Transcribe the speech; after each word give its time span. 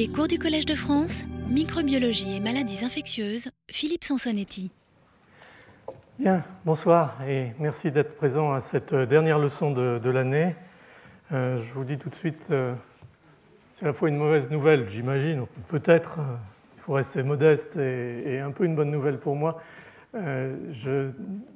Les 0.00 0.08
cours 0.08 0.28
du 0.28 0.38
Collège 0.38 0.64
de 0.64 0.74
France, 0.74 1.24
microbiologie 1.50 2.34
et 2.34 2.40
maladies 2.40 2.86
infectieuses, 2.86 3.50
Philippe 3.70 4.02
Sansonetti. 4.02 4.70
Bien, 6.18 6.42
bonsoir 6.64 7.18
et 7.28 7.52
merci 7.58 7.90
d'être 7.90 8.16
présent 8.16 8.54
à 8.54 8.60
cette 8.60 8.94
dernière 8.94 9.38
leçon 9.38 9.72
de, 9.72 10.08
l'année. 10.08 10.56
Euh, 11.32 11.58
je 11.58 11.72
vous 11.74 11.84
dis 11.84 11.98
tout 11.98 12.08
de 12.08 12.14
suite, 12.14 12.46
euh, 12.50 12.72
c'est 13.74 13.84
à 13.84 13.88
la 13.88 13.92
fois 13.92 14.08
une 14.08 14.16
mauvaise 14.16 14.48
nouvelle, 14.48 14.88
j'imagine, 14.88 15.44
peut-être, 15.68 16.20
euh, 16.20 16.36
il 16.76 16.80
faut 16.80 16.94
rester 16.94 17.22
modeste, 17.22 17.76
et, 17.76 18.40
un 18.40 18.52
peu 18.52 18.64
une 18.64 18.76
bonne 18.76 18.90
nouvelle 18.90 19.18
pour 19.18 19.36
moi. 19.36 19.60
je 20.14 21.10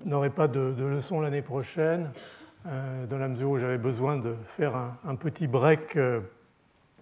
n'aurai 0.04 0.28
pas 0.28 0.48
de, 0.48 0.84
leçon 0.84 1.22
l'année 1.22 1.40
prochaine, 1.40 2.10
dans 2.66 3.18
la 3.18 3.28
mesure 3.28 3.48
où 3.48 3.56
j'avais 3.56 3.78
besoin 3.78 4.18
de 4.18 4.34
faire 4.48 4.76
un, 4.76 4.98
un 5.08 5.14
petit 5.14 5.46
break 5.46 5.96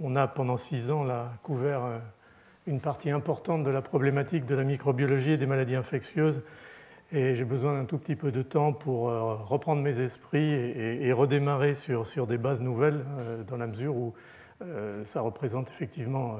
on 0.03 0.17
a 0.17 0.27
pendant 0.27 0.57
six 0.57 0.91
ans 0.91 1.07
couvert 1.43 1.85
euh, 1.85 1.99
une 2.67 2.81
partie 2.81 3.11
importante 3.11 3.65
de 3.65 3.71
la 3.71 3.83
problématique 3.83 4.45
de 4.45 4.55
la 4.55 4.65
microbiologie 4.65 5.33
et 5.33 5.37
des 5.37 5.47
maladies 5.47 5.77
infectieuses. 5.77 6.43
Et 7.13 7.35
j'ai 7.35 7.45
besoin 7.45 7.75
d'un 7.75 7.85
tout 7.85 7.99
petit 7.99 8.17
peu 8.17 8.33
de 8.33 8.43
temps 8.43 8.73
pour 8.73 9.09
euh, 9.09 9.35
reprendre 9.35 9.83
mes 9.83 10.01
esprits 10.01 10.53
et, 10.53 11.13
redémarrer 11.13 11.75
sur, 11.75 12.27
des 12.27 12.39
bases 12.39 12.61
nouvelles, 12.61 13.05
euh, 13.19 13.43
dans 13.45 13.57
la 13.57 13.67
mesure 13.67 13.97
où 13.97 14.15
ça 15.03 15.23
représente 15.23 15.71
effectivement 15.71 16.37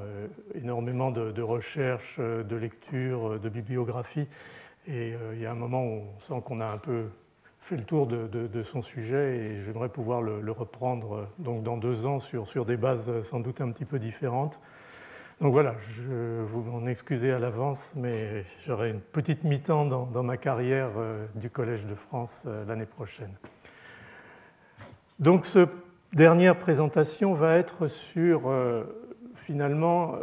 énormément 0.55 1.11
de, 1.11 1.41
recherches, 1.41 2.21
de 2.21 2.55
lectures, 2.55 3.37
de 3.37 3.49
bibliographie. 3.49 4.29
Et 4.87 5.13
il 5.33 5.41
y 5.41 5.45
a 5.45 5.51
un 5.51 5.55
moment 5.55 5.83
où 5.83 6.03
on 6.15 6.19
sent 6.19 6.41
qu'on 6.45 6.61
a 6.61 6.67
un 6.67 6.77
peu 6.77 7.07
fait 7.63 7.77
le 7.77 7.85
tour 7.85 8.07
de, 8.07 8.63
son 8.63 8.81
sujet 8.81 9.37
et 9.37 9.57
j'aimerais 9.63 9.87
pouvoir 9.87 10.21
le, 10.21 10.51
reprendre 10.51 11.15
euh, 11.15 11.25
donc 11.39 11.63
dans 11.63 11.77
deux 11.77 12.05
ans 12.05 12.19
sur, 12.19 12.65
des 12.65 12.75
bases 12.75 13.09
euh, 13.09 13.21
sans 13.21 13.39
doute 13.39 13.61
un 13.61 13.71
petit 13.71 13.85
peu 13.85 13.99
différentes. 13.99 14.59
Donc 15.39 15.53
voilà, 15.53 15.75
je 15.79 16.41
vous 16.41 16.61
m'en 16.61 16.85
excusez 16.87 17.31
à 17.31 17.39
l'avance, 17.39 17.93
mais 17.95 18.43
j'aurai 18.65 18.89
une 18.89 18.99
petite 18.99 19.45
mi-temps 19.45 19.85
dans, 19.85 20.23
ma 20.23 20.35
carrière 20.35 20.91
euh, 20.97 21.25
du 21.35 21.49
Collège 21.49 21.85
de 21.85 21.95
France 21.95 22.45
l'année 22.67 22.85
prochaine. 22.85 23.33
Donc 25.19 25.45
cette 25.45 25.69
dernière 26.11 26.59
présentation 26.59 27.33
va 27.33 27.55
être 27.55 27.87
sur 27.87 28.51
finalement 29.33 30.15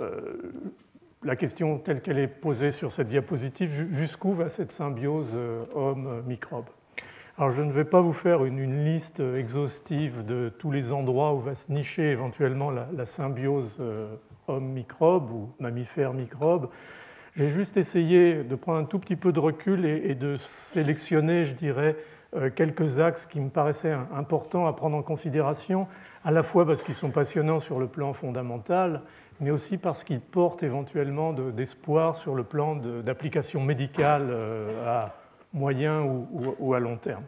la 1.22 1.36
question 1.36 1.78
telle 1.78 2.02
qu'elle 2.02 2.18
est 2.18 2.28
posée 2.28 2.70
sur 2.70 2.92
cette 2.92 3.08
diapositive, 3.08 3.88
jusqu'où 3.90 4.32
va 4.32 4.48
cette 4.48 4.72
symbiose 4.72 5.36
homme-microbe? 5.74 6.66
Alors 7.40 7.52
je 7.52 7.62
ne 7.62 7.72
vais 7.72 7.86
pas 7.86 8.02
vous 8.02 8.12
faire 8.12 8.44
une, 8.44 8.84
liste 8.84 9.20
exhaustive 9.20 10.26
de 10.26 10.52
tous 10.58 10.70
les 10.70 10.92
endroits 10.92 11.32
où 11.32 11.40
va 11.40 11.54
se 11.54 11.72
nicher 11.72 12.10
éventuellement 12.10 12.70
la, 12.70 13.06
symbiose 13.06 13.78
euh, 13.80 14.14
homme-microbe 14.46 15.30
ou 15.30 15.48
mammifère-microbe. 15.58 16.68
J'ai 17.36 17.48
juste 17.48 17.78
essayé 17.78 18.44
de 18.44 18.54
prendre 18.56 18.80
un 18.80 18.84
tout 18.84 18.98
petit 18.98 19.16
peu 19.16 19.32
de 19.32 19.40
recul 19.40 19.86
et, 19.86 20.14
de 20.14 20.36
sélectionner, 20.36 21.46
je 21.46 21.54
dirais, 21.54 21.96
euh, 22.36 22.50
quelques 22.54 23.00
axes 23.00 23.24
qui 23.24 23.40
me 23.40 23.48
paraissaient 23.48 23.96
importants 24.14 24.66
à 24.66 24.74
prendre 24.74 24.98
en 24.98 25.02
considération, 25.02 25.88
à 26.26 26.32
la 26.32 26.42
fois 26.42 26.66
parce 26.66 26.84
qu'ils 26.84 26.92
sont 26.92 27.10
passionnants 27.10 27.60
sur 27.60 27.80
le 27.80 27.86
plan 27.86 28.12
fondamental, 28.12 29.00
mais 29.40 29.50
aussi 29.50 29.78
parce 29.78 30.04
qu'ils 30.04 30.20
portent 30.20 30.62
éventuellement 30.62 31.32
d'espoir 31.32 32.16
sur 32.16 32.34
le 32.34 32.44
plan 32.44 32.76
d'application 32.76 33.62
médicale 33.62 34.26
euh, 34.28 34.86
à 34.86 35.19
moyen 35.52 36.02
ou, 36.02 36.74
à 36.74 36.80
long 36.80 36.96
terme. 36.96 37.24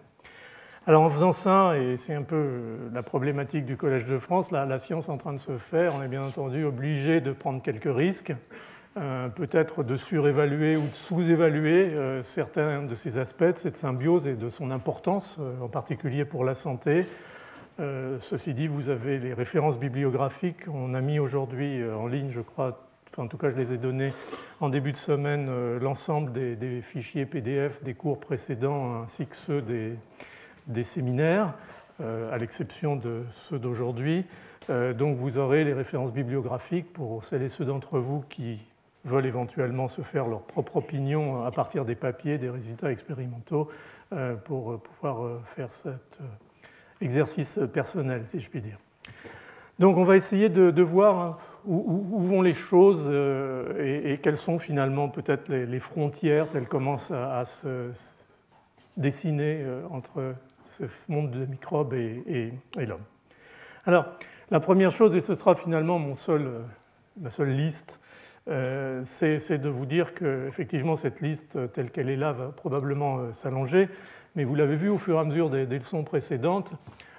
Alors 0.86 1.02
en 1.02 1.10
faisant 1.10 1.32
ça, 1.32 1.78
et 1.78 1.96
c'est 1.96 2.14
un 2.14 2.22
peu 2.22 2.90
la 2.92 3.02
problématique 3.02 3.64
du 3.64 3.76
Collège 3.76 4.06
de 4.06 4.18
France, 4.18 4.50
la 4.50 4.78
science 4.78 5.08
en 5.08 5.16
train 5.16 5.32
de 5.32 5.38
se 5.38 5.56
faire, 5.58 5.94
on 5.96 6.02
est 6.02 6.08
bien 6.08 6.24
entendu 6.24 6.64
obligé 6.64 7.20
de 7.20 7.32
prendre 7.32 7.62
quelques 7.62 7.94
risques, 7.94 8.34
euh, 8.98 9.30
peut-être 9.30 9.84
de 9.84 9.96
surévaluer 9.96 10.76
ou 10.76 10.86
de 10.86 10.94
sous-évaluer 10.94 11.94
euh, 11.94 12.20
certains 12.20 12.82
de 12.82 12.94
ces 12.94 13.16
aspects 13.16 13.44
de 13.44 13.56
cette 13.56 13.78
symbiose 13.78 14.26
et 14.26 14.34
de 14.34 14.50
son 14.50 14.70
importance, 14.70 15.38
euh, 15.40 15.62
en 15.62 15.68
particulier 15.68 16.26
pour 16.26 16.44
la 16.44 16.52
santé. 16.52 17.06
ceci 18.20 18.52
dit, 18.52 18.66
vous 18.68 18.90
avez 18.90 19.18
les 19.18 19.32
références 19.32 19.78
bibliographiques. 19.78 20.68
On 20.72 20.92
a 20.92 21.00
mis 21.00 21.18
aujourd'hui 21.18 21.82
en 21.84 22.06
ligne, 22.06 22.30
je 22.30 22.42
crois, 22.42 22.91
en 23.18 23.26
tout 23.26 23.36
cas 23.36 23.50
je 23.50 23.56
les 23.56 23.72
ai 23.72 23.78
donnés 23.78 24.12
en 24.60 24.68
début 24.68 24.92
de 24.92 24.96
semaine, 24.96 25.48
euh, 25.50 25.78
l'ensemble 25.78 26.32
des, 26.32 26.80
fichiers 26.82 27.26
PDF 27.26 27.82
des 27.82 27.94
cours 27.94 28.18
précédents 28.20 29.02
ainsi 29.02 29.26
que 29.26 29.34
ceux 29.34 29.62
des, 29.62 30.82
séminaires, 30.82 31.54
euh, 32.00 32.32
à 32.32 32.38
l'exception 32.38 32.96
de 32.96 33.24
ceux 33.30 33.58
d'aujourd'hui. 33.58 34.24
Euh, 34.70 34.94
donc 34.94 35.16
vous 35.16 35.38
aurez 35.38 35.64
les 35.64 35.72
références 35.72 36.12
bibliographiques 36.12 36.92
pour 36.92 37.24
celles 37.24 37.42
et 37.42 37.48
ceux 37.48 37.64
d'entre 37.64 37.98
vous 37.98 38.22
qui 38.28 38.64
veulent 39.04 39.26
éventuellement 39.26 39.88
se 39.88 40.02
faire 40.02 40.28
leur 40.28 40.42
propre 40.42 40.76
opinion 40.76 41.44
à 41.44 41.50
partir 41.50 41.84
des 41.84 41.96
papiers, 41.96 42.38
des 42.38 42.50
résultats 42.50 42.92
expérimentaux, 42.92 43.68
pour 44.44 44.78
pouvoir 44.78 45.40
faire 45.44 45.72
cet 45.72 46.20
exercice 47.00 47.58
personnel, 47.72 48.26
si 48.26 48.38
je 48.38 48.48
puis 48.48 48.60
dire. 48.60 48.78
Donc 49.80 49.96
on 49.96 50.04
va 50.04 50.14
essayer 50.14 50.50
de 50.50 50.82
voir 50.82 51.38
où, 51.66 52.20
vont 52.20 52.42
les 52.42 52.54
choses 52.54 53.08
euh, 53.10 54.12
et, 54.12 54.18
quelles 54.18 54.36
sont 54.36 54.58
finalement 54.58 55.08
peut-être 55.08 55.48
les, 55.48 55.80
frontières 55.80 56.48
telles 56.48 56.68
commencent 56.68 57.10
à, 57.10 57.44
se 57.44 57.90
dessiner 58.96 59.62
euh, 59.62 59.82
entre 59.90 60.34
ce 60.64 60.84
monde 61.08 61.30
de 61.30 61.46
microbes 61.46 61.94
et, 61.94 62.52
l'homme. 62.76 63.02
Alors, 63.84 64.06
la 64.50 64.60
première 64.60 64.90
chose, 64.90 65.16
et 65.16 65.20
ce 65.20 65.34
sera 65.34 65.54
finalement 65.54 65.98
mon 65.98 66.14
seul, 66.14 66.42
euh, 66.42 66.60
ma 67.20 67.30
seule 67.30 67.50
liste, 67.50 68.00
c'est 68.44 69.58
de 69.58 69.68
vous 69.68 69.86
dire 69.86 70.14
que 70.14 70.48
effectivement 70.48 70.96
cette 70.96 71.20
liste 71.20 71.72
telle 71.72 71.92
qu'elle 71.92 72.08
est 72.08 72.16
là 72.16 72.32
va 72.32 72.48
probablement 72.48 73.32
s'allonger, 73.32 73.88
mais 74.34 74.42
vous 74.42 74.56
l'avez 74.56 74.74
vu 74.74 74.88
au 74.88 74.98
fur 74.98 75.14
et 75.14 75.20
à 75.20 75.22
mesure 75.22 75.48
des, 75.48 75.64
des 75.64 75.78
leçons 75.78 76.02
précédentes, 76.02 76.72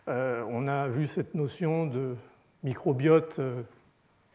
on 0.08 0.68
a 0.68 0.90
vu 0.90 1.08
cette 1.08 1.34
notion 1.34 1.86
de 1.86 2.18
microbiote 2.64 3.40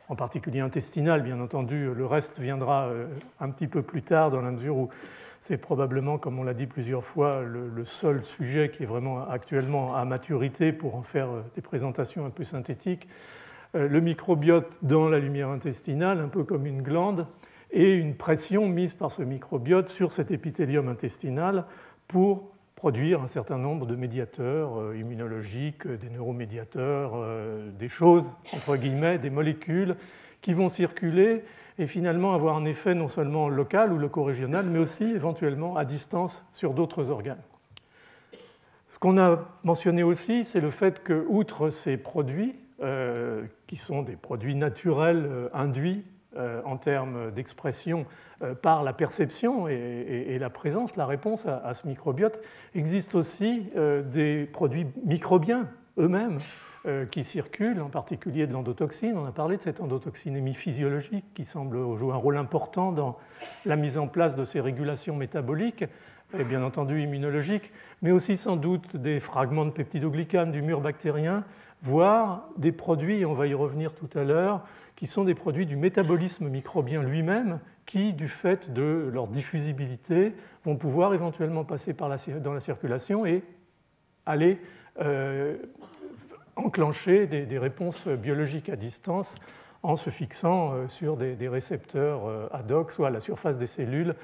en 0.09 0.17
particulier 0.17 0.61
intestinal, 0.61 1.23
bien 1.23 1.41
entendu. 1.41 1.93
Le 1.95 2.07
reste 2.07 2.39
viendra 2.39 2.87
euh, 2.87 3.07
un 3.41 3.51
petit 3.51 3.67
peu 3.67 3.83
plus 3.83 4.03
tard, 4.03 4.31
dans 4.31 4.41
la 4.41 4.51
mesure 4.51 4.77
où 4.77 4.89
c'est 5.41 5.59
probablement, 5.59 6.19
comme 6.19 6.39
on 6.39 6.43
l'a 6.43 6.55
dit 6.55 6.67
plusieurs 6.67 7.05
fois, 7.05 7.43
le, 7.43 7.85
seul 7.85 8.23
sujet 8.23 8.71
qui 8.71 8.83
est 8.83 8.87
vraiment 8.87 9.29
actuellement 9.29 9.95
à 9.95 10.05
maturité 10.05 10.73
pour 10.73 10.97
en 10.97 11.03
faire 11.03 11.31
euh, 11.31 11.43
des 11.55 11.63
présentations 11.63 12.27
un 12.27 12.31
peu 12.31 12.45
synthétiques. 12.45 13.07
Euh, 13.75 13.87
le 13.87 14.01
microbiote 14.01 14.79
dans 14.83 15.09
la 15.09 15.19
lumière 15.19 15.49
intestinale, 15.49 16.21
un 16.21 16.29
peu 16.29 16.43
comme 16.43 16.67
une 16.67 16.83
glande, 16.83 17.27
et 17.71 17.95
une 17.95 18.15
pression 18.15 18.67
mise 18.67 18.95
par 18.95 19.11
ce 19.11 19.23
microbiote 19.23 19.91
sur 19.91 20.11
cet 20.11 20.31
épithélium 20.31 20.89
intestinal 20.89 21.67
pour 22.07 22.55
produire 22.79 23.21
un 23.21 23.27
certain 23.27 23.59
nombre 23.59 23.87
de 23.87 23.97
médiateurs 23.97 24.81
euh, 24.81 24.97
immunologiques, 24.97 25.85
euh, 25.85 25.97
des 25.97 26.11
neuromédiateurs, 26.11 27.11
euh, 27.17 27.73
des 27.73 27.89
choses, 27.89 28.33
entre 28.53 28.77
guillemets, 28.77 29.19
des 29.19 29.31
molécules 29.31 29.97
qui 30.43 30.55
vont 30.55 30.69
circuler 30.69 31.43
et 31.81 31.89
finalement 31.89 32.35
avoir 32.35 32.55
un 32.57 32.65
effet 32.65 32.95
non 32.95 33.09
seulement 33.09 33.49
local 33.49 33.93
ou 33.93 33.99
loco-régional, 33.99 34.65
mais 34.67 34.79
aussi 34.79 35.03
éventuellement 35.03 35.77
à 35.77 35.85
distance 35.85 36.45
sur 36.53 36.73
d'autres 36.73 37.11
organes. 37.11 37.43
Ce 38.91 39.01
qu'on 39.01 39.19
a 39.19 39.41
mentionné 39.65 40.05
aussi, 40.05 40.45
c'est 40.45 40.61
le 40.61 40.71
fait 40.71 41.03
que, 41.03 41.27
outre 41.29 41.71
ces 41.71 41.97
produits, 41.97 42.55
qui 43.67 43.75
sont 43.77 44.03
des 44.03 44.15
produits 44.15 44.55
naturels 44.55 45.51
induits 45.53 46.05
en 46.65 46.77
termes 46.77 47.33
d'expression 47.33 48.07
par 48.63 48.85
la 48.85 48.93
perception 48.93 49.67
et, 49.69 50.39
la 50.39 50.51
présence, 50.51 50.97
la 50.97 51.07
réponse 51.07 51.47
à, 51.47 51.75
ce 51.75 51.87
microbiote, 51.87 52.41
existe 52.75 53.15
aussi 53.15 53.65
euh, 53.77 54.03
des 54.03 54.45
produits 54.47 54.87
microbiens 55.05 55.69
eux-mêmes 55.99 56.39
euh, 56.87 57.07
qui 57.07 57.25
circulent, 57.25 57.81
en 57.81 57.89
particulier 57.89 58.47
de 58.47 58.53
l'endotoxine. 58.53 59.19
On 59.19 59.27
a 59.27 59.33
parlé 59.33 59.57
de 59.57 59.63
cette 59.63 59.81
endotoxinémie 59.81 60.55
physiologique 60.55 61.25
qui 61.35 61.45
semble 61.45 61.97
jouer 61.97 62.13
un 62.13 62.17
rôle 62.17 62.37
important 62.37 62.93
dans 62.93 63.19
la 63.67 63.75
mise 63.77 63.99
en 63.99 64.07
place 64.07 64.37
de 64.37 64.45
ces 64.45 64.61
régulations 64.61 65.17
métaboliques 65.17 65.85
et 66.39 66.45
bien 66.45 66.63
entendu 66.63 67.03
immunologiques, 67.03 67.73
mais 68.03 68.11
aussi 68.11 68.37
sans 68.37 68.57
doute 68.57 68.97
des 68.97 69.19
fragments 69.19 69.65
de 69.65 69.71
peptidoglycanes 69.71 70.53
du 70.53 70.63
mur 70.63 70.81
bactérien, 70.81 71.45
voire 71.83 72.49
des 72.57 72.73
produits, 72.73 73.25
on 73.25 73.33
va 73.33 73.47
y 73.47 73.55
revenir 73.55 73.95
tout 73.95 74.11
à 74.17 74.25
l'heure, 74.25 74.63
qui 74.95 75.07
sont 75.07 75.25
des 75.25 75.35
produits 75.35 75.67
du 75.67 75.77
métabolisme 75.77 76.49
microbien 76.49 77.03
lui-même 77.03 77.61
qui, 77.89 78.13
du 78.13 78.29
fait 78.29 78.71
de 78.71 79.09
leur 79.11 79.29
diffusibilité, 79.29 80.35
vont 80.63 80.77
pouvoir 80.77 81.15
éventuellement 81.15 81.65
passer 81.65 81.95
dans 81.95 82.53
la 82.53 82.61
circulation 82.61 83.25
et 83.25 83.43
aller 84.27 84.61
euh, 85.01 85.57
enclencher 86.55 87.27
des, 87.27 87.59
réponses 87.59 88.07
biologiques 88.07 88.69
à 88.69 88.77
distance 88.77 89.37
en 89.83 89.97
se 89.97 90.11
fixant 90.11 90.75
euh, 90.75 90.89
sur 90.89 91.17
des, 91.17 91.49
récepteurs 91.49 92.27
euh, 92.27 92.47
ad 92.53 92.71
hoc, 92.71 92.91
soit 92.91 93.09
à 93.09 93.11
la 93.11 93.21
surface 93.21 93.57
des 93.57 93.67
cellules, 93.67 94.15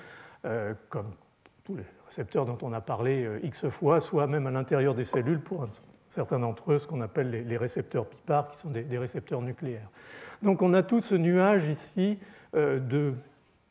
comme 0.91 1.15
tous 1.65 1.75
les 1.75 1.85
récepteurs 2.05 2.45
dont 2.45 2.59
on 2.61 2.75
a 2.75 2.83
parlé 2.83 3.27
X 3.45 3.71
fois, 3.71 3.99
soit 4.01 4.27
même 4.27 4.47
à 4.47 4.51
l'intérieur 4.51 4.95
des 4.95 5.05
cellules 5.05 5.41
pour 5.41 5.67
certains 6.07 6.39
d'entre 6.39 6.73
eux 6.73 6.79
ce 6.79 6.87
qu'on 6.87 7.01
appelle 7.01 7.31
les, 7.31 7.57
récepteurs 7.57 8.05
PIPAR, 8.05 8.51
qui 8.51 8.59
sont 8.59 8.69
des, 8.69 8.99
récepteurs 8.99 9.41
nucléaires. 9.41 9.89
Donc 10.43 10.61
on 10.61 10.75
a 10.75 10.83
tout 10.83 11.01
ce 11.01 11.15
nuage 11.15 11.71
ici 11.71 12.19
de 12.53 13.15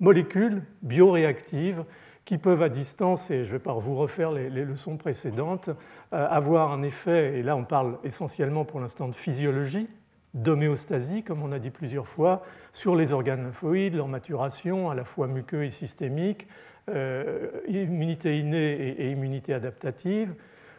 molécules 0.03 0.61
bioréactives 0.83 1.83
qui 2.25 2.37
peuvent 2.37 2.61
à 2.61 2.69
distance, 2.69 3.31
et 3.31 3.43
je 3.43 3.49
ne 3.49 3.53
vais 3.53 3.59
pas 3.59 3.73
vous 3.73 3.95
refaire 3.95 4.31
les, 4.31 4.49
leçons 4.49 4.97
précédentes, 4.97 5.71
avoir 6.11 6.71
un 6.71 6.81
effet, 6.83 7.39
et 7.39 7.43
là 7.43 7.55
on 7.57 7.65
parle 7.65 7.97
essentiellement 8.03 8.63
pour 8.63 8.79
l'instant 8.79 9.07
de 9.07 9.15
physiologie, 9.15 9.89
d'homéostasie, 10.33 11.23
comme 11.23 11.43
on 11.43 11.51
a 11.51 11.59
dit 11.59 11.69
plusieurs 11.69 12.07
fois, 12.07 12.43
sur 12.71 12.95
les 12.95 13.13
organes 13.13 13.43
lymphoïdes, 13.43 13.95
leur 13.95 14.07
maturation, 14.07 14.89
à 14.89 14.95
la 14.95 15.03
fois 15.03 15.27
muqueux 15.27 15.63
et 15.63 15.69
systémique, 15.69 16.47
euh, 16.89 17.49
immunité 17.67 18.39
innée 18.39 18.89
et, 18.89 19.11
immunité 19.11 19.53
adaptative, 19.53 20.33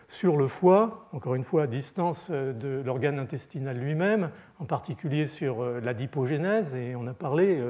sur 0.09 0.37
le 0.37 0.47
foie, 0.47 1.09
encore 1.13 1.35
une 1.35 1.45
fois 1.45 1.63
à 1.63 1.67
distance 1.67 2.29
euh, 2.31 2.53
de 2.53 2.83
l'organe 2.85 3.19
intestinal 3.19 3.79
lui-même, 3.79 4.31
en 4.59 4.65
particulier 4.65 5.27
sur 5.27 5.63
euh, 5.63 5.81
la 5.81 5.95
dipogénèse, 5.95 6.75
et 6.75 6.97
on 6.97 7.07
a 7.07 7.15
parlé, 7.15 7.61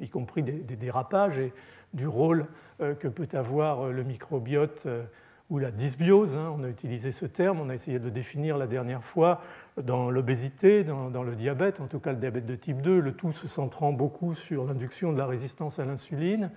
y 0.00 0.08
compris 0.08 0.42
des, 0.42 0.76
dérapages 0.76 1.38
et 1.38 1.52
du 1.92 2.06
rôle 2.06 2.46
que 2.78 3.08
peut 3.08 3.28
avoir 3.32 3.88
le 3.88 4.04
microbiote 4.04 4.86
ou 5.50 5.58
la 5.58 5.72
dysbiose, 5.72 6.36
hein, 6.36 6.54
on 6.56 6.62
a 6.62 6.68
utilisé 6.68 7.10
ce 7.10 7.26
terme, 7.26 7.60
on 7.60 7.68
a 7.68 7.74
essayé 7.74 7.98
de 7.98 8.04
le 8.04 8.10
définir 8.12 8.56
la 8.56 8.68
dernière 8.68 9.02
fois 9.02 9.42
dans 9.82 10.08
l'obésité, 10.08 10.84
dans, 10.84 11.22
le 11.22 11.34
diabète, 11.34 11.80
en 11.80 11.88
tout 11.88 11.98
cas 11.98 12.12
le 12.12 12.18
diabète 12.18 12.46
de 12.46 12.54
type 12.54 12.80
2, 12.80 13.00
le 13.00 13.12
tout 13.12 13.32
se 13.32 13.48
centrant 13.48 13.92
beaucoup 13.92 14.34
sur 14.34 14.64
l'induction 14.64 15.12
de 15.12 15.18
la 15.18 15.26
résistance 15.26 15.80
à 15.80 15.84
l'insuline. 15.84 16.50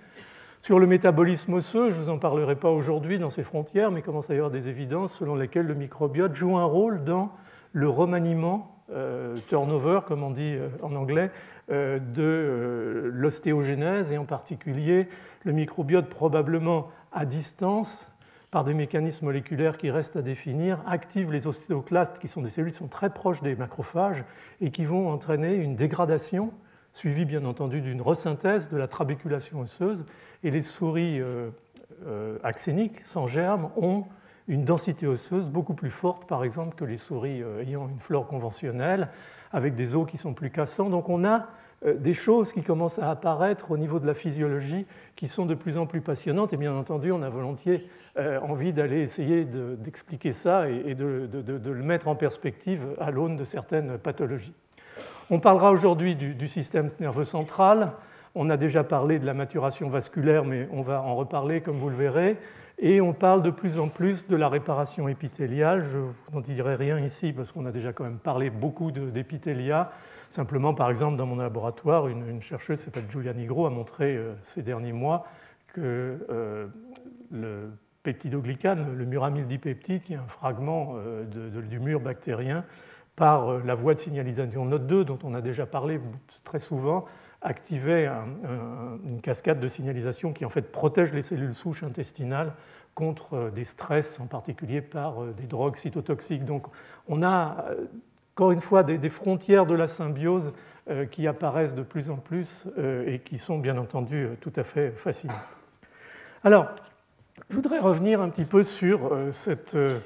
Sur 0.64 0.78
le 0.78 0.86
métabolisme 0.86 1.52
osseux, 1.52 1.90
je 1.90 1.98
ne 1.98 2.04
vous 2.04 2.08
en 2.08 2.18
parlerai 2.18 2.56
pas 2.56 2.70
aujourd'hui 2.70 3.18
dans 3.18 3.28
ces 3.28 3.42
frontières, 3.42 3.90
mais 3.90 4.00
commence 4.00 4.30
à 4.30 4.32
y 4.32 4.38
avoir 4.38 4.50
des 4.50 4.70
évidences 4.70 5.12
selon 5.12 5.34
lesquelles 5.34 5.66
le 5.66 5.74
microbiote 5.74 6.34
joue 6.34 6.56
un 6.56 6.64
rôle 6.64 7.04
dans 7.04 7.32
le 7.74 7.86
remaniement, 7.86 8.74
euh, 8.90 9.36
turnover 9.48 10.00
comme 10.06 10.22
on 10.22 10.30
dit 10.30 10.56
euh, 10.56 10.70
en 10.80 10.96
anglais, 10.96 11.30
euh, 11.70 11.98
de 11.98 13.10
l'ostéogénèse 13.12 14.10
et 14.10 14.16
en 14.16 14.24
particulier 14.24 15.06
le 15.42 15.52
microbiote 15.52 16.08
probablement 16.08 16.88
à 17.12 17.26
distance 17.26 18.10
par 18.50 18.64
des 18.64 18.72
mécanismes 18.72 19.26
moléculaires 19.26 19.76
qui 19.76 19.90
restent 19.90 20.16
à 20.16 20.22
définir, 20.22 20.80
activent 20.86 21.30
les 21.30 21.46
ostéoclastes, 21.46 22.18
qui 22.20 22.26
sont 22.26 22.40
des 22.40 22.48
cellules 22.48 22.70
qui 22.70 22.78
sont 22.78 22.88
très 22.88 23.10
proches 23.10 23.42
des 23.42 23.54
macrophages 23.54 24.24
et 24.62 24.70
qui 24.70 24.86
vont 24.86 25.10
entraîner 25.10 25.56
une 25.56 25.76
dégradation, 25.76 26.54
suivie 26.94 27.24
bien 27.24 27.44
entendu 27.44 27.80
d'une 27.80 28.00
resynthèse 28.00 28.70
de 28.70 28.76
la 28.76 28.88
trabéculation 28.88 29.60
osseuse. 29.60 30.06
Et 30.44 30.50
les 30.50 30.62
souris 30.62 31.20
euh, 31.20 31.50
euh, 32.06 32.38
axéniques, 32.42 33.00
sans 33.04 33.26
germes, 33.26 33.68
ont 33.76 34.04
une 34.46 34.64
densité 34.64 35.06
osseuse 35.06 35.50
beaucoup 35.50 35.74
plus 35.74 35.90
forte, 35.90 36.26
par 36.26 36.44
exemple, 36.44 36.76
que 36.76 36.84
les 36.84 36.96
souris 36.96 37.42
euh, 37.42 37.62
ayant 37.62 37.88
une 37.88 37.98
flore 37.98 38.26
conventionnelle, 38.26 39.08
avec 39.52 39.74
des 39.74 39.96
os 39.96 40.08
qui 40.08 40.16
sont 40.16 40.34
plus 40.34 40.50
cassants. 40.50 40.88
Donc 40.88 41.08
on 41.08 41.24
a 41.24 41.48
des 41.98 42.14
choses 42.14 42.54
qui 42.54 42.62
commencent 42.62 42.98
à 42.98 43.10
apparaître 43.10 43.70
au 43.70 43.76
niveau 43.76 44.00
de 44.00 44.06
la 44.06 44.14
physiologie 44.14 44.86
qui 45.16 45.28
sont 45.28 45.44
de 45.44 45.54
plus 45.54 45.76
en 45.76 45.86
plus 45.86 46.00
passionnantes. 46.00 46.54
Et 46.54 46.56
bien 46.56 46.74
entendu, 46.74 47.12
on 47.12 47.20
a 47.20 47.28
volontiers 47.28 47.86
euh, 48.16 48.38
envie 48.40 48.72
d'aller 48.72 49.00
essayer 49.00 49.44
d'expliquer 49.44 50.32
ça 50.32 50.70
et 50.70 50.94
de, 50.94 51.28
le 51.32 51.82
mettre 51.82 52.06
en 52.06 52.14
perspective 52.14 52.86
à 53.00 53.10
l'aune 53.10 53.36
de 53.36 53.42
certaines 53.42 53.98
pathologies. 53.98 54.54
On 55.30 55.40
parlera 55.40 55.70
aujourd'hui 55.70 56.16
du, 56.16 56.48
système 56.48 56.90
nerveux 57.00 57.24
central. 57.24 57.92
On 58.34 58.50
a 58.50 58.56
déjà 58.56 58.84
parlé 58.84 59.18
de 59.18 59.24
la 59.24 59.32
maturation 59.32 59.88
vasculaire, 59.88 60.44
mais 60.44 60.68
on 60.70 60.82
va 60.82 61.00
en 61.00 61.14
reparler 61.16 61.62
comme 61.62 61.78
vous 61.78 61.88
le 61.88 61.96
verrez. 61.96 62.36
Et 62.78 63.00
on 63.00 63.12
parle 63.12 63.42
de 63.42 63.50
plus 63.50 63.78
en 63.78 63.88
plus 63.88 64.26
de 64.26 64.36
la 64.36 64.48
réparation 64.48 65.08
épithéliale. 65.08 65.80
Je 65.80 66.00
n'en 66.32 66.40
dirai 66.40 66.74
rien 66.74 66.98
ici 66.98 67.32
parce 67.32 67.52
qu'on 67.52 67.64
a 67.64 67.70
déjà 67.70 67.92
quand 67.92 68.04
même 68.04 68.18
parlé 68.18 68.50
beaucoup 68.50 68.90
d'épithélia. 68.90 69.92
Simplement, 70.28 70.74
par 70.74 70.90
exemple, 70.90 71.16
dans 71.16 71.26
mon 71.26 71.36
laboratoire, 71.36 72.08
une, 72.08 72.42
chercheuse 72.42 72.80
qui 72.80 72.84
s'appelle 72.84 73.08
Julia 73.08 73.32
Nigro 73.32 73.66
a 73.66 73.70
montré 73.70 74.16
euh, 74.16 74.34
ces 74.42 74.62
derniers 74.62 74.92
mois 74.92 75.24
que 75.68 76.26
euh, 76.28 76.66
le 77.30 77.70
peptidoglycane, 78.02 78.96
le 78.96 79.04
muramyldipeptide, 79.06 80.02
qui 80.02 80.14
est 80.14 80.16
un 80.16 80.26
fragment 80.26 80.94
euh, 80.96 81.24
du 81.24 81.78
mur 81.78 82.00
bactérien, 82.00 82.64
par 83.16 83.48
euh, 83.48 83.62
la 83.64 83.74
voie 83.74 83.94
de 83.94 83.98
signalisation 83.98 84.64
NOT 84.64 84.78
2, 84.78 85.04
dont 85.04 85.18
on 85.22 85.34
a 85.34 85.40
déjà 85.40 85.66
parlé 85.66 86.00
très 86.44 86.58
souvent, 86.58 87.04
activait 87.42 88.08
une 89.04 89.20
cascade 89.20 89.60
de 89.60 89.68
signalisation 89.68 90.32
qui 90.32 90.46
en 90.46 90.48
fait 90.48 90.72
protège 90.72 91.12
les 91.12 91.20
cellules 91.20 91.52
souches 91.52 91.82
intestinales 91.82 92.54
contre 92.94 93.34
euh, 93.34 93.50
des 93.50 93.64
stress, 93.64 94.18
en 94.18 94.26
particulier 94.26 94.80
par 94.80 95.24
des 95.26 95.46
drogues 95.46 95.76
cytotoxiques. 95.76 96.44
Donc 96.44 96.66
on 97.06 97.22
a 97.22 97.66
encore 98.34 98.52
une 98.52 98.62
fois 98.62 98.82
des, 98.82 99.08
frontières 99.10 99.66
de 99.66 99.74
la 99.74 99.86
symbiose 99.86 100.52
qui 101.10 101.26
apparaissent 101.26 101.74
de 101.74 101.82
plus 101.82 102.10
en 102.10 102.16
plus 102.16 102.66
et 103.06 103.20
qui 103.20 103.38
sont 103.38 103.58
bien 103.58 103.78
entendu 103.78 104.28
tout 104.40 104.52
à 104.56 104.64
fait 104.64 104.90
fascinantes. 104.90 105.58
Alors, 106.42 106.74
je 107.48 107.56
voudrais 107.56 107.78
revenir 107.78 108.20
un 108.20 108.28
petit 108.28 108.44
peu 108.44 108.64
sur 108.64 109.12
euh, 109.12 109.30
cette 109.30 109.74
euh, 109.74 109.98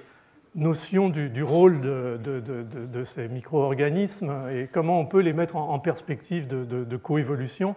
notion 0.58 1.08
du, 1.08 1.42
rôle 1.42 1.80
de, 1.80 3.02
ces 3.04 3.28
micro-organismes 3.28 4.48
et 4.50 4.68
comment 4.70 5.00
on 5.00 5.06
peut 5.06 5.20
les 5.20 5.32
mettre 5.32 5.56
en, 5.56 5.78
perspective 5.78 6.46
de, 6.46 6.96
coévolution. 6.96 7.76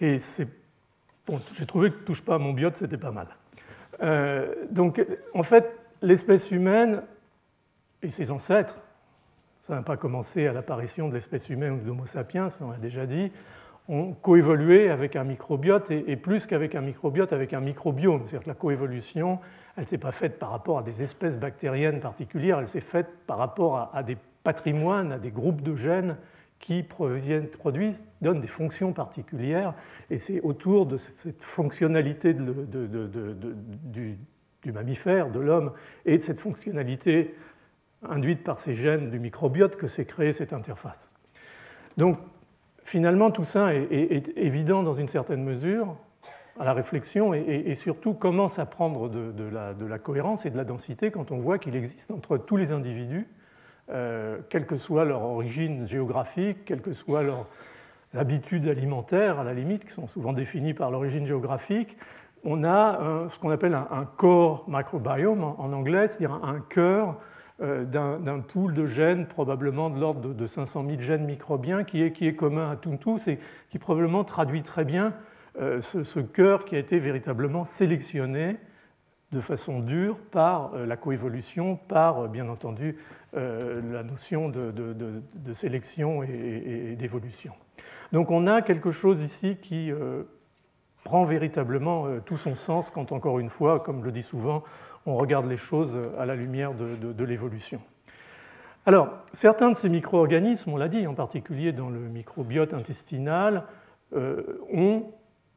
Et 0.00 0.16
bon, 1.26 1.40
j'ai 1.56 1.66
trouvé 1.66 1.90
que 1.90 1.98
touche 1.98 2.22
pas 2.22 2.36
à 2.36 2.38
mon 2.38 2.52
biote, 2.52 2.76
c'était 2.76 2.96
pas 2.96 3.12
mal. 3.12 3.28
Euh, 4.02 4.54
donc, 4.70 5.04
en 5.34 5.42
fait, 5.42 5.76
l'espèce 6.00 6.50
humaine 6.50 7.02
et 8.02 8.08
ses 8.08 8.30
ancêtres, 8.30 8.76
ça 9.62 9.74
n'a 9.74 9.82
pas 9.82 9.98
commencé 9.98 10.46
à 10.46 10.54
l'apparition 10.54 11.08
de 11.08 11.14
l'espèce 11.14 11.50
humaine 11.50 11.72
ou 11.72 11.80
de 11.80 11.86
l'Homo 11.86 12.06
sapiens, 12.06 12.48
on 12.62 12.70
l'a 12.70 12.78
déjà 12.78 13.04
dit, 13.04 13.30
ont 13.88 14.14
coévolué 14.14 14.88
avec 14.88 15.16
un 15.16 15.24
microbiote 15.24 15.90
et, 15.90 16.16
plus 16.16 16.46
qu'avec 16.46 16.74
un 16.74 16.80
microbiote, 16.80 17.32
avec 17.32 17.52
un 17.52 17.60
microbiome. 17.60 18.22
C'est-à-dire 18.24 18.44
que 18.44 18.48
la 18.48 18.54
coévolution, 18.54 19.38
elle 19.76 19.84
ne 19.84 19.88
s'est 19.88 19.98
pas 19.98 20.12
faite 20.12 20.38
par 20.38 20.50
rapport 20.50 20.78
à 20.78 20.82
des 20.82 21.02
espèces 21.02 21.38
bactériennes 21.38 22.00
particulières, 22.00 22.58
elle 22.58 22.68
s'est 22.68 22.80
faite 22.80 23.08
par 23.26 23.38
rapport 23.38 23.90
à, 23.94 24.02
des 24.02 24.16
patrimoines, 24.42 25.12
à 25.12 25.18
des 25.18 25.30
groupes 25.30 25.62
de 25.62 25.76
gènes 25.76 26.16
qui 26.58 26.82
produisent, 26.82 28.06
donnent 28.20 28.40
des 28.40 28.46
fonctions 28.46 28.92
particulières. 28.92 29.74
Et 30.10 30.18
c'est 30.18 30.40
autour 30.42 30.86
de 30.86 30.96
cette, 30.98 31.42
fonctionnalité 31.42 32.34
du, 32.34 34.18
mammifère, 34.66 35.30
de 35.30 35.40
l'homme, 35.40 35.72
et 36.04 36.18
de 36.18 36.22
cette 36.22 36.40
fonctionnalité 36.40 37.34
induite 38.02 38.44
par 38.44 38.58
ces 38.58 38.74
gènes 38.74 39.10
du 39.10 39.18
microbiote 39.18 39.76
que 39.76 39.86
s'est 39.86 40.04
créée 40.04 40.32
cette 40.32 40.52
interface. 40.52 41.10
Donc 41.96 42.18
finalement, 42.84 43.30
tout 43.30 43.44
ça 43.44 43.74
est, 43.74 44.36
évident 44.36 44.82
dans 44.82 44.94
une 44.94 45.08
certaine 45.08 45.42
mesure 45.42 45.96
à 46.60 46.64
la 46.64 46.74
réflexion 46.74 47.32
et, 47.32 47.74
surtout 47.74 48.12
commence 48.12 48.58
à 48.58 48.66
prendre 48.66 49.08
de, 49.08 49.48
la, 49.48 49.98
cohérence 49.98 50.44
et 50.44 50.50
de 50.50 50.56
la 50.56 50.64
densité 50.64 51.10
quand 51.10 51.32
on 51.32 51.38
voit 51.38 51.58
qu'il 51.58 51.74
existe 51.74 52.10
entre 52.10 52.36
tous 52.36 52.56
les 52.56 52.72
individus, 52.72 53.26
euh, 53.90 54.38
quelle 54.50 54.66
que 54.66 54.76
soit 54.76 55.04
leur 55.04 55.22
origine 55.22 55.86
géographique, 55.86 56.66
quelles 56.66 56.82
que 56.82 56.92
soient 56.92 57.22
leurs 57.22 57.46
habitudes 58.14 58.68
alimentaires, 58.68 59.40
à 59.40 59.44
la 59.44 59.54
limite, 59.54 59.86
qui 59.86 59.92
sont 59.92 60.06
souvent 60.06 60.34
définies 60.34 60.74
par 60.74 60.90
l'origine 60.90 61.24
géographique, 61.24 61.96
on 62.44 62.62
a 62.62 63.26
ce 63.28 63.38
qu'on 63.38 63.50
appelle 63.50 63.74
un, 63.74 63.88
un, 63.90 64.04
core 64.04 64.64
microbiome 64.68 65.44
en 65.44 65.72
anglais, 65.72 66.06
c'est-à-dire 66.06 66.40
un 66.42 66.60
cœur 66.60 67.16
euh, 67.62 67.84
d'un 67.84 68.40
pool 68.40 68.72
de 68.72 68.86
gènes, 68.86 69.26
probablement 69.26 69.90
de 69.90 70.00
l'ordre 70.00 70.32
de 70.32 70.46
500 70.46 70.82
000 70.88 71.00
gènes 71.00 71.26
microbiens, 71.26 71.84
qui 71.84 72.02
est, 72.02 72.10
qui 72.10 72.26
est 72.26 72.34
commun 72.34 72.70
à 72.70 72.76
tous 72.76 73.28
et 73.28 73.38
qui 73.68 73.78
probablement 73.78 74.24
traduit 74.24 74.62
très 74.62 74.86
bien 74.86 75.12
euh, 75.58 75.80
ce, 75.80 76.20
cœur 76.20 76.64
qui 76.64 76.76
a 76.76 76.78
été 76.78 76.98
véritablement 76.98 77.64
sélectionné 77.64 78.56
de 79.32 79.40
façon 79.40 79.80
dure 79.80 80.18
par 80.30 80.74
euh, 80.74 80.86
la 80.86 80.96
coévolution, 80.96 81.76
par 81.76 82.28
bien 82.28 82.48
entendu 82.48 82.96
la 83.32 84.02
notion 84.02 84.48
de, 84.48 85.52
sélection 85.52 86.24
et, 86.24 86.96
d'évolution. 86.98 87.52
Donc 88.10 88.32
on 88.32 88.48
a 88.48 88.60
quelque 88.60 88.90
chose 88.90 89.22
ici 89.22 89.56
qui 89.56 89.92
prend 91.04 91.24
véritablement 91.24 92.18
tout 92.26 92.36
son 92.36 92.56
sens 92.56 92.90
quand, 92.90 93.12
encore 93.12 93.38
une 93.38 93.48
fois, 93.48 93.78
comme 93.78 94.00
je 94.00 94.06
le 94.06 94.10
dis 94.10 94.24
souvent, 94.24 94.64
on 95.06 95.14
regarde 95.14 95.46
les 95.46 95.56
choses 95.56 95.96
à 96.18 96.26
la 96.26 96.34
lumière 96.34 96.74
de, 96.74 97.24
l'évolution. 97.24 97.80
Alors, 98.86 99.10
certains 99.32 99.70
de 99.70 99.76
ces 99.76 99.88
micro-organismes, 99.88 100.72
on 100.72 100.76
l'a 100.76 100.88
dit, 100.88 101.06
en 101.06 101.14
particulier 101.14 101.72
dans 101.72 101.90
le 101.90 102.00
microbiote 102.00 102.72
intestinal, 102.72 103.64
euh, 104.14 104.42
ont 104.72 105.12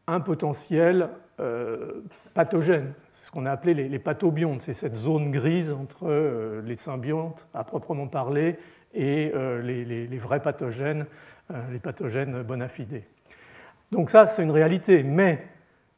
un 0.08 0.20
potentiel 0.20 1.10
euh, 1.40 2.04
pathogène. 2.34 2.94
Ce 3.14 3.32
qu'on 3.32 3.46
a 3.46 3.52
appelé 3.52 3.74
les, 3.74 4.00
pathobiontes. 4.00 4.62
C'est 4.62 4.74
cette 4.74 4.96
zone 4.96 5.32
grise 5.32 5.72
entre 5.72 6.08
euh, 6.08 6.62
les 6.64 6.76
symbiontes, 6.76 7.48
à 7.54 7.64
proprement 7.64 8.08
parler, 8.08 8.58
et 8.96 9.32
les, 9.64 9.86
les, 9.86 10.18
vrais 10.20 10.40
pathogènes, 10.40 11.08
les 11.72 11.80
pathogènes 11.80 12.44
bona 12.44 12.68
fide. 12.68 13.02
Donc 13.92 14.12
ça, 14.12 14.28
c'est 14.28 14.44
une 14.44 14.52
réalité. 14.52 15.02
Mais 15.02 15.48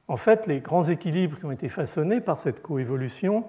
en 0.08 0.16
fait, 0.16 0.48
les 0.48 0.62
grands 0.62 0.84
équilibres 0.84 1.38
qui 1.38 1.44
ont 1.44 1.52
été 1.52 1.68
façonnés 1.68 2.22
par 2.22 2.38
cette 2.38 2.62
coévolution 2.62 3.44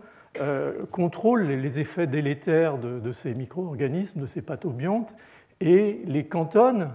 contrôle 0.91 1.45
les 1.45 1.79
effets 1.79 2.09
délétères 2.09 2.79
de, 2.79 3.13
ces 3.13 3.35
micro-organismes, 3.35 4.21
de 4.23 4.27
ces 4.27 4.43
pathobiontes, 4.43 5.15
et 5.61 6.03
les 6.07 6.27
cantonne 6.27 6.91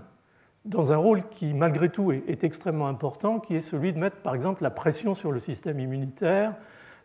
dans 0.65 0.93
un 0.93 0.97
rôle 0.97 1.27
qui, 1.29 1.53
malgré 1.53 1.89
tout, 1.89 2.11
est, 2.11 2.43
extrêmement 2.43 2.87
important, 2.87 3.39
qui 3.39 3.55
est 3.55 3.61
celui 3.61 3.93
de 3.93 3.99
mettre, 3.99 4.17
par 4.17 4.35
exemple, 4.35 4.63
la 4.63 4.69
pression 4.69 5.15
sur 5.15 5.31
le 5.31 5.39
système 5.39 5.79
immunitaire, 5.79 6.55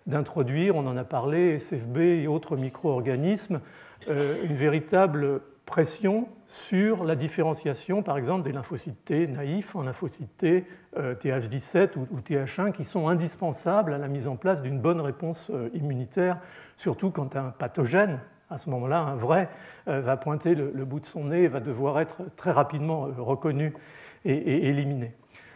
d'introduire, 0.07 0.77
on 0.77 0.87
en 0.87 0.97
a 0.97 1.05
parlé, 1.05 1.59
SFB 1.59 1.99
et 1.99 2.27
autres 2.29 2.57
micro-organismes, 2.57 3.61
une 4.09 4.55
véritable 4.55 5.41
pression 5.67 6.29
sur 6.47 7.05
la 7.05 7.17
différenciation, 7.17 8.03
par 8.03 8.17
exemple, 8.17 8.45
des 8.45 8.53
lymphocytes 8.53 9.11
naïfs 9.11 9.75
en 9.75 9.83
lymphocytes 9.83 10.37
T 10.37 10.65
TH17 10.97 11.99
ou, 11.99 12.21
TH1 12.21 12.73
qui 12.73 12.85
sont 12.85 13.09
indispensables 13.09 13.93
à 13.93 13.99
la 13.99 14.09
mise 14.09 14.29
en 14.29 14.37
place 14.37 14.63
d'une 14.63 14.81
bonne 14.81 15.01
réponse 15.01 15.51
euh, 15.53 15.69
immunitaire, 15.75 16.39
surtout 16.77 17.11
quand 17.11 17.37
un 17.37 17.51
pathogène, 17.51 18.21
à 18.51 18.59
ce 18.59 18.71
moment-là, 18.71 19.01
un 19.01 19.17
vrai, 19.17 19.49
euh, 19.89 20.01
va 20.01 20.17
pointer 20.17 20.55
le, 20.55 20.85
bout 20.85 21.01
de 21.01 21.07
son 21.07 21.25
nez 21.27 21.45
et 21.45 21.49
va 21.49 21.61
devoir 21.61 22.01
être 22.01 22.23
très 22.37 22.53
rapidement 22.53 23.07
euh, 23.07 23.13
reconnu 23.19 23.75
et, 24.25 24.69
éliminé. 24.69 25.15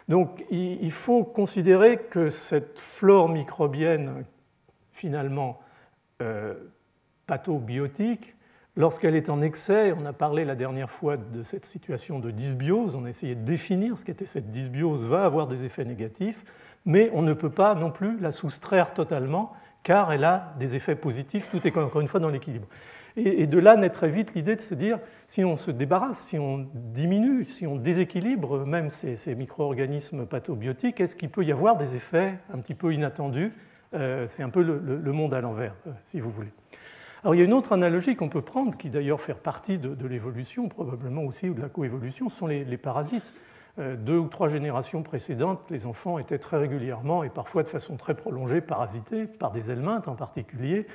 Donc 0.09 0.45
il, 0.51 0.91
faut 0.91 1.23
considérer 1.23 1.99
que 1.99 2.31
cette 2.31 2.81
flore 2.81 3.29
microbienne, 3.29 4.25
finalement 4.93 5.61
pathobiotique, 7.27 8.35
Lorsqu'elle 8.77 9.17
est 9.17 9.29
en 9.29 9.43
excès, 9.43 9.93
on 9.93 10.07
a 10.07 10.13
parlé 10.13 10.45
la 10.45 10.55
dernière 10.55 10.91
fois 10.91 11.17
de 11.17 11.43
cette 11.43 11.67
situation 11.67 12.21
de 12.21 12.31
dysbiose, 12.31 12.95
on 12.95 13.05
a 13.05 13.09
essayé 13.09 13.35
de 13.35 13.45
définir 13.45 13.99
ce 13.99 14.05
qu'était 14.05 14.27
cette 14.27 14.49
dysbiose, 14.49 15.05
va 15.05 15.25
avoir 15.25 15.49
des 15.49 15.65
effets 15.65 15.85
négatifs, 15.85 16.45
mais 16.85 17.11
on 17.13 17.23
ne 17.23 17.35
peut 17.35 17.51
pas 17.51 17.75
non 17.75 17.91
plus 17.91 18.19
la 18.21 18.31
soustraire 18.31 18.95
totalement, 18.95 19.53
car 19.83 20.13
elle 20.13 20.25
a 20.25 20.55
des 20.59 20.77
effets 20.77 20.97
positifs, 20.97 21.49
tout 21.49 21.67
est 21.67 21.77
encore 21.77 22.01
une 22.01 22.09
fois 22.09 22.21
dans 22.21 22.29
l'équilibre. 22.29 22.67
Et, 23.17 23.47
de 23.47 23.59
là 23.59 23.77
naît 23.77 23.91
très 23.91 24.09
vite 24.09 24.35
l'idée 24.35 24.55
de 24.55 24.61
se 24.61 24.75
dire, 24.75 24.99
si 25.27 25.45
on 25.45 25.57
se 25.57 25.71
débarrasse, 25.71 26.21
si 26.21 26.39
on 26.39 26.69
diminue, 26.75 27.45
si 27.45 27.67
on 27.67 27.77
déséquilibre 27.77 28.65
même 28.65 28.89
ces, 28.89 29.35
micro-organismes 29.35 30.27
pathobiotiques, 30.27 31.01
est-ce 31.01 31.17
qu'il 31.17 31.31
peut 31.31 31.45
y 31.45 31.53
avoir 31.53 31.77
des 31.77 31.97
effets 31.97 32.39
un 32.55 32.59
petit 32.59 32.75
peu 32.75 32.95
inattendus? 32.95 33.53
Euh, 33.95 34.27
C'est 34.29 34.45
un 34.45 34.49
peu 34.49 34.63
le, 34.63 35.13
monde 35.13 35.35
à 35.35 35.41
l'envers, 35.41 35.75
euh, 35.87 35.91
si 36.01 36.21
vous 36.21 36.31
voulez. 36.31 36.53
Alors 37.23 37.35
il 37.35 37.39
y 37.39 37.43
a 37.43 37.45
une 37.45 37.53
autre 37.53 37.73
analogie 37.73 38.17
qu'on 38.17 38.29
peut 38.29 38.43
prendre, 38.43 38.77
qui 38.77 38.89
d'ailleurs 38.89 39.21
fait 39.21 39.35
partie 39.35 39.79
de, 39.79 40.07
l'évolution, 40.07 40.69
probablement 40.69 41.23
aussi, 41.25 41.51
ou 41.51 41.55
de 41.55 41.61
la 41.61 41.69
coévolution, 41.69 42.29
ce 42.29 42.37
sont 42.37 42.47
les, 42.47 42.79
parasites. 42.79 43.35
Euh, 43.79 43.97
deux 43.97 44.19
ou 44.19 44.29
trois 44.29 44.49
générations 44.49 45.03
précédentes, 45.03 45.61
les 45.71 45.87
enfants 45.87 46.19
étaient 46.19 46.39
très 46.39 46.57
régulièrement 46.57 47.23
et 47.23 47.31
parfois 47.31 47.63
de 47.63 47.69
façon 47.69 47.97
très 47.97 48.15
prolongée 48.15 48.61
parasités 48.61 49.27
par 49.27 49.53
des 49.53 49.71
helminthes 49.71 50.09
en 50.09 50.17
particulier. 50.17 50.87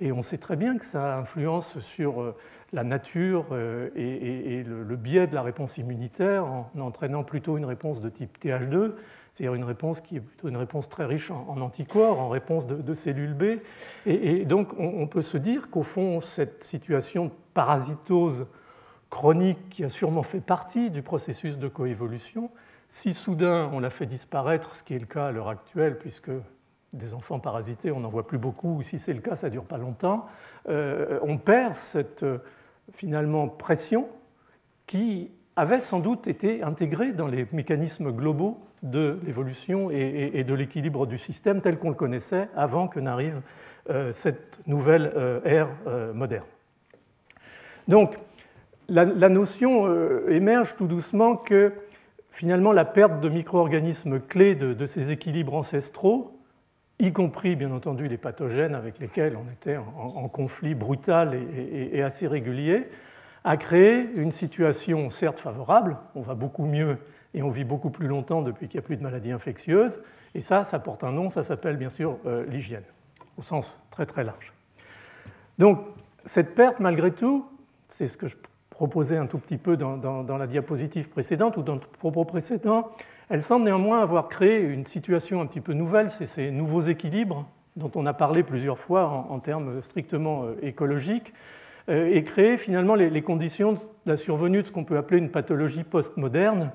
Et 0.00 0.10
on 0.10 0.22
sait 0.22 0.38
très 0.38 0.56
bien 0.56 0.76
que 0.76 0.84
ça 0.84 1.16
influence 1.16 1.78
sur 1.78 2.20
euh, 2.20 2.36
la 2.72 2.82
nature 2.82 3.48
euh, 3.52 3.90
et, 3.94 4.64
le, 4.64 4.96
biais 4.96 5.26
de 5.26 5.34
la 5.34 5.42
réponse 5.42 5.78
immunitaire 5.78 6.44
en 6.44 6.70
entraînant 6.80 7.22
plutôt 7.22 7.56
une 7.56 7.64
réponse 7.64 8.00
de 8.00 8.08
type 8.08 8.38
TH2 8.42 8.94
c'est-à-dire 9.34 9.54
une 9.54 9.64
réponse 9.64 10.00
qui 10.00 10.16
est 10.16 10.20
plutôt 10.20 10.48
une 10.48 10.56
réponse 10.56 10.88
très 10.88 11.04
riche 11.04 11.32
en, 11.32 11.60
anticorps, 11.60 12.20
en 12.20 12.28
réponse 12.28 12.68
de, 12.68 12.94
cellules 12.94 13.34
B. 13.34 13.58
Et, 14.06 14.44
donc 14.44 14.74
on, 14.78 15.08
peut 15.08 15.22
se 15.22 15.36
dire 15.36 15.70
qu'au 15.70 15.82
fond, 15.82 16.20
cette 16.20 16.62
situation 16.62 17.26
de 17.26 17.30
parasitose 17.52 18.46
chronique 19.14 19.70
qui 19.70 19.84
a 19.84 19.88
sûrement 19.88 20.24
fait 20.24 20.40
partie 20.40 20.90
du 20.90 21.00
processus 21.00 21.56
de 21.56 21.68
coévolution, 21.68 22.50
si 22.88 23.14
soudain 23.14 23.70
on 23.72 23.78
la 23.78 23.88
fait 23.88 24.06
disparaître, 24.06 24.74
ce 24.74 24.82
qui 24.82 24.94
est 24.94 24.98
le 24.98 25.06
cas 25.06 25.26
à 25.26 25.30
l'heure 25.30 25.48
actuelle, 25.48 25.98
puisque 26.00 26.32
des 26.92 27.14
enfants 27.14 27.38
parasités, 27.38 27.92
on 27.92 28.00
n'en 28.00 28.08
voit 28.08 28.26
plus 28.26 28.38
beaucoup, 28.38 28.78
ou 28.78 28.82
si 28.82 28.98
c'est 28.98 29.12
le 29.12 29.20
cas, 29.20 29.36
ça 29.36 29.46
ne 29.46 29.52
dure 29.52 29.66
pas 29.66 29.78
longtemps, 29.78 30.26
euh, 30.68 31.20
on 31.22 31.38
perd 31.38 31.76
cette 31.76 32.26
finalement 32.92 33.46
pression 33.46 34.08
qui 34.88 35.30
avait 35.54 35.80
sans 35.80 36.00
doute 36.00 36.26
été 36.26 36.64
intégrée 36.64 37.12
dans 37.12 37.28
les 37.28 37.46
mécanismes 37.52 38.10
globaux 38.10 38.58
de 38.82 39.20
l'évolution 39.24 39.90
et, 39.92 40.42
de 40.44 40.54
l'équilibre 40.54 41.06
du 41.06 41.18
système 41.18 41.60
tel 41.60 41.78
qu'on 41.78 41.90
le 41.90 41.94
connaissait 41.94 42.48
avant 42.56 42.88
que 42.88 42.98
n'arrive 42.98 43.40
euh, 43.90 44.10
cette 44.10 44.58
nouvelle 44.66 45.12
euh, 45.16 45.40
ère 45.44 45.68
euh, 45.86 46.12
moderne. 46.12 46.44
Donc, 47.86 48.18
la, 48.88 49.28
notion 49.28 50.28
émerge 50.28 50.76
tout 50.76 50.86
doucement 50.86 51.36
que 51.36 51.72
finalement 52.34 52.72
la 52.72 52.84
perte 52.84 53.20
de 53.20 53.28
micro-organismes 53.28 54.18
clés 54.18 54.56
de, 54.56 54.86
ces 54.86 55.12
équilibres 55.12 55.54
ancestraux, 55.54 56.40
y 56.98 57.12
compris 57.12 57.54
bien 57.54 57.70
entendu 57.70 58.08
les 58.08 58.18
pathogènes 58.18 58.74
avec 58.74 58.98
lesquels 58.98 59.36
on 59.36 59.50
était 59.52 59.76
en, 59.76 60.28
conflit 60.28 60.74
brutal 60.74 61.34
et, 61.34 62.02
assez 62.02 62.26
régulier, 62.26 62.88
a 63.44 63.56
créé 63.56 64.10
une 64.16 64.32
situation 64.32 65.10
certes 65.10 65.38
favorable, 65.38 65.96
on 66.16 66.22
va 66.22 66.34
beaucoup 66.34 66.66
mieux 66.66 66.98
et 67.34 67.42
on 67.42 67.50
vit 67.50 67.64
beaucoup 67.64 67.90
plus 67.90 68.08
longtemps 68.08 68.42
depuis 68.42 68.66
qu'il 68.66 68.78
n'y 68.78 68.84
a 68.84 68.86
plus 68.86 68.96
de 68.96 69.02
maladies 69.02 69.32
infectieuses. 69.32 70.00
Et 70.34 70.40
ça, 70.40 70.64
ça 70.64 70.80
porte 70.80 71.04
un 71.04 71.12
nom, 71.12 71.28
ça 71.28 71.44
s'appelle 71.44 71.76
bien 71.76 71.90
sûr 71.90 72.18
euh, 72.26 72.44
l'hygiène, 72.46 72.84
au 73.38 73.42
sens 73.42 73.80
très 73.90 74.06
très 74.06 74.24
large. 74.24 74.52
Donc 75.58 75.84
cette 76.24 76.54
perte, 76.56 76.80
malgré 76.80 77.12
tout, 77.12 77.46
c'est 77.88 78.08
ce 78.08 78.16
que 78.16 78.26
je 78.26 78.36
proposais 78.74 79.16
un 79.16 79.26
tout 79.26 79.38
petit 79.38 79.56
peu 79.56 79.76
dans, 79.76 80.36
la 80.36 80.46
diapositive 80.48 81.08
précédente 81.08 81.56
ou 81.56 81.62
dans 81.62 81.74
le 81.74 81.80
propos 81.80 82.24
précédent, 82.24 82.90
elle 83.30 83.40
semble 83.40 83.64
néanmoins 83.64 84.02
avoir 84.02 84.28
créé 84.28 84.60
une 84.60 84.84
situation 84.84 85.40
un 85.40 85.46
petit 85.46 85.60
peu 85.60 85.74
nouvelle, 85.74 86.10
c'est 86.10 86.26
ces 86.26 86.50
nouveaux 86.50 86.80
équilibres 86.80 87.46
dont 87.76 87.90
on 87.94 88.04
a 88.04 88.12
parlé 88.12 88.42
plusieurs 88.42 88.78
fois 88.78 89.26
en, 89.30 89.38
termes 89.38 89.80
strictement 89.80 90.44
euh, 90.44 90.56
écologiques, 90.62 91.32
euh, 91.88 92.10
et 92.12 92.24
créer 92.24 92.56
finalement 92.56 92.94
les, 92.96 93.22
conditions 93.22 93.74
de 93.74 93.78
la 94.06 94.16
survenue 94.16 94.62
de 94.62 94.66
ce 94.66 94.72
qu'on 94.72 94.84
peut 94.84 94.96
appeler 94.96 95.18
une 95.18 95.30
pathologie 95.30 95.84
postmoderne, 95.84 96.72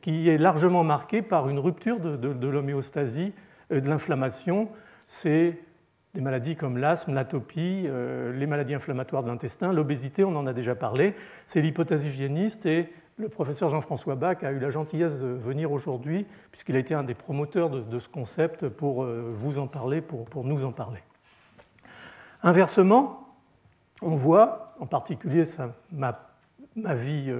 qui 0.00 0.28
est 0.28 0.38
largement 0.38 0.84
marqué 0.84 1.22
par 1.22 1.48
une 1.48 1.58
rupture 1.58 2.00
de, 2.00 2.48
l'homéostasie, 2.48 3.32
euh, 3.72 3.80
de 3.80 3.88
l'inflammation. 3.88 4.68
C'est 5.06 5.58
des 6.14 6.20
maladies 6.20 6.56
comme 6.56 6.78
l'asthme, 6.78 7.14
l'atopie, 7.14 7.84
euh, 7.86 8.32
les 8.32 8.46
maladies 8.46 8.74
inflammatoires 8.74 9.22
de 9.22 9.28
l'intestin, 9.28 9.72
l'obésité, 9.72 10.24
on 10.24 10.34
en 10.36 10.46
a 10.46 10.52
déjà 10.52 10.74
parlé. 10.74 11.14
C'est 11.46 11.60
l'hypothèse 11.60 12.04
hygiéniste 12.04 12.66
et 12.66 12.92
le 13.16 13.28
professeur 13.28 13.70
Jean-François 13.70 14.14
Bach 14.14 14.42
a 14.42 14.52
eu 14.52 14.58
la 14.58 14.70
gentillesse 14.70 15.18
de 15.18 15.26
venir 15.26 15.72
aujourd'hui, 15.72 16.26
puisqu'il 16.50 16.76
a 16.76 16.78
été 16.78 16.94
un 16.94 17.02
des 17.02 17.14
promoteurs 17.14 17.68
de, 17.70 17.98
ce 17.98 18.08
concept, 18.08 18.68
pour 18.68 19.02
euh, 19.02 19.28
vous 19.32 19.58
en 19.58 19.66
parler, 19.66 20.00
pour, 20.00 20.44
nous 20.44 20.64
en 20.64 20.72
parler. 20.72 21.00
Inversement, 22.42 23.28
on 24.00 24.14
voit, 24.14 24.74
en 24.78 24.86
particulier 24.86 25.42
ma, 25.90 26.30
ma 26.76 26.94
vie 26.94 27.32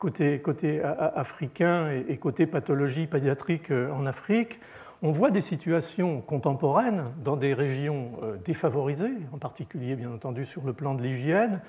côté, 0.00 0.82
africain 0.82 1.90
et, 2.08 2.16
côté 2.16 2.46
pathologie 2.46 3.06
pédiatrique 3.06 3.70
euh, 3.70 3.92
en 3.92 4.06
Afrique, 4.06 4.58
on 5.02 5.10
voit 5.10 5.30
des 5.30 5.40
situations 5.40 6.20
contemporaines 6.20 7.04
dans 7.24 7.36
des 7.36 7.54
régions 7.54 8.12
euh, 8.22 8.36
défavorisées, 8.44 9.14
en 9.32 9.38
particulier 9.38 9.96
bien 9.96 10.10
entendu 10.12 10.44
sur 10.44 10.64
le 10.64 10.72
plan 10.72 10.94
de 10.94 11.02
l'hygiène, 11.02 11.60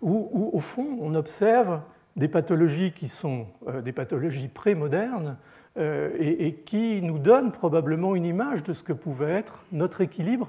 où, 0.00 0.50
au 0.52 0.60
fond 0.60 0.98
on 1.00 1.14
observe 1.14 1.80
des 2.16 2.28
pathologies 2.28 2.92
qui 2.92 3.08
sont 3.08 3.46
euh, 3.66 3.82
des 3.82 3.92
pathologies 3.92 4.48
prémodernes 4.48 5.36
et, 5.76 6.48
et, 6.48 6.54
qui 6.54 7.00
nous 7.02 7.20
donnent 7.20 7.52
probablement 7.52 8.16
une 8.16 8.24
image 8.24 8.64
de 8.64 8.72
ce 8.72 8.82
que 8.82 8.92
pouvait 8.92 9.30
être 9.30 9.64
notre 9.70 10.00
équilibre 10.00 10.48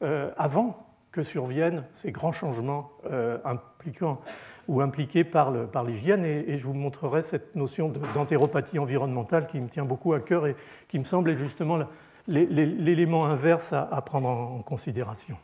avant 0.00 0.86
que 1.12 1.22
surviennent 1.22 1.84
ces 1.92 2.12
grands 2.12 2.32
changements 2.32 2.90
impliquant 3.44 4.22
ou 4.68 4.80
impliqués 4.80 5.24
par 5.24 5.52
l'hygiène. 5.84 6.24
Et, 6.24 6.56
je 6.58 6.64
vous 6.64 6.74
montrerai 6.74 7.22
cette 7.22 7.54
notion 7.56 7.92
d'entéropathie 8.14 8.78
environnementale 8.78 9.46
qui 9.46 9.60
me 9.60 9.68
tient 9.68 9.84
beaucoup 9.84 10.12
à 10.12 10.20
cœur 10.20 10.46
et 10.46 10.56
qui 10.88 10.98
me 10.98 11.04
semble 11.04 11.30
être 11.30 11.38
justement 11.38 11.78
l'élément 12.26 13.26
inverse 13.26 13.72
à, 13.72 14.02
prendre 14.02 14.28
en 14.28 14.62
considération. 14.62 15.36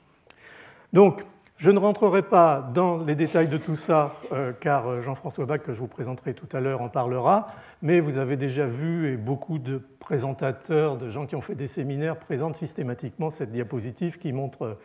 Donc, 0.92 1.24
je 1.60 1.70
ne 1.70 1.78
rentrerai 1.78 2.22
pas 2.22 2.70
dans 2.72 3.04
les 3.04 3.14
détails 3.14 3.48
de 3.48 3.58
tout 3.58 3.76
ça, 3.76 4.14
euh, 4.32 4.54
car 4.58 5.02
Jean-François 5.02 5.44
Bach, 5.44 5.60
que 5.60 5.74
je 5.74 5.78
vous 5.78 5.88
présenterai 5.88 6.32
tout 6.32 6.48
à 6.56 6.60
l'heure, 6.60 6.80
en 6.80 6.88
parlera, 6.88 7.48
mais 7.82 8.00
vous 8.00 8.16
avez 8.16 8.38
déjà 8.38 8.64
vu, 8.64 9.12
et 9.12 9.18
beaucoup 9.18 9.58
de 9.58 9.82
présentateurs, 9.98 10.96
de 10.96 11.10
gens 11.10 11.26
qui 11.26 11.36
ont 11.36 11.42
fait 11.42 11.54
des 11.54 11.66
séminaires, 11.66 12.16
présentent 12.16 12.56
systématiquement 12.56 13.28
cette 13.28 13.50
diapositive 13.50 14.18
qui 14.18 14.32
montre 14.32 14.78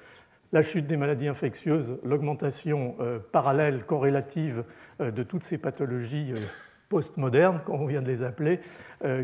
la 0.56 0.62
chute 0.62 0.88
des 0.88 0.96
maladies 0.96 1.28
infectieuses, 1.28 1.98
l'augmentation 2.06 2.96
euh, 3.02 3.20
parallèle, 3.20 3.84
corrélative 3.84 4.64
euh, 5.02 5.12
de 5.12 5.22
toutes 5.22 5.44
ces 5.44 5.58
pathologies 5.58 6.32
euh, 6.32 6.40
postmodernes, 6.88 7.60
comme 7.66 7.82
on 7.82 7.86
vient 7.86 8.02
de 8.02 8.08
les 8.08 8.24
appeler, 8.24 8.62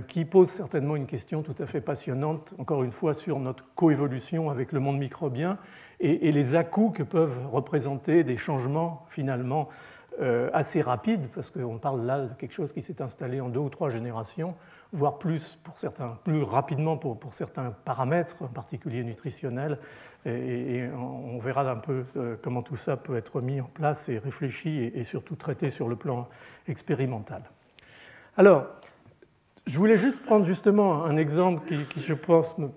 qui 0.07 0.25
posent 0.25 0.49
certainement 0.49 0.95
une 0.95 1.05
question 1.05 1.43
tout 1.43 1.55
à 1.59 1.67
fait 1.67 1.79
passionnante, 1.79 2.55
encore 2.57 2.83
une 2.83 2.91
fois, 2.91 3.13
sur 3.13 3.39
notre 3.39 3.63
coévolution 3.75 4.49
avec 4.49 4.71
le 4.71 4.79
monde 4.79 4.97
microbien 4.97 5.59
et, 5.99 6.31
les 6.31 6.55
à-coups 6.55 6.97
que 6.97 7.03
peuvent 7.03 7.37
représenter 7.51 8.23
des 8.23 8.35
changements 8.35 9.05
finalement 9.09 9.69
assez 10.53 10.81
rapide, 10.81 11.29
parce 11.35 11.51
qu'on 11.51 11.77
parle 11.77 12.03
là 12.03 12.21
de 12.21 12.33
quelque 12.33 12.53
chose 12.53 12.73
qui 12.73 12.81
s'est 12.81 12.99
installé 12.99 13.39
en 13.41 13.49
deux 13.49 13.59
ou 13.59 13.69
trois 13.69 13.91
générations, 13.91 14.55
voire 14.91 15.19
plus, 15.19 15.59
pour 15.63 15.77
certains, 15.77 16.17
plus 16.23 16.41
rapidement 16.41 16.97
pour, 16.97 17.19
pour 17.19 17.35
certains 17.35 17.71
paramètres, 17.85 18.35
en 18.41 18.47
particulier 18.47 19.03
nutritionnels. 19.03 19.77
Et, 20.25 20.87
on 20.95 21.39
verra 21.39 21.69
un 21.69 21.77
peu 21.77 22.05
comment 22.41 22.61
tout 22.61 22.75
ça 22.75 22.95
peut 22.97 23.15
être 23.15 23.41
mis 23.41 23.59
en 23.59 23.65
place 23.65 24.09
et 24.09 24.19
réfléchi 24.19 24.91
et, 24.93 25.03
surtout 25.03 25.35
traité 25.35 25.69
sur 25.69 25.87
le 25.87 25.95
plan 25.95 26.27
expérimental. 26.67 27.41
Alors, 28.37 28.67
je 29.67 29.77
voulais 29.77 29.97
juste 29.97 30.21
prendre 30.23 30.45
justement 30.45 31.05
un 31.05 31.17
exemple 31.17 31.63
qui, 31.89 32.01
je 32.01 32.13
pense, 32.13 32.57
ne 32.57 32.67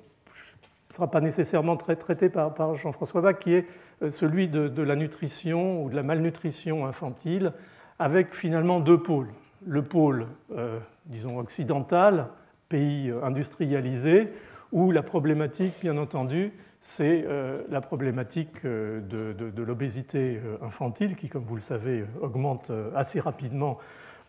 sera 0.88 1.10
pas 1.10 1.20
nécessairement 1.20 1.76
très 1.76 1.96
traité 1.96 2.28
par, 2.28 2.74
Jean-François 2.76 3.20
Bach, 3.20 3.38
qui 3.38 3.54
est 3.54 3.66
euh, 4.02 4.10
celui 4.10 4.48
de, 4.48 4.82
la 4.82 4.96
nutrition 4.96 5.82
ou 5.82 5.90
de 5.90 5.96
la 5.96 6.02
malnutrition 6.02 6.86
infantile, 6.86 7.52
avec 7.98 8.32
finalement 8.32 8.80
deux 8.80 9.02
pôles. 9.02 9.28
Le 9.66 9.82
pôle, 9.82 10.26
euh, 10.56 10.78
disons, 11.06 11.38
occidental, 11.38 12.28
pays 12.68 13.10
euh, 13.10 13.24
industrialisé, 13.24 14.28
où 14.72 14.90
la 14.90 15.02
problématique, 15.02 15.74
bien 15.80 15.96
entendu, 15.96 16.52
c'est 16.86 17.24
la 17.70 17.80
problématique 17.80 18.64
de, 18.64 19.00
de 19.32 19.62
l'obésité 19.62 20.38
infantile, 20.60 21.16
qui, 21.16 21.30
comme 21.30 21.44
vous 21.44 21.54
le 21.54 21.60
savez, 21.62 22.04
augmente 22.20 22.70
assez 22.94 23.20
rapidement 23.20 23.78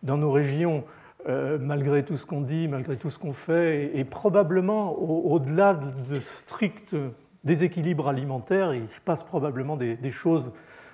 dans 0.02 0.16
nos 0.16 0.32
régions 0.32 0.84
euh, 1.28 1.58
malgré 1.60 2.04
tout 2.04 2.16
ce 2.16 2.24
qu'on 2.24 2.40
dit, 2.40 2.68
malgré 2.68 2.96
tout 2.96 3.10
ce 3.10 3.18
qu'on 3.18 3.32
fait, 3.32 3.96
et, 3.98 4.04
probablement 4.04 4.92
au-delà 4.96 5.74
de, 5.74 6.20
stricts 6.20 6.94
déséquilibres 7.42 8.06
alimentaires, 8.06 8.72
il 8.74 8.88
se 8.88 9.00
passe 9.00 9.24
probablement 9.24 9.76
des, 9.76 10.10
choses 10.10 10.52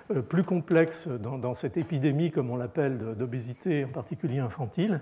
euh, 0.09 0.23
plus 0.23 0.43
complexes 0.43 1.07
dans, 1.07 1.53
cette 1.53 1.77
épidémie, 1.77 2.31
comme 2.31 2.49
on 2.49 2.55
l'appelle, 2.55 3.15
d'obésité, 3.15 3.85
en 3.85 3.89
particulier 3.89 4.39
infantile. 4.39 5.01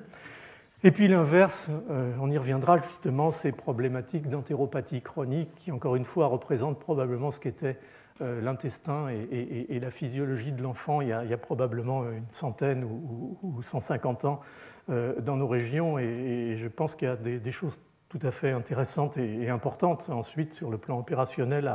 Et 0.84 0.92
puis 0.92 1.08
l'inverse, 1.08 1.70
euh, 1.90 2.14
on 2.20 2.30
y 2.30 2.38
reviendra 2.38 2.78
justement, 2.78 3.32
ces 3.32 3.52
problématiques 3.52 4.30
d'entéropathie 4.30 5.02
chronique 5.02 5.54
qui, 5.56 5.72
encore 5.72 5.96
une 5.96 6.06
fois, 6.06 6.28
représentent 6.28 6.80
probablement 6.80 7.32
ce 7.32 7.40
qu'était 7.40 7.78
l'intestin 8.20 9.08
et, 9.10 9.80
la 9.80 9.90
physiologie 9.90 10.52
de 10.52 10.62
l'enfant 10.62 11.02
il, 11.02 11.08
y 11.08 11.12
a 11.12 11.38
probablement 11.38 12.04
une 12.04 12.30
centaine 12.30 12.84
ou, 12.84 13.36
ou 13.42 13.64
150 13.64 14.26
ans 14.26 14.42
euh, 14.90 15.22
dans 15.22 15.38
nos 15.38 15.48
régions 15.48 16.00
et, 16.00 16.56
je 16.58 16.68
pense 16.68 16.96
qu'il 16.96 17.08
y 17.08 17.12
a 17.12 17.16
des, 17.16 17.52
choses 17.52 17.80
tout 18.10 18.20
à 18.24 18.32
fait 18.32 18.52
intéressantes 18.52 19.18
et, 19.18 19.48
importantes 19.50 20.10
ensuite 20.10 20.54
sur 20.54 20.72
le 20.72 20.78
plan 20.78 20.98
opérationnel 20.98 21.68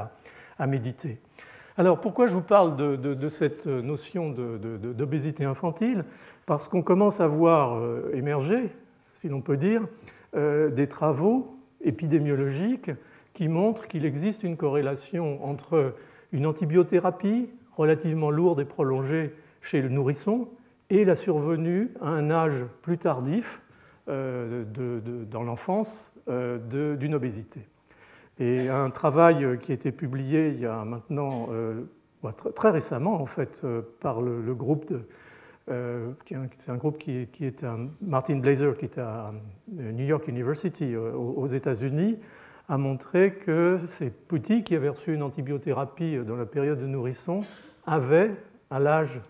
à, 0.58 0.66
méditer. 0.66 1.20
Alors 1.78 2.00
pourquoi 2.00 2.26
je 2.26 2.34
vous 2.34 2.42
parle 2.42 2.76
de, 2.76 3.28
cette 3.28 3.66
notion 3.66 4.30
d'obésité 4.30 5.44
infantile? 5.44 6.04
Parce 6.46 6.66
qu'on 6.68 6.82
commence 6.82 7.20
à 7.20 7.26
voir 7.26 7.76
euh, 7.76 8.10
émerger, 8.14 8.72
si 9.16 9.28
l'on 9.28 9.40
peut 9.40 9.56
dire, 9.56 9.82
euh, 10.37 10.70
des 10.70 10.87
travaux 10.87 11.58
épidémiologiques 11.80 12.90
qui 13.32 13.49
montrent 13.49 13.88
qu'il 13.88 14.04
existe 14.04 14.44
une 14.44 14.56
corrélation 14.56 15.44
entre 15.44 15.94
une 16.32 16.46
antibiothérapie 16.46 17.50
relativement 17.73 18.30
lourde 18.30 18.61
et 18.61 18.64
prolongée 18.64 19.35
chez 19.61 19.80
le 19.80 19.88
nourrisson 19.88 20.49
et 20.90 21.04
la 21.04 21.16
survenue 21.16 21.92
à 22.00 22.08
un 22.08 22.30
âge 22.30 22.64
plus 22.82 22.99
tardif 22.99 23.62
euh, 24.08 24.64
dans 25.30 25.42
l'enfance 25.42 26.12
euh, 26.28 26.94
d'une 26.96 27.14
obésité. 27.14 27.61
Et 28.38 28.68
un 28.68 28.90
travail 28.90 29.58
qui 29.58 29.73
a 29.73 29.75
été 29.75 29.90
publié 29.92 30.49
il 30.49 30.61
y 30.61 30.66
a 30.66 30.85
maintenant, 30.85 31.49
euh, 31.50 31.82
très 32.54 32.70
récemment 32.70 33.20
en 33.20 33.26
fait, 33.26 33.66
par 34.00 34.20
le, 34.20 34.54
groupe 34.54 34.87
de, 34.92 35.00
c'est 35.66 36.70
un 36.70 36.76
groupe 36.76 36.99
qui 36.99 37.18
est, 37.18 37.30
qui 37.30 37.50
Martin 38.00 38.37
Blazer, 38.37 38.75
qui 38.76 38.85
est 38.85 38.99
à 38.99 39.32
New 39.68 40.04
York 40.04 40.28
University 40.28 40.96
aux 40.96 41.46
États-Unis, 41.46 42.18
a 42.68 42.78
montré 42.78 43.35
que 43.35 43.80
ces 43.88 44.11
petits 44.11 44.64
qui 44.64 44.75
avaient 44.75 44.88
reçu 44.88 45.14
une 45.14 45.23
antibiothérapie 45.23 46.18
dans 46.26 46.37
la 46.37 46.46
période 46.46 46.80
de 46.80 46.87
nourrisson 46.87 47.40
avaient, 47.87 48.32
à 48.70 48.80
l'âge 48.80 49.23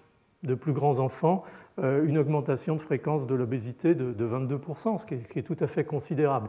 de 0.43 0.55
plus 0.55 0.73
grands 0.73 0.99
enfants 0.99 1.45
euh, 1.78 2.07
une 2.07 2.16
augmentation 2.16 2.75
de 2.75 2.81
fréquence 2.81 3.26
de 3.26 3.35
l'obésité 3.35 3.95
de, 3.95 4.26
22%, 4.26 4.99
ce 4.99 5.05
qui, 5.05 5.14
est, 5.14 5.43
tout 5.43 5.57
à 5.61 5.66
fait 5.66 5.85
considérable. 5.85 6.49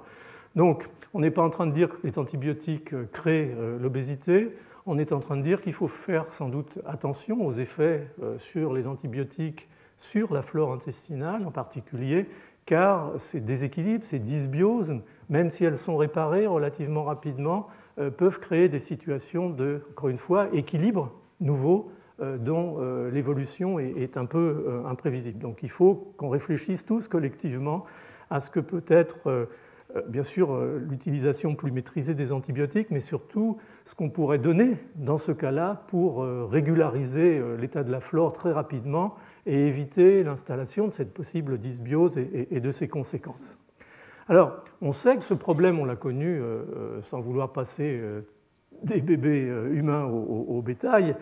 Donc, 0.55 0.87
on 1.13 1.19
n'est 1.19 1.31
pas 1.31 1.41
en 1.41 1.49
train 1.49 1.67
de 1.67 1.73
dire 1.73 1.89
que 1.89 2.07
les 2.07 2.17
antibiotiques 2.17 2.93
euh, 2.93 3.05
créent 3.11 3.53
euh, 3.57 3.77
l'obésité, 3.77 4.55
on 4.85 4.97
est 4.97 5.11
en 5.11 5.19
train 5.19 5.35
de 5.35 5.41
dire 5.41 5.59
qu'il 5.59 5.73
faut 5.73 5.89
faire 5.89 6.31
sans 6.33 6.47
doute 6.47 6.79
attention 6.85 7.45
aux 7.45 7.51
effets 7.51 8.07
sur 8.37 8.71
les 8.71 8.87
antibiotiques, 8.87 9.67
sur 9.97 10.33
la 10.33 10.41
flore 10.41 10.71
intestinale 10.71 11.45
en 11.45 11.51
particulier, 11.51 12.29
car 12.65 13.11
ces 13.17 13.41
déséquilibres, 13.41 14.05
ces 14.05 14.19
dysbioses, 14.19 14.95
même 15.29 15.49
si 15.51 15.65
elles 15.65 15.77
sont 15.77 15.97
réparées 15.97 16.47
relativement 16.47 17.03
rapidement, 17.03 17.67
peuvent 18.17 18.39
créer 18.39 18.69
des 18.69 18.79
situations 18.79 19.49
de, 19.49 19.81
encore 19.91 20.09
une 20.09 20.17
fois, 20.17 20.49
équilibre 20.53 21.11
nouveau 21.39 21.91
euh, 22.19 22.37
dont 22.39 22.77
euh, 22.79 23.11
l'évolution 23.11 23.77
est 23.77 24.17
un 24.17 24.25
peu 24.25 24.65
euh, 24.67 24.85
imprévisible. 24.87 25.37
Donc 25.37 25.59
il 25.61 25.69
faut 25.69 26.13
qu'on 26.17 26.29
réfléchisse 26.29 26.83
tous 26.83 27.07
collectivement 27.07 27.85
à 28.31 28.39
ce 28.39 28.49
que 28.49 28.59
peut 28.59 28.83
être, 28.87 29.47
bien 30.09 30.23
sûr, 30.23 30.59
l'utilisation 30.75 31.55
plus 31.55 31.71
maîtrisée 31.71 32.13
des 32.13 32.33
antibiotiques, 32.33 32.89
mais 32.91 32.99
surtout 32.99 33.57
ce 33.85 33.95
qu'on 33.95 34.09
pourrait 34.09 34.37
donner 34.37 34.71
dans 34.95 35.15
ce 35.15 35.31
cas-là 35.31 35.85
pour 35.87 36.25
régulariser 36.25 37.41
l'état 37.57 37.85
de 37.85 37.91
la 37.93 38.01
flore 38.01 38.33
très 38.33 38.51
rapidement 38.51 39.15
et 39.47 39.67
éviter 39.67 40.23
l'installation 40.23 40.87
de 40.87 40.93
cette 40.93 41.13
possible 41.13 41.57
dysbiose 41.57 42.17
et 42.17 42.59
de 42.59 42.71
ses 42.71 42.87
conséquences. 42.87 43.57
Alors, 44.27 44.63
on 44.81 44.91
sait 44.91 45.17
que 45.17 45.23
ce 45.23 45.33
problème, 45.33 45.79
on 45.79 45.85
l'a 45.85 45.95
connu 45.95 46.39
sans 47.03 47.19
vouloir 47.19 47.53
passer 47.53 47.99
des 48.83 49.01
bébés 49.01 49.49
humains 49.71 50.03
au 50.03 50.61
bétail, 50.61 51.15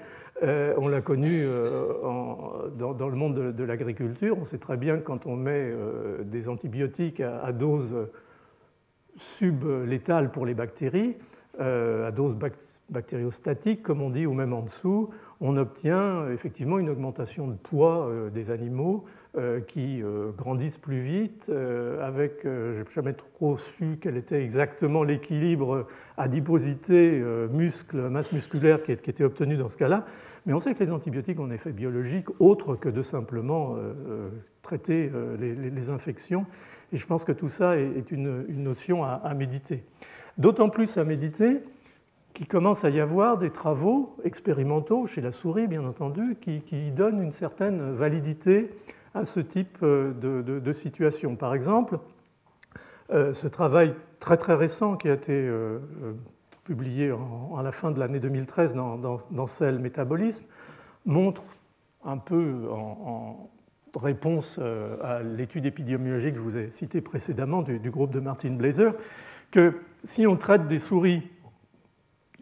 euh, 0.43 0.73
on 0.77 0.89
l'a 0.89 1.01
connu 1.01 1.43
euh, 1.45 2.69
dans, 2.77 3.07
le 3.07 3.15
monde 3.15 3.53
de, 3.53 3.63
l'agriculture. 3.63 4.37
On 4.37 4.43
sait 4.43 4.57
très 4.57 4.75
bien 4.75 4.97
quand 4.97 5.27
on 5.27 5.35
met 5.35 5.71
euh, 5.71 6.23
des 6.23 6.49
antibiotiques 6.49 7.21
à, 7.21 7.51
dose 7.53 7.95
sublétale 9.15 10.31
pour 10.31 10.45
les 10.45 10.53
bactéries, 10.53 11.15
à 11.57 12.11
dose 12.11 12.37
bactériostatique, 12.89 13.81
comme 13.81 14.01
on 14.01 14.09
dit, 14.09 14.25
ou 14.25 14.33
même 14.33 14.51
en 14.51 14.61
dessous, 14.61 15.09
on 15.41 15.57
obtient 15.57 16.29
effectivement 16.29 16.79
une 16.79 16.89
augmentation 16.89 17.47
de 17.47 17.55
poids 17.55 18.09
des 18.33 18.51
animaux 18.51 19.05
euh, 19.37 19.59
qui 19.59 20.01
euh, 20.01 20.31
grandissent 20.31 20.77
plus 20.77 21.01
vite, 21.01 21.47
euh, 21.49 22.07
avec, 22.07 22.43
je 22.43 22.79
n'ai 22.79 22.89
jamais 22.89 23.11
trop 23.11 23.57
su 23.57 23.97
quel 23.99 24.15
était 24.15 24.41
exactement 24.41 25.03
l'équilibre 25.03 25.87
adiposité, 26.15 27.21
muscle, 27.51 28.07
masse 28.07 28.31
musculaire 28.31 28.81
qui 28.81 28.93
était 28.93 29.25
obtenu 29.25 29.57
dans 29.57 29.67
ce 29.67 29.75
cas-là, 29.75 30.05
mais 30.45 30.53
on 30.53 30.59
sait 30.59 30.73
que 30.73 30.81
les 30.81 30.91
antibiotiques 30.91 31.37
ont 31.41 31.47
un 31.47 31.51
effet 31.51 31.73
biologique 31.73 32.27
autre 32.39 32.75
que 32.77 32.87
de 32.87 33.01
simplement 33.01 33.75
traiter 34.61 35.11
les, 35.37 35.89
infections, 35.89 36.45
et 36.93 36.97
je 36.97 37.05
pense 37.05 37.25
que 37.25 37.33
tout 37.33 37.49
ça 37.49 37.77
est 37.77 38.11
une, 38.11 38.45
notion 38.63 39.03
à, 39.03 39.33
méditer. 39.33 39.83
D'autant 40.37 40.69
plus 40.69 40.97
à 40.97 41.03
méditer 41.03 41.59
qu'il 42.35 42.47
commence 42.47 42.83
à 42.83 42.89
y 42.89 42.99
avoir 42.99 43.37
des 43.37 43.49
travaux 43.49 44.15
expérimentaux 44.23 45.05
chez 45.05 45.21
la 45.21 45.31
souris, 45.31 45.67
bien 45.67 45.85
entendu, 45.85 46.35
qui, 46.39 46.61
qui 46.61 46.91
donnent 46.91 47.23
une 47.23 47.31
certaine 47.31 47.93
validité 47.93 48.69
à 49.15 49.23
ce 49.23 49.39
type 49.39 49.77
euh, 49.81 50.11
de, 50.13 50.71
situation. 50.73 51.37
Par 51.37 51.55
exemple, 51.55 51.97
euh, 53.11 53.31
ce 53.31 53.47
travail 53.47 53.95
très 54.19 54.35
très 54.35 54.53
récent 54.53 54.97
qui 54.97 55.07
a 55.07 55.13
été 55.13 55.31
euh, 55.33 55.79
publié 56.65 57.15
à 57.57 57.63
la 57.63 57.71
fin 57.71 57.91
de 57.91 57.99
l'année 57.99 58.19
2013 58.19 58.75
dans, 58.75 58.97
dans, 58.97 59.47
Cell 59.47 59.79
Métabolisme 59.79 60.45
montre 61.05 61.43
un 62.03 62.17
peu 62.17 62.67
en, 62.69 63.49
réponse 63.95 64.59
à 65.01 65.23
l'étude 65.23 65.65
épidémiologique 65.65 66.33
que 66.33 66.39
je 66.39 66.43
vous 66.43 66.57
ai 66.57 66.69
citée 66.69 66.99
précédemment 66.99 67.61
du, 67.61 67.89
groupe 67.89 68.11
de 68.11 68.19
Martin 68.19 68.51
Blazer, 68.51 68.93
que 69.51 69.79
si 70.03 70.27
on 70.27 70.35
traite 70.35 70.67
des 70.67 70.79
souris, 70.79 71.23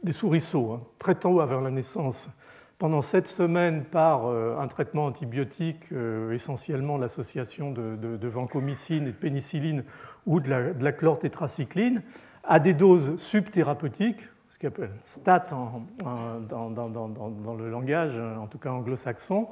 des 0.04 0.12
sourisseaux, 0.12 0.74
hein, 0.74 0.82
très 1.00 1.16
tôt 1.16 1.40
avant 1.40 1.62
la 1.62 1.72
naissance, 1.72 2.30
pendant 2.78 3.02
sept 3.02 3.28
semaines 3.28 3.86
par 3.86 4.26
euh, 4.26 4.58
un 4.60 4.68
traitement 4.68 5.06
antibiotique, 5.06 5.86
euh, 5.94 6.34
essentiellement 6.34 6.98
l'association 6.98 7.72
de, 7.72 8.28
vancomycine 8.28 9.08
et 9.08 9.12
de 9.12 9.16
pénicilline 9.16 9.84
ou 10.26 10.40
de 10.40 10.50
la, 10.50 10.74
de 10.74 10.90
chlortétracycline, 10.90 12.02
à 12.44 12.60
des 12.60 12.74
doses 12.74 13.16
subthérapeutiques, 13.16 14.22
ce 14.50 14.60
qu'on 14.60 14.68
appelle 14.68 14.92
STAT 15.06 15.48
dans, 15.50 17.58
le 17.58 17.70
langage, 17.70 18.20
en 18.20 18.48
tout 18.48 18.58
cas 18.58 18.72
anglo-saxon, 18.72 19.48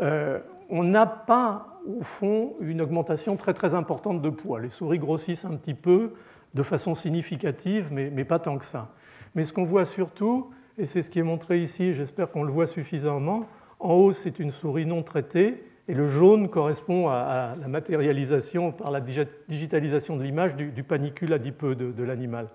euh, 0.00 0.38
on 0.70 0.84
n'a 0.84 1.06
pas, 1.06 1.80
au 1.98 2.02
fond, 2.02 2.54
une 2.60 2.80
augmentation 2.80 3.36
très 3.36 3.52
très 3.52 3.74
importante 3.74 4.22
de 4.22 4.30
poids. 4.30 4.60
Les 4.60 4.68
souris 4.68 5.00
grossissent 5.00 5.44
un 5.44 5.56
petit 5.56 5.74
peu 5.74 6.14
de 6.54 6.62
façon 6.62 6.94
significative, 6.94 7.92
mais 7.92 8.24
pas 8.24 8.38
tant 8.38 8.56
que 8.56 8.64
ça. 8.64 8.88
Mais 9.34 9.44
ce 9.44 9.52
qu'on 9.52 9.64
voit 9.64 9.84
surtout, 9.84 10.50
et 10.78 10.86
c'est 10.86 11.02
ce 11.02 11.10
qui 11.10 11.18
est 11.18 11.24
montré 11.24 11.60
ici, 11.60 11.94
j'espère 11.94 12.30
qu'on 12.30 12.42
le 12.42 12.52
voit 12.52 12.66
suffisamment. 12.66 13.46
En 13.78 13.94
haut, 13.94 14.12
c'est 14.12 14.38
une 14.38 14.50
souris 14.50 14.86
non 14.86 15.02
traitée, 15.02 15.62
et 15.88 15.94
le 15.94 16.06
jaune 16.06 16.48
correspond 16.48 17.08
à, 17.08 17.54
la 17.60 17.68
matérialisation 17.68 18.72
par 18.72 18.90
la 18.90 19.00
digitalisation 19.00 20.16
de 20.16 20.22
l'image 20.22 20.54
du, 20.56 20.82
panicule 20.82 21.32
adipeux 21.32 21.74
de, 21.74 22.02
l'animal. 22.04 22.48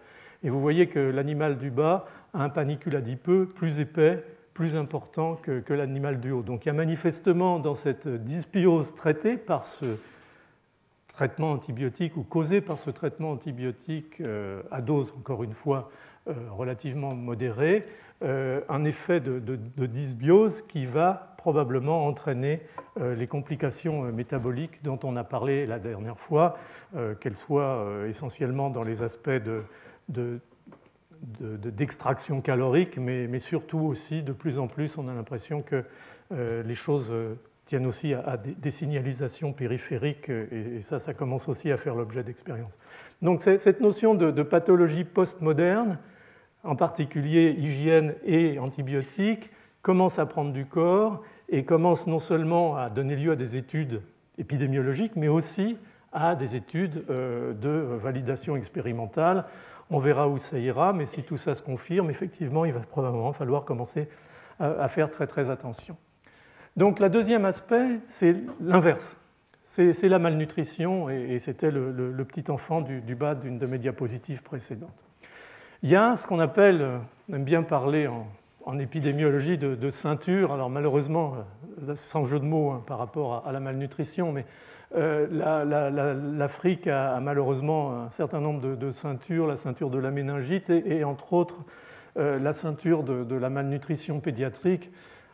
Et 0.44 0.50
vous 0.50 0.62
voyez 0.62 0.88
que 0.88 1.00
l'animal 1.00 1.58
du 1.58 1.70
bas 1.70 2.06
a 2.34 2.44
un 2.44 2.50
panicule 2.50 2.96
adipeux 2.96 3.46
plus 3.46 3.80
épais, 3.80 4.24
plus 4.54 4.78
important 4.78 5.36
que, 5.36 5.74
l'animal 5.74 6.22
du 6.22 6.32
haut. 6.32 6.44
Donc 6.44 6.66
il 6.66 6.70
y 6.70 6.72
a 6.72 6.74
manifestement 6.74 7.60
dans 7.60 7.76
cette 7.76 8.08
dysbiose 8.08 8.96
traitée 8.96 9.36
par 9.36 9.66
ce 9.66 9.86
traitement 11.10 11.52
antibiotique 11.52 12.16
ou 12.16 12.24
causé 12.24 12.62
par 12.62 12.80
ce 12.80 12.90
traitement 12.90 13.32
antibiotique 13.32 14.22
euh, 14.22 14.62
à 14.72 14.82
dose, 14.82 15.14
encore 15.18 15.44
une 15.44 15.54
fois, 15.54 15.90
relativement 16.52 17.14
modérée, 17.14 17.86
euh, 18.24 18.62
un 18.70 18.86
effet 18.86 19.20
de, 19.20 19.58
dysbiose 19.86 20.62
qui 20.62 20.86
va 20.86 21.36
probablement 21.38 22.08
entraîner 22.08 22.62
euh, 22.98 23.14
les 23.14 23.28
complications 23.28 24.04
métaboliques 24.12 24.82
dont 24.84 25.00
on 25.04 25.16
a 25.16 25.24
parlé 25.24 25.66
la 25.66 25.80
dernière 25.80 26.20
fois, 26.20 26.58
qu'elles 27.20 27.36
soient 27.36 27.86
essentiellement 28.08 28.70
dans 28.70 28.84
les 28.84 29.02
aspects 29.02 29.30
d'extraction 31.28 32.40
calorique, 32.40 32.98
mais, 32.98 33.40
surtout 33.40 33.80
aussi, 33.80 34.24
de 34.24 34.32
plus 34.32 34.60
en 34.60 34.68
plus, 34.68 34.98
on 34.98 35.10
a 35.10 35.14
l'impression 35.14 35.62
que 35.62 35.84
les 36.32 36.74
choses 36.74 37.14
tiennent 37.66 37.86
aussi 37.86 38.14
à, 38.14 38.38
des, 38.38 38.72
signalisations 38.72 39.52
périphériques, 39.52 40.30
et, 40.30 40.80
ça, 40.80 41.00
ça 41.00 41.14
commence 41.14 41.50
aussi 41.50 41.70
à 41.72 41.78
faire 41.78 41.96
l'objet 41.96 42.24
d'expériences. 42.24 42.78
Donc 43.22 43.42
cette 43.42 43.82
notion 43.82 44.16
de, 44.16 44.44
pathologie 44.44 45.04
postmoderne, 45.04 46.00
en 46.66 46.76
particulier 46.76 47.56
hygiène 47.58 48.16
et 48.26 48.60
antibiotiques, 48.60 49.52
commence 49.82 50.20
à 50.20 50.26
prendre 50.26 50.52
du 50.52 50.66
corps 50.66 51.22
et 51.50 51.64
commence 51.64 52.08
non 52.08 52.20
seulement 52.20 52.76
à 52.76 52.90
donner 52.90 53.16
lieu 53.16 53.32
à 53.32 53.36
des 53.36 53.56
études 53.56 54.02
épidémiologiques, 54.38 55.16
mais 55.16 55.28
aussi 55.28 55.78
à 56.12 56.36
des 56.36 56.56
études 56.56 57.06
euh, 57.10 57.54
de 57.54 57.70
validation 57.70 58.56
expérimentale. 58.56 59.46
On 59.92 60.00
verra 60.00 60.28
où 60.28 60.40
ça 60.40 60.58
ira, 60.58 60.94
mais 60.94 61.06
si 61.06 61.24
tout 61.24 61.38
ça 61.38 61.54
se 61.54 61.62
confirme, 61.62 62.10
effectivement, 62.10 62.66
il 62.66 62.74
va 62.74 62.80
probablement 62.80 63.34
falloir 63.34 63.64
commencer 63.64 64.10
à 64.60 64.88
faire 64.88 65.12
très 65.12 65.28
très 65.28 65.50
attention. 65.50 65.98
Donc, 66.76 67.00
le 67.00 67.10
deuxième 67.10 67.46
aspect, 67.46 68.00
c'est 68.08 68.36
l'inverse. 68.62 69.18
C'est 69.64 70.10
la 70.10 70.20
malnutrition, 70.20 71.10
et 71.10 71.40
c'était 71.40 71.72
le, 71.72 72.24
petit 72.24 72.50
enfant 72.50 72.82
du, 72.82 73.02
du 73.02 73.16
bas 73.16 73.36
d'une 73.36 73.58
de 73.58 73.66
mes 73.66 73.80
diapositives 73.80 74.44
précédentes. 74.44 75.06
Il 75.86 75.92
y 75.92 75.96
a 75.96 76.18
ce 76.18 76.26
qu'on 76.26 76.40
appelle, 76.40 76.84
on 77.30 77.36
aime 77.36 77.44
bien 77.44 77.62
parler 77.62 78.10
en, 78.66 78.80
épidémiologie 78.80 79.60
de, 79.60 79.90
ceinture, 79.92 80.52
alors 80.52 80.72
malheureusement, 80.72 81.36
euh, 81.88 81.94
sans 81.94 82.26
jeu 82.26 82.40
de 82.40 82.44
mots 82.44 82.72
hein, 82.72 82.84
par 82.88 82.98
rapport 82.98 83.46
à, 83.46 83.52
la 83.52 83.60
malnutrition, 83.60 84.32
mais 84.32 84.48
euh, 84.96 85.28
l'Afrique 86.40 86.88
a, 86.88 87.20
malheureusement 87.20 88.02
un 88.02 88.10
certain 88.10 88.42
nombre 88.42 88.76
de, 88.76 88.92
ceintures, 88.92 89.46
la 89.46 89.56
ceinture 89.56 89.92
de 89.92 90.00
la 90.00 90.10
méningite 90.10 90.72
et, 90.72 91.04
entre 91.04 91.34
autres 91.34 91.64
euh, 92.18 92.40
la 92.40 92.52
ceinture 92.52 93.04
de, 93.04 93.36
la 93.36 93.52
malnutrition 93.52 94.20
pédiatrique. 94.22 94.90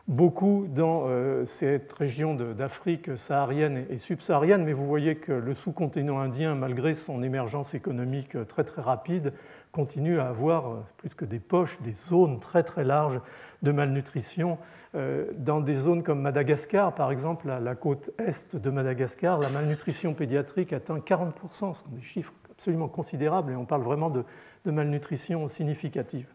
Beaucoup 0.08 0.66
dans 0.68 1.04
euh, 1.06 1.44
cette 1.44 1.92
région 1.92 2.34
d'Afrique 2.34 3.16
saharienne 3.16 3.86
et 3.88 3.98
subsaharienne, 3.98 4.64
mais 4.64 4.72
vous 4.72 4.84
voyez 4.84 5.14
que 5.14 5.32
le 5.32 5.54
sous-continent 5.54 6.18
indien, 6.18 6.56
malgré 6.56 6.94
son 6.94 7.22
émergence 7.22 7.72
économique 7.74 8.36
très 8.48 8.64
très 8.64 8.82
rapide, 8.82 9.32
continue 9.72 10.20
à 10.20 10.28
avoir 10.28 10.70
euh, 10.70 10.84
plus 10.98 11.14
que 11.14 11.24
des 11.24 11.40
poches, 11.40 11.80
des 11.80 11.94
zones 11.94 12.38
très 12.38 12.62
très 12.62 12.84
larges 12.84 13.20
de 13.62 13.72
malnutrition. 13.72 14.58
Euh, 14.94 15.30
dans 15.38 15.60
des 15.60 15.74
zones 15.74 16.02
comme 16.02 16.20
Madagascar, 16.20 16.94
par 16.94 17.10
exemple, 17.10 17.48
la 17.48 17.74
côte 17.74 18.10
est 18.18 18.54
de 18.54 18.70
Madagascar, 18.70 19.40
la 19.40 19.48
malnutrition 19.48 20.12
pédiatrique 20.12 20.74
atteint 20.74 20.98
40%, 20.98 21.32
ce 21.50 21.58
sont 21.58 21.74
des 21.88 22.02
chiffres 22.02 22.34
absolument 22.50 22.88
considérables, 22.88 23.52
et 23.52 23.56
on 23.56 23.64
parle 23.64 23.82
vraiment 23.82 24.10
de 24.10 24.24
malnutrition 24.70 25.48
significative. 25.48 26.26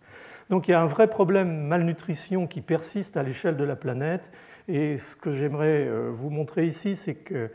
Donc 0.50 0.67
il 0.67 0.71
y 0.71 0.73
a 0.73 0.82
un 0.82 0.88
vrai 0.88 1.08
problème 1.08 1.67
malnutrition 1.67 2.47
qui 2.47 2.62
persiste 2.62 3.17
à 3.17 3.23
l'échelle 3.23 3.58
de 3.58 3.63
la 3.63 3.76
planète. 3.76 4.32
Et 4.67 4.97
ce 4.97 5.15
que 5.15 5.32
j'aimerais 5.32 5.86
euh, 5.86 6.10
vous 6.12 6.30
montrer 6.30 6.65
ici, 6.65 6.95
c'est 6.95 7.15
que 7.15 7.50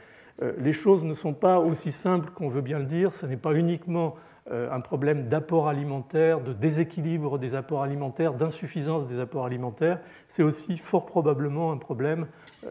les 0.58 0.72
choses 0.72 1.04
ne 1.04 1.12
sont 1.12 1.34
pas 1.34 1.60
aussi 1.60 1.92
simples 1.92 2.30
qu'on 2.30 2.48
veut 2.48 2.62
bien 2.62 2.80
le 2.80 2.86
dire. 2.86 3.14
Ce 3.14 3.26
n'est 3.26 3.36
pas 3.36 3.52
uniquement 3.52 4.16
un 4.50 4.80
problème 4.80 5.28
d'apport 5.28 5.68
alimentaire, 5.68 6.40
de 6.40 6.52
déséquilibre 6.52 7.38
des 7.38 7.54
apports 7.54 7.82
alimentaires, 7.82 8.34
d'insuffisance 8.34 9.06
des 9.06 9.20
apports 9.20 9.46
alimentaires. 9.46 10.00
C'est 10.26 10.42
aussi 10.42 10.76
fort 10.76 11.06
probablement 11.06 11.70
un 11.70 11.76
problème 11.76 12.26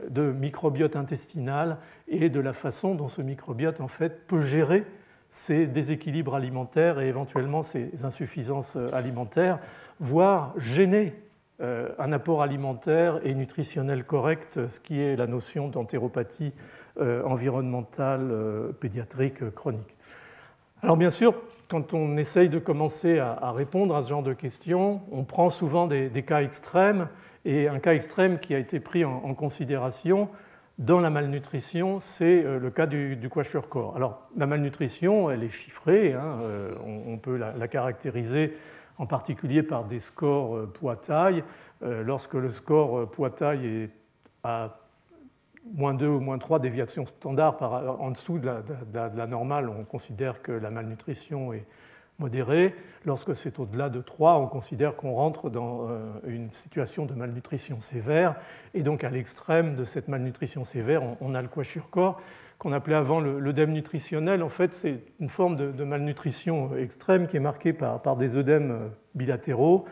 de 0.09 0.31
microbiote 0.31 0.97
intestinal 0.97 1.77
et 2.09 2.29
de 2.29 2.39
la 2.41 2.51
façon 2.51 2.93
dont 2.93 3.07
ce 3.07 3.21
microbiote 3.21 3.79
en 3.79 3.87
fait 3.87 4.27
peut 4.27 4.41
gérer 4.41 4.85
ces 5.29 5.65
déséquilibres 5.65 6.35
alimentaires 6.35 6.99
et 6.99 7.07
éventuellement 7.07 7.63
ces 7.63 8.03
insuffisances 8.03 8.77
alimentaires 8.91 9.59
voire 10.01 10.53
gêner 10.57 11.13
euh, 11.61 11.89
un 11.99 12.11
apport 12.11 12.41
alimentaire 12.41 13.19
et 13.23 13.35
nutritionnel 13.35 14.03
correct, 14.03 14.67
ce 14.67 14.79
qui 14.79 14.99
est 14.99 15.15
la 15.15 15.27
notion 15.27 15.67
d'entéropathie 15.67 16.53
euh, 16.99 17.23
environnementale 17.23 18.29
euh, 18.31 18.71
pédiatrique 18.71 19.51
chronique. 19.51 19.95
Alors 20.81 20.97
bien 20.97 21.11
sûr, 21.11 21.35
quand 21.71 21.93
on 21.93 22.17
essaye 22.17 22.49
de 22.49 22.59
commencer 22.59 23.19
à, 23.19 23.51
répondre 23.51 23.95
à 23.95 24.01
ce 24.01 24.09
genre 24.09 24.23
de 24.23 24.33
questions, 24.33 25.01
on 25.11 25.23
prend 25.23 25.49
souvent 25.49 25.87
des, 25.87 26.23
cas 26.23 26.41
extrêmes, 26.41 27.07
et 27.45 27.69
un 27.69 27.79
cas 27.79 27.93
extrême 27.93 28.39
qui 28.39 28.53
a 28.53 28.59
été 28.59 28.79
pris 28.79 29.05
en, 29.05 29.33
considération 29.33 30.29
dans 30.77 30.99
la 30.99 31.09
malnutrition, 31.09 31.99
c'est 31.99 32.43
le 32.43 32.69
cas 32.71 32.87
du, 32.87 33.15
du 33.15 33.29
core 33.29 33.95
Alors 33.95 34.27
la 34.35 34.47
malnutrition, 34.47 35.31
elle 35.31 35.43
est 35.43 35.49
chiffrée, 35.49 36.13
hein, 36.13 36.39
on, 36.85 37.17
peut 37.17 37.37
la 37.37 37.67
caractériser 37.67 38.53
en 39.01 39.07
particulier 39.07 39.63
par 39.63 39.85
des 39.85 39.99
scores 39.99 40.57
euh, 40.57 40.67
poids-taille. 40.67 41.43
Euh, 41.81 42.03
lorsque 42.03 42.35
le 42.35 42.51
score 42.51 42.99
euh, 42.99 43.05
poids-taille 43.07 43.65
est 43.65 43.89
à 44.43 44.77
moins 45.73 45.93
2 45.93 46.07
ou 46.07 46.19
moins 46.19 46.37
3 46.37 46.59
déviations 46.59 47.05
standards 47.05 47.61
en 47.99 48.11
dessous 48.11 48.39
de 48.39 48.49
la, 48.93 49.27
normale, 49.27 49.69
on 49.69 49.83
considère 49.83 50.41
que 50.41 50.51
la 50.51 50.69
malnutrition 50.69 51.53
est 51.53 51.65
modérée. 52.19 52.75
Lorsque 53.05 53.35
c'est 53.35 53.59
au-delà 53.59 53.89
de 53.89 54.01
3, 54.01 54.37
on 54.37 54.47
considère 54.47 54.95
qu'on 54.95 55.13
rentre 55.13 55.49
dans 55.49 55.87
une 56.25 56.51
situation 56.51 57.05
de 57.05 57.13
malnutrition 57.13 57.79
sévère. 57.79 58.35
Et 58.73 58.83
donc 58.83 59.03
à 59.03 59.09
l'extrême 59.09 59.75
de 59.75 59.83
cette 59.83 60.07
malnutrition 60.07 60.63
sévère, 60.63 61.03
on 61.19 61.33
a 61.33 61.41
le 61.41 61.47
corps 61.47 62.19
qu'on 62.61 62.73
appelait 62.73 62.93
avant 62.93 63.19
l'œdème 63.19 63.71
nutritionnel. 63.71 64.43
En 64.43 64.49
fait, 64.49 64.75
c'est 64.75 64.99
une 65.19 65.29
forme 65.29 65.55
de, 65.55 65.83
malnutrition 65.83 66.77
extrême 66.77 67.25
qui 67.25 67.37
est 67.37 67.39
marquée 67.39 67.73
par, 67.73 68.15
des 68.17 68.37
œdèmes 68.37 68.91
bilatéraux, 69.15 69.85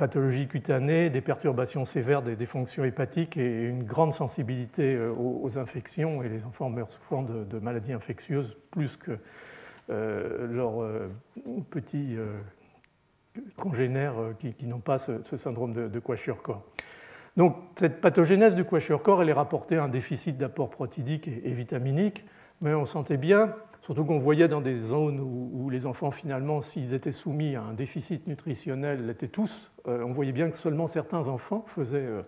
pathologie 0.00 0.48
cutanée, 0.48 1.10
des 1.10 1.20
perturbations 1.20 1.84
sévères 1.84 2.22
des, 2.22 2.46
fonctions 2.46 2.84
hépatiques 2.84 3.36
et 3.36 3.68
une 3.68 3.84
grande 3.84 4.14
sensibilité 4.14 4.94
euh, 4.94 5.12
aux, 5.12 5.58
infections. 5.58 6.22
Et 6.22 6.30
les 6.30 6.46
enfants 6.46 6.70
meurent 6.70 6.90
souvent 6.90 7.22
de, 7.22 7.58
maladies 7.58 7.92
infectieuses 7.92 8.56
plus 8.70 8.96
que 8.96 9.18
euh, 9.90 10.46
leurs 10.50 10.82
euh, 10.82 11.12
petits 11.68 12.16
congénères 13.56 14.14
qui, 14.38 14.66
n'ont 14.66 14.80
pas 14.80 14.96
ce, 14.96 15.36
syndrome 15.36 15.74
de, 15.74 15.86
de 15.86 16.00
Kwashiorkor. 16.00 16.64
Donc 17.36 17.56
cette 17.74 18.00
pathogénèse 18.00 18.54
du 18.54 18.64
corps, 18.64 19.20
elle 19.20 19.28
est 19.28 19.34
rapportée 19.34 19.76
à 19.76 19.84
un 19.84 19.88
déficit 19.88 20.38
d'apport 20.38 20.70
protidique 20.70 21.28
et, 21.28 21.52
vitaminique, 21.52 22.24
mais 22.62 22.72
on 22.72 22.86
sentait 22.86 23.18
bien, 23.18 23.54
surtout 23.90 24.04
qu'on 24.04 24.18
voyait 24.18 24.46
dans 24.46 24.60
des 24.60 24.78
zones 24.78 25.18
où, 25.18 25.68
les 25.68 25.84
enfants 25.84 26.12
finalement, 26.12 26.60
s'ils 26.60 26.94
étaient 26.94 27.10
soumis 27.10 27.56
à 27.56 27.62
un 27.62 27.72
déficit 27.72 28.28
nutritionnel, 28.28 29.04
l'étaient 29.04 29.26
tous, 29.26 29.72
euh, 29.88 30.04
on 30.04 30.12
voyait 30.12 30.30
bien 30.30 30.48
que 30.48 30.56
seulement 30.56 30.86
certains 30.86 31.26
enfants 31.26 31.64
faisaient 31.66 31.98
euh, 31.98 32.22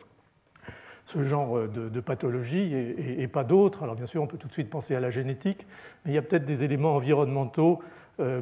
ce 1.05 1.23
genre 1.23 1.57
euh, 1.57 1.69
de, 1.69 2.01
pathologie 2.01 2.75
et, 2.75 3.29
pas 3.29 3.45
d'autres. 3.45 3.85
Alors 3.85 3.95
bien 3.95 4.07
sûr, 4.07 4.21
on 4.21 4.27
peut 4.27 4.39
tout 4.39 4.49
de 4.49 4.53
suite 4.53 4.71
penser 4.71 4.97
à 4.97 5.01
la 5.01 5.11
génétique, 5.11 5.65
mais 6.05 6.11
il 6.11 6.15
y 6.17 6.19
a 6.19 6.23
peut-être 6.23 6.45
des 6.45 6.65
éléments 6.65 6.97
environnementaux 6.97 7.79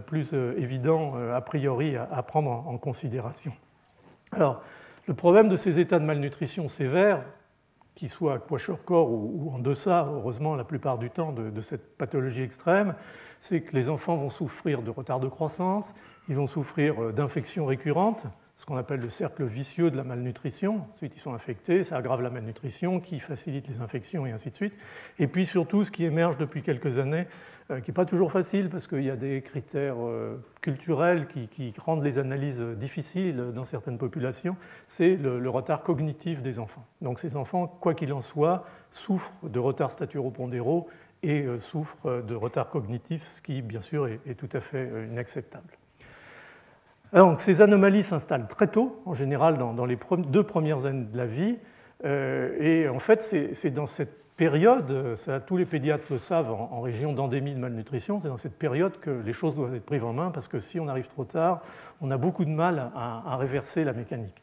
plus 0.07 0.33
évidents 0.33 1.15
a 1.15 1.41
priori 1.43 1.97
à, 1.97 2.23
prendre 2.23 2.51
en, 2.51 2.73
en 2.73 2.79
considération. 2.79 3.53
Alors, 4.33 4.63
le 5.07 5.13
problème 5.13 5.49
de 5.49 5.57
ces 5.57 5.79
états 5.79 5.99
de 5.99 6.05
malnutrition 6.07 6.69
sévères, 6.69 7.25
qu'ils 8.01 8.09
soient 8.09 8.37
à 8.37 8.39
kwashiorkor 8.39 9.11
ou, 9.11 9.51
en 9.53 9.59
deçà, 9.59 10.09
heureusement 10.11 10.57
la 10.57 10.65
plupart 10.65 10.97
du 10.97 11.11
temps, 11.11 11.33
de, 11.33 11.61
cette 11.61 11.99
pathologie 11.99 12.41
extrême, 12.41 12.95
c'est 13.41 13.61
que 13.61 13.77
les 13.77 13.91
enfants 13.91 14.17
vont 14.17 14.31
souffrir 14.31 14.81
de 14.81 14.89
retard 14.89 15.21
de 15.21 15.29
croissance, 15.29 15.95
ils 16.27 16.35
vont 16.35 16.47
souffrir 16.47 16.99
euh, 16.99 17.13
d'infections 17.13 17.67
récurrentes, 17.67 18.27
ce 18.61 18.67
qu'on 18.67 18.77
appelle 18.77 19.01
le 19.01 19.09
cercle 19.09 19.45
vicieux 19.45 19.91
de 19.91 19.97
la 19.97 20.05
malnutrition. 20.05 20.85
Ensuite, 20.93 21.17
ils 21.17 21.19
sont 21.19 21.33
infectés, 21.33 21.83
ça 21.83 21.97
aggrave 21.97 22.21
la 22.21 22.29
malnutrition, 22.29 23.01
qui 23.01 23.19
facilite 23.19 23.67
les 23.69 23.81
infections 23.81 24.27
et 24.27 24.33
ainsi 24.33 24.51
de 24.51 24.55
suite. 24.55 24.75
Et 25.19 25.29
puis 25.29 25.47
surtout, 25.47 25.83
ce 25.83 25.91
qui 25.91 26.05
émerge 26.05 26.37
depuis 26.37 26.61
quelques 26.61 26.99
années, 26.99 27.27
euh, 27.71 27.81
qui 27.81 27.91
n'est 27.91 27.95
pas 27.95 28.05
toujours 28.05 28.31
facile 28.31 28.69
parce 28.69 28.87
qu'il 28.87 29.03
y 29.03 29.09
a 29.09 29.17
des 29.17 29.41
critères 29.41 29.97
euh, 29.99 30.45
culturels 30.61 31.27
qui, 31.27 31.73
rendent 31.79 32.05
les 32.05 32.19
analyses 32.19 32.61
difficiles 32.61 33.53
dans 33.55 33.65
certaines 33.65 33.97
populations, 33.97 34.59
c'est 34.85 35.17
le, 35.17 35.49
retard 35.49 35.83
cognitif 35.83 36.43
des 36.43 36.59
enfants. 36.59 36.85
Donc 37.01 37.19
ces 37.19 37.37
enfants, 37.37 37.67
quoi 37.67 37.95
qu'il 37.95 38.13
en 38.13 38.21
soit, 38.21 38.67
souffrent 38.91 39.33
de 39.43 39.59
retards 39.59 39.93
staturopondéraux 39.93 40.87
et 41.23 41.45
euh, 41.45 41.57
souffrent 41.57 42.23
de 42.23 42.35
retard 42.35 42.69
cognitif, 42.69 43.27
ce 43.27 43.41
qui, 43.41 43.63
bien 43.63 43.81
sûr, 43.81 44.07
est 44.07 44.39
tout 44.39 44.51
à 44.53 44.61
fait 44.61 45.07
inacceptable. 45.11 45.80
Alors, 47.13 47.41
ces 47.41 47.61
anomalies 47.61 48.05
s'installent 48.05 48.47
très 48.47 48.69
tôt, 48.69 49.03
en 49.05 49.15
général 49.15 49.59
dans, 49.59 49.85
les 49.85 49.99
deux 50.29 50.45
premières 50.45 50.87
années 50.87 51.07
de 51.11 51.17
la 51.17 51.27
vie. 51.27 51.59
Euh, 52.05 52.57
et 52.61 52.89
en 52.89 53.01
fait, 53.01 53.21
c'est 53.21 53.71
dans 53.71 53.87
cette 53.87 54.21
période, 54.41 55.19
tous 55.47 55.59
les 55.59 55.67
pédiatres 55.67 56.07
le 56.09 56.17
savent 56.17 56.51
en, 56.51 56.81
région 56.81 57.13
d'endémie 57.13 57.53
de 57.53 57.59
malnutrition, 57.59 58.21
c'est 58.21 58.29
dans 58.29 58.39
cette 58.39 58.59
période 58.59 58.99
que 58.99 59.11
les 59.11 59.35
choses 59.35 59.55
doivent 59.55 59.75
être 59.75 59.85
prises 59.85 60.03
en 60.03 60.15
main 60.15 60.31
parce 60.31 60.49
que 60.49 60.61
si 60.61 60.81
on 60.81 60.89
arrive 60.89 61.09
trop 61.09 61.27
tard, 61.27 61.61
on 62.01 62.11
a 62.11 62.17
beaucoup 62.17 62.47
de 62.47 62.51
mal 62.51 62.91
à, 62.95 63.37
réverser 63.37 63.85
la 63.85 63.93
mécanique. 63.93 64.43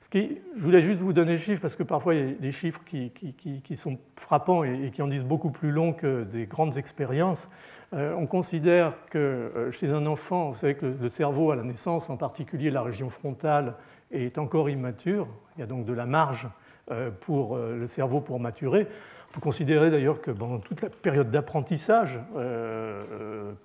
Ce 0.00 0.08
qui, 0.08 0.40
je 0.56 0.60
voulais 0.60 0.82
juste 0.82 1.02
vous 1.02 1.12
donner 1.12 1.34
des 1.34 1.38
chiffres 1.38 1.62
parce 1.62 1.76
que 1.76 1.84
parfois 1.84 2.16
il 2.16 2.28
y 2.28 2.32
a 2.32 2.34
des 2.34 2.50
chiffres 2.50 2.80
qui, 2.84 3.76
sont 3.76 3.96
frappants 4.16 4.64
et, 4.64 4.90
qui 4.90 5.02
en 5.02 5.06
disent 5.06 5.24
beaucoup 5.24 5.50
plus 5.50 5.70
long 5.70 5.92
que 5.92 6.24
des 6.24 6.46
grandes 6.46 6.76
expériences. 6.76 7.48
Euh, 7.94 8.14
on 8.14 8.26
considère 8.26 8.92
que 9.08 9.18
euh, 9.18 9.70
chez 9.70 9.92
un 9.92 10.04
enfant, 10.04 10.50
vous 10.50 10.58
savez 10.58 10.74
que 10.74 10.86
le 10.86 11.08
cerveau 11.08 11.50
à 11.50 11.56
la 11.56 11.62
naissance, 11.62 12.10
en 12.10 12.16
particulier 12.16 12.70
la 12.70 12.82
région 12.82 13.08
frontale, 13.08 13.74
est 14.10 14.36
encore 14.36 14.68
immature. 14.68 15.26
Il 15.56 15.60
y 15.60 15.62
a 15.62 15.66
donc 15.66 15.86
de 15.86 15.92
la 15.94 16.04
marge 16.04 16.48
euh, 16.90 17.10
pour 17.10 17.56
le 17.56 17.86
cerveau 17.86 18.20
pour 18.20 18.40
maturer. 18.40 18.86
On 19.30 19.34
peut 19.34 19.40
considérer 19.40 19.90
d'ailleurs 19.90 20.22
que 20.22 20.30
pendant 20.30 20.58
toute 20.58 20.80
la 20.80 20.88
période 20.88 21.30
d'apprentissage, 21.30 22.18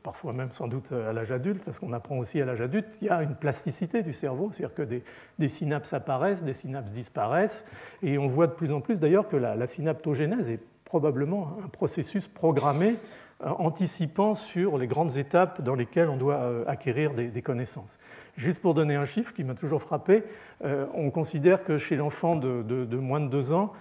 parfois 0.04 0.34
même 0.34 0.52
sans 0.52 0.68
doute 0.68 0.92
à 0.92 1.14
l'âge 1.14 1.32
adulte, 1.32 1.64
parce 1.64 1.80
qu'on 1.80 1.94
apprend 1.94 2.18
aussi 2.18 2.42
à 2.42 2.46
l'âge 2.46 2.60
adulte, 2.60 2.98
il 3.02 3.08
y 3.08 3.10
a 3.10 3.24
une 3.24 3.36
plasticité 3.36 4.04
du 4.04 4.12
cerveau, 4.12 4.50
c'est-à-dire 4.52 4.76
que 4.76 5.02
des, 5.40 5.48
synapses 5.48 5.94
apparaissent, 5.94 6.44
des 6.44 6.52
synapses 6.52 6.92
disparaissent, 6.92 7.66
et 8.02 8.18
on 8.18 8.28
voit 8.28 8.48
de 8.48 8.52
plus 8.52 8.74
en 8.74 8.82
plus 8.82 9.00
d'ailleurs 9.00 9.30
que 9.30 9.38
la, 9.38 9.56
la 9.56 9.66
synaptogénèse 9.66 10.50
est 10.50 10.60
probablement 10.84 11.58
un 11.64 11.70
processus 11.70 12.28
programmé 12.28 12.98
anticipant 13.39 14.36
sur 14.36 14.78
les 14.78 14.88
grandes 14.88 15.17
étapes 15.17 15.62
dans 15.62 15.76
lesquelles 15.76 16.10
on 16.10 16.17
doit 16.17 16.36
euh, 16.36 16.63
acquérir 16.67 17.13
des, 17.13 17.41
connaissances. 17.41 18.00
Juste 18.36 18.62
pour 18.62 18.74
donner 18.74 18.96
un 18.96 19.06
chiffre 19.06 19.34
qui 19.34 19.43
m'a 19.43 19.54
toujours 19.54 19.82
frappé, 19.82 20.24
euh, 20.63 20.86
on 20.93 21.12
considère 21.12 21.63
que 21.63 21.78
chez 21.78 21.96
l'enfant 21.96 22.36
de, 22.36 22.86
moins 22.98 23.19
de 23.19 23.28
2 23.28 23.54
ans, 23.54 23.74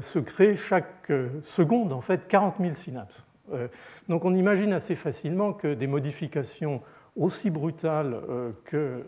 se 0.00 0.20
crée 0.20 0.54
chaque 0.54 1.12
seconde 1.42 1.92
en 1.92 2.00
fait 2.00 2.28
40 2.28 2.54
000 2.60 2.74
synapses. 2.74 3.26
Donc 4.08 4.24
on 4.24 4.32
imagine 4.32 4.72
assez 4.72 4.94
facilement 4.94 5.52
que 5.52 5.74
des 5.74 5.88
modifications 5.88 6.80
aussi 7.16 7.50
brutales 7.50 8.20
que 8.64 9.04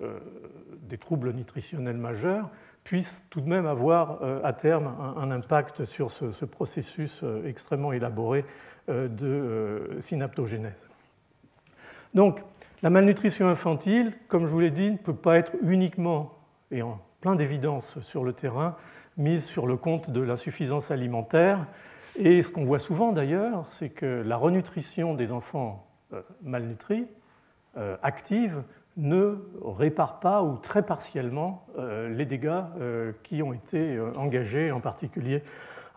des 0.82 0.98
troubles 0.98 1.32
nutritionnels 1.32 1.96
majeurs 1.96 2.50
puissent 2.82 3.24
tout 3.30 3.40
de 3.40 3.48
même 3.48 3.64
avoir 3.64 4.18
à 4.44 4.52
terme 4.52 4.92
un, 5.16 5.30
impact 5.30 5.84
sur 5.84 6.10
ce 6.10 6.44
processus 6.44 7.24
extrêmement 7.44 7.92
élaboré 7.92 8.44
euh, 8.44 8.65
de 8.88 9.26
euh, 9.26 10.00
synaptogénèse. 10.00 10.88
Donc, 12.14 12.42
la 12.82 12.90
malnutrition 12.90 13.48
infantile, 13.48 14.12
comme 14.28 14.46
je 14.46 14.50
vous 14.50 14.60
l'ai 14.60 14.70
dit, 14.70 14.92
ne 14.92 14.96
peut 14.96 15.14
pas 15.14 15.38
être 15.38 15.52
uniquement 15.62 16.34
et 16.70 16.82
en 16.82 17.00
plein 17.20 17.34
d'évidence 17.34 17.98
sur 18.00 18.24
le 18.24 18.32
terrain 18.32 18.76
mise 19.16 19.44
sur 19.44 19.66
le 19.66 19.76
compte 19.76 20.10
de 20.10 20.20
l'insuffisance 20.20 20.90
alimentaire. 20.90 21.66
Et 22.16 22.42
ce 22.42 22.50
qu'on 22.50 22.64
voit 22.64 22.78
souvent 22.78 23.12
d'ailleurs, 23.12 23.66
c'est 23.66 23.88
que 23.88 24.22
la 24.24 24.36
renutrition 24.36 25.14
des 25.14 25.32
enfants 25.32 25.86
euh, 26.12 26.22
malnutris, 26.42 27.06
active, 28.02 28.62
ne 28.96 29.36
répare 29.62 30.18
pas 30.18 30.42
ou 30.42 30.56
très 30.56 30.82
partiellement 30.82 31.66
les 31.76 32.24
dégâts 32.24 32.62
qui 33.22 33.42
ont 33.42 33.52
été 33.52 34.00
engagés, 34.16 34.72
en 34.72 34.80
particulier 34.80 35.42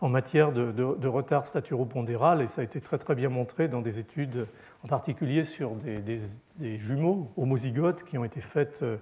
en 0.00 0.08
matière 0.08 0.52
de, 0.52 1.06
retard 1.08 1.44
staturopondéral, 1.44 2.40
et 2.40 2.46
ça 2.46 2.62
a 2.62 2.64
été 2.64 2.80
très 2.80 2.98
très 2.98 3.14
bien 3.14 3.28
montré 3.28 3.68
dans 3.68 3.82
des 3.82 3.98
études, 3.98 4.46
en 4.84 4.88
particulier 4.88 5.44
sur 5.44 5.72
des, 5.74 6.78
jumeaux 6.78 7.30
homozygotes 7.36 8.04
qui 8.04 8.16
ont 8.18 8.24
été 8.24 8.40
faites 8.40 8.82
euh, 8.82 8.96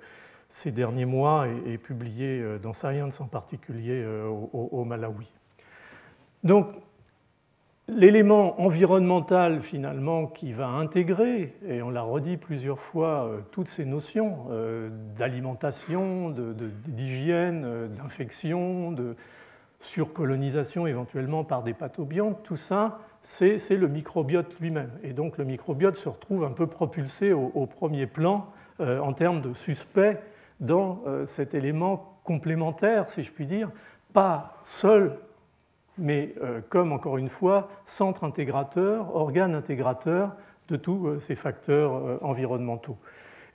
ces 0.48 0.70
derniers 0.72 1.04
mois 1.04 1.46
et, 1.66 1.78
publiées 1.78 2.40
euh, 2.40 2.58
dans 2.58 2.72
Science 2.72 3.20
en 3.20 3.26
particulier 3.26 4.02
euh, 4.02 4.28
au, 4.28 4.84
Malawi. 4.84 5.30
Donc, 6.42 6.68
l'élément 7.88 8.60
environnemental 8.60 9.60
finalement 9.60 10.26
qui 10.26 10.52
va 10.52 10.68
intégrer, 10.68 11.54
et 11.66 11.80
on 11.80 11.90
l'a 11.90 12.02
redit 12.02 12.36
plusieurs 12.36 12.80
fois, 12.80 13.30
toutes 13.50 13.68
ces 13.68 13.84
notions 13.86 14.46
d'alimentation, 15.16 16.34
d'hygiène, 16.86 17.88
d'infection, 17.96 18.92
de, 18.92 19.16
surcolonisation 19.80 20.86
éventuellement 20.86 21.44
par 21.44 21.62
des 21.62 21.74
pathobiontes, 21.74 22.42
tout 22.42 22.56
ça, 22.56 23.00
c'est 23.20 23.76
le 23.76 23.88
microbiote 23.88 24.58
lui-même. 24.60 24.90
Et 25.02 25.12
donc 25.12 25.38
le 25.38 25.44
microbiote 25.44 25.96
se 25.96 26.08
retrouve 26.08 26.44
un 26.44 26.50
peu 26.50 26.66
propulsé 26.66 27.32
au, 27.32 27.66
premier 27.66 28.06
plan 28.06 28.46
euh, 28.80 29.00
en 29.00 29.12
termes 29.12 29.40
de 29.40 29.54
suspect 29.54 30.20
dans 30.60 31.02
euh, 31.06 31.24
cet 31.24 31.54
élément 31.54 32.20
complémentaire, 32.24 33.08
si 33.08 33.22
je 33.22 33.32
puis 33.32 33.46
dire, 33.46 33.70
pas 34.12 34.58
seul, 34.62 35.18
mais 35.96 36.34
euh, 36.42 36.60
comme 36.68 36.92
encore 36.92 37.18
une 37.18 37.28
fois, 37.28 37.68
centre 37.84 38.24
intégrateur, 38.24 39.14
organe 39.14 39.54
intégrateur 39.54 40.36
de 40.68 40.76
tous 40.76 41.18
ces 41.18 41.34
facteurs 41.34 42.22
environnementaux. 42.22 42.98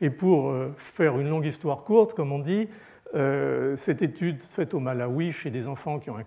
Et 0.01 0.09
pour 0.09 0.51
faire 0.77 1.19
une 1.19 1.29
longue 1.29 1.45
histoire 1.45 1.83
courte, 1.83 2.15
comme 2.15 2.31
on 2.31 2.39
dit, 2.39 2.67
euh, 3.15 3.75
cette 3.75 4.01
étude 4.01 4.41
faite 4.41 4.73
au 4.73 4.79
Malawi 4.79 5.31
chez 5.31 5.51
des 5.51 5.67
enfants 5.67 5.99
qui 5.99 6.09
ont 6.09 6.17
un 6.17 6.23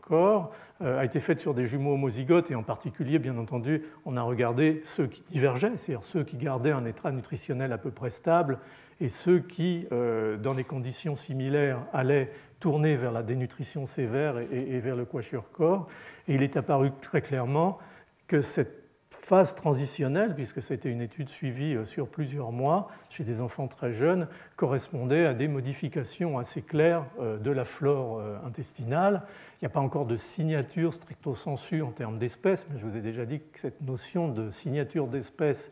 corps 0.00 0.52
euh, 0.80 1.00
a 1.00 1.04
été 1.04 1.18
faite 1.18 1.40
sur 1.40 1.52
des 1.52 1.66
jumeaux 1.66 1.94
homozygotes 1.94 2.52
et 2.52 2.54
en 2.54 2.62
particulier, 2.62 3.18
bien 3.18 3.36
entendu, 3.36 3.82
on 4.04 4.16
a 4.16 4.22
regardé 4.22 4.80
ceux 4.84 5.08
qui 5.08 5.22
divergeaient, 5.28 5.76
c'est-à-dire 5.76 6.04
ceux 6.04 6.22
qui 6.22 6.36
gardaient 6.36 6.70
un 6.70 6.84
état 6.84 7.10
nutritionnel 7.10 7.72
à 7.72 7.78
peu 7.78 7.90
près 7.90 8.10
stable 8.10 8.58
et 9.00 9.08
ceux 9.08 9.40
qui, 9.40 9.86
euh, 9.90 10.36
dans 10.36 10.54
des 10.54 10.62
conditions 10.62 11.16
similaires, 11.16 11.80
allaient 11.92 12.30
tourner 12.60 12.94
vers 12.94 13.12
la 13.12 13.24
dénutrition 13.24 13.86
sévère 13.86 14.38
et, 14.38 14.78
vers 14.78 14.96
le 14.96 15.04
corps. 15.04 15.88
Et 16.28 16.34
il 16.34 16.42
est 16.42 16.56
apparu 16.56 16.90
très 17.00 17.22
clairement 17.22 17.78
que 18.26 18.40
cette 18.40 18.87
phase 19.10 19.54
transitionnelle, 19.54 20.34
puisque 20.34 20.62
c'était 20.62 20.90
une 20.90 21.00
étude 21.00 21.28
suivie 21.28 21.74
euh, 21.74 21.84
sur 21.84 22.08
plusieurs 22.08 22.52
mois 22.52 22.88
chez 23.08 23.24
des 23.24 23.40
enfants 23.40 23.68
très 23.68 23.92
jeunes, 23.92 24.28
correspondait 24.56 25.26
à 25.26 25.34
des 25.34 25.48
modifications 25.48 26.38
assez 26.38 26.62
claires 26.62 27.04
euh, 27.20 27.38
de 27.38 27.50
la 27.50 27.64
flore 27.64 28.18
euh, 28.18 28.38
intestinale. 28.46 29.22
Il 29.54 29.64
n'y 29.64 29.66
a 29.66 29.70
pas 29.70 29.80
encore 29.80 30.06
de 30.06 30.16
signature 30.16 30.92
stricto 30.92 31.34
sensu 31.34 31.82
en 31.82 31.90
termes 31.90 32.18
d'espèces, 32.18 32.66
mais 32.70 32.78
je 32.78 32.86
vous 32.86 32.96
ai 32.96 33.00
déjà 33.00 33.24
dit 33.24 33.40
que 33.40 33.58
cette 33.58 33.80
notion 33.80 34.28
de 34.28 34.50
signature 34.50 35.08
d'espèce 35.08 35.70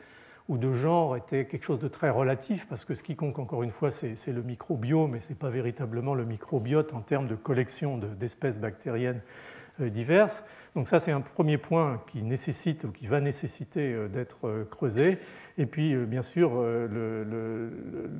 ou 0.49 0.59
de 0.59 0.73
genre 0.73 1.17
était 1.17 1.47
quelque 1.47 1.65
chose 1.65 1.81
de 1.81 1.89
très 1.89 2.09
relatif, 2.09 2.67
parce 2.69 2.85
que 2.85 2.95
ce 2.95 3.03
qui 3.03 3.17
compte 3.17 3.39
encore 3.39 3.65
une 3.65 3.73
fois, 3.73 3.91
c'est 3.91 4.33
le 4.33 4.43
microbiome, 4.43 5.11
mais 5.11 5.21
ce 5.21 5.31
n'est 5.31 5.39
pas 5.39 5.51
véritablement 5.51 6.15
le 6.15 6.25
microbiote 6.25 6.95
en 6.95 7.01
termes 7.01 7.27
de 7.27 7.35
collection 7.35 7.99
d'espèces 7.99 8.59
bactériennes 8.59 9.23
diverses. 9.81 10.45
Donc 10.77 10.87
ça, 10.89 11.01
c'est 11.01 11.11
un 11.11 11.23
premier 11.23 11.57
point 11.57 12.03
qui 12.07 12.23
nécessite 12.23 12.85
ou 12.85 12.93
qui 12.93 13.07
va 13.07 13.23
nécessiter 13.23 13.95
euh, 13.95 14.09
d'être 14.09 14.47
euh, 14.47 14.65
creusé. 14.67 15.19
Et 15.57 15.65
puis, 15.65 15.95
euh, 15.95 16.05
bien 16.05 16.21
sûr, 16.21 16.63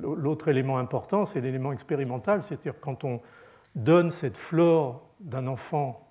l'autre 0.01 0.47
élément 0.47 0.79
important, 0.79 1.25
c'est 1.25 1.39
l'élément 1.39 1.71
expérimental, 1.71 2.41
c'est-à-dire 2.41 2.73
quand 2.81 3.03
on 3.03 3.21
donne 3.75 4.09
cette 4.09 4.37
flore 4.37 5.07
d'un 5.19 5.45
enfant 5.45 6.09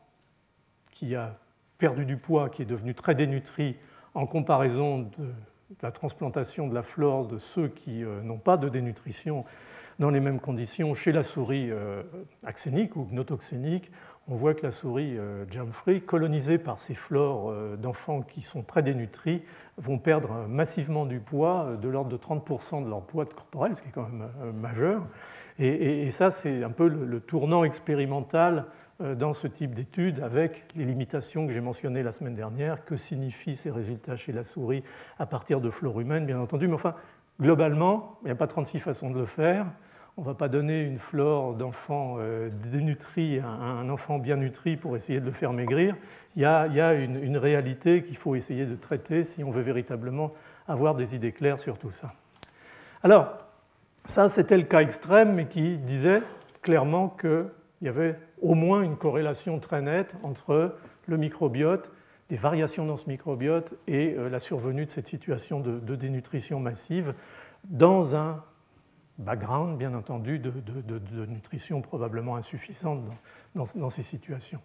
qui 0.93 1.17
a 1.17 1.37
perdu 1.79 2.05
du 2.05 2.17
poids, 2.17 2.49
qui 2.49 2.63
est 2.63 2.67
devenu 2.67 2.95
très 2.95 3.17
dénutri, 3.17 3.77
en 4.15 4.27
comparaison 4.27 5.01
de 5.19 5.33
la 5.83 5.91
transplantation 5.91 6.69
de 6.69 6.75
la 6.75 6.85
flore 6.85 7.27
de 7.27 7.39
ceux 7.39 7.67
qui 7.69 8.05
n'ont 8.23 8.39
pas 8.39 8.57
de 8.57 8.69
dénutrition 8.69 9.45
dans 9.99 10.11
les 10.11 10.21
mêmes 10.21 10.41
conditions 10.41 10.95
chez 10.95 11.13
la 11.13 11.23
souris 11.23 11.71
axénique 12.45 12.97
ou 12.97 13.05
gnotoxénique, 13.05 13.91
on 14.29 14.35
voit 14.35 14.55
que 14.55 14.63
la 14.63 14.73
souris 14.73 15.17
euh, 15.19 15.45
free 15.71 16.01
colonisée 16.03 16.59
par 16.59 16.79
ces 16.79 16.95
flores 16.95 17.51
euh, 17.51 17.77
d'enfants 17.77 18.23
qui 18.23 18.41
sont 18.41 18.63
très 18.63 18.83
dénutris, 18.83 19.43
vont 19.77 19.99
perdre 19.99 20.47
massivement 20.49 21.07
du 21.07 21.21
poids, 21.21 21.67
euh, 21.67 21.77
de 21.77 21.89
l'ordre 21.89 22.11
de 22.11 22.17
30% 22.17 22.85
de 22.85 22.89
leur 22.89 23.03
poids 23.03 23.25
corporel, 23.27 23.77
ce 23.77 23.83
qui 23.83 23.89
est 23.89 23.93
quand 23.93 24.09
même 24.09 24.29
majeur. 24.53 25.07
Et, 25.59 26.11
ça, 26.11 26.31
c'est 26.31 26.63
un 26.63 26.71
peu 26.71 26.87
le, 26.87 27.19
tournant 27.19 27.65
expérimental 27.65 28.67
dans 29.01 29.33
ce 29.33 29.47
type 29.47 29.75
d'études 29.75 30.21
avec 30.21 30.67
les 30.75 30.85
limitations 30.85 31.47
que 31.47 31.53
j'ai 31.55 31.63
mentionnées 31.63 32.03
la 32.03 32.13
semaine 32.13 32.35
dernière. 32.35 32.85
Que 32.85 32.99
signifient 32.99 33.57
ces 33.57 33.71
résultats 33.71 34.17
chez 34.17 34.33
la 34.33 34.45
souris 34.45 34.83
à 35.19 35.25
partir 35.25 35.63
de 35.63 35.71
flore 35.71 35.99
humaines, 35.99 36.27
bien 36.27 36.39
entendu. 36.39 36.69
Mais 36.69 36.75
enfin, 36.75 36.95
globalement, 37.41 38.19
il 38.21 38.27
n'y 38.27 38.33
a 38.33 38.35
pas 38.35 38.47
36 38.47 38.81
façons 38.81 39.09
de 39.09 39.19
le 39.19 39.25
faire 39.25 39.65
on 40.17 40.23
ne 40.23 40.27
va 40.27 40.35
pas 40.35 40.49
donner 40.49 40.83
une 40.83 40.99
flore 40.99 41.55
d'enfant 41.55 42.17
dénutri 42.71 43.39
à 43.41 43.49
un 43.49 43.91
enfant 43.91 44.19
bien 44.19 44.37
nutri 44.37 44.77
pour 44.77 44.97
essayer 44.97 45.21
de 45.21 45.27
le 45.27 45.33
faire 45.33 45.53
maigrir. 45.53 45.95
Il 46.37 46.43
y 46.43 46.47
a, 46.47 46.95
une, 46.95 47.37
réalité 47.37 48.03
qu'il 48.03 48.17
faut 48.17 48.35
essayer 48.35 48.65
de 48.65 48.77
traiter 48.77 49.25
si 49.25 49.45
on 49.45 49.51
veut 49.51 49.63
véritablement 49.63 50.33
avoir 50.69 50.95
des 50.95 51.15
idées 51.15 51.33
claires 51.33 51.59
sur 51.59 51.79
tout 51.79 51.91
ça. 51.91 52.15
Alors, 53.03 53.29
ça, 54.07 54.29
c'était 54.29 54.57
le 54.57 54.63
cas 54.63 54.81
extrême, 54.81 55.35
mais 55.35 55.47
qui 55.47 55.79
disait 55.79 56.23
clairement 56.63 57.09
qu'il 57.09 57.49
y 57.83 57.89
avait 57.89 58.19
au 58.41 58.55
moins 58.55 58.83
une 58.83 58.97
corrélation 58.97 59.59
très 59.61 59.83
nette 59.83 60.17
entre 60.23 60.77
le 61.07 61.17
microbiote, 61.17 61.91
des 62.29 62.37
variations 62.37 62.85
dans 62.87 62.97
ce 62.97 63.09
microbiote 63.09 63.75
et 63.87 64.15
euh, 64.15 64.29
la 64.29 64.41
survenue 64.41 64.85
de 64.85 64.91
cette 64.91 65.07
situation 65.07 65.61
de, 65.61 65.95
dénutrition 65.95 66.59
massive 66.59 67.15
dans 67.65 68.17
un 68.17 68.43
background, 69.19 69.79
bien 69.79 69.95
entendu, 69.95 70.39
de, 70.39 71.27
nutrition 71.27 71.81
probablement 71.81 72.37
insuffisante 72.37 73.03
dans, 73.55 73.91
ces 73.91 74.03
situations. 74.03 74.61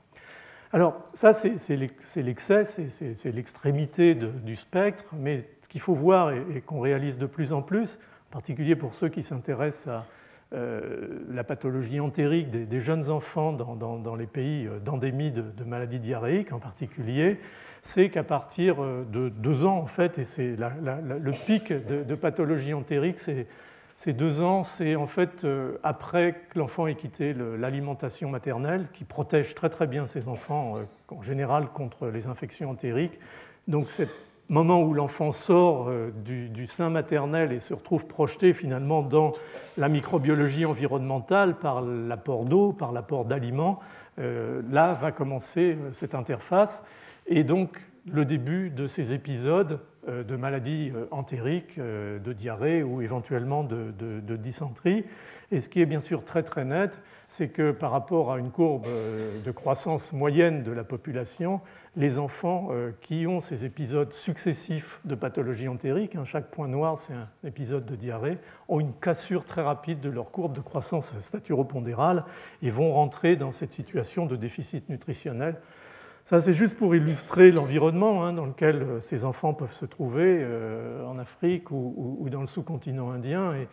Alors 0.73 1.03
ça, 1.13 1.33
c'est 1.33 1.75
l'excès, 2.17 2.63
c'est 2.65 3.31
l'extrémité 3.31 4.15
du 4.15 4.55
spectre, 4.55 5.13
mais 5.17 5.49
ce 5.61 5.69
qu'il 5.69 5.81
faut 5.81 5.95
voir 5.95 6.31
et 6.31 6.61
qu'on 6.61 6.79
réalise 6.79 7.17
de 7.17 7.25
plus 7.25 7.53
en 7.53 7.61
plus, 7.61 7.99
en 8.29 8.31
particulier 8.31 8.75
pour 8.75 8.93
ceux 8.93 9.09
qui 9.09 9.23
s'intéressent 9.23 9.87
à 9.87 10.05
euh, 10.53 11.19
la 11.29 11.45
pathologie 11.45 12.01
entérique 12.01 12.49
des, 12.49 12.79
jeunes 12.81 13.09
enfants 13.09 13.53
dans, 13.53 14.15
les 14.15 14.27
pays 14.27 14.67
euh, 14.67 14.79
d'endémie 14.79 15.31
de, 15.31 15.63
maladies 15.65 15.99
diarrhéiques 15.99 16.51
en 16.51 16.59
particulier, 16.59 17.39
c'est 17.81 18.09
qu'à 18.09 18.23
partir 18.23 18.83
euh, 18.83 19.05
de 19.09 19.29
deux 19.29 19.63
ans, 19.63 19.77
en 19.77 19.85
fait, 19.85 20.17
et 20.17 20.25
c'est 20.25 20.57
le 20.57 21.31
pic 21.45 21.71
de, 21.71 22.15
pathologie 22.15 22.73
entérique, 22.73 23.19
c'est 23.19 23.47
deux 24.07 24.41
ans, 24.41 24.63
c'est 24.63 24.95
en 24.95 25.05
fait 25.05 25.45
après 25.83 26.33
que 26.49 26.59
l'enfant 26.59 26.87
ait 26.87 26.95
quitté 26.95 27.33
l'alimentation 27.33 28.29
maternelle, 28.29 28.87
qui 28.93 29.03
protège 29.03 29.53
très 29.53 29.69
très 29.69 29.85
bien 29.85 30.05
ses 30.05 30.27
enfants 30.27 30.79
en 31.09 31.21
général 31.21 31.67
contre 31.67 32.07
les 32.07 32.27
infections 32.27 32.69
entériques. 32.71 33.19
Donc 33.67 33.89
cette 33.91 34.09
moment 34.51 34.83
où 34.83 34.93
l'enfant 34.93 35.31
sort 35.31 35.87
euh, 35.87 36.11
du, 36.25 36.67
sein 36.67 36.89
maternel 36.89 37.53
et 37.53 37.59
se 37.59 37.73
retrouve 37.73 38.05
projeté 38.05 38.53
finalement 38.53 39.01
dans 39.01 39.31
la 39.77 39.87
microbiologie 39.87 40.65
environnementale 40.65 41.57
par 41.57 41.81
l'apport 41.81 42.43
d'eau, 42.43 42.73
par 42.73 42.91
l'apport 42.91 43.25
d'aliments, 43.25 43.79
euh, 44.19 44.61
là 44.69 44.93
va 44.93 45.11
commencer 45.13 45.77
euh, 45.79 45.91
cette 45.93 46.15
interface 46.15 46.83
et 47.27 47.45
donc 47.45 47.87
le 48.11 48.25
début 48.25 48.69
de 48.69 48.87
ces 48.87 49.13
épisodes 49.13 49.79
de 50.07 50.35
maladies 50.35 50.91
entériques, 51.11 51.79
de 51.79 52.33
diarrhée 52.33 52.83
ou 52.83 53.01
éventuellement 53.01 53.63
de, 53.63 54.35
dysenterie. 54.37 55.05
Et 55.51 55.59
ce 55.59 55.69
qui 55.69 55.81
est 55.81 55.85
bien 55.85 55.99
sûr 55.99 56.23
très 56.23 56.43
très 56.43 56.65
net, 56.65 56.99
c'est 57.27 57.49
que 57.49 57.71
par 57.71 57.91
rapport 57.91 58.31
à 58.31 58.39
une 58.39 58.51
courbe 58.51 58.87
de 59.43 59.51
croissance 59.51 60.13
moyenne 60.13 60.63
de 60.63 60.71
la 60.71 60.83
population, 60.83 61.61
les 61.97 62.19
enfants 62.19 62.69
euh, 62.71 62.91
qui 63.01 63.27
ont 63.27 63.41
ces 63.41 63.65
épisodes 63.65 64.13
successifs 64.13 65.01
de 65.03 65.15
pathologie 65.15 65.67
entérique, 65.67 66.15
hein, 66.15 66.23
chaque 66.23 66.49
point 66.49 66.67
noir 66.67 66.97
c'est 66.97 67.13
un 67.13 67.27
épisode 67.43 67.85
de 67.85 67.95
diarrhée, 67.95 68.37
ont 68.69 68.79
une 68.79 68.93
cassure 68.93 69.45
très 69.45 69.61
rapide 69.61 69.99
de 69.99 70.09
leur 70.09 70.31
courbe 70.31 70.55
de 70.55 70.61
croissance 70.61 71.17
staturopondérale 71.19 72.23
et 72.61 72.69
vont 72.69 72.93
rentrer 72.93 73.35
dans 73.35 73.51
cette 73.51 73.73
situation 73.73 74.25
de 74.25 74.37
déficit 74.37 74.87
nutritionnel. 74.89 75.57
Ça 76.25 76.39
c'est 76.39 76.53
juste 76.53 76.77
pour 76.77 76.95
illustrer 76.95 77.51
l'environnement 77.51 78.25
hein, 78.25 78.33
dans 78.33 78.45
lequel 78.45 78.83
euh, 78.83 78.99
ces 78.99 79.25
enfants 79.25 79.53
peuvent 79.53 79.73
se 79.73 79.85
trouver 79.85 80.39
euh, 80.41 81.05
en 81.05 81.17
Afrique 81.17 81.71
ou, 81.71 82.27
dans 82.29 82.41
le 82.41 82.47
sous-continent 82.47 83.11
indien 83.11 83.53
et, 83.53 83.67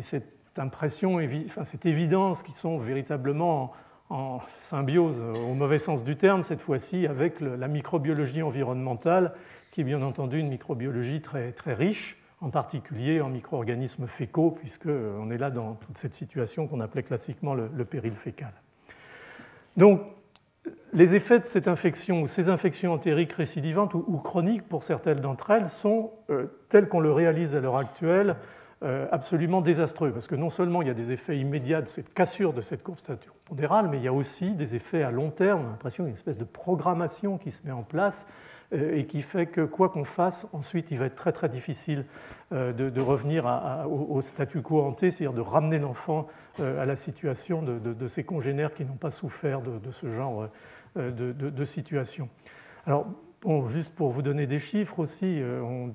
cette 0.00 0.58
impression, 0.58 1.18
enfin, 1.46 1.64
cette 1.64 1.86
évidence 1.86 2.42
qu'ils 2.42 2.54
sont 2.54 2.76
véritablement 2.76 3.72
en 4.10 4.40
symbiose 4.58 5.20
au 5.20 5.54
mauvais 5.54 5.78
sens 5.78 6.04
du 6.04 6.16
terme, 6.16 6.42
cette 6.42 6.60
fois-ci 6.60 7.06
avec 7.06 7.40
la 7.40 7.66
microbiologie 7.66 8.42
environnementale, 8.42 9.32
qui 9.70 9.80
est 9.80 9.84
bien 9.84 10.02
entendu 10.02 10.38
une 10.38 10.48
microbiologie 10.48 11.20
très, 11.22 11.52
très 11.52 11.74
riche, 11.74 12.18
en 12.40 12.50
particulier 12.50 13.20
en 13.20 13.28
micro-organismes 13.28 14.06
fécaux, 14.06 14.50
puisqu'on 14.50 15.30
est 15.30 15.38
là 15.38 15.50
dans 15.50 15.74
toute 15.74 15.98
cette 15.98 16.14
situation 16.14 16.66
qu'on 16.66 16.80
appelait 16.80 17.02
classiquement 17.02 17.54
le, 17.54 17.84
péril 17.84 18.12
fécal. 18.12 18.52
Donc, 19.76 20.02
les 20.92 21.14
effets 21.14 21.38
de 21.38 21.44
cette 21.44 21.68
infection 21.68 22.22
ou 22.22 22.28
ces 22.28 22.48
infections 22.48 22.92
entériques 22.92 23.32
récidivantes 23.32 23.94
ou, 23.94 24.18
chroniques 24.18 24.66
pour 24.66 24.82
certaines 24.82 25.18
d'entre 25.18 25.50
elles 25.50 25.68
sont, 25.68 26.12
euh, 26.30 26.46
tels 26.68 26.88
qu'on 26.88 27.00
le 27.00 27.12
réalise 27.12 27.54
à 27.54 27.60
l'heure 27.60 27.76
actuelle, 27.76 28.36
euh, 28.82 29.06
absolument 29.10 29.62
désastreux, 29.62 30.12
parce 30.12 30.26
que 30.26 30.34
non 30.34 30.50
seulement 30.50 30.82
il 30.82 30.88
y 30.88 30.90
a 30.90 30.94
des 30.94 31.12
effets 31.12 31.38
immédiats 31.38 31.82
de 31.82 31.88
cette 31.88 32.12
cassure 32.12 32.52
de 32.52 32.60
cette 32.60 32.82
courbe 32.82 32.98
pondérale, 33.44 33.88
mais 33.90 33.96
il 33.96 34.02
y 34.02 34.08
a 34.08 34.12
aussi 34.12 34.54
des 34.54 34.74
effets 34.74 35.02
à 35.02 35.10
long 35.10 35.30
terme, 35.30 35.62
on 35.62 35.66
a 35.68 35.70
l'impression 35.70 36.04
qu'il 36.04 36.08
y 36.08 36.10
a 36.10 36.10
une 36.10 36.16
espèce 36.16 36.38
de 36.38 36.44
programmation 36.44 37.38
qui 37.38 37.50
se 37.50 37.66
met 37.66 37.72
en 37.72 37.82
place 37.82 38.26
euh, 38.74 38.94
et 38.96 39.06
qui 39.06 39.22
fait 39.22 39.46
que 39.46 39.62
quoi 39.62 39.88
qu'on 39.88 40.04
fasse, 40.04 40.46
ensuite 40.52 40.90
il 40.90 40.98
va 40.98 41.06
être 41.06 41.14
très 41.14 41.32
très 41.32 41.48
difficile 41.48 42.04
euh, 42.52 42.72
de, 42.72 43.00
revenir 43.00 43.46
au, 43.90 44.20
statu 44.20 44.62
quo 44.62 44.82
ante, 44.82 45.00
c'est-à-dire 45.00 45.32
de 45.32 45.40
ramener 45.40 45.78
l'enfant 45.78 46.26
à 46.58 46.86
la 46.86 46.96
situation 46.96 47.62
de, 47.62 48.08
ses 48.08 48.24
congénères 48.24 48.70
qui 48.70 48.84
n'ont 48.84 48.94
pas 48.94 49.10
souffert 49.10 49.60
de, 49.60 49.90
ce 49.90 50.08
genre 50.08 50.48
de, 50.94 51.64
situation. 51.64 52.28
Alors, 52.86 53.06
juste 53.68 53.94
pour 53.94 54.10
vous 54.10 54.22
donner 54.22 54.46
des 54.46 54.58
chiffres 54.58 55.00
aussi, 55.00 55.42
on 55.62 55.94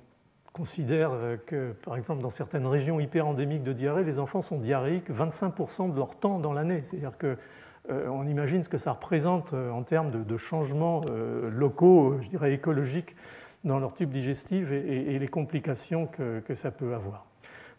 considère 0.53 1.11
que, 1.45 1.71
par 1.83 1.95
exemple, 1.95 2.21
dans 2.21 2.29
certaines 2.29 2.67
régions 2.67 2.99
hyperendémiques 2.99 3.63
de 3.63 3.73
diarrhée, 3.73 4.03
les 4.03 4.19
enfants 4.19 4.41
sont 4.41 4.57
diarrhéiques 4.57 5.09
25% 5.09 5.91
de 5.91 5.97
leur 5.97 6.15
temps 6.15 6.39
dans 6.39 6.53
l'année. 6.53 6.81
C'est-à-dire 6.83 7.17
qu'on 7.17 7.37
euh, 7.89 8.29
imagine 8.29 8.63
ce 8.63 8.69
que 8.69 8.77
ça 8.77 8.91
représente 8.91 9.53
euh, 9.53 9.71
en 9.71 9.83
termes 9.83 10.11
de, 10.11 10.37
changements 10.37 11.01
euh, 11.07 11.49
locaux, 11.49 12.17
je 12.19 12.29
dirais 12.29 12.53
écologiques, 12.53 13.15
dans 13.63 13.79
leur 13.79 13.93
tube 13.93 14.09
digestif 14.09 14.71
et, 14.71 15.19
les 15.19 15.27
complications 15.27 16.07
que, 16.07 16.53
ça 16.53 16.71
peut 16.71 16.93
avoir. 16.93 17.25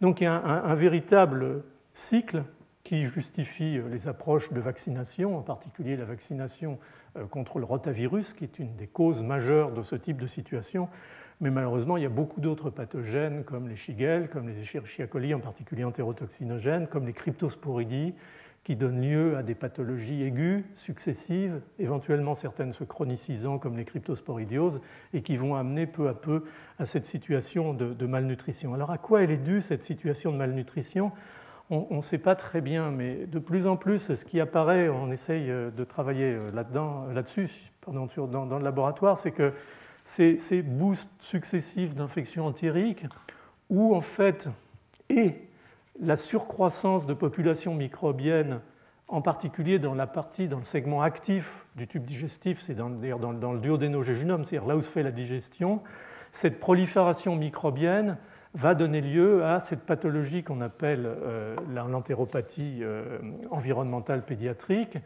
Donc 0.01 0.21
il 0.21 0.25
y 0.25 0.27
a 0.27 0.35
un, 0.35 0.75
véritable 0.75 1.63
cycle 1.93 2.45
qui 2.85 3.07
justifie 3.07 3.81
les 3.91 4.09
approches 4.09 4.53
de 4.53 4.61
vaccination, 4.61 5.37
en 5.37 5.43
particulier 5.43 5.97
la 5.97 6.05
vaccination 6.05 6.79
contre 7.31 7.59
le 7.59 7.65
rotavirus, 7.65 8.35
qui 8.35 8.45
est 8.45 8.59
une 8.59 8.75
des 8.77 8.87
causes 8.87 9.23
majeures 9.23 9.73
de 9.73 9.83
ce 9.83 9.97
type 9.97 10.21
de 10.21 10.27
situation, 10.27 10.89
mais 11.43 11.51
malheureusement, 11.51 11.97
il 11.97 12.05
y 12.05 12.07
a 12.07 12.09
beaucoup 12.09 12.41
d'autres 12.41 12.71
pathogènes 12.71 13.43
comme 13.43 13.69
les 13.69 13.75
Shigella, 13.75 14.29
comme 14.29 14.49
les 14.49 14.61
Escherichia 14.61 15.09
coli, 15.09 15.35
en 15.35 15.41
particulier 15.41 15.83
entérotoxinogènes, 15.83 16.87
comme 16.87 17.05
les 17.05 17.13
cryptosporidies, 17.13 18.15
qui 18.65 18.77
donnent 18.77 19.03
lieu 19.03 19.37
à 19.37 19.43
des 19.43 19.55
pathologies 19.55 20.23
aiguës, 20.23 20.63
successives, 20.75 21.61
éventuellement 21.79 22.35
certaines 22.35 22.73
se 22.73 22.85
chronicisant 22.85 23.59
comme 23.59 23.77
les 23.77 23.85
cryptosporidioses, 23.85 24.81
et 25.13 25.23
qui 25.23 25.37
vont 25.37 25.57
amener 25.57 25.87
peu 25.87 26.09
à 26.09 26.15
peu 26.15 26.45
à 26.79 26.85
cette 26.85 27.07
situation 27.07 27.75
de, 27.75 28.07
malnutrition. 28.07 28.75
Alors 28.75 28.91
à 28.91 28.99
quoi 28.99 29.23
elle 29.23 29.33
est 29.33 29.37
due 29.37 29.61
cette 29.61 29.83
situation 29.83 30.31
de 30.31 30.37
malnutrition? 30.37 31.13
On 31.71 31.97
ne 31.97 32.01
sait 32.03 32.19
pas 32.19 32.35
très 32.35 32.61
bien, 32.61 32.91
mais 32.91 33.27
de 33.27 33.39
plus 33.39 33.67
en 33.67 33.77
plus, 33.77 34.13
ce 34.13 34.25
qui 34.27 34.41
apparaît, 34.41 34.91
on 34.91 35.11
essaye 35.11 35.47
de 35.49 35.85
travailler 35.85 36.37
là-dedans, 36.53 37.07
là-dessus, 37.07 37.49
dans, 37.87 38.07
dans 38.47 38.59
le 38.59 38.65
laboratoire, 38.65 39.17
c'est 39.17 39.31
que 39.31 39.55
ces, 40.05 40.63
boosts 40.63 41.11
successifs 41.21 41.95
d'infections 41.95 42.47
entériques, 42.47 43.07
où 43.71 43.95
en 43.95 44.01
fait, 44.01 44.49
et 45.09 45.35
la 46.03 46.17
surcroissance 46.17 47.07
de 47.07 47.15
populations 47.15 47.75
microbiennes, 47.75 48.61
en 49.09 49.23
particulier 49.23 49.79
dans 49.79 49.95
la 49.95 50.07
partie, 50.07 50.49
dans 50.49 50.59
le 50.59 50.65
segment 50.65 51.03
actif 51.03 51.67
du 51.77 51.87
tube 51.87 52.05
digestif, 52.05 52.61
c'est 52.61 52.75
d'ailleurs 52.75 53.21
dans, 53.21 53.33
dans, 53.33 53.53
le 53.53 53.61
duodénogéjunum, 53.61 54.45
c'est-à-dire 54.45 54.69
là 54.69 54.77
où 54.77 54.83
se 54.83 54.91
fait 54.91 55.03
la 55.03 55.13
digestion, 55.13 55.81
cette 56.33 56.59
prolifération 56.59 57.37
microbienne 57.37 58.19
va 58.55 58.75
donner 58.75 59.01
lieu 59.01 59.45
à 59.45 59.61
cette 59.61 59.83
pathologie 59.83 60.43
qu'on 60.43 60.61
appelle 60.61 61.05
euh, 61.07 61.57
l'entéropathie 61.73 62.81
euh, 62.83 63.19
environnementale 63.51 64.25
pédiatrique 64.25 64.99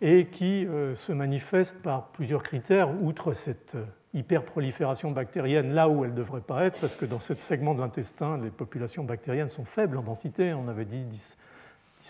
et 0.00 0.26
qui 0.26 0.66
euh, 0.66 0.94
se 0.94 1.12
manifeste 1.12 1.82
par 1.82 2.08
plusieurs 2.08 2.42
critères, 2.42 2.90
outre 3.02 3.32
cette 3.32 3.76
hyperprolifération 4.14 5.10
bactérienne 5.10 5.72
là 5.74 5.88
où 5.88 6.04
elle 6.04 6.12
ne 6.12 6.16
devrait 6.16 6.40
pas 6.40 6.64
être, 6.64 6.80
parce 6.80 6.96
que 6.96 7.04
dans 7.04 7.18
ce 7.18 7.34
segment 7.34 7.74
de 7.74 7.80
l'intestin, 7.80 8.38
les 8.38 8.50
populations 8.50 9.04
bactériennes 9.04 9.48
sont 9.48 9.64
faibles 9.64 9.98
en 9.98 10.02
densité. 10.02 10.54
On 10.54 10.68
avait 10.68 10.84
dit 10.84 11.02
10, 11.02 11.36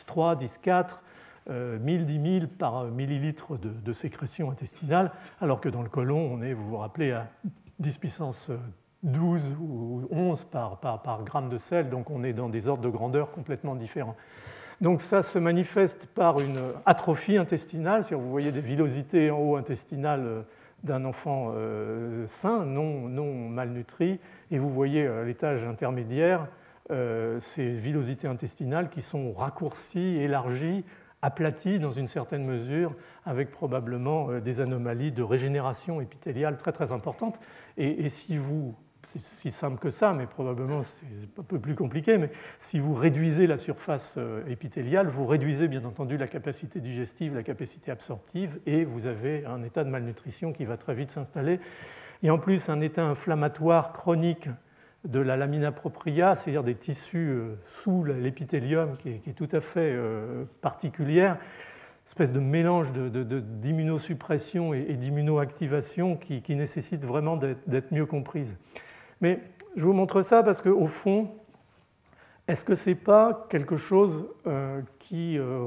3, 0.07 0.37
10, 0.37 0.59
4, 0.59 1.03
1000, 1.51 2.05
10 2.05 2.39
000 2.41 2.47
par 2.59 2.85
millilitre 2.85 3.57
de, 3.59 3.93
sécrétion 3.93 4.51
intestinale, 4.51 5.13
alors 5.41 5.61
que 5.61 5.69
dans 5.69 5.83
le 5.83 5.89
côlon, 5.89 6.19
on 6.33 6.43
est, 6.43 6.53
vous 6.53 6.69
vous 6.69 6.77
rappelez, 6.77 7.13
à 7.13 7.29
10 7.81 7.99
puissance 7.99 8.51
12 9.03 9.43
ou 9.61 10.09
11 10.11 10.45
par, 10.45 10.79
par, 10.79 11.25
gramme 11.25 11.49
de 11.49 11.59
sel, 11.59 11.91
donc 11.91 12.11
on 12.11 12.23
est 12.25 12.33
dans 12.33 12.49
des 12.49 12.69
ordres 12.69 12.83
de 12.83 12.89
grandeur 12.89 13.31
complètement 13.33 13.75
différents. 13.75 14.17
Donc 14.81 15.01
ça 15.01 15.23
se 15.23 15.39
manifeste 15.39 16.07
par 16.07 16.41
une 16.41 16.61
atrophie 16.85 17.37
intestinale, 17.37 18.05
si 18.05 18.15
vous 18.15 18.31
voyez 18.31 18.51
des 18.51 18.61
villosités 18.61 19.31
en 19.31 19.39
haut 19.39 19.57
intestinales 19.57 20.45
d'un 20.85 21.05
enfant 21.05 21.53
euh, 21.55 22.27
sain, 22.27 22.65
non, 22.65 23.09
non, 23.09 23.49
malnutri, 23.49 24.21
et 24.51 24.59
vous 24.59 24.71
voyez 24.71 25.07
à 25.07 25.11
euh, 25.11 25.25
l'étage 25.25 25.67
intermédiaire 25.67 26.49
ces 27.39 27.71
villosités 27.71 28.29
intestinales 28.29 28.91
qui 28.91 29.01
sont 29.01 29.33
raccourcies, 29.33 30.19
élargies, 30.19 30.85
aplaties 31.23 31.79
dans 31.79 31.93
une 31.93 32.09
certaine 32.09 32.45
mesure, 32.45 32.91
avec 33.25 33.51
probablement 33.51 34.39
des 34.39 34.61
anomalies 34.61 35.11
de 35.11 35.23
régénération 35.23 36.03
épithéliale 36.03 36.59
très 36.59 36.73
très 36.73 36.93
importantes. 36.93 37.41
Et 37.79 38.11
si 38.11 38.37
vous 38.37 38.75
c'est 39.23 39.41
si 39.41 39.51
simple 39.51 39.79
que 39.79 39.91
ça, 39.91 40.13
mais 40.13 40.27
probablement 40.27 40.83
c'est 40.83 41.41
un 41.41 41.43
peu 41.43 41.59
plus 41.59 41.75
compliqué. 41.75 42.19
Mais 42.19 42.31
si 42.59 42.79
vous 42.79 42.95
réduisez 42.95 43.47
la 43.47 43.59
surface 43.59 44.15
euh, 44.19 44.47
épithéliale, 44.49 45.07
vous 45.09 45.27
réduisez 45.27 45.69
bien 45.69 45.85
entendu 45.85 46.17
la 46.17 46.27
capacité 46.27 46.81
digestive, 46.81 47.35
la 47.35 47.43
capacité 47.43 47.91
absorptive, 47.91 48.59
et 48.67 48.85
vous 48.85 49.07
avez 49.07 49.45
un 49.47 49.63
état 49.63 49.85
de 49.85 49.91
malnutrition 49.91 50.53
qui 50.53 50.65
va 50.65 50.77
très 50.77 50.95
vite 50.95 51.11
s'installer. 51.11 51.61
Et 52.23 52.31
en 52.31 52.39
plus, 52.39 52.69
un 52.69 52.81
état 52.81 53.05
inflammatoire 53.05 53.93
chronique 53.93 54.49
de 55.05 55.21
la 55.21 55.37
lamina 55.37 55.73
propria, 55.73 56.35
c'est-à-dire 56.35 56.65
des 56.65 56.75
tissus 56.75 57.29
euh, 57.29 57.57
sous 57.63 58.05
l'épithélium 58.05 58.97
qui, 58.97 59.11
est 59.11 59.37
tout 59.37 59.49
à 59.53 59.61
fait 59.61 59.93
euh, 59.93 60.45
particulière, 60.63 61.37
espèce 62.07 62.33
de 62.33 62.41
mélange 62.41 62.93
d'immunosuppression 62.93 64.71
de, 64.71 64.77
et, 64.77 64.97
d'immunoactivation 64.97 66.17
qui, 66.17 66.57
nécessite 66.57 67.05
vraiment 67.05 67.37
d'être 67.37 67.93
mieux 67.93 68.07
comprise. 68.07 68.59
Mais 69.25 69.41
je 69.75 69.83
vous 69.83 69.95
montre 69.95 70.21
ça 70.21 70.43
parce 70.43 70.61
qu'au 70.61 70.87
fond, 70.87 71.31
est-ce 72.47 72.63
que 72.63 72.75
ce 72.75 72.91
n'est 72.91 72.95
pas 72.95 73.47
quelque 73.49 73.75
chose 73.75 74.27
euh, 74.47 74.83
qui, 74.99 75.39
euh, 75.39 75.67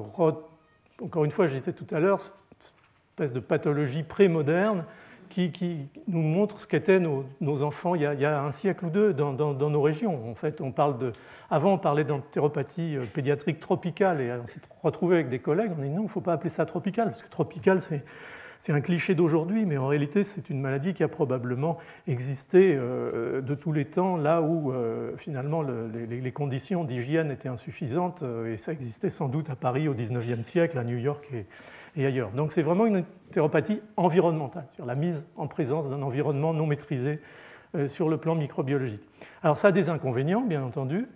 encore 1.02 1.26
une 1.26 1.32
fois, 1.32 1.48
je 1.48 1.58
disais 1.58 1.74
tout 1.74 1.88
à 1.90 2.00
l'heure, 2.00 2.20
espèce 2.20 3.34
de 3.34 3.40
pathologie 3.40 4.04
pré-moderne 4.04 4.86
qui, 5.32 5.90
nous 6.08 6.22
montre 6.22 6.62
ce 6.62 6.68
qu'étaient 6.68 7.00
nos, 7.00 7.64
enfants 7.64 7.96
il 7.96 8.02
y, 8.02 8.26
a, 8.26 8.44
un 8.44 8.52
siècle 8.52 8.86
ou 8.86 8.90
deux 8.92 9.12
dans, 9.12 9.34
nos 9.34 9.82
régions. 9.82 10.30
En 10.30 10.36
fait, 10.36 10.62
on 10.62 10.72
parle 10.72 11.00
de, 11.00 11.12
avant, 11.50 11.74
on 11.74 11.78
parlait 11.80 12.04
d'entéropathie 12.04 12.96
euh, 12.96 13.06
pédiatrique 13.12 13.60
tropicale 13.60 14.22
et 14.22 14.32
on 14.34 14.46
s'est 14.46 14.62
retrouvé 14.84 15.16
avec 15.16 15.30
des 15.30 15.40
collègues. 15.40 15.72
On 15.76 15.82
a 15.82 15.86
dit 15.86 15.90
non, 15.90 16.02
il 16.02 16.04
ne 16.04 16.10
faut 16.10 16.22
pas 16.22 16.34
appeler 16.34 16.52
ça 16.52 16.68
tropical 16.68 17.08
parce 17.08 17.24
que 17.24 17.30
tropical, 17.32 17.82
c'est 17.82 18.06
c'est 18.60 18.74
un 18.74 18.82
cliché 18.82 19.16
d'aujourd'hui, 19.16 19.66
mais 19.66 19.78
en 19.78 19.88
réalité, 19.88 20.24
c'est 20.24 20.50
une 20.50 20.60
maladie 20.60 20.94
qui 20.94 21.04
a 21.04 21.08
probablement 21.08 21.78
existé 22.08 22.76
euh, 22.76 23.42
de 23.42 23.56
tous 23.56 23.72
les 23.72 23.86
temps, 23.86 24.18
là 24.18 24.42
où 24.42 24.72
euh, 24.72 25.16
finalement 25.18 25.62
les 25.62 26.32
conditions 26.32 26.84
d'hygiène 26.84 27.32
étaient 27.32 27.50
insuffisantes, 27.50 28.24
euh, 28.24 28.54
et 28.54 28.58
ça 28.58 28.74
existait 28.74 29.10
sans 29.10 29.28
doute 29.28 29.50
à 29.50 29.56
Paris 29.56 29.88
au 29.88 29.94
XIXe 29.94 30.46
siècle, 30.46 30.78
à 30.78 30.84
New 30.84 30.98
York 30.98 31.30
et, 31.96 32.06
ailleurs. 32.06 32.32
Donc 32.32 32.52
c'est 32.52 32.62
vraiment 32.62 32.86
une 32.86 33.04
théropathie 33.32 33.82
environnementale, 33.96 34.68
sur 34.72 34.86
la 34.86 34.96
mise 34.96 35.26
en 35.36 35.48
présence 35.48 35.90
d'un 35.90 36.02
environnement 36.04 36.54
non 36.54 36.68
maîtrisé 36.68 37.20
sur 37.88 38.08
le 38.08 38.18
plan 38.18 38.36
microbiologique. 38.36 39.02
Alors 39.42 39.58
ça 39.58 39.70
a 39.70 39.72
des 39.72 39.90
inconvénients, 39.90 40.42
bien 40.42 40.64
entendu, 40.64 41.08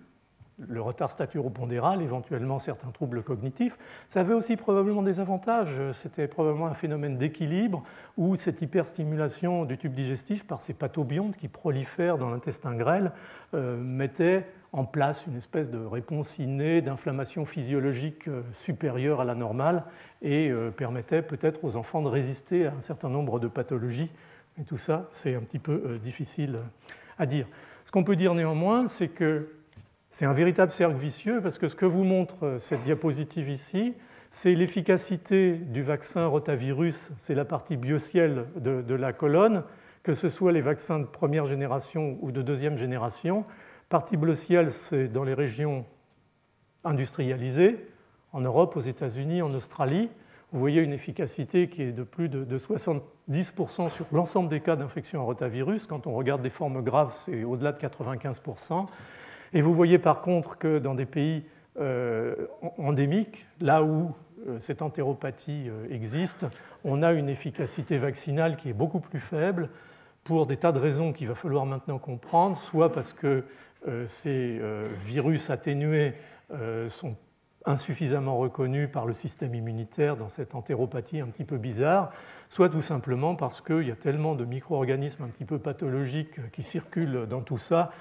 le 0.68 0.82
retard 0.82 1.10
staturo-pondéral, 1.10 2.02
éventuellement 2.02 2.60
certains 2.60 2.91
troubles 2.91 3.24
cognitifs. 3.24 3.78
Ça 4.10 4.22
avait 4.22 4.34
aussi 4.34 4.58
probablement 4.58 5.02
des 5.02 5.20
avantages. 5.20 5.80
C'était 5.93 6.28
probablement 6.28 6.68
un 6.68 6.74
phénomène 6.74 7.18
d'équilibre 7.18 7.84
où 8.18 8.36
cette 8.36 8.62
hyperstimulation 8.62 9.66
du 9.66 9.78
tube 9.78 9.93
digestif 9.93 10.45
par 10.45 10.62
ces 10.62 10.74
pathobiontes 10.74 11.38
qui 11.38 11.47
prolifèrent 11.47 12.18
dans 12.18 12.30
l'intestin 12.30 12.76
grêle 12.76 13.12
euh, 13.54 13.78
mettait 13.78 14.45
en 14.74 14.86
place 14.86 15.26
une 15.28 15.36
espèce 15.36 15.70
de 15.70 15.80
réponse 15.80 16.39
innée 16.39 16.82
d'inflammation 16.82 17.45
physiologique 17.45 18.28
euh, 18.28 18.43
supérieure 18.54 19.20
à 19.20 19.26
la 19.26 19.36
normale 19.36 19.84
et 20.22 20.49
euh, 20.49 20.72
permettait 20.72 21.22
peut-être 21.22 21.64
aux 21.66 21.76
enfants 21.76 22.02
de 22.02 22.08
résister 22.08 22.68
à 22.68 22.74
un 22.74 22.82
certain 22.82 23.10
nombre 23.10 23.39
de 23.39 23.47
pathologies. 23.47 24.12
Mais 24.58 24.64
tout 24.64 24.78
ça, 24.78 25.08
c'est 25.12 25.36
un 25.36 25.41
petit 25.41 25.60
peu 25.60 25.97
difficile 26.04 26.60
à 27.18 27.26
dire. 27.26 27.47
Ce 27.86 27.91
qu'on 27.91 28.04
peut 28.04 28.16
dire 28.16 28.34
néanmoins, 28.34 28.88
c'est 28.88 29.08
que 29.08 29.47
c'est 30.12 30.26
un 30.26 30.34
véritable 30.34 30.74
cercle 30.74 30.97
vicieux 30.97 31.39
parce 31.41 31.57
que 31.57 31.70
ce 31.70 31.76
que 31.76 31.86
vous 31.86 32.03
montre 32.03 32.45
euh, 32.45 32.57
cette 32.59 32.82
diapositive 32.84 33.49
ici, 33.49 33.95
c'est 34.30 34.53
l'efficacité 34.53 35.53
du 35.53 35.82
vaccin 35.82 36.28
rotavirus, 36.28 37.12
c'est 37.18 37.34
la 37.34 37.45
partie 37.45 37.78
biocielle 37.78 38.45
de, 38.57 38.93
la 38.93 39.14
colonne, 39.14 39.64
que 40.03 40.14
ce 40.14 40.28
soit 40.28 40.51
les 40.51 40.62
vaccins 40.62 40.99
de 40.99 41.05
première 41.05 41.45
génération 41.45 42.18
ou 42.22 42.32
de 42.32 42.41
deuxième 42.41 42.78
génération. 42.78 43.43
Partie 43.89 44.16
bleu 44.16 44.36
ciel, 44.36 44.70
c'est 44.70 45.07
dans 45.07 45.24
les 45.24 45.34
régions 45.34 45.86
industrialisées, 46.84 47.78
en 48.32 48.41
Europe, 48.41 48.78
aux 48.78 48.82
États-Unis, 48.82 49.41
en 49.41 49.53
Australie. 49.53 50.09
Vous 50.51 50.59
voyez 50.59 50.82
une 50.82 50.93
efficacité 50.93 51.68
qui 51.68 51.84
est 51.84 51.91
de 51.91 52.03
plus 52.03 52.30
de 52.30 52.57
70% 52.57 53.89
sur 53.89 54.05
l'ensemble 54.14 54.49
des 54.49 54.62
cas 54.62 54.78
d'infection 54.78 55.22
à 55.22 55.24
rotavirus. 55.24 55.88
Quand 55.88 56.07
on 56.07 56.14
regarde 56.14 56.41
des 56.41 56.49
formes 56.49 56.82
graves, 56.82 57.14
c'est 57.14 57.43
au-delà 57.43 57.74
de 57.74 57.80
95%. 57.80 58.88
Et 59.54 59.62
vous 59.62 59.74
voyez 59.74 59.99
par 59.99 60.22
contre 60.22 60.58
que 60.58 60.80
dans 60.80 60.95
des 60.95 61.06
pays 61.06 61.43
euh, 61.80 62.36
endémiques, 62.78 63.45
là 63.60 63.84
où 63.84 64.14
euh, 64.47 64.60
cette 64.60 64.82
entéropathie 64.82 65.70
euh, 65.70 65.88
existe, 65.89 66.45
on 66.84 67.02
a 67.02 67.12
une 67.12 67.30
efficacité 67.30 67.97
vaccinale 67.97 68.56
qui 68.56 68.70
est 68.70 68.74
beaucoup 68.74 68.99
plus 68.99 69.20
faible 69.20 69.70
pour 70.24 70.45
des 70.45 70.58
tas 70.58 70.72
de 70.72 70.80
raisons 70.80 71.14
qu'il 71.14 71.28
va 71.28 71.36
falloir 71.36 71.66
maintenant 71.66 71.99
comprendre, 71.99 72.56
soit 72.56 72.91
parce 72.91 73.14
que 73.14 73.43
ces 74.06 74.62
virus 75.04 75.49
atténués 75.49 76.14
sont 76.89 77.16
insuffisamment 77.66 78.38
reconnus 78.38 78.89
par 78.91 79.08
le 79.08 79.14
système 79.14 79.56
immunitaire 79.56 80.18
dans 80.18 80.30
cette 80.30 80.54
entéropathie 80.54 81.22
un 81.22 81.28
petit 81.28 81.43
peu 81.43 81.58
bizarre, 81.58 82.12
soit 82.49 82.70
tout 82.70 82.84
simplement 82.84 83.36
parce 83.36 83.62
qu'il 83.62 83.88
y 83.88 83.91
a 83.91 83.95
tellement 83.95 84.36
de 84.36 84.45
micro-organismes 84.45 85.24
un 85.24 85.28
petit 85.30 85.45
peu 85.45 85.58
pathologiques 85.58 86.52
qui 86.52 86.62
circulent 86.62 87.26
dans 87.28 87.41
tout 87.41 87.58
ça 87.58 87.91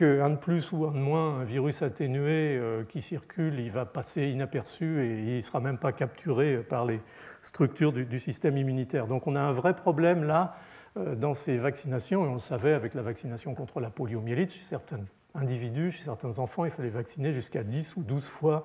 qu'un 0.00 0.30
de 0.30 0.36
plus 0.36 0.72
ou 0.72 0.86
un 0.86 0.92
de 0.92 0.98
moins, 0.98 1.40
un 1.40 1.44
virus 1.44 1.82
atténué 1.82 2.56
euh, 2.56 2.84
qui 2.84 3.02
circule, 3.02 3.60
il 3.60 3.70
va 3.70 3.84
passer 3.84 4.28
inaperçu 4.28 5.04
et 5.04 5.34
il 5.34 5.36
ne 5.36 5.42
sera 5.42 5.60
même 5.60 5.76
pas 5.76 5.92
capturé 5.92 6.62
par 6.62 6.86
les 6.86 7.02
structures 7.42 7.92
du, 7.92 8.18
système 8.18 8.56
immunitaire. 8.56 9.06
Donc 9.06 9.26
on 9.26 9.36
a 9.36 9.40
un 9.42 9.52
vrai 9.52 9.76
problème 9.76 10.24
là 10.24 10.56
euh, 10.96 11.14
dans 11.14 11.34
ces 11.34 11.58
vaccinations, 11.58 12.24
et 12.24 12.28
on 12.30 12.32
le 12.32 12.40
savait 12.40 12.72
avec 12.72 12.94
la 12.94 13.02
vaccination 13.02 13.54
contre 13.54 13.78
la 13.78 13.90
poliomyélite, 13.90 14.52
chez 14.52 14.62
certains 14.62 15.00
individus, 15.34 15.92
chez 15.92 16.04
certains 16.04 16.38
enfants, 16.38 16.64
il 16.64 16.70
fallait 16.70 16.88
vacciner 16.88 17.34
jusqu'à 17.34 17.62
10 17.62 17.96
ou 17.96 18.02
12 18.02 18.24
fois 18.24 18.64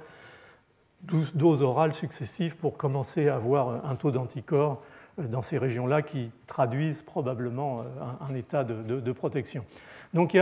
12 1.03 1.35
doses 1.35 1.63
orales 1.63 1.93
successives 1.93 2.55
pour 2.55 2.77
commencer 2.77 3.27
à 3.27 3.35
avoir 3.35 3.85
un 3.85 3.95
taux 3.97 4.11
d'anticorps 4.11 4.81
euh, 5.19 5.27
dans 5.27 5.41
ces 5.41 5.57
régions-là 5.57 6.01
qui 6.01 6.31
traduisent 6.47 7.01
probablement 7.01 7.83
un, 8.21 8.33
état 8.35 8.63
de 8.63 9.11
protection. 9.11 9.65
Donc 10.15 10.33
il 10.33 10.37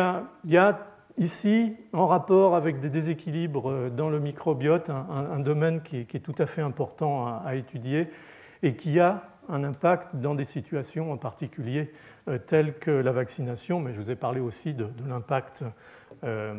y, 0.45 0.57
a, 0.57 0.79
ici, 1.17 1.75
en 1.93 2.05
rapport 2.05 2.55
avec 2.55 2.79
des 2.79 2.91
déséquilibres 2.91 3.71
euh, 3.71 3.89
dans 3.89 4.07
le 4.07 4.19
microbiote, 4.19 4.91
un, 4.91 5.39
domaine 5.39 5.81
qui 5.81 5.97
est, 6.01 6.23
tout 6.23 6.35
à 6.37 6.45
fait 6.45 6.61
important 6.61 7.25
à, 7.43 7.55
étudier 7.55 8.07
et 8.61 8.75
qui 8.75 8.99
a 8.99 9.23
un 9.49 9.63
impact 9.63 10.15
dans 10.15 10.35
des 10.35 10.43
situations 10.43 11.11
en 11.11 11.17
particulier 11.17 11.91
euh, 12.27 12.37
telles 12.37 12.77
que 12.77 12.91
la 12.91 13.11
vaccination, 13.11 13.79
mais 13.79 13.93
je 13.93 13.99
vous 13.99 14.11
ai 14.11 14.15
parlé 14.15 14.39
aussi 14.39 14.75
de, 14.75 14.85
l'impact 15.09 15.65
euh, 16.23 16.53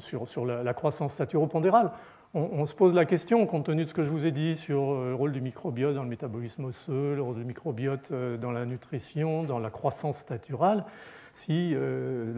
sur, 0.00 0.44
la, 0.44 0.74
croissance 0.74 1.14
saturopondérale. 1.14 1.92
On, 2.34 2.66
se 2.66 2.74
pose 2.74 2.92
la 2.92 3.06
question, 3.06 3.46
compte 3.46 3.64
tenu 3.64 3.84
de 3.84 3.88
ce 3.88 3.94
que 3.94 4.04
je 4.04 4.10
vous 4.10 4.26
ai 4.26 4.32
dit 4.32 4.54
sur 4.54 5.02
le 5.02 5.14
rôle 5.14 5.32
du 5.32 5.40
microbiote 5.40 5.94
dans 5.94 6.02
le 6.02 6.10
métabolisme 6.10 6.66
osseux, 6.66 7.14
le 7.16 7.22
rôle 7.22 7.36
du 7.36 7.44
microbiote 7.44 8.12
dans 8.12 8.52
la 8.52 8.66
nutrition, 8.66 9.44
dans 9.44 9.58
la 9.58 9.70
croissance 9.70 10.18
staturale, 10.18 10.84
si 11.32 11.72
euh, 11.74 12.32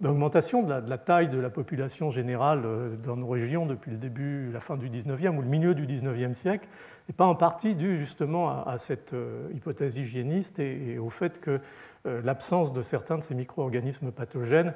l'augmentation 0.00 0.62
de, 0.62 0.72
la, 0.88 0.98
taille 0.98 1.28
de 1.28 1.38
la 1.38 1.50
population 1.50 2.10
générale 2.10 2.62
euh, 2.64 2.96
dans 2.96 3.16
nos 3.16 3.28
régions 3.28 3.66
depuis 3.66 3.90
le 3.90 3.96
début, 3.96 4.50
la 4.52 4.60
fin 4.60 4.76
du 4.76 4.88
19e 4.88 5.36
ou 5.36 5.42
le 5.42 5.48
milieu 5.48 5.74
du 5.74 5.86
19e 5.86 6.34
siècle 6.34 6.68
n'est 7.08 7.14
pas 7.14 7.26
en 7.26 7.34
partie 7.34 7.74
due 7.74 7.98
justement 7.98 8.64
à, 8.66 8.78
cette 8.78 9.14
euh, 9.14 9.48
hypothèse 9.54 9.96
hygiéniste 9.96 10.58
et, 10.58 10.98
au 10.98 11.10
fait 11.10 11.40
que 11.40 11.60
l'absence 12.04 12.72
de 12.72 12.80
certains 12.80 13.18
de 13.18 13.22
ces 13.22 13.34
micro-organismes 13.34 14.12
pathogènes 14.12 14.72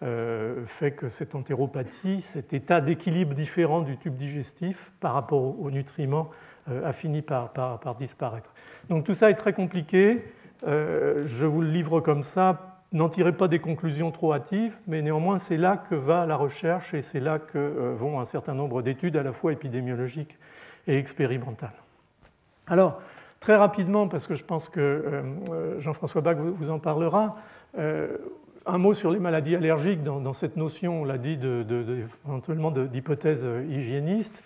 fait 0.00 0.92
que 0.92 1.08
cette 1.08 1.34
entéropathie, 1.34 2.20
cet 2.20 2.52
état 2.52 2.80
d'équilibre 2.80 3.34
différent 3.34 3.80
du 3.80 3.96
tube 3.96 4.14
digestif 4.14 4.92
par 5.00 5.14
rapport 5.14 5.58
aux 5.58 5.70
nutriments 5.70 6.30
a 6.68 6.92
fini 6.92 7.22
par, 7.22 7.52
par, 7.52 7.94
disparaître. 7.96 8.52
Donc 8.88 9.04
tout 9.04 9.16
ça 9.16 9.30
est 9.30 9.34
très 9.34 9.52
compliqué. 9.52 10.22
je 10.64 11.46
vous 11.46 11.62
le 11.62 11.70
livre 11.70 12.00
comme 12.00 12.22
ça 12.22 12.75
n'en 12.92 13.08
tirez 13.08 13.32
pas 13.32 13.48
des 13.48 13.58
conclusions 13.58 14.10
trop 14.10 14.32
hâtives, 14.32 14.78
mais 14.86 15.02
néanmoins 15.02 15.38
c'est 15.38 15.56
là 15.56 15.76
que 15.76 15.94
va 15.94 16.26
la 16.26 16.36
recherche 16.36 16.94
et 16.94 17.02
c'est 17.02 17.20
là 17.20 17.38
que 17.38 17.58
euh, 17.58 17.94
vont 17.94 18.20
un 18.20 18.24
certain 18.24 18.54
nombre 18.54 18.82
d'études 18.82 19.16
à 19.16 19.22
la 19.22 19.32
fois 19.32 19.52
épidémiologiques 19.52 20.38
et 20.86 20.96
expérimentales. 20.96 21.74
Alors, 22.68 23.00
très 23.40 23.56
rapidement, 23.56 24.08
parce 24.08 24.26
que 24.26 24.34
je 24.34 24.44
pense 24.44 24.68
que 24.68 24.80
euh, 24.80 25.22
euh, 25.52 25.80
Jean-François 25.80 26.20
Bach 26.20 26.36
vous 26.36 26.70
en 26.70 26.78
parlera, 26.78 27.36
un 28.68 28.78
mot 28.78 28.94
sur 28.94 29.10
les 29.10 29.18
maladies 29.18 29.54
allergiques 29.54 30.02
dans, 30.02 30.32
cette 30.32 30.56
notion, 30.56 31.02
on 31.02 31.04
l'a 31.04 31.18
dit, 31.18 31.36
de, 31.36 32.06
éventuellement 32.24 32.70
d'hypothèse 32.70 33.46
hygiéniste. 33.68 34.42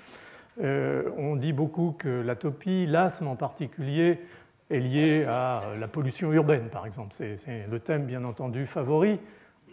on 0.61 1.36
dit 1.36 1.53
beaucoup 1.53 1.95
que 1.97 2.09
l'atopie, 2.09 2.86
l'asthme 2.86 3.28
en 3.28 3.36
particulier, 3.36 4.18
est 4.70 4.80
lié 4.80 5.24
à 5.24 5.62
la 5.78 5.88
pollution 5.88 6.32
urbaine, 6.32 6.68
par 6.70 6.86
exemple. 6.86 7.14
C'est 7.14 7.66
le 7.70 7.80
thème, 7.80 8.06
bien 8.06 8.24
entendu, 8.24 8.66
favori. 8.66 9.18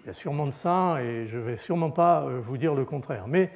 y 0.05 0.09
a 0.09 0.13
sûrement 0.13 0.45
de 0.45 0.51
ça 0.51 0.97
et 1.01 1.27
je 1.27 1.37
ne 1.37 1.43
vais 1.43 1.57
sûrement 1.57 1.91
pas 1.91 2.27
vous 2.41 2.57
dire 2.57 2.73
le 2.73 2.83
contraire. 2.83 3.27
Mais 3.27 3.51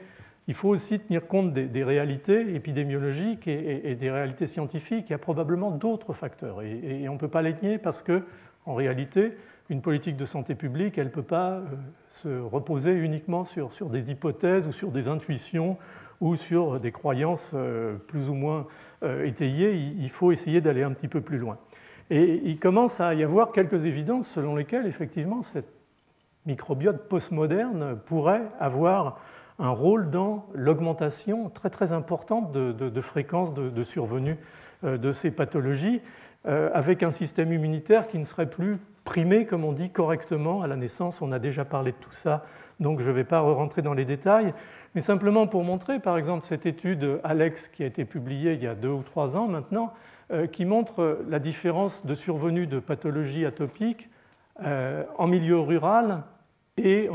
il 0.48 0.54
faut 0.54 0.70
aussi 0.70 1.00
tenir 1.00 1.28
compte 1.28 1.54
des, 1.54 1.84
réalités 1.84 2.56
épidémiologiques 2.56 3.48
et, 3.48 3.96
des 3.96 4.12
réalités 4.12 4.48
scientifiques. 4.48 5.06
Il 5.10 5.12
y 5.12 5.16
a 5.16 5.20
probablement 5.20 5.72
d'autres 5.72 6.14
facteurs 6.14 6.62
et, 6.62 7.08
on 7.08 7.14
ne 7.14 7.18
peut 7.18 7.28
pas 7.28 7.42
les 7.42 7.54
nier 7.62 7.78
parce 7.78 8.02
que, 8.02 8.26
en 8.66 8.74
réalité, 8.74 9.38
une 9.70 9.82
politique 9.82 10.18
de 10.18 10.26
santé 10.26 10.56
publique, 10.56 10.98
elle 10.98 11.08
ne 11.08 11.12
peut 11.12 11.24
pas 11.24 11.52
euh, 11.52 11.64
se 12.10 12.42
reposer 12.42 12.92
uniquement 12.92 13.46
sur, 13.46 13.70
des 13.90 14.12
hypothèses 14.12 14.68
ou 14.68 14.74
sur 14.74 14.92
des 14.92 15.08
intuitions 15.08 15.78
ou 16.20 16.36
sur 16.36 16.80
des 16.80 16.92
croyances 16.92 17.54
euh, 17.56 17.96
plus 17.96 18.28
ou 18.28 18.34
moins 18.34 18.68
euh, 19.04 19.26
étayées. 19.26 19.74
Il 19.74 20.10
faut 20.10 20.32
essayer 20.32 20.62
d'aller 20.62 20.84
un 20.84 20.92
petit 20.92 21.08
peu 21.08 21.22
plus 21.22 21.38
loin. 21.38 21.58
Et 22.10 22.42
il 22.44 22.60
commence 22.60 23.00
à 23.00 23.14
y 23.14 23.24
avoir 23.24 23.52
quelques 23.52 23.86
évidences 23.86 24.28
selon 24.28 24.56
lesquelles, 24.56 24.86
effectivement, 24.86 25.42
cette 25.42 25.70
microbiote 26.46 27.08
postmoderne 27.08 27.98
pourrait 28.06 28.44
avoir 28.60 29.20
un 29.60 29.70
rôle 29.70 30.10
dans 30.10 30.48
l'augmentation 30.54 31.50
très 31.50 31.70
très 31.70 31.92
importante 31.92 32.52
de, 32.52 32.72
de, 32.72 33.02
fréquence 33.02 33.54
de, 33.54 33.84
survenue 33.84 34.38
euh, 34.84 34.98
de 34.98 35.12
ces 35.12 35.32
pathologies, 35.32 36.02
euh, 36.48 36.72
avec 36.74 37.04
un 37.04 37.12
système 37.12 37.54
immunitaire 37.54 38.08
qui 38.08 38.18
ne 38.18 38.24
serait 38.24 38.50
plus 38.50 38.80
primé, 39.04 39.46
comme 39.46 39.64
on 39.64 39.72
dit, 39.72 39.92
correctement 39.92 40.64
à 40.64 40.68
la 40.68 40.76
naissance. 40.76 41.22
On 41.22 41.32
a 41.32 41.40
déjà 41.40 41.64
parlé 41.64 41.92
de 41.92 41.98
tout 41.98 42.12
ça, 42.12 42.44
donc 42.80 43.00
je 43.00 43.10
ne 43.10 43.16
vais 43.16 43.24
pas 43.24 43.40
rentrer 43.42 43.84
dans 43.84 43.94
les 43.94 44.06
détails, 44.06 44.54
mais 44.96 45.02
simplement 45.02 45.48
pour 45.48 45.64
montrer, 45.64 46.00
par 46.00 46.18
exemple, 46.18 46.44
cette 46.46 46.66
étude 46.66 47.20
Alex 47.24 47.68
qui 47.68 47.84
a 47.84 47.86
été 47.86 48.06
publiée 48.06 48.54
il 48.54 48.64
y 48.64 48.68
a 48.68 48.76
deux 48.76 48.90
ou 48.90 49.04
trois 49.04 49.38
ans 49.38 49.48
maintenant, 49.48 49.94
euh, 50.32 50.48
qui 50.48 50.66
montre 50.66 51.20
la 51.30 51.40
différence 51.40 52.06
de 52.06 52.16
survenue 52.16 52.68
de 52.68 52.80
pathologies 52.80 53.46
atopiques 53.46 54.10
en 55.18 55.26
milieu 55.26 55.60
rural 55.60 56.24
et 56.78 57.10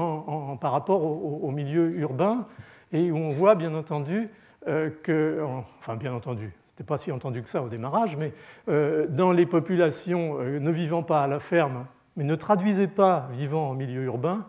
par 0.61 0.73
rapport 0.73 1.05
au, 1.05 1.51
milieu 1.53 1.91
urbain, 1.91 2.47
et 2.93 3.11
où 3.11 3.17
on 3.17 3.31
voit 3.31 3.55
bien 3.55 3.75
entendu 3.75 4.25
euh, 4.69 4.91
que, 5.03 5.41
enfin 5.79 5.97
bien 5.97 6.13
entendu, 6.13 6.53
c'était 6.67 6.85
pas 6.85 6.97
si 6.97 7.13
entendu 7.13 7.43
que 7.43 7.49
ça 7.49 7.63
au 7.63 7.69
démarrage, 7.69 8.17
mais 8.17 8.31
euh, 8.69 9.07
dans 9.09 9.33
les 9.33 9.47
populations 9.47 10.41
euh, 10.41 10.51
ne 10.61 10.71
vivant 10.71 11.03
pas 11.03 11.23
à 11.23 11.29
la 11.29 11.39
ferme, 11.39 11.87
mais 12.17 12.25
ne 12.25 12.35
traduisez 12.35 12.89
pas 12.89 13.29
vivant 13.33 13.71
en 13.71 13.75
milieu 13.75 14.03
urbain, 14.03 14.45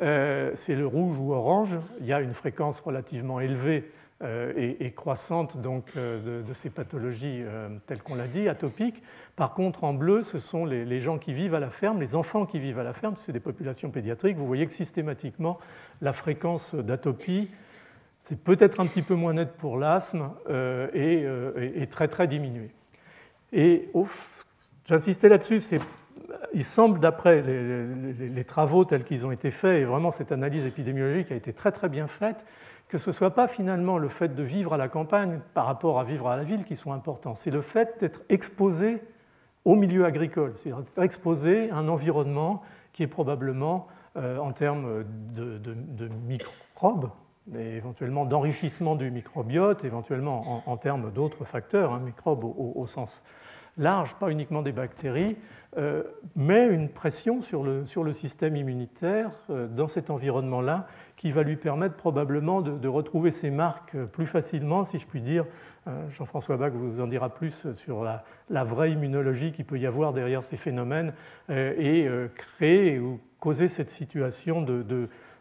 c'est 0.00 0.74
le 0.74 0.86
rouge 0.86 1.18
ou 1.18 1.32
orange, 1.32 1.78
il 2.00 2.06
y 2.06 2.12
a 2.12 2.20
une 2.20 2.34
fréquence 2.34 2.80
relativement 2.80 3.38
élevée 3.38 3.90
euh, 4.22 4.74
et, 4.78 4.90
croissante 4.90 5.56
donc, 5.56 5.92
euh, 5.96 6.42
de, 6.42 6.52
ces 6.52 6.68
pathologies 6.68 7.40
euh, 7.42 7.70
telles 7.86 8.02
qu'on 8.02 8.16
l'a 8.16 8.26
dit, 8.26 8.50
atopiques. 8.50 9.02
Par 9.34 9.54
contre, 9.54 9.82
en 9.82 9.94
bleu, 9.94 10.22
ce 10.22 10.38
sont 10.38 10.66
les, 10.66 11.00
gens 11.00 11.16
qui 11.16 11.32
vivent 11.32 11.54
à 11.54 11.60
la 11.60 11.70
ferme, 11.70 12.00
les 12.00 12.14
enfants 12.14 12.44
qui 12.44 12.58
vivent 12.58 12.78
à 12.78 12.82
la 12.82 12.92
ferme, 12.92 13.14
c'est 13.18 13.32
des 13.32 13.40
populations 13.40 13.90
pédiatriques. 13.90 14.36
Vous 14.36 14.46
voyez 14.46 14.66
que 14.66 14.74
systématiquement, 14.74 15.58
la 16.02 16.12
fréquence 16.12 16.74
d'atopie, 16.74 17.48
c'est 18.22 18.44
peut-être 18.44 18.80
un 18.80 18.86
petit 18.86 19.00
peu 19.00 19.14
moins 19.14 19.32
net 19.32 19.52
pour 19.56 19.78
l'asthme 19.78 20.32
et, 20.92 21.86
très 21.90 22.08
très 22.08 22.28
diminuée. 22.28 22.72
Et 23.54 23.90
j'insistais 24.84 25.30
là-dessus, 25.30 25.60
il 26.52 26.64
semble, 26.64 27.00
d'après 27.00 27.42
les, 27.42 28.44
travaux 28.44 28.84
tels 28.84 29.04
qu'ils 29.04 29.26
ont 29.26 29.30
été 29.30 29.50
faits, 29.50 29.82
et 29.82 29.84
vraiment 29.84 30.10
cette 30.10 30.32
analyse 30.32 30.66
épidémiologique 30.66 31.32
a 31.32 31.34
été 31.34 31.52
très 31.52 31.72
très 31.72 31.88
bien 31.88 32.06
faite, 32.06 32.44
que 32.88 32.98
ce 32.98 33.10
ne 33.10 33.14
soit 33.14 33.34
pas 33.34 33.46
finalement 33.46 33.98
le 33.98 34.08
fait 34.08 34.34
de 34.34 34.42
vivre 34.42 34.74
à 34.74 34.76
la 34.76 34.88
campagne 34.88 35.40
par 35.54 35.66
rapport 35.66 36.00
à 36.00 36.04
vivre 36.04 36.28
à 36.28 36.36
la 36.36 36.42
ville 36.42 36.64
qui 36.64 36.76
sont 36.76 36.92
importants, 36.92 37.34
c'est 37.34 37.50
le 37.50 37.62
fait 37.62 38.00
d'être 38.00 38.22
exposé 38.28 39.02
au 39.64 39.76
milieu 39.76 40.04
agricole, 40.04 40.54
c'est-à-dire 40.56 40.82
d'être 40.82 41.02
exposé 41.02 41.70
à 41.70 41.76
un 41.76 41.88
environnement 41.88 42.62
qui 42.92 43.02
est 43.02 43.08
probablement, 43.08 43.86
euh, 44.16 44.38
en 44.38 44.52
termes 44.52 45.04
de, 45.34 46.08
microbes, 46.26 47.10
et 47.56 47.76
éventuellement 47.76 48.26
d'enrichissement 48.26 48.96
du 48.96 49.10
microbiote, 49.10 49.84
éventuellement 49.84 50.62
en, 50.66 50.76
termes 50.76 51.12
d'autres 51.12 51.44
facteurs, 51.44 51.92
hein, 51.92 52.00
microbes 52.00 52.44
au, 52.44 52.86
sens 52.86 53.22
large, 53.76 54.14
pas 54.16 54.30
uniquement 54.30 54.62
des 54.62 54.72
bactéries, 54.72 55.36
euh, 55.76 56.02
met 56.34 56.66
une 56.66 56.88
pression 56.88 57.40
sur 57.40 57.62
le, 57.62 57.84
sur 57.84 58.02
le 58.02 58.12
système 58.12 58.56
immunitaire 58.56 59.30
euh, 59.50 59.68
dans 59.68 59.86
cet 59.86 60.10
environnement-là 60.10 60.88
qui 61.16 61.30
va 61.30 61.44
lui 61.44 61.54
permettre 61.54 61.94
probablement 61.94 62.60
de, 62.60 62.88
retrouver 62.88 63.30
ses 63.30 63.52
marques 63.52 63.96
plus 64.06 64.26
facilement, 64.26 64.82
si 64.82 64.98
je 64.98 65.06
puis 65.06 65.20
dire. 65.20 65.46
Euh, 65.86 66.10
Jean-François 66.10 66.56
Bach 66.56 66.72
vous 66.72 67.00
en 67.00 67.06
dira 67.06 67.32
plus 67.32 67.72
sur 67.74 68.02
la, 68.02 68.64
vraie 68.64 68.90
immunologie 68.90 69.52
qui 69.52 69.62
peut 69.62 69.78
y 69.78 69.86
avoir 69.86 70.12
derrière 70.12 70.42
ces 70.42 70.56
phénomènes 70.56 71.12
et 71.48 72.08
créer 72.34 72.98
ou 72.98 73.20
causer 73.38 73.68
cette 73.68 73.90
situation 73.90 74.62
de, 74.62 74.82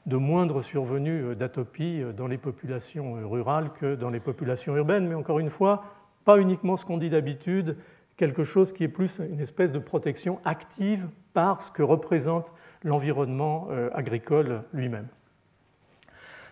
de 0.05 0.17
moindre 0.17 0.61
survenue 0.61 1.35
d'atopie 1.35 2.03
dans 2.15 2.27
les 2.27 2.37
populations 2.37 3.13
rurales 3.27 3.71
que 3.73 3.95
dans 3.95 4.09
les 4.09 4.19
populations 4.19 4.75
urbaines. 4.75 5.07
Mais 5.07 5.15
encore 5.15 5.39
une 5.39 5.49
fois, 5.49 5.83
pas 6.23 6.39
uniquement 6.39 6.77
ce 6.77 6.85
qu'on 6.85 6.97
dit 6.97 7.09
d'habitude, 7.09 7.77
quelque 8.19 8.43
chose 8.43 8.73
qui 8.73 8.83
est 8.83 8.89
plus 8.89 9.19
une 9.19 9.39
espèce 9.39 9.71
de 9.71 9.79
protection 9.79 10.41
active 10.43 11.07
par 11.31 11.61
ce 11.61 11.71
que 11.71 11.81
représente 11.81 12.53
l'environnement 12.83 13.69
euh, 13.71 13.89
agricole 13.93 14.63
lui-même. 14.73 15.07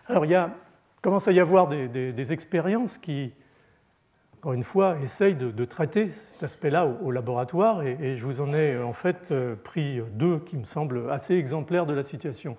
Alors 0.07 0.23
il 0.23 0.31
y 0.31 0.35
a, 0.35 0.55
commence 1.01 1.27
à 1.27 1.33
y 1.33 1.41
avoir 1.41 1.67
des, 1.67 2.31
expériences 2.31 2.97
qui, 2.97 3.33
encore 4.37 4.53
une 4.53 4.63
fois, 4.63 4.97
essayent 5.03 5.35
de, 5.35 5.65
traiter 5.65 6.07
cet 6.07 6.41
aspect-là 6.41 6.85
au, 6.85 7.11
laboratoire 7.11 7.83
et, 7.83 8.15
je 8.15 8.23
vous 8.23 8.39
en 8.39 8.53
ai 8.53 8.77
en 8.81 8.93
fait 8.93 9.31
euh, 9.31 9.57
pris 9.61 9.99
deux 10.13 10.39
qui 10.39 10.55
me 10.55 10.63
semblent 10.63 11.11
assez 11.11 11.35
exemplaires 11.35 11.85
de 11.85 11.93
la 11.93 12.03
situation. 12.03 12.55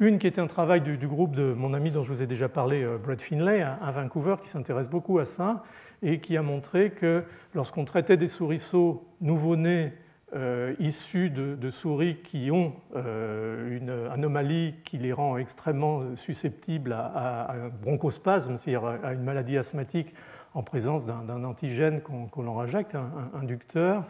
Une 0.00 0.18
qui 0.18 0.26
est 0.26 0.38
un 0.38 0.46
travail 0.46 0.80
du, 0.80 1.06
groupe 1.06 1.36
de 1.36 1.52
mon 1.52 1.74
ami 1.74 1.90
dont 1.90 2.02
je 2.02 2.08
vous 2.08 2.22
ai 2.22 2.26
déjà 2.26 2.48
parlé, 2.48 2.82
euh, 2.82 2.96
Brett 2.96 3.20
Finlay, 3.20 3.60
à 3.60 3.90
Vancouver, 3.90 4.36
qui 4.40 4.48
s'intéresse 4.48 4.88
beaucoup 4.88 5.18
à 5.18 5.26
ça 5.26 5.62
et 6.02 6.20
qui 6.20 6.36
a 6.36 6.42
montré 6.42 6.90
que 6.90 7.24
lorsqu'on 7.54 7.84
traitait 7.84 8.16
des 8.16 8.28
souriceaux 8.28 9.06
nouveau-nés 9.20 9.92
euh, 10.34 10.74
issus 10.78 11.30
de, 11.30 11.70
souris 11.70 12.18
qui 12.22 12.50
ont 12.50 12.74
euh, 12.94 13.78
une 13.78 13.90
anomalie 14.12 14.74
qui 14.84 14.98
les 14.98 15.12
rend 15.12 15.38
extrêmement 15.38 16.14
susceptibles 16.16 16.92
à, 16.92 17.52
un 17.52 17.68
bronchospasme, 17.68 18.58
c'est-à-dire 18.58 18.84
à 19.02 19.14
une 19.14 19.22
maladie 19.22 19.56
asthmatique 19.56 20.12
en 20.52 20.62
présence 20.62 21.06
d'un 21.06 21.44
antigène 21.44 22.02
qu'on 22.02 22.42
leur 22.42 22.60
injecte, 22.60 22.94
un, 22.94 23.30
inducteur, 23.34 24.04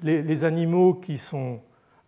les, 0.00 0.44
animaux 0.44 0.94
qui 0.94 1.18
sont 1.18 1.60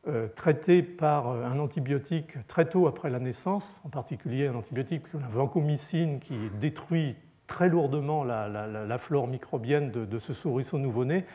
euh, 0.09 0.29
traités 0.29 0.83
par 0.83 1.29
un 1.29 1.59
antibiotique 1.59 2.47
très 2.47 2.67
tôt 2.67 2.87
après 2.87 3.11
la 3.11 3.19
naissance, 3.19 3.83
en 3.85 3.91
particulier 3.91 4.47
un 4.47 4.55
antibiotique 4.55 5.03
la 5.13 5.29
vancomycine 5.29 6.21
qui 6.21 6.35
détruit 6.61 7.17
très 7.51 7.69
lourdement 7.69 8.23
la, 8.23 8.99
flore 8.99 9.27
microbienne 9.27 9.91
de, 9.91 10.19
ce 10.19 10.33
souriceau 10.33 10.79
nouveau-né. 10.79 11.27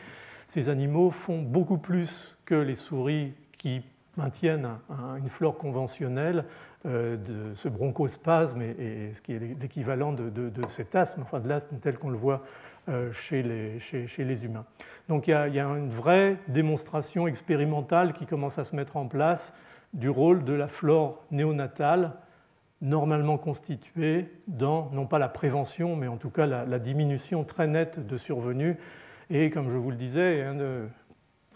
Ces 0.46 0.70
animaux 0.70 1.10
font 1.10 1.42
beaucoup 1.42 1.76
plus 1.76 2.38
que 2.46 2.54
les 2.54 2.74
souris 2.74 3.34
qui 3.58 3.82
maintiennent 4.16 4.70
une 5.18 5.28
flore 5.28 5.58
conventionnelle 5.58 6.46
euh, 6.86 7.16
de 7.18 7.54
ce 7.54 7.68
bronchospasme 7.68 8.62
et, 8.62 9.12
ce 9.12 9.20
qui 9.20 9.34
est 9.34 9.38
l'équivalent 9.60 10.14
de, 10.14 10.50
cet 10.68 10.94
asthme, 10.94 11.20
enfin 11.20 11.38
de 11.38 11.48
l'asthme 11.48 11.76
tel 11.82 11.98
qu'on 11.98 12.08
le 12.08 12.16
voit 12.16 12.42
euh, 12.88 13.12
chez 13.12 13.42
les, 13.42 14.44
humains. 14.46 14.64
Donc 15.08 15.28
il 15.28 15.32
y, 15.32 15.34
a, 15.34 15.66
une 15.66 15.90
vraie 15.90 16.38
démonstration 16.48 17.26
expérimentale 17.26 18.14
qui 18.14 18.24
commence 18.24 18.58
à 18.58 18.64
se 18.64 18.74
mettre 18.74 18.96
en 18.96 19.06
place 19.06 19.52
du 19.92 20.08
rôle 20.08 20.44
de 20.44 20.54
la 20.54 20.66
flore 20.66 21.22
néonatale 21.30 22.12
normalement 22.80 23.38
constituée 23.38 24.28
dans, 24.48 24.90
non 24.92 25.06
pas 25.06 25.18
la 25.18 25.28
prévention, 25.28 25.96
mais 25.96 26.08
en 26.08 26.16
tout 26.16 26.30
cas 26.30 26.46
la, 26.46 26.78
diminution 26.78 27.44
très 27.44 27.66
nette 27.66 28.06
de 28.06 28.16
survenus. 28.16 28.76
Et 29.30 29.50
comme 29.50 29.70
je 29.70 29.76
vous 29.76 29.90
le 29.90 29.96
disais, 29.96 30.44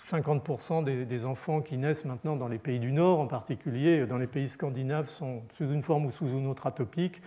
50% 0.02 0.84
des, 1.06 1.24
enfants 1.24 1.60
qui 1.60 1.76
naissent 1.76 2.04
maintenant 2.04 2.36
dans 2.36 2.48
les 2.48 2.58
pays 2.58 2.78
du 2.78 2.92
Nord, 2.92 3.20
en 3.20 3.26
particulier 3.26 4.06
dans 4.06 4.18
les 4.18 4.26
pays 4.26 4.48
scandinaves, 4.48 5.08
sont 5.08 5.42
sous 5.56 5.70
une 5.70 5.82
forme 5.82 6.06
ou 6.06 6.10
sous 6.10 6.26
une 6.26 6.46
autre 6.46 6.66
atopique. 6.66 7.20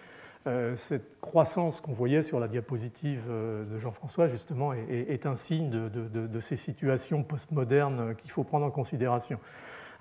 Euh, 0.46 0.76
cette 0.76 1.22
croissance 1.22 1.80
qu'on 1.80 1.94
voyait 1.94 2.22
sur 2.22 2.38
la 2.38 2.50
diapositive 2.50 3.24
euh, 3.30 3.64
de 3.64 3.78
Jean-François, 3.78 4.28
justement, 4.28 4.74
est, 4.74 5.26
un 5.26 5.36
signe 5.36 5.70
de, 5.70 6.40
ces 6.42 6.58
situations 6.58 7.24
postmodernes 7.24 8.16
qu'il 8.16 8.30
faut 8.30 8.44
prendre 8.44 8.66
en 8.66 8.72
considération. 8.72 9.40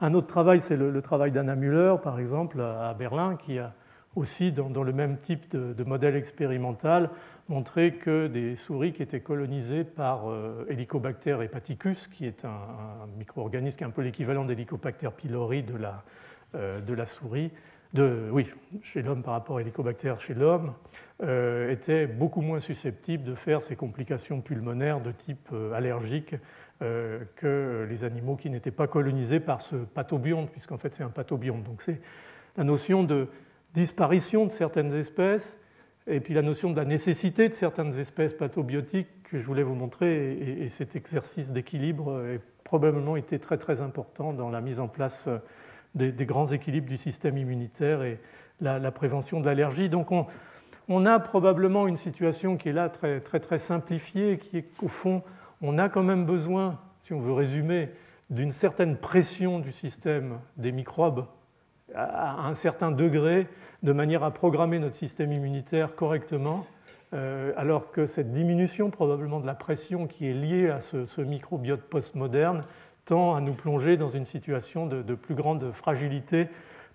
Un 0.01 0.15
autre 0.15 0.27
travail, 0.27 0.61
c'est 0.61 0.77
le, 0.77 0.91
le, 0.91 1.03
travail 1.03 1.31
d'Anna 1.31 1.55
Müller, 1.55 1.95
par 2.03 2.19
exemple, 2.19 2.61
à 2.61 2.93
Berlin, 2.95 3.37
qui 3.37 3.61
a 3.61 3.73
aussi 4.15 4.53
dans, 4.53 4.83
le 4.83 4.93
même 4.93 5.17
type 5.17 5.51
de, 5.57 5.85
modèle 5.85 6.17
expérimental, 6.17 7.11
montrer 7.49 7.95
que 7.95 8.27
des 8.27 8.57
souris 8.57 8.93
qui 8.93 9.03
étaient 9.03 9.21
colonisées 9.21 9.85
par 9.85 10.31
euh, 10.31 10.67
Helicobacter 10.69 11.39
hepaticus, 11.43 12.09
qui 12.09 12.27
est 12.27 12.45
un, 12.45 13.07
micro-organisme 13.19 13.77
qui 13.77 13.85
est 13.85 13.87
un 13.87 13.91
peu 13.91 14.03
l'équivalent 14.03 14.45
d'Helicobacter 14.45 15.09
pylori 15.17 15.63
de 15.63 15.77
la, 15.77 16.05
euh, 16.55 17.07
souris, 17.07 17.51
oui, 17.95 18.47
chez 18.83 19.03
l'homme 19.03 19.23
par 19.23 19.35
rapport 19.35 19.59
à 19.59 19.61
Helicobacter 19.61 20.15
chez 20.19 20.35
l'homme, 20.35 20.73
euh, 21.23 21.71
étaient 21.71 22.07
beaucoup 22.07 22.41
moins 22.41 22.61
susceptibles 22.61 23.25
de 23.25 23.35
faire 23.35 23.63
ces 23.63 23.77
complications 23.77 24.41
pulmonaires 24.41 25.01
de 25.01 25.13
type 25.13 25.51
allergique 25.75 26.35
que 27.37 27.87
les 27.89 28.03
animaux 28.03 28.35
qui 28.35 28.51
n'étaient 28.51 28.73
pas 28.73 28.89
colonisés 28.89 29.39
par 29.39 29.61
ce 29.61 29.77
pathobionte, 29.77 30.51
puisqu'en 30.51 30.79
fait 30.79 30.93
c'est 30.93 31.05
un 31.05 31.11
pathobionte. 31.11 31.63
Donc 31.63 31.81
c'est 31.81 32.01
la 32.57 32.65
notion 32.65 33.05
de 33.05 33.29
disparition 33.75 34.47
de 34.47 34.53
certaines 34.53 34.95
espèces, 34.95 35.59
et 36.07 36.21
puis 36.21 36.35
la 36.35 36.43
notion 36.43 36.71
de 36.71 36.77
la 36.77 36.85
nécessité 36.85 37.49
de 37.49 37.55
certaines 37.55 37.99
espèces 37.99 38.35
pathobiotiques 38.35 39.23
que 39.23 39.39
je 39.39 39.45
voulais 39.45 39.63
vous 39.63 39.75
montrer, 39.75 40.33
et, 40.33 40.69
cet 40.69 40.97
exercice 40.97 41.53
d'équilibre 41.53 42.13
a 42.13 42.39
probablement 42.65 43.17
été 43.17 43.39
très 43.39 43.59
très 43.59 43.81
important 43.81 44.33
dans 44.33 44.51
la 44.51 44.61
mise 44.61 44.81
en 44.81 44.89
place 44.89 45.29
des, 45.95 46.13
grands 46.27 46.47
équilibres 46.47 46.89
du 46.89 46.97
système 46.97 47.37
immunitaire 47.39 48.03
et 48.03 48.19
la, 48.61 48.91
prévention 48.91 49.41
de 49.41 49.47
l'allergie. 49.47 49.89
Donc 49.89 50.11
on, 50.89 51.07
a 51.07 51.19
probablement 51.21 51.87
une 51.87 51.97
situation 51.97 52.57
qui 52.57 52.69
est 52.69 52.73
là 52.73 52.89
très 52.89 53.21
très 53.21 53.41
très 53.41 53.59
simplifiée, 53.59 54.39
qui 54.39 54.59
est 54.59 54.63
qu'au 54.63 54.89
fond 54.89 55.23
on 55.63 55.79
a 55.79 55.89
quand 55.89 56.03
même 56.03 56.27
besoin, 56.27 56.81
si 57.01 57.13
on 57.13 57.21
veut 57.21 57.33
résumer, 57.33 57.91
d'une 58.31 58.51
certaine 58.51 58.97
pression 58.97 59.61
du 59.61 59.73
système 59.73 60.41
des 60.57 60.73
microbes 60.73 61.27
à 61.95 62.47
un 62.47 62.55
certain 62.55 62.91
degré, 62.91 63.47
de 63.83 63.93
manière 63.93 64.23
à 64.23 64.31
programmer 64.31 64.79
notre 64.79 64.95
système 64.95 65.33
immunitaire 65.33 65.97
correctement, 65.97 66.67
euh, 67.15 67.53
alors 67.57 67.91
que 67.91 68.07
cette 68.07 68.31
diminution 68.31 68.91
probablement 68.91 69.41
de 69.41 69.47
la 69.47 69.55
pression 69.55 70.07
qui 70.07 70.29
est 70.29 70.35
liée 70.35 70.71
à 70.71 70.81
ce, 70.81 71.21
microbiote 71.21 71.83
postmoderne 71.83 72.65
tend 73.05 73.35
à 73.35 73.41
nous 73.41 73.55
plonger 73.55 73.97
dans 73.97 74.09
une 74.09 74.25
situation 74.25 74.87
de, 74.87 75.15
plus 75.15 75.35
grande 75.35 75.73
fragilité 75.73 76.49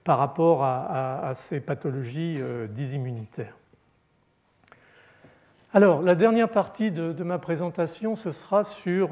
par 0.04 0.18
rapport 0.18 0.64
à, 0.64 1.32
ces 1.36 1.60
pathologies 1.60 2.38
euh, 2.40 2.68
disimmunitaires. 2.68 3.58
Alors, 5.74 6.02
la 6.02 6.16
dernière 6.16 6.50
partie 6.50 6.92
de, 6.92 7.12
de, 7.12 7.24
ma 7.26 7.40
présentation, 7.40 8.16
ce 8.16 8.32
sera 8.32 8.64
sur 8.64 9.10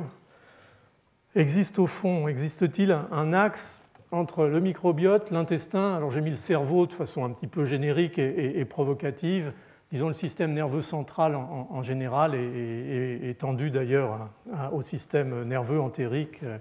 existe 1.36 1.80
au 1.80 1.88
fond, 1.88 2.30
existe-t-il 2.30 2.97
un 3.11 3.34
axe 3.34 3.82
entre 4.16 4.45
le 4.45 4.59
microbiote, 4.59 5.32
l'intestin, 5.32 5.95
alors 5.95 6.09
j'ai 6.09 6.22
mis 6.22 6.30
le 6.30 6.36
cerveau 6.36 6.88
de 6.88 6.93
façon 6.93 7.26
un 7.26 7.32
petit 7.32 7.47
peu 7.47 7.66
générique 7.66 8.18
et, 8.18 8.63
provocative, 8.66 9.51
disons 9.91 10.07
le 10.07 10.13
système 10.13 10.53
nerveux 10.53 10.82
central 10.82 11.36
en, 11.36 11.82
général 11.84 12.34
et, 12.34 13.30
étendu 13.30 13.72
d'ailleurs 13.72 14.30
au 14.72 14.82
système 14.82 15.43
nerveux 15.43 15.80
entérique 15.80 16.41
euh, 16.43 16.57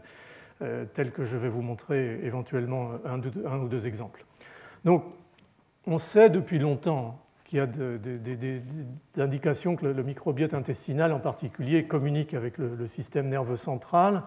euh, 0.62 0.84
tel 0.92 1.10
que 1.10 1.24
je 1.24 1.36
vais 1.36 1.48
vous 1.48 1.62
montrer 1.62 2.20
éventuellement 2.24 2.90
un, 3.04 3.58
ou 3.58 3.68
deux 3.68 3.86
exemples. 3.86 4.24
Donc 4.84 5.04
on 5.86 5.98
sait 5.98 6.30
depuis 6.30 6.58
longtemps 6.58 7.20
qu'il 7.44 7.58
y 7.58 7.62
a 7.62 7.66
des 7.66 8.62
indications 9.18 9.76
que 9.76 9.86
le, 9.86 10.02
microbiote 10.02 10.54
intestinal 10.54 11.12
en 11.12 11.20
particulier 11.20 11.84
communique 11.84 12.34
avec 12.34 12.58
le 12.58 12.86
système 12.86 13.28
nerveux 13.28 13.56
central 13.56 14.24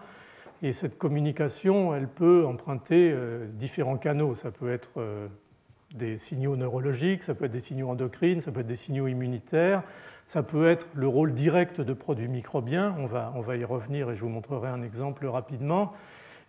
et 0.62 0.72
cette 0.72 0.98
communication, 0.98 1.94
elle 1.94 2.08
peut 2.08 2.44
emprunter 2.44 3.12
euh, 3.12 3.46
différents 3.46 3.96
canaux. 3.96 4.34
Ça 4.34 4.50
peut 4.50 4.70
être 4.70 4.90
euh, 4.98 5.28
des 5.94 6.16
signaux 6.16 6.56
neurologiques, 6.56 7.22
ça 7.22 7.34
peut 7.34 7.44
être 7.44 7.52
des 7.52 7.60
signaux 7.60 7.88
endocrines, 7.90 8.40
ça 8.40 8.50
peut 8.50 8.60
être 8.60 8.66
des 8.66 8.76
signaux 8.76 9.06
immunitaires, 9.06 9.82
ça 10.26 10.42
peut 10.42 10.68
être 10.68 10.86
le 10.94 11.06
rôle 11.06 11.32
direct 11.32 11.80
de 11.80 11.92
produits 11.92 12.28
microbiens. 12.28 12.94
On 12.98 13.06
va, 13.06 13.32
on 13.36 13.40
va 13.40 13.56
y 13.56 13.64
revenir 13.64 14.10
et 14.10 14.16
je 14.16 14.20
vous 14.20 14.28
montrerai 14.28 14.68
un 14.68 14.82
exemple 14.82 15.26
rapidement. 15.26 15.92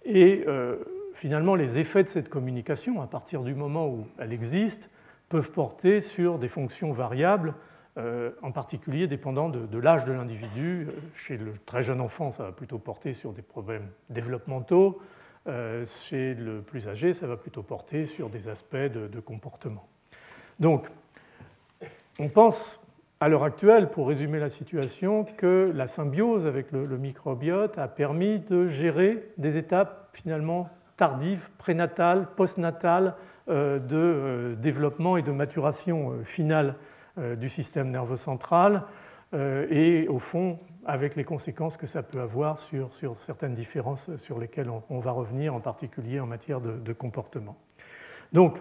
Et 0.05 0.43
euh, 0.47 0.77
finalement, 1.13 1.55
les 1.55 1.77
effets 1.77 2.03
de 2.03 2.09
cette 2.09 2.29
communication, 2.29 3.01
à 3.01 3.07
partir 3.07 3.43
du 3.43 3.53
moment 3.53 3.87
où 3.87 4.07
elle 4.17 4.33
existe, 4.33 4.89
peuvent 5.29 5.51
porter 5.51 6.01
sur 6.01 6.39
des 6.39 6.47
fonctions 6.47 6.91
variables 6.91 7.53
euh, 7.99 8.31
en 8.41 8.51
particulier 8.51 9.07
dépendant 9.07 9.49
de, 9.49 9.77
l'âge 9.77 10.05
de 10.05 10.13
l'individu. 10.13 10.87
Euh, 10.87 10.91
chez 11.15 11.35
le 11.35 11.51
très 11.65 11.83
jeune 11.83 11.99
enfant, 11.99 12.31
ça 12.31 12.43
va 12.43 12.51
plutôt 12.53 12.77
porter 12.77 13.11
sur 13.11 13.33
des 13.33 13.41
problèmes 13.41 13.89
développementaux. 14.09 15.01
Euh, 15.47 15.85
chez 15.85 16.33
le 16.33 16.61
plus 16.61 16.87
âgé, 16.87 17.11
ça 17.11 17.27
va 17.27 17.35
plutôt 17.35 17.61
porter 17.61 18.05
sur 18.05 18.29
des 18.29 18.47
aspects 18.47 18.77
de, 18.77 19.19
comportement. 19.19 19.85
Donc, 20.61 20.87
on 22.19 22.29
pense 22.29 22.79
à 23.19 23.27
l'heure 23.27 23.43
actuelle, 23.43 23.89
pour 23.89 24.07
résumer 24.07 24.39
la 24.39 24.49
situation, 24.49 25.25
que 25.25 25.69
la 25.75 25.87
symbiose 25.87 26.47
avec 26.47 26.71
le, 26.71 26.97
microbiote 26.97 27.77
a 27.77 27.89
permis 27.89 28.39
de 28.39 28.67
gérer 28.69 29.29
des 29.37 29.57
étapes 29.57 30.09
finalement 30.13 30.69
tardives, 30.95 31.49
prénatales, 31.57 32.27
postnatales 32.37 33.15
de 33.47 34.55
développement 34.61 35.17
et 35.17 35.21
de 35.21 35.31
maturation 35.31 36.23
finale 36.23 36.75
du 37.17 37.49
système 37.49 37.91
nerveux 37.91 38.15
central 38.15 38.85
euh, 39.35 39.67
et 39.69 40.07
au 40.07 40.17
fond 40.17 40.57
avec 40.85 41.15
les 41.15 41.23
conséquences 41.23 41.77
que 41.77 41.85
ça 41.85 42.01
peut 42.01 42.19
avoir 42.19 42.57
sur, 42.57 42.89
certaines 43.19 43.53
différences 43.53 44.15
sur 44.15 44.39
lesquelles 44.39 44.71
on, 44.89 44.99
va 44.99 45.11
revenir, 45.11 45.53
en 45.53 45.59
particulier 45.59 46.19
en 46.19 46.25
matière 46.25 46.61
de, 46.61 46.93
comportement. 46.93 47.55
Donc, 48.33 48.57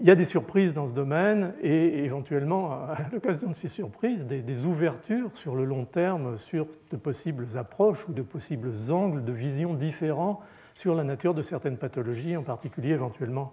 il 0.00 0.06
y 0.06 0.10
a 0.10 0.16
des 0.16 0.24
surprises 0.24 0.74
dans 0.74 0.88
ce 0.88 0.94
domaine 0.94 1.54
et 1.62 2.04
éventuellement, 2.04 2.72
à 2.72 2.96
l'occasion 3.12 3.48
de 3.48 3.54
ces 3.54 3.68
surprises, 3.68 4.26
des, 4.26 4.64
ouvertures 4.64 5.30
sur 5.36 5.54
le 5.54 5.64
long 5.64 5.84
terme 5.84 6.36
sur 6.38 6.66
de 6.90 6.96
possibles 6.96 7.46
approches 7.56 8.08
ou 8.08 8.12
de 8.12 8.22
possibles 8.22 8.72
angles 8.90 9.22
de 9.22 9.32
vision 9.32 9.74
différents 9.74 10.40
sur 10.74 10.94
la 10.94 11.04
nature 11.04 11.34
de 11.34 11.42
certaines 11.42 11.78
pathologies, 11.78 12.36
en 12.36 12.42
particulier 12.42 12.90
éventuellement 12.90 13.52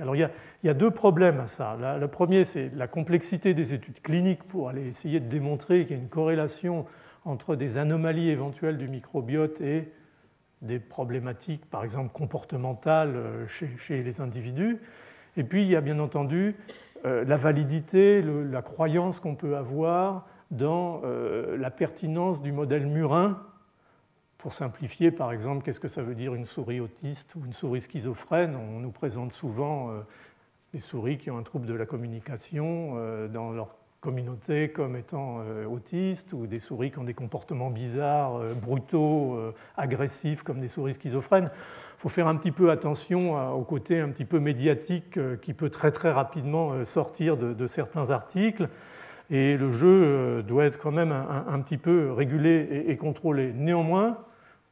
Alors 0.00 0.16
il 0.16 0.28
y 0.64 0.68
a, 0.68 0.74
deux 0.74 0.90
problèmes 0.90 1.40
à 1.40 1.46
ça. 1.46 1.76
Le 1.98 2.08
premier, 2.08 2.44
c'est 2.44 2.70
la 2.74 2.86
complexité 2.86 3.54
des 3.54 3.72
études 3.72 4.02
cliniques 4.02 4.44
pour 4.44 4.68
aller 4.68 4.86
essayer 4.86 5.18
de 5.18 5.28
démontrer 5.28 5.86
qu'il 5.86 5.96
y 5.96 5.98
a 5.98 6.02
une 6.02 6.10
corrélation 6.10 6.84
entre 7.24 7.56
des 7.56 7.78
anomalies 7.78 8.28
éventuelles 8.28 8.76
du 8.76 8.88
microbiote 8.88 9.60
et 9.60 9.92
des 10.60 10.78
problématiques, 10.78 11.64
par 11.70 11.84
exemple 11.84 12.12
comportementales 12.12 13.16
euh, 13.16 13.46
chez, 13.46 14.02
les 14.02 14.20
individus. 14.20 14.78
Et 15.38 15.44
puis 15.44 15.62
il 15.62 15.68
y 15.68 15.76
a 15.76 15.80
bien 15.80 15.98
entendu 16.00 16.54
euh, 17.06 17.24
la 17.24 17.36
validité, 17.36 18.22
la 18.22 18.60
croyance 18.60 19.20
qu'on 19.20 19.36
peut 19.36 19.56
avoir 19.56 20.26
dans 20.50 21.00
euh, 21.04 21.56
la 21.56 21.70
pertinence 21.70 22.42
du 22.42 22.52
modèle 22.52 22.86
murin 22.86 23.40
pour 24.40 24.54
simplifier, 24.54 25.10
par 25.10 25.32
exemple, 25.32 25.62
qu'est-ce 25.62 25.80
que 25.80 25.88
ça 25.88 26.02
veut 26.02 26.14
dire 26.14 26.34
une 26.34 26.46
souris 26.46 26.80
autiste 26.80 27.34
ou 27.34 27.44
une 27.44 27.52
souris 27.52 27.82
schizophrène? 27.82 28.56
On 28.56 28.80
nous 28.80 28.90
présente 28.90 29.32
souvent 29.32 29.90
euh, 29.90 30.00
des 30.72 30.80
souris 30.80 31.18
qui 31.18 31.30
ont 31.30 31.36
un 31.36 31.42
trouble 31.42 31.66
de 31.66 31.74
la 31.74 31.84
communication 31.84 32.94
euh, 32.96 33.28
dans 33.28 33.50
leur 33.50 33.76
communauté 34.00 34.70
comme 34.70 34.96
étant 34.96 35.40
euh, 35.40 35.66
autistes 35.66 36.32
ou 36.32 36.46
des 36.46 36.58
souris 36.58 36.90
qui 36.90 36.98
ont 36.98 37.04
des 37.04 37.12
comportements 37.12 37.68
bizarres, 37.68 38.40
brutaux, 38.54 39.38
agressifs 39.76 40.42
comme 40.42 40.58
des 40.58 40.68
souris 40.68 40.94
schizophrènes. 40.94 41.50
Il 41.98 42.00
faut 42.00 42.08
faire 42.08 42.26
un 42.26 42.36
petit 42.36 42.52
peu 42.52 42.70
attention 42.70 43.54
au 43.54 43.62
côté 43.62 44.00
un 44.00 44.08
petit 44.08 44.24
peu 44.24 44.40
médiatique 44.40 45.18
qui 45.42 45.52
peut 45.52 45.68
très 45.68 45.92
très 45.92 46.10
rapidement 46.10 46.82
sortir 46.84 47.36
de, 47.36 47.66
certains 47.66 48.08
articles. 48.08 48.70
Et 49.28 49.58
le 49.58 49.70
jeu 49.70 50.42
doit 50.42 50.64
être 50.64 50.78
quand 50.78 50.92
même 50.92 51.12
un, 51.12 51.60
petit 51.60 51.76
peu 51.76 52.10
régulé 52.10 52.84
et 52.86 52.96
contrôlé. 52.96 53.52
Néanmoins, 53.52 54.16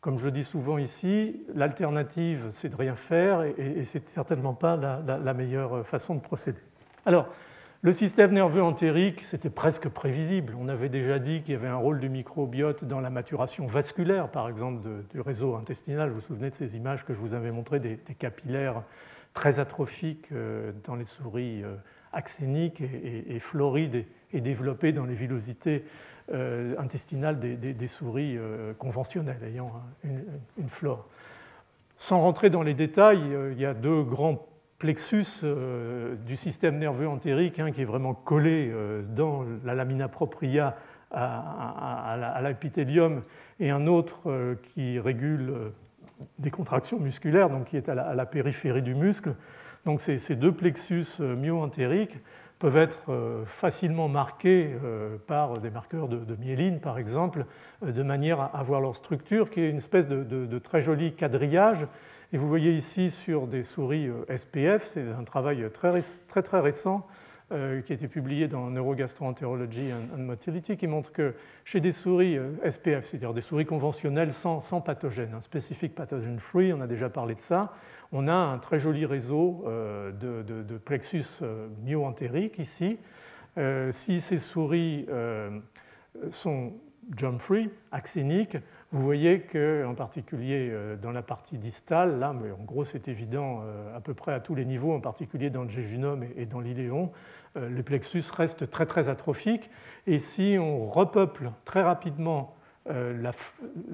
comme 0.01 0.19
je 0.19 0.25
le 0.25 0.31
dis 0.31 0.45
souvent 0.45 0.79
ici, 0.79 1.43
l'alternative, 1.55 2.49
c'est 2.51 2.69
de 2.69 2.77
rien 2.77 2.95
faire 2.95 3.43
et, 3.43 3.55
et 3.59 3.85
ce 3.85 3.99
n'est 3.99 4.05
certainement 4.07 4.55
pas 4.55 4.77
la, 4.77 5.35
meilleure 5.35 5.87
façon 5.87 6.15
de 6.15 6.21
procéder. 6.21 6.61
Alors, 7.05 7.29
le 7.83 7.93
système 7.93 8.33
nerveux 8.33 8.63
entérique, 8.63 9.21
c'était 9.25 9.51
presque 9.51 9.89
prévisible. 9.89 10.57
On 10.59 10.69
avait 10.69 10.89
déjà 10.89 11.21
dit 11.21 11.43
qu'il 11.43 11.55
y 11.55 11.57
avait 11.57 11.69
un 11.69 11.77
rôle 11.77 12.01
du 12.01 12.09
microbiote 12.09 12.85
dans 12.85 12.99
la 12.99 13.09
maturation 13.09 13.69
vasculaire, 13.69 14.31
par 14.33 14.49
exemple, 14.49 14.89
du 15.11 15.21
réseau 15.21 15.55
intestinal. 15.55 16.09
Vous 16.09 16.17
vous 16.17 16.21
souvenez 16.21 16.51
de 16.51 16.57
ces 16.57 16.77
images 16.77 17.05
que 17.05 17.15
je 17.15 17.19
vous 17.21 17.35
avais 17.35 17.53
montrées 17.53 17.79
des, 17.79 17.97
capillaires 18.19 18.83
très 19.33 19.61
atrophiques 19.61 20.33
euh, 20.33 20.73
dans 20.87 20.97
les 20.97 21.05
souris 21.05 21.63
euh, 21.63 21.77
axéniques 22.13 22.81
et, 22.81 23.39
florides 23.39 24.05
et, 24.33 24.41
développées 24.41 24.91
dans 24.91 25.05
les 25.05 25.15
villosités 25.15 25.85
intestinale 26.79 27.39
des, 27.39 27.87
souris 27.87 28.37
euh, 28.37 28.75
conventionnelles 28.75 29.43
ayant 29.45 29.73
une, 30.05 30.69
flore. 30.69 31.07
Sans 31.97 32.21
rentrer 32.21 32.51
dans 32.51 32.63
les 32.63 32.75
détails, 32.75 33.35
euh, 33.35 33.53
il 33.53 33.61
y 33.61 33.67
a 33.67 33.75
deux 33.75 34.03
grands 34.03 34.47
plexus 34.79 35.45
du 36.25 36.37
système 36.37 36.79
nerveux 36.79 37.09
entérique, 37.09 37.59
un 37.59 37.73
qui 37.73 37.83
est 37.83 37.85
vraiment 37.85 38.15
collé 38.15 38.73
dans 39.09 39.45
la 39.65 39.75
lamina 39.75 40.07
propria 40.07 40.77
à, 41.11 42.41
l'épithélium 42.45 43.23
et 43.59 43.71
un 43.71 43.89
autre 43.89 44.55
qui 44.63 45.01
régule 45.01 45.73
des 46.39 46.53
contractions 46.53 47.01
musculaires, 47.01 47.51
donc 47.51 47.65
qui 47.65 47.77
est 47.77 47.89
à 47.89 48.15
la, 48.15 48.25
périphérie 48.25 48.83
du 48.83 48.95
muscle. 48.95 49.35
Donc 49.85 50.01
ces, 50.01 50.37
deux 50.37 50.53
plexus 50.53 51.19
myo-entériques 51.19 52.17
peuvent 52.59 52.77
être 52.77 53.11
euh, 53.11 53.45
facilement 53.47 54.09
marqués 54.09 54.77
euh, 54.83 55.17
par 55.27 55.59
des 55.59 55.71
marqueurs 55.71 56.09
de, 56.09 56.37
myéline, 56.37 56.81
par 56.81 56.99
exemple, 56.99 57.47
euh, 57.85 57.93
de 57.93 58.03
manière 58.03 58.41
à 58.41 58.47
avoir 58.59 58.81
leur 58.81 58.97
structure, 58.97 59.51
qui 59.51 59.61
est 59.61 59.71
une 59.71 59.77
espèce 59.77 60.09
de, 60.09 60.59
très 60.59 60.81
joli 60.81 61.15
quadrillage. 61.15 61.87
Et 62.33 62.37
vous 62.37 62.49
voyez 62.49 62.73
ici 62.73 63.11
sur 63.11 63.47
des 63.47 63.63
souris 63.63 64.11
SPF, 64.35 64.85
c'est 64.85 65.05
un 65.19 65.25
travail 65.25 65.71
très, 65.73 66.03
très, 66.27 66.43
très 66.43 66.61
récent 66.61 67.07
qui 67.51 67.55
a 67.55 67.95
été 67.95 68.09
publié 68.09 68.47
dans 68.47 68.69
Neurogastroenterology 68.69 69.91
and, 69.91 70.19
Motility, 70.19 70.77
qui 70.77 70.87
montre 70.87 71.11
que 71.13 71.33
chez 71.65 71.81
des 71.81 71.93
souris 71.93 72.39
SPF, 72.63 73.07
c'est-à-dire 73.07 73.33
des 73.33 73.41
souris 73.41 73.65
conventionnelles 73.65 74.35
sans, 74.35 74.61
sans 74.61 74.83
pathogène, 74.83 75.33
un 75.33 75.41
spécifique 75.41 75.95
pathogen 75.95 76.39
free, 76.39 76.75
on 76.75 76.83
a 76.83 76.87
déjà 76.87 77.09
parlé 77.09 77.35
de 77.35 77.41
ça, 77.41 77.73
on 78.13 78.29
a 78.29 78.35
un 78.35 78.59
très 78.59 78.79
joli 78.79 79.07
réseau 79.07 79.65
de, 79.67 80.43
de, 80.43 80.79
plexus 80.79 81.43
myo-entérique 81.85 82.59
ici. 82.59 82.99
si 83.91 84.21
ces 84.21 84.39
souris 84.39 85.07
sont 86.31 86.73
jump-free, 87.17 87.71
axéniques, 87.93 88.57
vous 88.91 89.03
voyez 89.03 89.41
qu'en 89.41 89.95
particulier 89.95 90.71
euh, 90.71 90.97
dans 90.97 91.13
la 91.13 91.23
partie 91.23 91.59
distale, 91.59 92.19
là, 92.19 92.33
mais 92.33 92.51
en 92.51 92.65
gros 92.65 92.85
c'est 92.85 93.09
évident 93.09 93.61
euh, 93.63 93.97
à 93.97 94.01
peu 94.01 94.15
près 94.15 94.33
à 94.33 94.41
tous 94.41 94.55
les 94.55 94.65
niveaux, 94.65 94.95
en 94.95 95.01
particulier 95.01 95.51
dans 95.51 95.63
le 95.63 95.69
jéjunum 95.69 96.25
et 96.37 96.47
dans 96.47 96.61
l'iléon, 96.61 97.13
euh, 97.57 97.69
le 97.69 97.83
plexus 97.83 98.25
reste 98.35 98.71
très 98.71 98.87
très 98.87 99.11
atrophique. 99.11 99.71
Et 100.07 100.19
si 100.19 100.57
on 100.59 100.79
repeuple 100.79 101.51
très 101.65 101.83
rapidement 101.83 102.55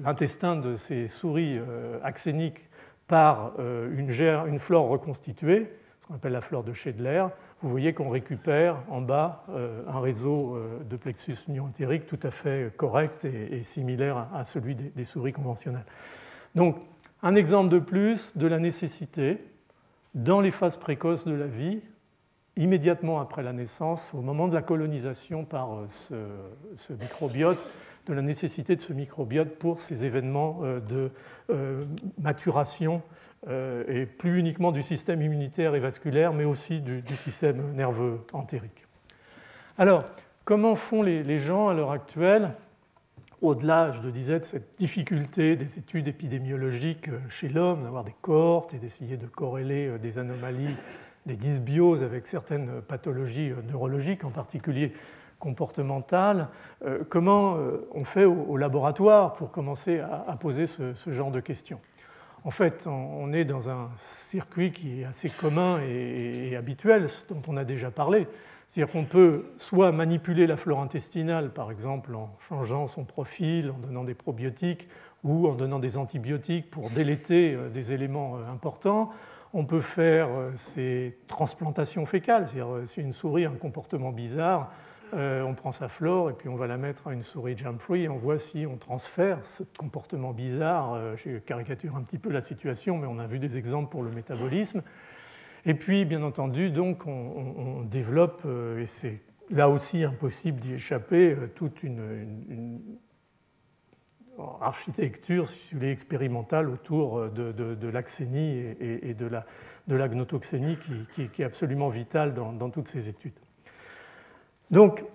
l'intestin 0.01 0.55
de 0.55 0.77
ces 0.77 1.07
souris 1.07 1.59
axéniques 2.01 2.69
par 3.07 3.53
une, 3.59 4.09
une 4.09 4.59
flore 4.59 4.87
reconstituée, 4.87 5.71
ce 5.99 6.07
qu'on 6.07 6.15
appelle 6.15 6.33
la 6.33 6.41
flore 6.41 6.63
de 6.63 6.73
Schedler, 6.73 7.25
vous 7.61 7.71
voyez 7.71 7.93
qu'on 7.93 8.09
récupère 8.09 8.83
en 8.89 9.01
bas 9.01 9.43
euh, 9.49 9.81
un 9.87 9.99
réseau 9.99 10.55
euh, 10.55 10.83
de 10.83 10.97
plexus 10.97 11.37
myentérique 11.47 12.05
tout 12.05 12.19
à 12.21 12.29
fait 12.29 12.71
correct 12.77 13.25
et, 13.25 13.63
similaire 13.63 14.27
à 14.35 14.43
celui 14.43 14.75
des, 14.75 15.03
souris 15.03 15.33
conventionnelles. 15.33 15.85
Donc, 16.53 16.77
un 17.23 17.33
exemple 17.33 17.69
de 17.69 17.79
plus 17.79 18.37
de 18.37 18.45
la 18.45 18.59
nécessité, 18.59 19.39
dans 20.13 20.41
les 20.41 20.51
phases 20.51 20.77
précoces 20.77 21.25
de 21.25 21.33
la 21.33 21.47
vie, 21.47 21.81
immédiatement 22.55 23.19
après 23.19 23.41
la 23.41 23.51
naissance, 23.51 24.13
au 24.13 24.21
moment 24.21 24.47
de 24.47 24.53
la 24.53 24.61
colonisation 24.61 25.43
par 25.43 25.79
euh, 26.11 26.27
ce, 26.75 26.93
microbiote, 26.93 27.65
de 28.05 28.13
la 28.13 28.21
nécessité 28.21 28.75
de 28.75 28.81
ce 28.81 28.93
microbiote 28.93 29.57
pour 29.57 29.79
ces 29.79 30.05
événements 30.05 30.61
de 30.61 31.11
maturation 32.19 33.01
euh, 33.47 33.83
et 33.87 34.07
plus 34.07 34.39
uniquement 34.39 34.71
du 34.71 34.81
système 34.81 35.21
immunitaire 35.21 35.75
et 35.75 35.79
vasculaire, 35.79 36.33
mais 36.33 36.45
aussi 36.45 36.81
du, 36.81 37.03
système 37.15 37.73
nerveux 37.73 38.25
entérique. 38.33 38.87
Alors, 39.77 40.03
comment 40.45 40.75
font 40.75 41.03
les, 41.03 41.37
gens 41.37 41.67
à 41.67 41.75
l'heure 41.75 41.91
actuelle 41.91 42.53
au-delà, 43.41 43.91
je 43.91 44.01
le 44.01 44.11
disais, 44.11 44.39
de 44.39 44.45
cette 44.45 44.79
difficulté 44.79 45.55
des 45.55 45.77
études 45.77 46.07
épidémiologiques 46.07 47.09
euh, 47.09 47.19
chez 47.29 47.47
l'homme, 47.47 47.83
d'avoir 47.83 48.03
des 48.03 48.15
cohortes 48.21 48.73
et 48.73 48.79
d'essayer 48.79 49.17
de 49.17 49.27
corréler 49.27 49.87
euh, 49.87 49.97
des 49.99 50.17
anomalies, 50.17 50.75
des 51.27 51.35
dysbioses 51.35 52.01
avec 52.01 52.25
certaines 52.25 52.81
pathologies 52.81 53.51
neurologiques, 53.69 54.23
en 54.23 54.31
particulier 54.31 54.93
comportementales, 55.45 56.47
comment 57.09 57.57
on 57.93 58.03
fait 58.03 58.25
au, 58.25 58.57
laboratoire 58.57 59.33
pour 59.33 59.51
commencer 59.51 59.99
à, 59.99 60.35
poser 60.39 60.65
ce, 60.65 61.11
genre 61.11 61.29
de 61.29 61.39
questions? 61.39 61.79
En 62.43 62.51
fait, 62.51 62.87
on 62.87 63.31
est 63.31 63.45
dans 63.45 63.69
un 63.69 63.89
circuit 63.99 64.71
qui 64.71 65.01
est 65.01 65.05
assez 65.05 65.29
commun 65.29 65.79
et, 65.87 66.55
habituel, 66.55 67.09
dont 67.29 67.41
on 67.47 67.57
a 67.57 67.63
déjà 67.63 67.91
parlé. 67.91 68.27
C'est-à-dire 68.67 68.91
qu'on 68.91 69.05
peut 69.05 69.41
soit 69.57 69.91
manipuler 69.91 70.47
la 70.47 70.57
flore 70.57 70.81
intestinale, 70.81 71.51
par 71.51 71.71
exemple 71.71 72.15
en 72.15 72.35
changeant 72.39 72.87
son 72.87 73.03
profil, 73.03 73.71
en 73.71 73.77
donnant 73.77 74.03
des 74.03 74.15
probiotiques 74.15 74.87
ou 75.23 75.47
en 75.47 75.55
donnant 75.55 75.79
des 75.79 75.97
antibiotiques 75.97 76.69
pour 76.69 76.89
déléter 76.89 77.53
euh, 77.53 77.69
des 77.69 77.93
éléments 77.93 78.37
euh, 78.37 78.51
importants. 78.51 79.09
On 79.53 79.65
peut 79.65 79.81
faire 79.81 80.27
euh, 80.29 80.51
ces 80.55 81.17
transplantations 81.27 82.05
fécales, 82.05 82.47
c'est-à-dire 82.47 82.87
si 82.87 83.01
une 83.01 83.13
souris 83.13 83.45
a 83.45 83.49
un 83.49 83.55
comportement 83.55 84.11
bizarre, 84.11 84.71
euh, 85.13 85.43
on 85.43 85.53
prend 85.53 85.71
sa 85.71 85.87
flore 85.87 86.29
et 86.29 86.33
puis 86.33 86.49
on 86.49 86.55
va 86.55 86.67
la 86.67 86.77
mettre 86.77 87.07
à 87.07 87.13
une 87.13 87.23
souris 87.23 87.57
jump-free 87.57 88.03
et 88.03 88.09
on 88.09 88.15
voit 88.15 88.37
si 88.37 88.65
on 88.65 88.77
transfère 88.77 89.45
ce 89.45 89.63
comportement 89.77 90.33
bizarre. 90.33 90.93
Euh, 90.93 91.15
je 91.15 91.37
caricature 91.37 91.95
un 91.95 92.01
petit 92.01 92.17
peu 92.17 92.29
la 92.29 92.41
situation, 92.41 92.97
mais 92.97 93.07
on 93.07 93.19
a 93.19 93.27
vu 93.27 93.39
des 93.39 93.57
exemples 93.57 93.89
pour 93.89 94.03
le 94.03 94.11
métabolisme. 94.11 94.81
Et 95.65 95.73
puis, 95.73 96.05
bien 96.05 96.21
entendu, 96.23 96.69
donc, 96.69 97.07
on, 97.07 97.81
développe, 97.83 98.43
euh, 98.45 98.81
et 98.81 98.85
c'est 98.85 99.21
là 99.49 99.69
aussi 99.69 100.03
impossible 100.03 100.59
d'y 100.59 100.73
échapper, 100.73 101.35
toute 101.55 101.83
une, 101.83 102.79
architecture, 104.61 105.47
si 105.47 105.73
vous 105.73 105.79
voulez, 105.79 105.91
expérimentale 105.91 106.69
autour 106.69 107.29
de, 107.29 107.87
l'axénie 107.87 108.75
et, 108.79 109.13
de 109.13 109.25
la, 109.25 109.45
de 109.87 109.97
gnotoxénie 109.97 110.77
qui, 111.13 111.41
est 111.41 111.45
absolument 111.45 111.89
vitale 111.89 112.33
dans 112.33 112.69
toutes 112.69 112.89
ces 112.89 113.07
études. 113.07 113.39
Donc, 114.71 115.05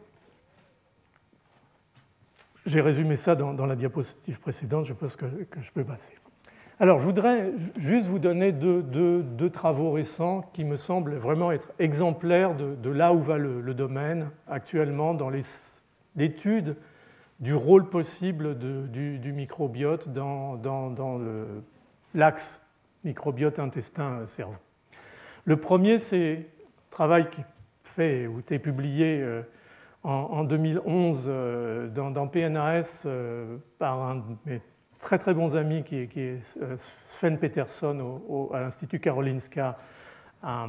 j'ai 2.66 2.80
résumé 2.80 3.16
ça 3.16 3.34
dans, 3.34 3.66
la 3.66 3.76
diapositive 3.76 4.40
précédente, 4.40 4.84
je 4.84 4.92
pense 4.92 5.16
que, 5.16 5.26
je 5.60 5.70
peux 5.72 5.84
passer. 5.84 6.14
Alors, 6.78 7.00
je 7.00 7.04
voudrais 7.04 7.52
juste 7.76 8.06
vous 8.06 8.18
donner 8.18 8.52
deux, 8.52 9.50
travaux 9.52 9.92
récents 9.92 10.42
qui 10.52 10.64
me 10.64 10.76
semblent 10.76 11.16
vraiment 11.16 11.52
être 11.52 11.72
exemplaires 11.78 12.54
de, 12.54 12.90
là 12.90 13.12
où 13.12 13.20
va 13.20 13.38
le, 13.38 13.74
domaine 13.74 14.30
actuellement 14.48 15.14
dans 15.14 15.30
l'étude 16.16 16.76
du 17.40 17.54
rôle 17.54 17.88
possible 17.88 18.58
du, 18.58 19.32
microbiote 19.32 20.08
dans, 20.08 20.56
dans 20.56 21.20
l'axe 22.14 22.62
microbiote 23.04 23.58
intestin-cerveau. 23.58 24.58
Le 25.44 25.56
premier, 25.56 25.98
c'est 25.98 26.34
un 26.36 26.90
travail 26.90 27.28
qui 27.30 27.42
fait 27.90 28.26
ou 28.26 28.40
été 28.40 28.58
publié 28.58 29.20
euh, 29.20 29.42
en, 30.02 30.44
2011 30.44 31.26
euh, 31.28 31.88
dans, 31.88 32.26
PNAS 32.26 33.02
euh, 33.04 33.58
par 33.78 34.02
un 34.02 34.16
de 34.16 34.22
mes 34.46 34.60
très 34.98 35.18
très 35.18 35.34
bons 35.34 35.56
amis 35.56 35.82
qui 35.82 35.96
est, 35.96 36.58
Sven 37.06 37.38
Peterson 37.38 38.50
à 38.52 38.60
l'Institut 38.60 39.00
Karolinska 39.00 39.78
à, 40.42 40.66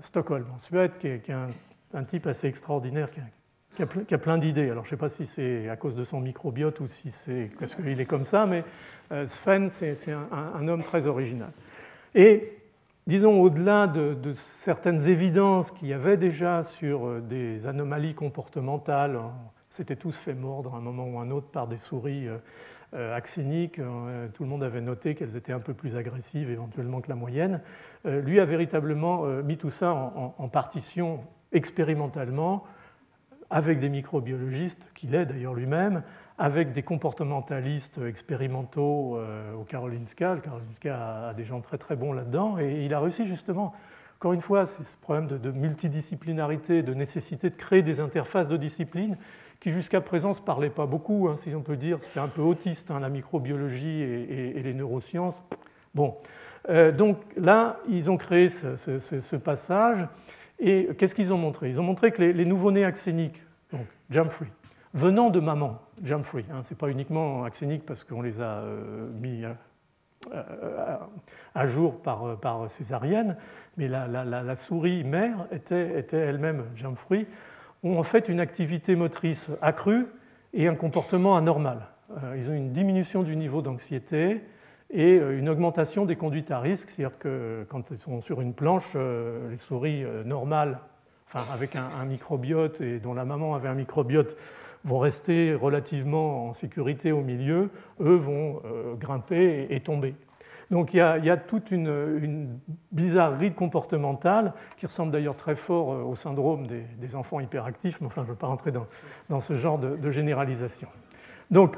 Stockholm, 0.00 0.46
en 0.54 0.58
Suède, 0.58 0.98
qui 0.98 1.08
est, 1.08 1.30
un, 1.30 2.04
type 2.04 2.26
assez 2.26 2.46
extraordinaire 2.46 3.08
qui 3.10 3.82
a, 4.14 4.18
plein 4.18 4.38
d'idées. 4.38 4.70
Alors 4.70 4.84
je 4.84 4.88
ne 4.88 4.90
sais 4.90 4.96
pas 4.96 5.08
si 5.08 5.26
c'est 5.26 5.68
à 5.68 5.76
cause 5.76 5.96
de 5.96 6.04
son 6.04 6.20
microbiote 6.20 6.78
ou 6.80 6.86
si 6.86 7.10
c'est 7.10 7.50
parce 7.58 7.74
qu'il 7.74 8.00
est 8.00 8.06
comme 8.06 8.24
ça, 8.24 8.46
mais 8.46 8.64
Sven, 9.26 9.68
c'est 9.70 10.12
un, 10.12 10.28
un, 10.32 10.68
homme 10.68 10.82
très 10.82 11.08
original. 11.08 11.50
Et 12.14 12.63
disons, 13.06 13.40
au-delà 13.40 13.86
de, 13.86 14.32
certaines 14.34 15.08
évidences 15.08 15.70
qu'il 15.70 15.88
y 15.88 15.92
avait 15.92 16.16
déjà 16.16 16.62
sur 16.62 17.06
euh, 17.06 17.20
des 17.20 17.66
anomalies 17.66 18.14
comportementales, 18.14 19.16
hein, 19.16 19.32
c'était 19.68 19.96
tous 19.96 20.16
fait 20.16 20.34
mordre 20.34 20.74
à 20.74 20.78
un 20.78 20.80
moment 20.80 21.06
ou 21.06 21.18
un 21.18 21.30
autre 21.30 21.48
par 21.48 21.66
des 21.66 21.76
souris 21.76 22.28
euh, 22.28 22.38
euh, 22.94 23.16
axéniques, 23.16 23.80
tout 24.34 24.44
le 24.44 24.48
monde 24.48 24.62
avait 24.62 24.80
noté 24.80 25.16
qu'elles 25.16 25.36
étaient 25.36 25.52
un 25.52 25.60
peu 25.60 25.74
plus 25.74 25.96
agressives 25.96 26.48
éventuellement 26.48 27.00
que 27.00 27.08
la 27.08 27.16
moyenne, 27.16 27.60
lui 28.04 28.38
a 28.38 28.44
véritablement 28.44 29.24
mis 29.42 29.56
tout 29.56 29.70
ça 29.70 29.92
en 29.92 30.48
partition 30.48 31.24
expérimentalement 31.50 32.62
avec 33.50 33.80
des 33.80 33.88
microbiologistes, 33.88 34.90
qu'il 34.94 35.16
est 35.16 35.26
d'ailleurs 35.26 35.54
lui-même, 35.54 36.04
avec 36.38 36.72
des 36.72 36.82
comportementalistes 36.82 38.00
expérimentaux 38.06 39.16
euh, 39.16 39.54
au 39.54 39.62
Karolinska. 39.62 40.36
Karolinska 40.42 41.28
a 41.28 41.34
des 41.34 41.44
gens 41.44 41.60
très 41.60 41.78
très 41.78 41.96
bons 41.96 42.12
là-dedans 42.12 42.58
et 42.58 42.84
il 42.84 42.92
a 42.92 43.00
réussi 43.00 43.26
justement, 43.26 43.72
encore 44.18 44.32
une 44.32 44.40
fois, 44.40 44.66
ce 44.66 44.96
problème 44.96 45.28
de, 45.28 45.50
multidisciplinarité, 45.52 46.82
de 46.82 46.94
nécessité 46.94 47.50
de 47.50 47.54
créer 47.54 47.82
des 47.82 48.00
interfaces 48.00 48.48
de 48.48 48.56
disciplines 48.56 49.16
qui 49.60 49.70
jusqu'à 49.70 50.00
présent 50.00 50.30
ne 50.30 50.34
se 50.34 50.40
parlaient 50.40 50.70
pas 50.70 50.86
beaucoup, 50.86 51.28
hein, 51.28 51.36
si 51.36 51.54
on 51.54 51.62
peut 51.62 51.76
dire. 51.76 51.98
C'était 52.00 52.20
un 52.20 52.28
peu 52.28 52.42
autiste, 52.42 52.90
hein, 52.90 52.98
la 52.98 53.08
microbiologie 53.08 54.02
et, 54.02 54.62
les 54.62 54.74
neurosciences. 54.74 55.40
Bon, 55.94 56.16
euh, 56.68 56.90
donc 56.90 57.18
là, 57.36 57.78
ils 57.88 58.10
ont 58.10 58.16
créé 58.16 58.48
ce, 58.48 59.36
passage. 59.36 60.06
Et 60.58 60.88
qu'est-ce 60.98 61.14
qu'ils 61.14 61.32
ont 61.32 61.38
montré? 61.38 61.68
Ils 61.68 61.80
ont 61.80 61.84
montré 61.84 62.10
que 62.10 62.20
les, 62.20 62.32
les 62.32 62.44
nouveau-nés 62.44 62.84
axéniques, 62.84 63.42
donc 63.72 63.86
jump 64.10 64.30
free, 64.30 64.48
venant 64.94 65.30
de 65.30 65.40
maman, 65.40 65.80
jump 66.02 66.24
free. 66.24 66.46
Hein, 66.50 66.62
Ce 66.62 66.72
n'est 66.72 66.78
pas 66.78 66.88
uniquement 66.88 67.44
axénique 67.44 67.84
parce 67.84 68.04
qu'on 68.04 68.22
les 68.22 68.40
a 68.40 68.60
euh, 68.60 69.08
mis 69.20 69.44
euh, 69.44 70.96
à 71.54 71.66
jour 71.66 72.00
par, 72.00 72.38
par 72.38 72.70
césarienne, 72.70 73.36
mais 73.76 73.88
la, 73.88 74.54
souris 74.54 75.04
mère 75.04 75.46
était, 75.52 75.98
était 75.98 76.16
elle-même 76.16 76.64
jump 76.74 76.96
free, 76.96 77.26
ont 77.82 77.98
en 77.98 78.02
fait 78.02 78.28
une 78.28 78.40
activité 78.40 78.96
motrice 78.96 79.50
accrue 79.60 80.06
et 80.54 80.68
un 80.68 80.76
comportement 80.76 81.36
anormal. 81.36 81.88
Euh, 82.22 82.36
ils 82.36 82.48
ont 82.48 82.54
une 82.54 82.70
diminution 82.70 83.22
du 83.22 83.36
niveau 83.36 83.60
d'anxiété 83.60 84.42
et 84.90 85.16
une 85.16 85.48
augmentation 85.48 86.04
des 86.04 86.14
conduites 86.14 86.52
à 86.52 86.60
risque, 86.60 86.90
c'est-à-dire 86.90 87.18
que 87.18 87.66
quand 87.68 87.90
ils 87.90 87.98
sont 87.98 88.20
sur 88.20 88.40
une 88.40 88.54
planche, 88.54 88.94
les 89.50 89.56
souris 89.56 90.04
normales, 90.24 90.78
enfin 91.26 91.44
avec 91.52 91.74
un 91.74 92.04
microbiote 92.04 92.80
et 92.80 93.00
dont 93.00 93.12
la 93.12 93.24
maman 93.24 93.56
avait 93.56 93.68
un 93.68 93.74
microbiote 93.74 94.36
vont 94.84 94.98
rester 94.98 95.54
relativement 95.54 96.48
en 96.48 96.52
sécurité 96.52 97.10
au 97.10 97.22
milieu, 97.22 97.70
eux 98.00 98.14
vont 98.14 98.60
euh, 98.64 98.94
grimper 98.94 99.66
et, 99.70 99.80
tomber. 99.80 100.14
Donc 100.70 100.94
il 100.94 100.98
y 100.98 101.00
a, 101.00 101.36
toute 101.36 101.70
une, 101.70 102.58
bizarrerie 102.92 103.52
comportementale 103.54 104.52
qui 104.76 104.86
ressemble 104.86 105.12
d'ailleurs 105.12 105.36
très 105.36 105.54
fort 105.54 105.92
euh, 105.92 106.02
au 106.02 106.14
syndrome 106.14 106.66
des, 106.66 107.16
enfants 107.16 107.40
hyperactifs, 107.40 108.00
mais 108.00 108.06
enfin 108.06 108.22
je 108.22 108.26
ne 108.26 108.32
veux 108.32 108.38
pas 108.38 108.46
rentrer 108.46 108.72
dans, 109.28 109.40
ce 109.40 109.54
genre 109.54 109.78
de, 109.78 110.10
généralisation. 110.10 110.88
Donc, 111.50 111.76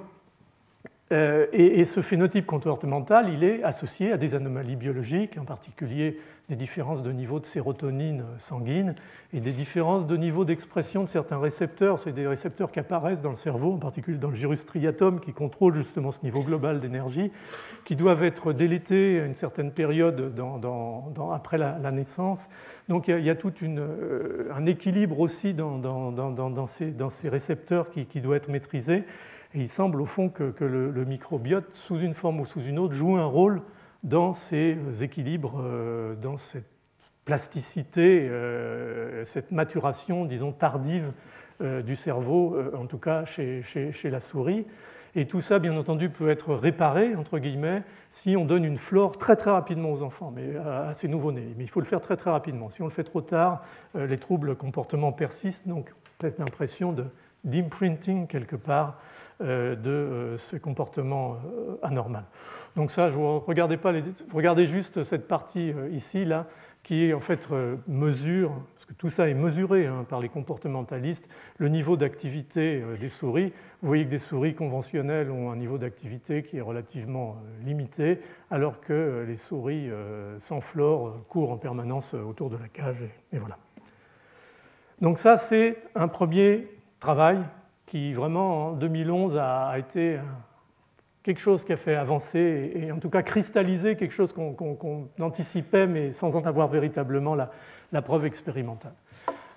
euh, 1.13 1.47
et, 1.53 1.85
ce 1.85 2.01
phénotype 2.01 2.47
comportemental, 2.47 3.29
il 3.33 3.45
est 3.45 3.63
associé 3.63 4.11
à 4.11 4.17
des 4.17 4.35
anomalies 4.35 4.75
biologiques, 4.75 5.39
en 5.39 5.45
particulier 5.45 6.19
des 6.49 6.57
différences 6.57 7.05
de 7.05 7.13
niveau 7.13 7.39
de 7.39 7.47
sérotonine 7.47 8.25
sanguine 8.39 8.97
et 9.33 9.41
des 9.41 9.53
différences 9.53 10.07
de 10.07 10.17
niveau 10.17 10.45
d'expression 10.45 11.05
de 11.05 11.09
certains 11.09 11.39
récepteurs. 11.39 12.01
C'est 12.01 12.13
des 12.13 12.27
récepteurs 12.27 12.73
qui 12.73 12.81
apparaissent 12.81 13.23
dans 13.23 13.31
le 13.31 13.37
cerveau, 13.37 13.75
en 13.75 13.79
particulier 13.79 14.19
dans 14.19 14.31
le 14.31 14.35
gyrus 14.35 14.61
striatum, 14.61 15.21
qui 15.21 15.33
contrôle 15.33 15.75
justement 15.75 16.11
ce 16.11 16.23
niveau 16.23 16.43
global 16.43 16.81
d'énergie, 16.81 17.31
qui 17.85 17.95
doivent 17.95 18.25
être 18.25 18.53
délétés 18.53 19.21
à 19.21 19.27
une 19.27 19.37
certaine 19.37 19.71
période 19.71 20.33
après 21.33 21.59
la, 21.59 21.91
naissance. 21.93 22.49
Donc 22.89 23.07
il 23.07 23.25
y 23.25 23.31
a, 23.31 23.37
tout 23.37 23.53
euh, 23.63 24.51
un 24.55 24.67
équilibre 24.67 25.21
aussi 25.21 25.55
dans, 25.55 26.67
ces, 26.67 27.29
récepteurs 27.29 27.91
qui, 27.91 28.21
doit 28.21 28.37
être 28.37 28.49
maîtrisé. 28.49 29.05
Il 29.55 29.69
semble 29.69 30.01
au 30.01 30.07
fond 30.07 30.29
que, 30.29 30.53
le, 30.65 31.05
microbiote, 31.05 31.75
sous 31.75 31.99
une 31.99 32.15
forme 32.15 32.41
ou 32.41 32.47
sous 32.47 32.63
une 32.63 32.79
autre, 32.79 32.95
joue 32.95 33.17
un 33.17 33.25
rôle 33.25 33.63
dans 34.03 34.33
ces 34.33 34.77
équilibres, 35.03 35.61
euh, 35.63 36.15
dans 36.15 36.37
cette 36.37 36.67
plasticité, 37.25 38.29
euh, 38.29 39.25
cette 39.25 39.51
maturation, 39.51 40.25
disons, 40.25 40.53
tardive 40.53 41.13
euh, 41.61 41.83
du 41.83 41.97
cerveau, 41.97 42.57
en 42.77 42.87
tout 42.87 42.99
cas 42.99 43.25
chez, 43.25 43.63
la 44.05 44.21
souris. 44.21 44.67
Et 45.15 45.27
tout 45.27 45.41
ça, 45.41 45.59
bien 45.59 45.75
entendu, 45.77 46.11
peut 46.11 46.29
être 46.29 46.55
réparé, 46.55 47.17
entre 47.17 47.39
guillemets, 47.39 47.83
si 48.11 48.37
on 48.37 48.45
donne 48.45 48.65
une 48.65 48.77
flore 48.77 49.17
très 49.17 49.35
très 49.35 49.51
rapidement 49.51 49.91
aux 49.91 50.03
enfants, 50.03 50.31
mais 50.35 50.57
à, 50.57 50.93
ces 50.93 51.09
nouveau-nés. 51.09 51.55
Mais 51.57 51.65
il 51.65 51.71
faut 51.71 51.81
le 51.81 51.87
faire 51.87 52.03
très 52.03 52.19
très 52.19 52.31
rapidement. 52.31 52.69
Si 52.69 52.83
on 52.83 52.85
le 52.85 52.91
fait 52.91 53.05
trop 53.05 53.23
tard, 53.23 53.65
les 53.95 54.19
troubles 54.19 54.57
comportement 54.57 55.13
persistent, 55.13 55.67
donc 55.67 55.95
espèce 56.17 56.39
d'impression 56.39 56.95
d'imprinting 57.45 58.27
quelque 58.27 58.57
part 58.57 58.99
de 59.41 59.91
euh, 59.91 60.37
ce 60.37 60.57
comportement 60.57 61.35
euh, 61.35 61.77
anormal. 61.83 62.25
Donc 62.75 62.91
ça, 62.91 63.09
vous 63.09 63.41
regardez, 63.41 63.77
pas 63.77 63.93
vous 63.93 64.37
regardez 64.37 64.67
juste 64.67 65.03
cette 65.03 65.29
partie 65.29 65.73
ici, 65.91 66.25
là, 66.25 66.47
qui 66.83 67.13
en 67.13 67.21
fait 67.21 67.49
mesure, 67.89 68.53
parce 68.75 68.85
que 68.85 68.93
tout 68.93 69.11
ça 69.11 69.29
est 69.29 69.35
mesuré 69.35 69.87
hein, 69.87 70.05
par 70.09 70.21
les 70.21 70.29
comportementalistes, 70.29 71.29
le 71.59 71.69
niveau 71.69 71.97
d'activité 71.97 72.83
des 73.01 73.09
souris. 73.09 73.49
Vous 73.83 73.89
voyez 73.89 74.05
que 74.05 74.11
des 74.11 74.19
souris 74.19 74.55
conventionnelles 74.55 75.31
ont 75.31 75.51
un 75.51 75.57
niveau 75.57 75.79
d'activité 75.79 76.43
qui 76.43 76.59
est 76.59 76.61
relativement 76.61 77.39
limité, 77.65 78.21
alors 78.51 78.81
que 78.81 79.25
les 79.27 79.37
souris 79.37 79.91
sans 80.39 80.61
flore 80.61 81.25
courent 81.29 81.51
en 81.51 81.57
permanence 81.57 82.15
autour 82.15 82.51
de 82.51 82.57
la 82.57 82.69
cage. 82.69 83.05
et 83.33 83.39
voilà. 83.39 83.59
Donc 85.01 85.19
ça, 85.19 85.37
c'est 85.37 85.79
un 85.95 86.09
premier 86.09 86.69
travail 87.01 87.43
qui 87.87 88.13
vraiment 88.13 88.69
en 88.69 88.73
2011 88.73 89.39
a 89.39 89.75
été 89.79 90.19
quelque 91.27 91.41
chose 91.41 91.65
qui 91.65 91.73
a 91.73 91.77
fait 91.77 91.97
avancer 91.97 92.71
et 92.75 92.93
en 92.93 93.01
tout 93.01 93.11
cas 93.11 93.23
cristalliser 93.23 93.97
quelque 93.97 94.15
chose 94.15 94.33
qu'on 94.33 95.09
anticipait 95.21 95.89
mais 95.89 96.13
sans 96.13 96.37
en 96.37 96.43
avoir 96.43 96.69
véritablement 96.69 97.35
la, 97.35 98.03
preuve 98.03 98.27
expérimentale. 98.27 98.93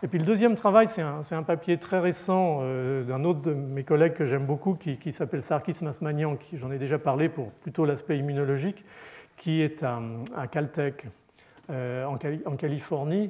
Et 0.01 0.07
puis 0.07 0.17
le 0.17 0.25
deuxième 0.25 0.55
travail, 0.55 0.88
c'est 0.88 1.01
un, 1.01 1.43
papier 1.43 1.77
très 1.77 1.99
récent 1.99 2.59
euh, 2.61 3.03
d'un 3.03 3.23
autre 3.23 3.41
de 3.41 3.53
mes 3.53 3.84
collègues 3.84 4.13
que 4.13 4.25
j'aime 4.25 4.45
beaucoup 4.45 4.73
qui, 4.75 5.11
s'appelle 5.11 5.43
Sarkis 5.43 5.84
Masmanian, 5.84 6.38
qui 6.38 6.57
j'en 6.57 6.71
ai 6.71 6.80
déjà 6.80 6.97
parlé 6.97 7.30
pour 7.30 7.51
plutôt 7.51 7.86
l'aspect 7.86 8.17
immunologique, 8.17 8.84
qui 9.38 9.61
est 9.61 9.84
à, 9.84 10.47
Caltech 10.47 11.05
euh, 11.69 12.05
en, 12.05 12.55
Californie 12.55 13.30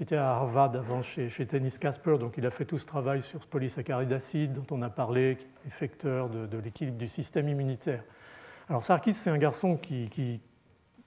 qui 0.00 0.04
était 0.04 0.16
à 0.16 0.30
Harvard 0.30 0.74
avant 0.76 1.02
chez, 1.02 1.28
chez 1.28 1.44
Tennis 1.44 1.78
Casper. 1.78 2.16
Donc 2.16 2.38
il 2.38 2.46
a 2.46 2.50
fait 2.50 2.64
tout 2.64 2.78
ce 2.78 2.86
travail 2.86 3.20
sur 3.20 3.42
ce 3.42 3.46
polysaccharide 3.46 4.10
acide 4.14 4.54
dont 4.54 4.64
on 4.70 4.80
a 4.80 4.88
parlé, 4.88 5.36
effecteur 5.66 6.30
de, 6.30 6.46
de 6.46 6.56
l'équilibre 6.56 6.96
du 6.96 7.06
système 7.06 7.50
immunitaire. 7.50 8.02
Alors 8.70 8.82
Sarkis, 8.82 9.12
c'est 9.12 9.28
un 9.28 9.36
garçon 9.36 9.76
qui, 9.76 10.40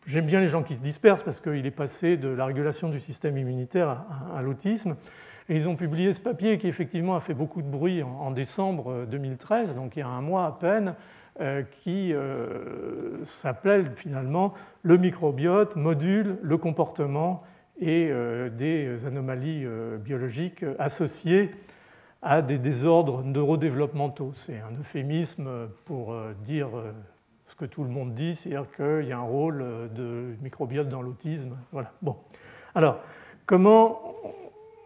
J'aime 0.06 0.28
bien 0.28 0.40
les 0.42 0.48
gens 0.48 0.62
qui 0.62 0.76
se 0.76 0.82
dispersent 0.84 1.24
parce 1.24 1.42
qu'il 1.42 1.66
est 1.66 1.72
passé 1.72 2.18
de 2.18 2.28
la 2.28 2.46
régulation 2.46 2.90
du 2.90 3.00
système 3.00 3.36
immunitaire 3.36 4.06
à, 4.32 4.44
l'autisme. 4.44 4.96
Et 5.50 5.56
ils 5.56 5.68
ont 5.68 5.76
publié 5.76 6.14
ce 6.14 6.20
papier 6.20 6.60
qui 6.60 6.68
effectivement 6.68 7.16
a 7.16 7.20
fait 7.20 7.34
beaucoup 7.34 7.64
de 7.64 7.68
bruit 7.68 8.04
en, 8.04 8.30
décembre 8.30 9.08
2013, 9.10 9.74
donc 9.74 9.96
il 9.96 10.02
y 10.02 10.04
a 10.04 10.08
un 10.08 10.22
mois 10.22 10.46
à 10.46 10.52
peine, 10.52 10.94
euh, 11.42 11.64
qui 11.82 12.14
euh, 12.14 13.26
s'appelait 13.26 13.86
finalement 13.96 14.54
Le 14.84 15.00
microbiote 15.00 15.78
module 15.78 16.38
le 16.44 16.58
comportement 16.58 17.42
et 17.84 18.10
euh, 18.10 18.50
des 18.50 19.06
anomalies 19.06 19.64
euh, 19.66 19.98
biologiques 19.98 20.64
associées 20.80 21.52
à 22.22 22.42
des 22.42 22.58
désordres 22.58 23.24
neurodéveloppementaux. 23.24 24.32
C'est 24.36 24.60
un 24.60 24.80
euphémisme 24.80 25.68
pour 25.84 26.14
euh, 26.14 26.34
dire 26.46 26.70
ce 27.46 27.56
que 27.56 27.66
tout 27.66 27.84
le 27.84 27.90
monde 27.90 28.14
dit, 28.14 28.36
c'est-à-dire 28.36 28.72
qu'il 28.72 29.08
y 29.08 29.12
a 29.12 29.18
un 29.18 29.22
rôle 29.22 29.66
de 29.94 30.34
microbiote 30.42 30.88
dans 30.88 31.02
l'autisme. 31.02 31.58
Voilà. 31.74 31.92
Bon. 32.02 32.16
Alors, 32.74 33.00
comment 33.46 34.16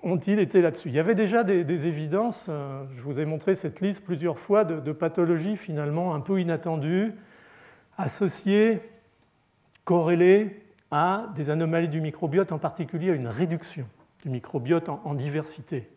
ont-ils 0.02 0.40
été 0.40 0.62
là-dessus? 0.62 0.90
Il 0.90 0.96
y 0.96 1.00
avait 1.00 1.16
déjà 1.16 1.44
des, 1.44 1.88
évidences, 1.88 2.50
je 2.50 3.02
vous 3.02 3.20
ai 3.20 3.26
montré 3.26 3.54
cette 3.54 3.80
liste 3.80 4.04
plusieurs 4.04 4.40
fois, 4.40 4.66
de, 4.66 4.80
de 4.80 4.92
pathologies 4.92 5.56
finalement 5.56 6.16
un 6.16 6.20
peu 6.20 6.42
inattendues, 6.42 7.14
associées, 7.98 8.82
corrélées 9.86 10.67
à 10.92 11.28
des 11.36 11.50
anomalies 11.50 11.90
du 11.90 12.02
microbiote, 12.02 12.52
en 12.52 12.60
particulier 12.60 13.12
à 13.12 13.14
une 13.14 13.28
réduction 13.28 13.86
du 14.24 14.30
microbiote 14.30 14.90
en, 14.90 15.14
diversité. 15.14 15.90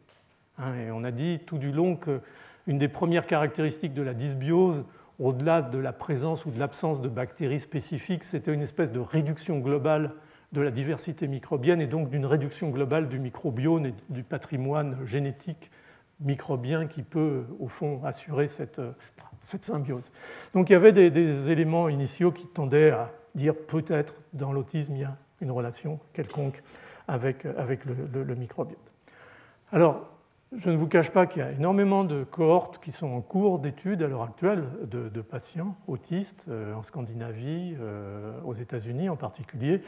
Hein, 0.59 0.74
et 0.74 0.91
on 0.91 1.05
a 1.05 1.11
dit 1.11 1.41
tout 1.47 1.59
du 1.59 1.72
long 1.72 1.97
qu'une 1.97 2.78
des 2.78 2.88
premières 2.88 3.26
caractéristiques 3.26 3.95
de 3.95 4.03
la 4.03 4.14
dysbiose, 4.14 4.84
au-delà 5.18 5.62
de 5.62 5.78
la 5.78 5.93
présence 5.93 6.47
ou 6.47 6.51
de 6.51 6.59
l'absence 6.59 7.01
de 7.01 7.09
bactéries 7.09 7.61
spécifiques, 7.61 8.24
c'était 8.24 8.53
une 8.53 8.62
espèce 8.62 8.91
de 8.91 9.01
réduction 9.01 9.59
globale 9.59 10.14
de 10.53 10.61
la 10.61 10.70
diversité 10.70 11.28
microbienne 11.28 11.80
et 11.80 11.86
donc 11.86 12.11
d'une 12.11 12.26
réduction 12.26 12.70
globale 12.70 13.09
du 13.09 13.18
microbiome 13.18 13.86
et 13.86 13.95
du 14.09 14.24
patrimoine 14.24 14.97
génétique 15.07 15.70
microbien 16.20 16.86
qui 16.86 17.03
peut, 17.03 17.45
au 17.61 17.68
fond, 17.68 18.03
assurer 18.05 18.49
cette, 18.49 18.80
symbiose. 19.41 20.11
Donc 20.53 20.68
il 20.68 20.72
y 20.74 20.76
avait 20.76 20.93
des 20.93 21.51
éléments 21.51 21.88
initiaux 21.88 22.32
qui 22.32 22.47
tendaient 22.47 22.91
à 22.91 23.11
dire 23.35 23.55
peut-être 23.57 24.14
dans 24.33 24.53
l'autisme 24.53 24.95
il 24.97 25.03
y 25.03 25.05
a 25.05 25.16
une 25.41 25.51
relation 25.51 26.01
quelconque 26.12 26.62
avec, 27.09 27.45
avec 27.45 27.85
le, 27.85 28.35
microbiote. 28.35 28.78
Alors, 29.72 30.07
je 30.53 30.70
ne 30.70 30.76
vous 30.76 30.89
cache 30.89 31.11
pas 31.11 31.26
qu'il 31.26 31.43
y 31.43 31.45
a 31.45 31.53
énormément 31.53 32.05
de 32.05 32.24
cohortes 32.24 32.78
qui 32.78 32.93
sont 32.93 33.09
en 33.09 33.20
cours 33.20 33.59
d'études 33.59 34.03
à 34.03 34.09
l'heure 34.09 34.22
actuelle 34.22 34.64
de, 34.85 35.20
patients 35.20 35.76
autistes 35.87 36.47
euh, 36.49 36.74
en 36.74 36.83
Scandinavie, 36.83 37.76
euh, 37.81 38.41
aux 38.45 38.55
États-Unis 38.55 39.09
en 39.09 39.16
particulier, 39.16 39.83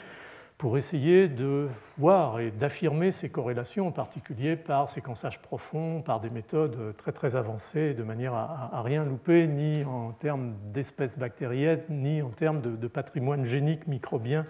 pour 0.63 0.79
essayer 0.79 1.27
de 1.27 1.67
voir 1.99 2.39
et 2.39 2.53
d'affirmer 2.53 3.11
ces 3.11 3.29
corrélations, 3.29 3.89
en 3.89 3.91
particulier 3.91 4.55
par 4.55 4.91
séquençage 4.91 5.43
profond, 5.43 6.03
par 6.03 6.21
des 6.21 6.31
méthodes 6.31 6.95
très 6.97 7.11
très 7.11 7.35
avancées, 7.35 7.95
de 7.95 8.05
manière 8.05 8.33
à, 8.33 8.81
rien 8.85 9.05
louper, 9.05 9.49
ni 9.49 9.83
en 9.83 10.13
termes 10.13 10.55
d'espèces 10.73 11.19
bactériennes, 11.19 11.83
ni 11.89 12.23
en 12.23 12.29
termes 12.29 12.61
de, 12.61 12.87
patrimoine 12.87 13.45
génique 13.45 13.89
microbien 13.89 14.47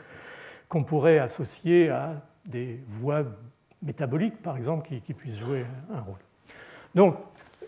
qu'on 0.69 0.85
pourrait 0.85 1.19
associer 1.19 1.89
à 1.89 2.21
des 2.45 2.85
voies 2.89 3.25
métaboliques, 3.81 4.43
par 4.43 4.59
exemple, 4.59 4.87
qui, 4.87 5.01
qui 5.01 5.15
puissent 5.15 5.39
jouer 5.39 5.65
un 5.91 6.01
rôle. 6.01 6.21
Donc, 6.95 7.17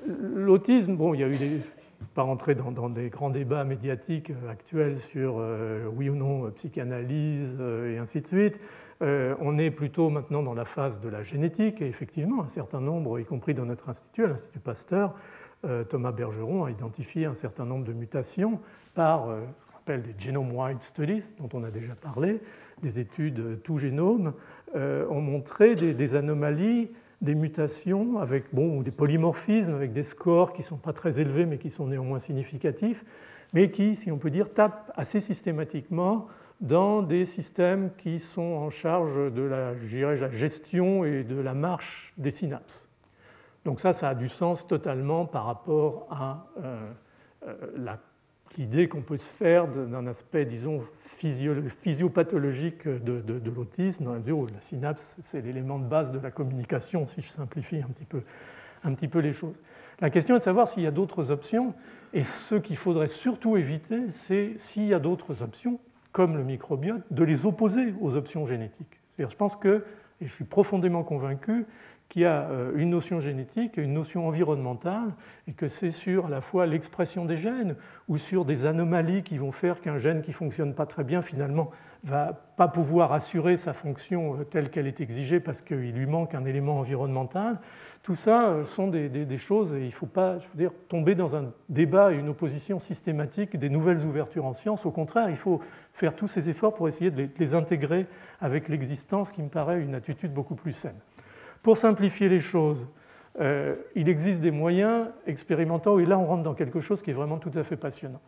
l'autisme, 0.07 0.97
bon, 0.97 1.15
il 1.15 1.21
y 1.21 1.25
a 1.25 1.29
eu 1.29 1.37
des 1.37 1.63
ne 2.01 2.05
vais 2.05 2.13
pas 2.15 2.23
rentrer 2.23 2.55
dans, 2.55 2.91
des 2.91 3.11
grands 3.11 3.31
débats 3.31 3.65
médiatiques 3.65 4.31
euh, 4.31 4.51
actuels 4.51 4.97
sur 4.97 5.37
euh, 5.39 5.87
oui 5.95 6.09
ou 6.09 6.15
non 6.15 6.47
euh, 6.47 6.51
psychanalyse 6.51 7.59
et 7.61 7.99
ainsi 7.99 8.21
de 8.21 8.27
suite. 8.27 8.61
on 9.01 9.59
est 9.59 9.71
plutôt 9.71 10.09
maintenant 10.11 10.43
dans 10.43 10.55
la 10.55 10.65
phase 10.65 11.01
de 11.01 11.09
la 11.09 11.23
génétique 11.23 11.83
et 11.83 11.87
effectivement, 11.87 12.43
un 12.43 12.49
certain 12.49 12.81
nombre, 12.81 13.19
y 13.19 13.25
compris 13.25 13.55
dans 13.55 13.67
notre 13.67 13.89
institut, 13.89 14.25
à 14.25 14.29
l'Institut 14.29 14.61
Pasteur, 14.61 15.15
Thomas 15.89 16.13
Bergeron 16.13 16.65
a 16.65 16.71
identifié 16.71 17.25
un 17.27 17.35
certain 17.35 17.65
nombre 17.65 17.87
de 17.87 17.93
mutations 17.93 18.61
par 18.95 19.27
ce 19.27 19.73
qu'on 19.73 19.79
appelle 19.79 20.03
des 20.03 20.15
genome-wide 20.19 20.83
studies, 20.83 21.35
dont 21.39 21.49
on 21.55 21.65
a 21.65 21.71
déjà 21.71 21.95
parlé, 21.95 22.41
des 22.81 23.01
études 23.01 23.63
tout 23.63 23.79
génome, 23.79 24.33
ont 24.75 25.21
montré 25.21 25.75
des 25.75 26.15
anomalies 26.15 26.91
des 27.25 27.35
mutations 27.35 28.19
avec 28.19 28.45
bon, 28.53 28.83
des 28.83 28.91
polymorphismes, 28.91 29.75
avec 29.75 29.93
des 29.93 30.03
scores 30.03 30.53
qui 30.53 30.61
ne 30.61 30.67
sont 30.67 30.77
pas 30.77 30.93
très 30.93 31.21
élevés 31.21 31.47
mais 31.47 31.59
qui 31.59 31.71
sont 31.71 31.87
néanmoins 31.87 32.19
significatifs, 32.19 33.05
mais 33.53 33.71
qui, 33.71 33.97
si 33.97 34.13
on 34.13 34.19
peut 34.19 34.31
dire, 34.31 34.53
tapent 34.53 34.93
assez 34.95 35.21
systématiquement 35.21 36.27
dans 36.61 37.03
des 37.03 37.25
systèmes 37.25 37.91
qui 37.97 38.21
sont 38.21 38.43
en 38.43 38.71
charge 38.71 39.33
de 39.33 39.43
la, 39.43 39.73
la 39.75 40.31
gestion 40.31 41.05
et 41.05 41.25
de 41.25 41.41
la 41.41 41.55
marche 41.55 42.15
des 42.17 42.31
synapses. 42.31 42.89
Donc 43.65 43.81
ça, 43.81 43.93
ça 43.93 44.11
a 44.11 44.15
du 44.15 44.29
sens 44.29 44.67
totalement 44.67 45.27
par 45.27 45.47
rapport 45.47 46.07
à 46.11 46.47
euh, 46.63 46.93
euh, 47.47 47.55
la 47.77 47.99
l'idée 48.57 48.89
qu'on 48.89 49.03
peut 49.03 49.19
se 49.19 49.31
faire 49.31 49.69
d'un 49.69 50.07
aspect, 50.07 50.45
disons, 50.45 50.83
physiopathologique 51.07 52.89
de, 52.89 53.21
de, 53.21 53.51
l'autisme, 53.51 54.05
dans 54.05 54.13
la 54.13 54.19
mesure 54.19 54.39
où 54.39 54.47
la 54.47 54.61
synapse, 54.61 55.17
c'est 55.23 55.41
l'élément 55.41 55.79
de 55.79 55.87
base 55.87 56.13
de 56.13 56.19
la 56.19 56.31
communication, 56.31 57.07
si 57.07 57.23
je 57.23 57.29
simplifie 57.29 57.79
un 57.79 57.89
petit 57.89 58.05
peu, 58.05 58.23
un 58.83 58.93
petit 58.95 59.09
peu 59.09 59.21
les 59.21 59.33
choses. 59.33 59.63
La 60.01 60.11
question 60.11 60.35
est 60.35 60.39
de 60.39 60.45
savoir 60.45 60.69
s'il 60.69 60.83
y 60.83 60.87
a 60.87 60.91
d'autres 60.91 61.31
options, 61.31 61.75
et 62.13 62.23
ce 62.23 62.55
qu'il 62.55 62.77
faudrait 62.77 63.09
surtout 63.09 63.57
éviter, 63.57 64.11
c'est 64.11 64.55
s'il 64.57 64.87
y 64.87 64.95
a 64.95 64.99
d'autres 64.99 65.43
options, 65.43 65.81
comme 66.13 66.37
le 66.37 66.45
microbiote, 66.45 67.03
de 67.11 67.25
les 67.25 67.47
opposer 67.47 67.95
aux 68.01 68.17
options 68.17 68.47
génétiques. 68.47 69.01
C'est-à-dire, 69.11 69.31
je 69.31 69.37
pense 69.37 69.57
que, 69.57 69.85
et 70.21 70.27
je 70.27 70.33
suis 70.33 70.45
profondément 70.45 71.03
convaincu, 71.03 71.67
qu'il 72.15 72.23
y 72.23 72.27
a 72.27 72.43
euh, 72.43 72.71
une 72.77 72.91
notion 72.91 73.19
génétique 73.19 73.77
et 73.77 73.83
une 73.83 73.93
notion 73.93 74.29
environnementale, 74.29 75.15
et 75.49 75.53
que 75.53 75.67
c'est 75.67 75.91
sur 75.91 76.27
à 76.27 76.29
la 76.29 76.41
fois 76.41 76.65
l'expression 76.65 77.25
des 77.25 77.37
gènes 77.37 77.75
ou 78.07 78.19
sur 78.19 78.45
des 78.45 78.67
anomalies 78.67 79.25
qui 79.25 79.37
vont 79.37 79.51
faire 79.51 79.81
qu'un 79.81 79.99
gène 79.99 80.23
qui 80.23 80.31
ne 80.31 80.37
fonctionne 80.37 80.75
pas 80.75 80.87
très 80.87 81.03
bien, 81.03 81.23
finalement, 81.23 81.73
va 82.05 82.33
pas 82.57 82.69
pouvoir 82.69 83.13
assurer 83.13 83.57
sa 83.57 83.73
fonction 83.73 84.39
euh, 84.39 84.45
telle 84.45 84.71
qu'elle 84.71 84.87
est 84.87 85.01
exigée 85.01 85.41
parce 85.41 85.61
qu'il 85.61 85.91
lui 85.91 86.07
manque 86.07 86.37
un 86.37 86.45
élément 86.45 86.79
environnemental. 86.79 87.59
Tout 88.05 88.15
ça 88.15 88.51
euh, 88.51 88.65
sont 88.65 88.87
des, 88.87 89.39
choses, 89.39 89.75
et 89.75 89.81
il 89.81 89.87
ne 89.87 89.91
faut 89.91 90.07
pas 90.07 90.37
tomber 90.89 91.17
dans 91.17 91.35
un 91.35 91.51
débat 91.69 92.13
et 92.13 92.17
une 92.17 92.29
opposition 92.29 92.79
systématique 92.79 93.57
des 93.57 93.71
nouvelles 93.71 94.07
ouvertures 94.07 94.45
en 94.45 94.53
sciences. 94.53 94.87
Au 94.87 94.93
contraire, 94.93 95.31
il 95.31 95.37
faut 95.37 95.61
faire 95.93 96.15
tous 96.15 96.29
ces 96.29 96.49
efforts 96.49 96.75
pour 96.75 96.87
essayer 96.87 97.11
de 97.11 97.29
les 97.37 97.55
intégrer 97.55 98.07
avec 98.41 98.69
l'existence, 98.69 99.33
qui 99.33 99.43
me 99.43 99.49
paraît 99.49 99.83
une 99.83 99.97
attitude 99.97 100.33
beaucoup 100.33 100.55
plus 100.55 100.75
saine. 100.75 100.95
Pour 101.65 101.79
simplifier 101.79 102.29
les 102.29 102.41
choses, 102.41 102.91
euh, 103.41 103.75
il 103.95 104.11
existe 104.11 104.43
des 104.43 104.51
moyens 104.51 105.09
expérimentaux, 105.27 105.99
et 105.99 106.05
là 106.05 106.19
on 106.19 106.27
rentre 106.27 106.43
dans 106.43 106.53
quelque 106.53 106.79
chose 106.79 107.01
qui 107.01 107.11
est 107.11 107.15
vraiment 107.15 107.39
tout 107.39 107.51
à 107.55 107.65
fait 107.65 107.79
passionnant. 107.79 108.21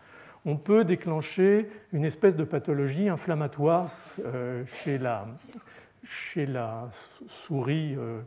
On 0.46 0.56
peut 0.56 0.84
déclencher 0.84 1.68
une 1.92 2.06
espèce 2.06 2.34
de 2.34 2.44
pathologie 2.44 3.10
inflammatoire 3.10 3.88
euh, 4.24 4.64
chez, 4.64 4.96
la, 4.96 6.88
souris 7.26 7.94
euh, 7.98 8.22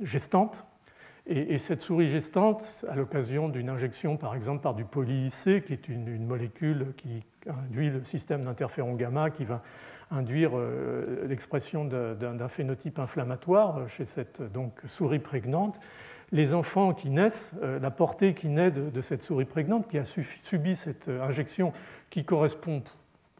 gestante. 0.00 0.64
Et, 1.26 1.58
cette 1.58 1.80
souris 1.80 2.06
gestante, 2.06 2.84
à 2.88 2.94
l'occasion 2.94 3.48
d'une 3.48 3.68
injection 3.68 4.16
par 4.16 4.36
exemple 4.36 4.62
par 4.62 4.74
du 4.74 4.84
poly-IC, 4.84 5.64
qui 5.64 5.72
est 5.72 5.88
une, 5.88 6.06
une 6.06 6.26
molécule 6.26 6.94
qui 6.96 7.24
induit 7.48 7.90
le 7.90 8.04
système 8.04 8.44
d'interféron 8.44 8.94
gamma, 8.94 9.30
qui 9.30 9.44
va 9.44 9.60
induire 10.12 10.52
euh, 10.54 11.26
l'expression 11.26 11.84
d'un 11.84 12.48
phénotype 12.48 12.98
inflammatoire 12.98 13.88
chez 13.88 14.04
cette 14.04 14.42
donc, 14.52 14.80
souris 14.86 15.18
prégnante. 15.18 15.80
Les 16.30 16.54
enfants 16.54 16.94
qui 16.94 17.10
naissent, 17.10 17.54
euh, 17.62 17.78
la 17.78 17.90
portée 17.90 18.34
qui 18.34 18.48
naît 18.48 18.70
de, 18.70 19.00
cette 19.00 19.22
souris 19.22 19.44
prégnante, 19.44 19.88
qui 19.88 19.98
a 19.98 20.04
subi 20.04 20.76
cette 20.76 21.08
injection 21.08 21.72
qui 22.10 22.24
correspond 22.24 22.82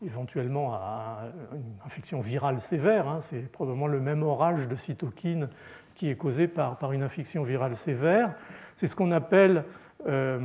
éventuellement 0.05 0.75
à 0.75 1.29
une 1.53 1.87
infection 1.87 2.21
virale 2.21 2.59
sévère, 2.59 3.09
hein, 3.09 3.21
c'est 3.21 3.51
probablement 3.53 3.87
le 3.87 4.01
même 4.01 4.23
orage 4.23 4.67
de 4.67 4.75
cytokines 4.75 5.49
qui 5.95 6.09
est 6.09 6.17
causé 6.17 6.49
par, 6.49 6.79
par 6.79 6.93
une 6.93 7.03
infection 7.03 7.45
virale 7.45 7.77
sévère. 7.77 8.35
C'est 8.77 8.87
ce 8.87 8.97
qu'on 8.97 9.13
appelle 9.13 9.65
euh, 10.07 10.41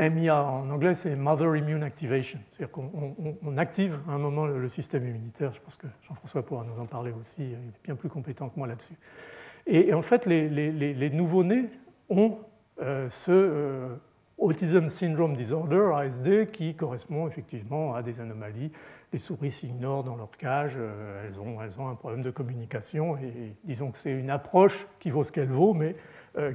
MIA 0.00 0.42
en 0.42 0.68
anglais, 0.70 0.94
c'est 0.94 1.14
Mother 1.14 1.56
Immune 1.56 1.82
Activation. 1.82 2.40
C'est-à-dire 2.50 2.72
qu'on 2.72 3.56
active 3.56 4.00
à 4.08 4.12
un 4.12 4.18
moment 4.18 4.46
le 4.46 4.68
système 4.68 5.06
immunitaire. 5.06 5.52
Je 5.52 5.60
pense 5.60 5.76
que 5.76 5.86
Jean-François 6.02 6.44
pourra 6.44 6.64
nous 6.64 6.80
en 6.80 6.86
parler 6.86 7.12
aussi. 7.12 7.42
Il 7.44 7.52
est 7.52 7.84
bien 7.84 7.94
plus 7.94 8.08
compétent 8.08 8.48
que 8.48 8.58
moi 8.58 8.66
là-dessus. 8.66 8.94
Et, 9.66 9.94
en 9.94 10.02
fait, 10.02 10.26
les, 10.26 10.48
les, 10.48 11.10
nouveau-nés 11.10 11.68
ont 12.08 12.38
euh, 12.80 13.08
ce 13.08 13.30
euh, 13.30 13.94
Autism 14.38 14.88
Syndrome 14.88 15.36
Disorder, 15.36 15.92
ASD, 15.94 16.50
qui 16.50 16.74
correspond 16.74 17.28
effectivement 17.28 17.94
à 17.94 18.02
des 18.02 18.20
anomalies. 18.20 18.72
Les 19.12 19.18
souris 19.18 19.50
s'ignorent 19.50 20.02
dans 20.02 20.16
leur 20.16 20.30
cage, 20.30 20.74
euh, 20.76 21.28
elles, 21.28 21.38
ont, 21.40 21.60
elles, 21.62 21.78
ont, 21.78 21.88
un 21.88 21.94
problème 21.94 22.22
de 22.22 22.30
communication. 22.30 23.16
Et, 23.18 23.54
disons 23.64 23.90
que 23.90 23.98
c'est 23.98 24.12
une 24.12 24.30
approche 24.30 24.88
qui 24.98 25.10
vaut 25.10 25.24
ce 25.24 25.30
qu'elle 25.30 25.50
vaut, 25.50 25.74
mais 25.74 25.94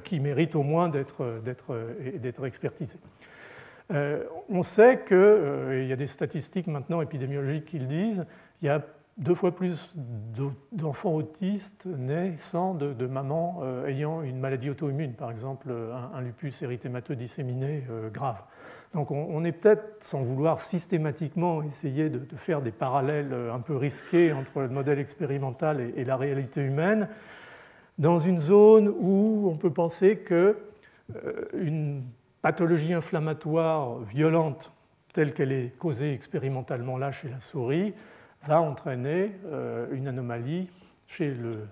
qui 0.04 0.20
mérite 0.20 0.56
au 0.56 0.64
moins 0.64 0.90
d'être 0.90 1.24
euh. 1.24 2.52
Euh, 3.92 4.24
on 4.50 4.64
sait 4.64 5.04
qu'il 5.08 5.86
y 5.88 5.94
a 5.94 5.96
des 5.96 6.08
statistiques 6.08 6.68
maintenant 6.68 7.02
épidémiologiques 7.02 7.66
qui 7.66 7.80
le 7.80 7.86
disent, 7.86 8.26
il 8.62 8.66
y 8.66 8.70
a 8.70 8.82
deux 9.18 9.36
fois 9.36 9.56
plus 9.56 9.94
d'enfants 10.72 11.14
autistes 11.14 11.86
naissant 11.86 12.74
de, 12.74 12.94
de 12.94 13.06
mamans 13.06 13.64
ayant 13.86 14.24
une 14.24 14.40
maladie 14.40 14.70
auto-immune, 14.70 15.14
par 15.14 15.32
exemple 15.32 15.72
un, 16.14 16.20
lupus 16.20 16.62
érythémateux 16.64 17.16
disséminé 17.16 17.84
grave. 18.12 18.42
Donc 18.94 19.12
on, 19.12 19.44
est 19.46 19.52
peut-être, 19.52 20.04
sans 20.04 20.22
vouloir 20.22 20.62
systématiquement 20.62 21.62
essayer 21.62 22.10
de, 22.10 22.36
faire 22.36 22.62
des 22.62 22.72
parallèles 22.72 23.34
un 23.54 23.60
peu 23.60 23.78
risqués 23.78 24.34
entre 24.34 24.62
le 24.62 24.70
modèle 24.70 25.00
expérimental 25.00 25.80
et 25.96 26.04
la 26.04 26.18
réalité 26.18 26.62
humaine, 26.62 27.08
dans 27.98 28.20
une 28.20 28.40
zone 28.40 28.90
où 28.90 29.50
on 29.52 29.58
peut 29.58 29.72
penser 29.72 30.18
qu'une 30.20 30.56
euh, 31.16 32.00
pathologie 32.42 32.94
inflammatoire 32.94 34.00
violente 34.00 34.72
telle 35.14 35.34
qu'elle 35.34 35.54
est 35.54 35.78
causée 35.78 36.14
expérimentalement 36.14 36.98
là 36.98 37.12
chez 37.12 37.30
la 37.30 37.40
souris 37.40 37.94
va 38.46 38.60
entraîner 38.62 39.32
euh, 39.46 39.88
une 39.92 40.08
anomalie 40.08 40.70
chez 41.08 41.32
le 41.32 41.68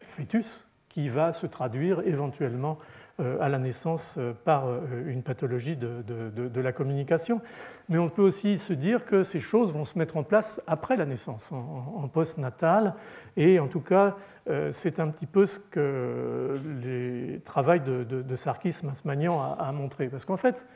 fœtus 0.00 0.66
qui 0.88 1.08
va 1.08 1.32
se 1.32 1.46
traduire 1.46 2.00
éventuellement 2.06 2.78
à 3.18 3.48
la 3.48 3.58
naissance 3.58 4.18
par 4.44 4.64
une 5.06 5.22
pathologie 5.22 5.76
de, 5.76 6.60
la 6.60 6.72
communication. 6.72 7.40
Mais 7.88 7.98
on 7.98 8.08
peut 8.08 8.22
aussi 8.22 8.58
se 8.58 8.72
dire 8.72 9.04
que 9.04 9.22
ces 9.22 9.40
choses 9.40 9.72
vont 9.72 9.84
se 9.84 9.98
mettre 9.98 10.16
en 10.16 10.22
place 10.22 10.60
après 10.66 10.96
la 10.96 11.06
naissance, 11.06 11.52
en, 11.52 11.94
en 11.96 12.08
post-natal, 12.08 12.94
et 13.36 13.58
en 13.60 13.68
tout 13.68 13.80
cas, 13.80 14.16
euh, 14.48 14.70
c'est 14.70 15.00
un 15.00 15.08
petit 15.08 15.26
peu 15.26 15.44
ce 15.44 15.58
que 15.58 16.60
le 16.62 17.40
travail 17.40 17.80
de, 17.80 18.04
de, 18.04 18.34
Sarkis 18.34 18.78
Masmanian 18.84 19.56
a, 19.58 19.72
montré. 19.72 20.08
Parce 20.08 20.24
qu'en 20.24 20.36
fait, 20.36 20.66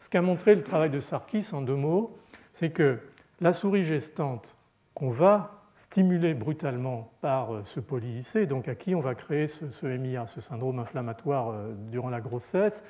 ce 0.00 0.08
qu'a 0.08 0.22
montré 0.22 0.54
le 0.54 0.62
travail 0.62 0.90
de 0.90 1.00
Sarkis, 1.00 1.48
en 1.52 1.60
deux 1.60 1.76
mots, 1.76 2.16
c'est 2.52 2.70
que 2.70 2.98
la 3.40 3.52
souris 3.52 3.84
gestante 3.84 4.56
qu'on 4.94 5.10
va 5.10 5.57
stimuler 5.78 6.34
brutalement 6.34 7.12
par 7.20 7.54
euh, 7.54 7.62
ce 7.64 7.78
poly 7.78 8.22
donc 8.48 8.66
à 8.66 8.74
qui 8.74 8.94
on 8.94 9.00
va 9.00 9.14
créer 9.14 9.46
ce, 9.46 9.86
MIA, 9.86 10.26
ce 10.26 10.40
syndrome 10.40 10.80
inflammatoire 10.80 11.50
euh, 11.50 11.72
durant 11.90 12.10
la 12.10 12.20
grossesse, 12.20 12.84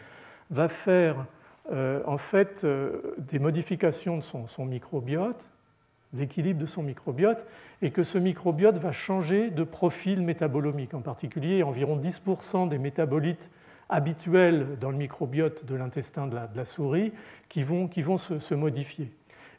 va 0.50 0.68
faire 0.68 1.26
en 1.70 2.16
fait 2.16 2.66
des 3.18 3.38
modifications 3.38 4.16
de 4.16 4.22
son 4.22 4.64
microbiote 4.64 5.50
l'équilibre 6.14 6.60
de 6.60 6.66
son 6.66 6.82
microbiote 6.82 7.46
et 7.82 7.90
que 7.90 8.02
ce 8.02 8.18
microbiote 8.18 8.78
va 8.78 8.92
changer 8.92 9.50
de 9.50 9.64
profil 9.64 10.22
métabolomique. 10.22 10.94
En 10.94 11.00
particulier, 11.00 11.62
environ 11.62 11.98
10% 11.98 12.68
des 12.68 12.78
métabolites 12.78 13.50
habituels 13.88 14.78
dans 14.80 14.90
le 14.90 14.96
microbiote 14.96 15.64
de 15.64 15.74
l'intestin 15.74 16.26
de, 16.26 16.38
la, 16.54 16.64
souris 16.64 17.12
qui 17.48 17.62
vont, 17.62 17.88
qui 17.88 18.02
vont 18.02 18.18
se, 18.18 18.54
modifier. 18.54 19.10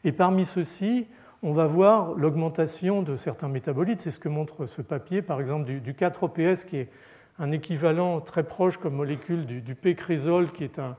Et 0.04 0.12
parmi 0.12 0.44
ceux-ci, 0.44 1.06
on 1.42 1.52
va 1.52 1.66
voir 1.66 2.14
l'augmentation 2.14 3.02
de 3.02 3.16
certains 3.16 3.48
métabolites. 3.48 4.00
C'est 4.00 4.10
ce 4.10 4.20
que 4.20 4.28
montre 4.28 4.66
ce 4.66 4.82
papier, 4.82 5.22
par 5.22 5.40
exemple 5.40 5.64
du, 5.64 5.92
4-OPS, 5.92 6.66
qui 6.66 6.76
est 6.76 6.88
un 7.38 7.50
équivalent 7.50 8.20
très 8.20 8.42
proche 8.42 8.76
comme 8.76 8.94
molécule 8.94 9.46
du, 9.46 9.62
du 9.62 9.74
P-chrésol, 9.74 10.52
qui 10.52 10.64
est 10.64 10.78
un, 10.78 10.96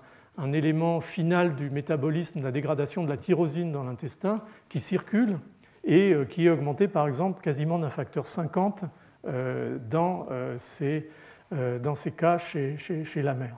élément 0.54 1.02
final 1.02 1.56
du 1.56 1.70
métabolisme, 1.70 2.40
de 2.40 2.44
la 2.44 2.52
dégradation 2.52 3.04
de 3.04 3.10
la 3.10 3.18
tyrosine 3.18 3.72
dans 3.72 3.84
l'intestin, 3.84 4.42
qui 4.70 4.80
circule 4.80 5.38
et 5.84 6.14
euh, 6.14 6.26
qui 6.26 6.48
est 6.48 6.50
augmenté 6.50 6.88
par 6.88 7.08
exemple 7.08 7.42
quasiment 7.42 7.78
d'un 7.78 7.92
facteur 7.92 8.26
50 8.26 8.86
euh, 9.28 9.78
dans 9.90 10.26
euh, 10.32 10.56
ces, 10.58 11.10
dans 11.52 11.96
ces 11.96 12.12
cas 12.12 12.38
chez, 12.38 12.78
chez, 12.78 13.22
la 13.22 13.34
mère. 13.36 13.58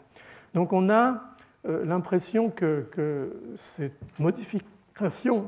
Donc 0.56 0.74
on 0.74 0.90
a 0.90 1.22
l'impression 1.64 2.50
que, 2.50 2.88
que, 2.92 3.32
cette 3.56 3.94
modification 4.20 4.68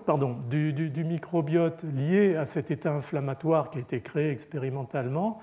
pardon, 0.06 0.38
du, 0.50 0.74
du, 0.74 1.04
microbiote 1.04 1.84
liée 1.84 2.36
à 2.36 2.46
cet 2.46 2.72
état 2.72 2.94
inflammatoire 2.94 3.70
qui 3.70 3.78
a 3.78 3.82
été 3.82 4.02
créé 4.02 4.30
expérimentalement 4.32 5.40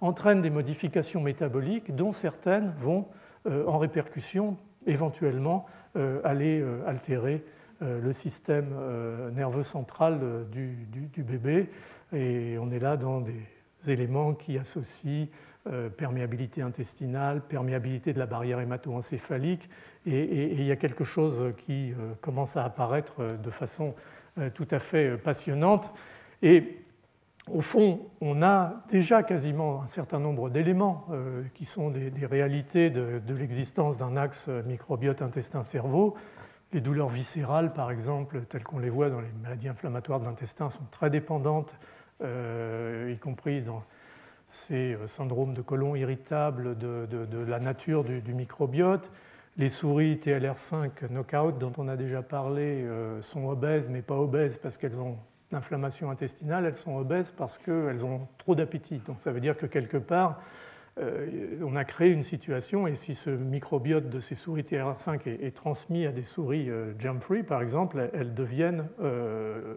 entraîne 0.00 0.42
des 0.42 0.50
modifications 0.50 1.20
métaboliques 1.20 1.94
dont 1.96 2.12
certaines 2.12 2.72
vont 2.76 3.06
en 3.46 3.78
répercussion 3.78 4.58
éventuellement 4.86 5.66
euh, 5.96 6.20
aller 6.24 6.60
euh, 6.60 6.86
altérer 6.86 7.44
euh, 7.82 8.00
le 8.00 8.12
système 8.12 8.74
nerveux 9.34 9.62
central 9.62 10.46
du, 10.50 11.22
bébé. 11.22 11.68
Et 12.12 12.56
on 12.60 12.70
est 12.70 12.78
là 12.78 12.96
dans 12.96 13.20
des 13.20 13.42
éléments 13.88 14.34
qui 14.34 14.58
associent 14.58 15.26
perméabilité 15.96 16.62
intestinale, 16.62 17.40
perméabilité 17.40 18.12
de 18.12 18.20
la 18.20 18.26
barrière 18.26 18.60
hémato-encéphalique, 18.60 19.68
et, 20.06 20.52
il 20.52 20.62
y 20.62 20.70
a 20.70 20.76
quelque 20.76 21.04
chose 21.04 21.52
qui 21.58 21.92
commence 22.20 22.56
à 22.56 22.64
apparaître 22.64 23.36
de 23.42 23.50
façon 23.50 23.94
tout 24.54 24.68
à 24.70 24.78
fait 24.78 25.16
passionnante. 25.16 25.92
Et 26.42 26.86
au 27.50 27.60
fond, 27.60 28.00
on 28.20 28.42
a 28.42 28.82
déjà 28.88 29.22
quasiment 29.22 29.80
un 29.82 29.86
certain 29.86 30.18
nombre 30.18 30.50
d'éléments 30.50 31.06
euh, 31.12 31.44
qui 31.54 31.64
sont 31.64 31.90
des, 31.90 32.26
réalités 32.26 32.90
de, 32.90 33.20
l'existence 33.34 33.98
d'un 33.98 34.16
axe 34.16 34.48
microbiote 34.66 35.22
intestin-cerveau. 35.22 36.16
Les 36.72 36.80
douleurs 36.80 37.08
viscérales, 37.08 37.72
par 37.72 37.92
exemple, 37.92 38.42
telles 38.48 38.64
qu'on 38.64 38.80
les 38.80 38.90
voit 38.90 39.10
dans 39.10 39.20
les 39.20 39.30
maladies 39.42 39.68
inflammatoires 39.68 40.18
de 40.18 40.24
l'intestin, 40.24 40.70
sont 40.70 40.86
très 40.90 41.08
dépendantes, 41.08 41.76
y 42.20 43.18
compris 43.18 43.62
dans 43.62 43.84
ces 44.48 44.96
syndromes 45.06 45.54
de 45.54 45.62
côlon 45.62 45.94
irritable, 45.94 46.76
de, 46.76 47.44
la 47.46 47.60
nature 47.60 48.02
du, 48.02 48.34
microbiote. 48.34 49.12
Les 49.58 49.68
souris 49.68 50.16
TLR5 50.16 51.08
knockout, 51.10 51.58
dont 51.58 51.72
on 51.78 51.88
a 51.88 51.96
déjà 51.96 52.22
parlé, 52.22 52.86
sont 53.22 53.48
obèses, 53.48 53.88
mais 53.88 54.02
pas 54.02 54.16
obèses 54.16 54.58
parce 54.58 54.76
qu'elles 54.76 54.98
ont 54.98 55.16
l'inflammation 55.52 56.10
intestinale, 56.10 56.66
elles 56.66 56.76
sont 56.76 56.96
obèses 56.96 57.30
parce 57.30 57.58
qu'elles 57.58 58.04
ont 58.04 58.28
trop 58.38 58.54
d'appétit. 58.54 59.00
Donc 59.06 59.16
ça 59.20 59.32
veut 59.32 59.40
dire 59.40 59.56
que 59.56 59.66
quelque 59.66 59.96
part, 59.96 60.40
euh, 60.98 61.58
on 61.62 61.76
a 61.76 61.84
créé 61.84 62.10
une 62.10 62.22
situation, 62.22 62.86
et 62.86 62.94
si 62.94 63.14
ce 63.14 63.30
microbiote 63.30 64.08
de 64.08 64.18
ces 64.18 64.34
souris 64.34 64.62
TLR5 64.62 65.28
est, 65.28 65.54
transmis 65.54 66.06
à 66.06 66.12
des 66.12 66.22
souris 66.22 66.70
euh, 66.70 66.98
germ-free, 66.98 67.42
par 67.42 67.60
exemple, 67.60 68.10
elles 68.14 68.34
deviennent 68.34 68.88
euh, 69.00 69.76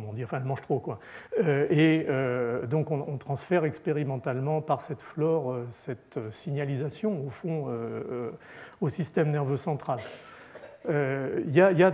comment 0.00 0.12
dire, 0.12 0.26
enfin 0.26 0.38
elles 0.38 0.44
mangent 0.44 0.62
trop 0.62 0.78
quoi. 0.78 0.98
et 1.38 2.06
donc 2.68 2.90
on, 2.90 3.16
transfère 3.16 3.64
expérimentalement 3.64 4.60
par 4.60 4.80
cette 4.80 5.02
flore 5.02 5.56
cette 5.70 6.18
signalisation 6.30 7.26
au 7.26 7.30
fond 7.30 7.66
au 8.80 8.88
système 8.88 9.30
nerveux 9.30 9.56
central. 9.56 9.98
Il 10.88 11.52
y, 11.52 11.60
a 11.60 11.92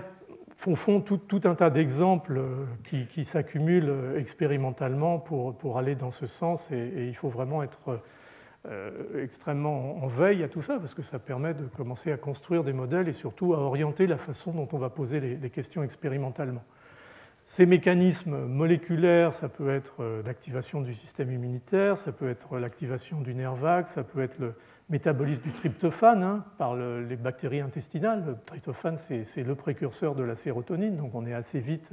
font, 0.74 1.00
tout, 1.00 1.40
un 1.44 1.54
tas 1.54 1.70
d'exemples 1.70 2.38
euh, 2.38 2.66
qui, 3.08 3.24
s'accumulent 3.24 3.90
euh, 3.90 4.18
expérimentalement 4.18 5.18
pour, 5.18 5.56
pour, 5.56 5.78
aller 5.78 5.94
dans 5.94 6.10
ce 6.10 6.26
sens 6.26 6.70
et, 6.70 7.06
il 7.08 7.14
faut 7.14 7.28
vraiment 7.28 7.62
être 7.62 8.00
euh, 8.68 9.22
extrêmement 9.22 10.02
en 10.02 10.06
veille 10.06 10.42
à 10.42 10.48
tout 10.48 10.62
ça 10.62 10.78
parce 10.78 10.94
que 10.94 11.02
ça 11.02 11.18
permet 11.18 11.54
de 11.54 11.64
commencer 11.64 12.12
à 12.12 12.16
construire 12.16 12.62
des 12.62 12.72
modèles 12.72 13.08
et 13.08 13.12
surtout 13.12 13.54
à 13.54 13.58
orienter 13.58 14.06
la 14.06 14.18
façon 14.18 14.52
dont 14.52 14.68
on 14.72 14.78
va 14.78 14.90
poser 14.90 15.20
les, 15.20 15.50
questions 15.50 15.82
expérimentalement. 15.82 16.62
Ces 17.44 17.66
mécanismes 17.66 18.46
moléculaires, 18.46 19.34
ça 19.34 19.48
peut 19.48 19.68
être 19.68 20.22
l'activation 20.24 20.80
du 20.80 20.94
système 20.94 21.30
immunitaire, 21.30 21.98
ça 21.98 22.12
peut 22.12 22.30
être 22.30 22.58
l'activation 22.58 23.20
du 23.20 23.34
nerf 23.34 23.54
vague, 23.54 23.88
ça 23.88 24.04
peut 24.04 24.22
être 24.22 24.38
le, 24.38 24.54
métabolisme 24.92 25.44
du 25.44 25.52
tryptophane 25.52 26.22
hein, 26.22 26.44
par 26.58 26.76
les 26.76 27.16
bactéries 27.16 27.60
intestinales. 27.60 28.24
Le 28.26 28.36
tryptophane, 28.44 28.98
c'est 28.98 29.42
le 29.42 29.54
précurseur 29.54 30.14
de 30.14 30.22
la 30.22 30.34
sérotonine, 30.34 30.96
donc 30.96 31.14
on 31.14 31.26
est 31.26 31.32
assez 31.32 31.60
vite 31.60 31.92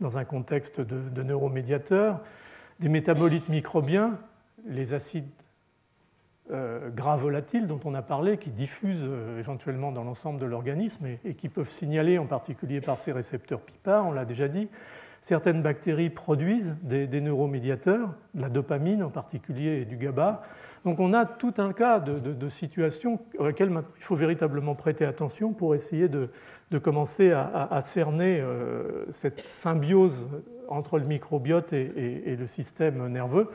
dans 0.00 0.16
un 0.18 0.24
contexte 0.24 0.80
de, 0.80 1.22
neuromédiateur. 1.22 2.20
Des 2.80 2.88
métabolites 2.88 3.48
microbiens, 3.48 4.18
les 4.66 4.94
acides 4.94 5.28
euh, 6.50 6.88
gras 6.90 7.16
volatiles 7.16 7.66
dont 7.66 7.80
on 7.84 7.94
a 7.94 8.02
parlé, 8.02 8.38
qui 8.38 8.50
diffusent 8.50 9.06
euh, 9.06 9.38
éventuellement 9.38 9.92
dans 9.92 10.04
l'ensemble 10.04 10.40
de 10.40 10.46
l'organisme 10.46 11.06
et, 11.24 11.34
qui 11.34 11.48
peuvent 11.48 11.70
signaler 11.70 12.16
en 12.18 12.26
particulier 12.26 12.80
par 12.80 12.96
ces 12.96 13.12
récepteurs 13.12 13.60
PIPA, 13.60 14.02
on 14.02 14.12
l'a 14.12 14.24
déjà 14.24 14.48
dit. 14.48 14.68
Certaines 15.20 15.62
bactéries 15.62 16.10
produisent 16.10 16.76
des, 16.82 17.20
neuromédiateurs, 17.20 18.14
de 18.34 18.40
la 18.40 18.48
dopamine 18.48 19.02
en 19.02 19.10
particulier 19.10 19.80
et 19.80 19.84
du 19.84 19.96
GABA. 19.96 20.42
Donc 20.84 21.00
on 21.00 21.12
a 21.12 21.26
tout 21.26 21.54
un 21.58 21.72
cas 21.72 21.98
de, 21.98 22.48
situations 22.48 23.20
auxquelles 23.38 23.72
il 23.98 24.02
faut 24.02 24.16
véritablement 24.16 24.74
prêter 24.74 25.04
attention 25.04 25.52
pour 25.52 25.74
essayer 25.74 26.08
de, 26.08 26.30
commencer 26.78 27.32
à, 27.32 27.80
cerner 27.82 28.40
euh, 28.40 29.04
cette 29.10 29.46
symbiose 29.48 30.28
entre 30.68 30.98
le 30.98 31.04
microbiote 31.04 31.72
et, 31.72 32.36
le 32.38 32.46
système 32.46 33.08
nerveux. 33.08 33.50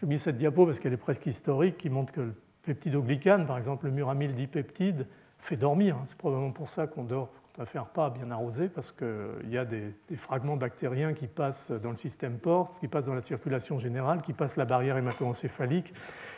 J'ai 0.00 0.06
mis 0.06 0.18
cette 0.18 0.36
diapo 0.36 0.64
parce 0.64 0.80
qu'elle 0.80 0.92
est 0.92 0.96
presque 0.96 1.26
historique, 1.26 1.76
qui 1.76 1.90
montre 1.90 2.12
que 2.12 2.20
le 2.22 2.34
peptidoglycane, 2.62 3.46
par 3.46 3.58
exemple 3.58 3.86
le 3.86 3.92
muramyl 3.92 4.34
dipeptide, 4.34 5.06
fait 5.38 5.56
dormir. 5.56 5.96
C'est 6.06 6.16
probablement 6.16 6.52
pour 6.52 6.68
ça 6.68 6.86
qu'on 6.86 7.04
dort 7.04 7.30
on 7.60 7.62
va 7.62 7.66
faire 7.66 7.90
pas 7.90 8.08
bien 8.08 8.30
arrosé 8.30 8.70
parce 8.70 8.90
qu'il 8.90 9.50
y 9.50 9.58
a 9.58 9.66
des, 9.66 9.92
fragments 10.16 10.56
bactériens 10.56 11.12
qui 11.12 11.26
passent 11.26 11.70
dans 11.70 11.90
le 11.90 11.96
système 11.98 12.38
porte, 12.38 12.80
qui 12.80 12.88
passent 12.88 13.04
dans 13.04 13.14
la 13.14 13.20
circulation 13.20 13.78
générale, 13.78 14.22
qui 14.22 14.32
passent 14.32 14.56
la 14.56 14.64
barrière 14.64 14.96
hémato-encéphalique 14.96 15.92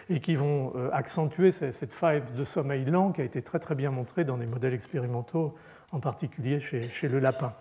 et 0.08 0.18
qui 0.18 0.34
vont 0.34 0.72
euh, 0.74 0.90
accentuer 0.92 1.52
cette 1.52 1.92
faille 1.92 2.24
de 2.36 2.42
sommeil 2.42 2.84
lent 2.84 3.12
qui 3.12 3.20
a 3.20 3.24
été 3.24 3.40
très 3.40 3.60
très 3.60 3.76
bien 3.76 3.92
montrée 3.92 4.24
dans 4.24 4.36
des 4.36 4.46
modèles 4.46 4.74
expérimentaux, 4.74 5.54
en 5.92 6.00
particulier 6.00 6.58
chez, 6.58 7.08
le 7.08 7.20
lapin. 7.20 7.54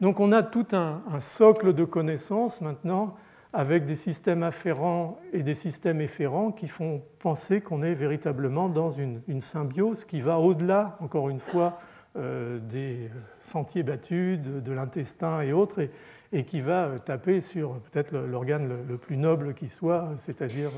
Donc 0.00 0.18
on 0.18 0.32
a 0.32 0.42
tout 0.42 0.68
un, 0.72 1.02
socle 1.18 1.74
de 1.74 1.84
connaissances 1.84 2.62
maintenant 2.62 3.16
avec 3.54 3.84
des 3.84 3.94
systèmes 3.94 4.42
afférents 4.42 5.20
et 5.32 5.44
des 5.44 5.54
systèmes 5.54 6.00
efférents 6.00 6.50
qui 6.50 6.66
font 6.66 7.02
penser 7.20 7.60
qu'on 7.60 7.84
est 7.84 7.94
véritablement 7.94 8.68
dans 8.68 8.90
une, 8.90 9.22
symbiose 9.40 10.04
qui 10.04 10.20
va 10.20 10.40
au-delà, 10.40 10.96
encore 10.98 11.28
une 11.30 11.38
fois, 11.38 11.78
euh, 12.16 12.58
des 12.58 13.10
sentiers 13.38 13.84
battus, 13.84 14.40
de, 14.40 14.72
l'intestin 14.72 15.40
et 15.40 15.52
autres, 15.52 15.88
et, 16.32 16.44
qui 16.44 16.60
va 16.60 16.98
taper 16.98 17.40
sur 17.40 17.78
peut-être 17.78 18.12
l'organe 18.12 18.68
le, 18.88 18.98
plus 18.98 19.16
noble 19.16 19.54
qui 19.54 19.68
soit, 19.68 20.10
c'est-à-dire 20.16 20.70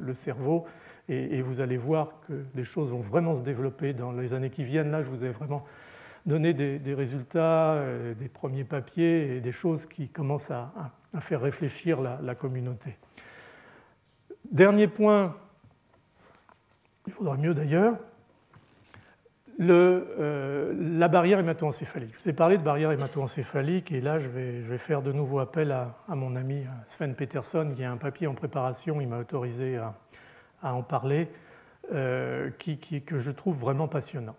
le, 0.00 0.12
cerveau. 0.12 0.64
Et, 1.08 1.40
vous 1.40 1.60
allez 1.60 1.76
voir 1.76 2.20
que 2.26 2.32
les 2.56 2.64
choses 2.64 2.90
vont 2.90 2.98
vraiment 3.00 3.34
se 3.34 3.42
développer 3.42 3.92
dans 3.92 4.10
les 4.10 4.34
années 4.34 4.50
qui 4.50 4.64
viennent. 4.64 4.90
Là, 4.90 5.02
je 5.02 5.08
vous 5.08 5.24
ai 5.24 5.30
vraiment 5.30 5.62
donné 6.26 6.54
des, 6.54 6.94
résultats, 6.94 7.74
euh, 7.74 8.14
des 8.14 8.28
premiers 8.28 8.64
papiers 8.64 9.36
et 9.36 9.40
des 9.40 9.52
choses 9.52 9.86
qui 9.86 10.08
commencent 10.08 10.50
à, 10.50 10.72
faire 11.20 11.42
réfléchir 11.42 12.00
la 12.00 12.34
communauté. 12.34 12.96
Dernier 14.50 14.88
point, 14.88 15.36
il 17.06 17.12
faudra 17.12 17.36
mieux 17.36 17.54
d'ailleurs, 17.54 17.96
le, 19.58 20.14
euh, 20.18 20.74
la 20.78 21.08
barrière 21.08 21.38
hémato-encéphalique. 21.38 22.14
Je 22.14 22.22
vous 22.22 22.28
ai 22.28 22.32
parlé 22.32 22.58
de 22.58 22.62
barrière 22.62 22.90
hémato-encéphalique 22.90 23.92
et 23.92 24.00
là 24.00 24.18
je 24.18 24.28
vais, 24.28 24.78
faire 24.78 25.02
de 25.02 25.12
nouveau 25.12 25.38
appel 25.38 25.72
à, 25.72 25.94
mon 26.08 26.36
ami 26.36 26.64
Sven 26.86 27.14
Peterson 27.14 27.72
qui 27.74 27.84
a 27.84 27.90
un 27.90 27.96
papier 27.96 28.26
en 28.26 28.34
préparation, 28.34 29.00
il 29.00 29.08
m'a 29.08 29.18
autorisé 29.18 29.76
à, 29.76 29.94
en 30.62 30.82
parler, 30.82 31.28
euh, 31.92 32.50
que 33.06 33.18
je 33.18 33.30
trouve 33.30 33.58
vraiment 33.58 33.88
passionnant. 33.88 34.36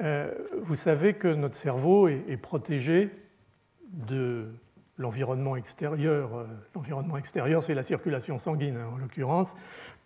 Euh, 0.00 0.32
vous 0.62 0.74
savez 0.74 1.14
que 1.14 1.28
notre 1.28 1.54
cerveau 1.54 2.08
est, 2.08 2.36
protégé 2.40 3.10
de 3.90 4.48
l'environnement 4.96 5.56
extérieur. 5.56 6.46
L'environnement 6.74 7.18
extérieur, 7.18 7.62
c'est 7.62 7.74
la 7.74 7.82
circulation 7.82 8.38
sanguine 8.38 8.76
hein, 8.76 8.90
en 8.94 8.96
l'occurrence, 8.96 9.54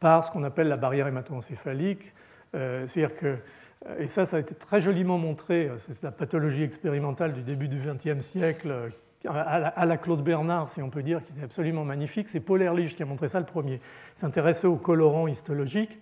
par 0.01 0.25
ce 0.25 0.31
qu'on 0.31 0.43
appelle 0.43 0.69
la 0.69 0.77
barrière 0.77 1.07
hémato-encéphalique. 1.07 2.13
C'est-à-dire 2.53 3.15
que 3.15 3.39
euh, 3.87 3.99
et 3.99 4.09
ça, 4.09 4.27
ça 4.27 4.37
a 4.37 4.41
été 4.41 4.55
très 4.55 4.81
joliment 4.81 5.19
montré, 5.19 5.69
euh, 5.69 5.79
c'est 5.79 6.03
la 6.03 6.13
pathologie 6.13 6.63
expérimentale 6.63 7.33
du 7.33 7.43
début 7.43 7.69
du 7.69 7.79
XXe 7.79 8.25
siècle, 8.25 8.71
euh, 8.71 8.89
à 9.29 9.87
la 9.87 9.97
Claude 9.97 10.23
Bernard, 10.23 10.69
si 10.69 10.81
on 10.83 10.91
peut 10.91 11.03
dire, 11.03 11.21
qui 11.25 11.41
est 11.41 11.43
absolument 11.43 11.85
magnifique. 11.85 12.29
C'est 12.29 12.39
Paul 12.39 12.63
Ehrlich 12.63 12.95
qui 12.95 13.03
a 13.03 13.07
montré 13.07 13.27
ça 13.27 13.41
le 13.41 13.47
premier. 13.47 13.81
Il 14.15 14.21
s'intéressait 14.21 14.69
aux 14.69 14.77
colorants 14.77 15.27
histologiques. 15.27 15.99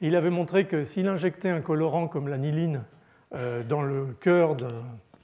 il 0.00 0.16
avait 0.16 0.30
montré 0.30 0.66
que 0.66 0.82
s'il 0.82 1.06
injectait 1.06 1.50
un 1.50 1.60
colorant 1.60 2.08
comme 2.08 2.26
l'aniline 2.26 2.82
dans 3.68 3.82
le 3.82 4.06
cœur 4.20 4.56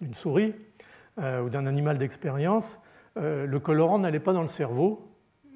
d'une 0.01 0.15
souris 0.15 0.55
ou 1.19 1.49
d'un 1.49 1.67
animal 1.67 1.99
d'expérience, 1.99 2.81
le 3.17 3.59
colorant 3.59 3.99
n'allait 3.99 4.21
pas 4.21 4.33
dans 4.33 4.43
le 4.43 4.49
cerveau 4.49 5.09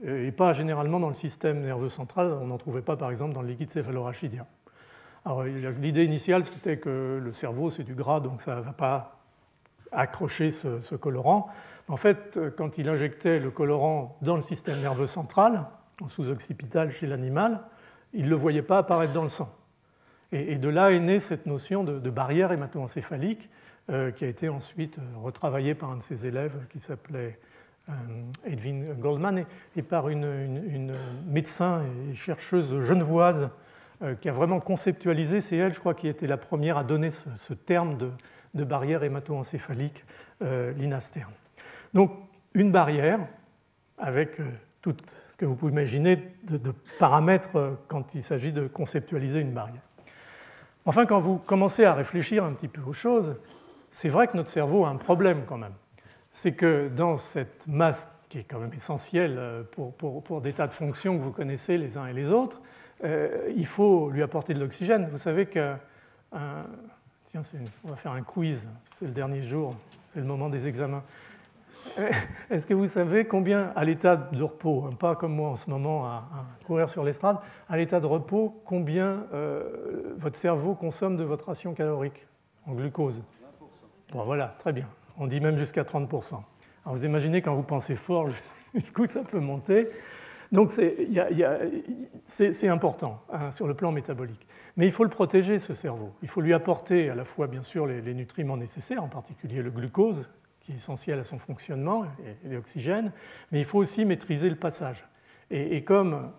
et 0.05 0.33
pas 0.33 0.53
généralement 0.53 1.01
dans 1.01 1.09
le 1.09 1.15
système 1.15 1.61
nerveux 1.61 1.89
central. 1.89 2.33
On 2.41 2.47
n'en 2.47 2.59
trouvait 2.59 2.83
pas, 2.83 2.97
par 2.97 3.11
exemple, 3.11 3.35
dans 3.35 3.43
le 3.43 3.49
liquide 3.49 3.71
céphalorachidien. 3.71 4.47
L'idée 5.81 6.05
initiale, 6.05 6.45
c'était 6.45 6.79
que 6.79 7.21
le 7.23 7.33
cerveau, 7.33 7.71
c'est 7.71 7.85
du 7.85 7.95
gras, 7.95 8.21
donc 8.21 8.41
ça 8.43 8.57
ne 8.57 8.61
va 8.61 8.73
pas 8.73 9.19
accrocher 9.91 10.51
ce, 10.51 10.95
colorant. 10.97 11.49
En 11.89 11.97
fait, 11.97 12.39
quand 12.57 12.79
il 12.79 12.89
injectait 12.89 13.39
le 13.39 13.51
colorant 13.51 14.19
dans 14.23 14.37
le 14.37 14.43
système 14.43 14.81
nerveux 14.81 15.07
central, 15.07 15.67
en 16.03 16.09
sous-occipital 16.09 16.91
chez 16.91 17.07
l'animal, 17.07 17.63
il 18.13 18.25
ne 18.25 18.31
le 18.31 18.37
voyait 18.37 18.63
pas 18.63 18.79
apparaître 18.79 19.13
dans 19.13 19.23
le 19.23 19.29
sang. 19.29 19.51
Et, 20.33 20.57
de 20.57 20.69
là 20.69 20.91
est 20.91 21.01
née 21.01 21.21
cette 21.21 21.47
notion 21.47 21.85
de, 21.85 22.11
barrière 22.11 22.53
hémato-encéphalique 22.53 23.49
euh, 23.91 24.11
qui 24.11 24.25
a 24.25 24.29
été 24.29 24.49
ensuite 24.49 24.99
retravaillée 25.23 25.75
par 25.75 25.91
un 25.91 25.99
de 25.99 26.03
ses 26.03 26.27
élèves 26.27 26.55
qui 26.71 26.81
s'appelait 26.81 27.39
euh, 27.89 27.93
Edwin 28.47 28.95
Goldman 28.95 29.45
et, 29.77 29.83
par 29.83 30.09
une, 30.09 30.93
médecin 31.27 31.85
et 32.11 32.15
chercheuse 32.15 32.81
genevoise 32.81 33.51
euh, 34.03 34.15
qui 34.17 34.29
a 34.29 34.33
vraiment 34.33 34.59
conceptualisé, 34.59 35.41
c'est 35.41 35.57
elle, 35.57 35.73
je 35.73 35.79
crois, 35.79 35.95
qui 35.95 36.09
était 36.09 36.27
la 36.27 36.37
première 36.37 36.77
à 36.77 36.85
donner 36.85 37.11
ce, 37.11 37.55
terme 37.55 37.97
de, 37.97 38.65
barrière 38.65 39.05
hémato-encéphalique, 39.05 40.05
euh, 40.43 40.73
Lina 40.73 40.99
Stern. 40.99 41.33
Donc, 41.95 42.11
une 42.55 42.73
barrière 42.73 43.21
avec 43.97 44.41
euh, 44.41 44.51
tout 44.83 44.97
ce 45.31 45.37
que 45.37 45.47
vous 45.47 45.55
pouvez 45.55 45.71
imaginer 45.71 46.17
de, 46.43 46.73
paramètres 46.99 47.79
quand 47.87 48.15
il 48.17 48.23
s'agit 48.23 48.53
de 48.53 48.67
conceptualiser 48.67 49.41
une 49.41 49.53
barrière. 49.53 49.83
Enfin, 50.87 51.07
quand 51.07 51.21
vous 51.21 51.39
commencez 51.39 51.85
à 51.85 51.95
réfléchir 51.95 52.45
un 52.45 52.53
petit 52.53 52.69
peu 52.69 52.83
aux 52.83 52.93
choses, 52.93 53.37
c'est 53.91 54.09
vrai 54.09 54.29
que 54.29 54.37
notre 54.37 54.51
cerveau 54.51 54.85
a 54.85 54.89
un 54.89 54.97
problème 54.97 55.45
quand 55.47 55.59
même. 55.59 55.75
C'est 56.33 56.53
que 56.53 56.89
dans 56.89 57.17
cette 57.17 57.67
masse 57.67 58.09
qui 58.29 58.39
est 58.41 58.45
quand 58.45 58.59
même 58.59 58.73
essentielle 58.75 59.65
pour, 59.73 59.95
pour 59.95 60.41
des 60.41 60.53
tas 60.53 60.67
de 60.67 60.73
fonctions 60.73 61.17
que 61.17 61.23
vous 61.23 61.31
connaissez 61.31 61.79
les 61.79 61.97
uns 61.97 62.07
et 62.07 62.13
les 62.13 62.31
autres, 62.31 62.61
euh, 63.05 63.37
il 63.57 63.67
faut 63.67 64.11
lui 64.11 64.23
apporter 64.23 64.55
de 64.55 64.61
l'oxygène. 64.61 65.09
Vous 65.11 65.19
savez 65.19 65.47
que, 65.47 65.75
tiens, 67.29 67.43
on 67.85 67.91
va 67.91 67.97
faire 67.97 68.13
un 68.13 68.23
quiz, 68.23 68.69
c'est 68.97 69.07
le 69.07 69.13
dernier 69.13 69.43
jour, 69.43 69.75
c'est 70.09 70.21
le 70.21 70.27
moment 70.27 70.49
des 70.49 70.69
examens. 70.69 71.03
Est-ce 72.51 72.67
que 72.67 72.75
vous 72.75 72.87
savez 72.87 73.25
combien, 73.25 73.73
à 73.77 73.85
l'état 73.85 74.17
de 74.17 74.43
repos, 74.43 74.85
hein, 74.87 74.95
pas 74.99 75.15
comme 75.15 75.35
moi 75.35 75.51
en 75.51 75.57
ce 75.57 75.71
moment 75.71 76.07
à, 76.07 76.25
courir 76.67 76.89
sur 76.89 77.05
l'estrade, 77.05 77.39
à 77.69 77.77
l'état 77.77 78.01
de 78.01 78.07
repos, 78.07 78.61
combien 78.65 79.27
euh, 79.33 80.15
votre 80.17 80.37
cerveau 80.37 80.75
consomme 80.75 81.17
de 81.17 81.25
votre 81.25 81.47
ration 81.47 81.75
calorique 81.75 82.27
en 82.67 82.75
glucose? 82.75 83.23
Bon, 84.13 84.25
voilà, 84.25 84.55
très 84.59 84.73
bien. 84.73 84.89
On 85.19 85.27
dit 85.27 85.41
même 85.41 85.57
jusqu'à 85.57 85.83
30%. 85.83 86.35
Alors 86.85 86.97
vous 86.97 87.05
imaginez 87.05 87.41
quand 87.41 87.55
vous 87.55 87.63
pensez 87.63 87.97
fort 87.97 88.29
jusqu'où 88.75 89.07
ça 89.09 89.23
peut 89.23 89.41
monter. 89.41 89.89
Donc 90.53 90.71
c'est 90.71 92.69
important 92.69 93.23
hein, 93.33 93.51
sur 93.51 93.67
le 93.67 93.75
plan 93.75 93.91
métabolique. 93.91 94.47
Mais 94.77 94.87
il 94.87 94.93
faut 94.93 95.05
le 95.05 95.11
protéger, 95.11 95.59
ce 95.59 95.73
cerveau. 95.73 96.13
Il 96.23 96.29
faut 96.29 96.41
lui 96.41 96.53
apporter 96.53 97.09
à 97.09 97.15
la 97.15 97.25
fois, 97.25 97.47
bien 97.47 97.63
sûr, 97.63 97.87
les, 97.87 98.01
les 98.01 98.15
nutriments 98.15 98.57
nécessaires, 98.57 99.03
en 99.03 99.09
particulier 99.09 99.63
le 99.63 99.71
glucose, 99.71 100.31
qui 100.65 100.73
est 100.73 100.77
essentiel 100.77 101.19
à 101.19 101.25
son 101.25 101.39
fonctionnement, 101.39 102.07
l'oxygène, 102.45 103.13
mais 103.53 103.61
il 103.61 103.67
faut 103.67 103.79
aussi 103.79 104.05
maîtriser 104.05 104.49
le 104.49 104.57
passage. 104.57 105.05
Et, 105.51 105.85
comme 105.85 106.33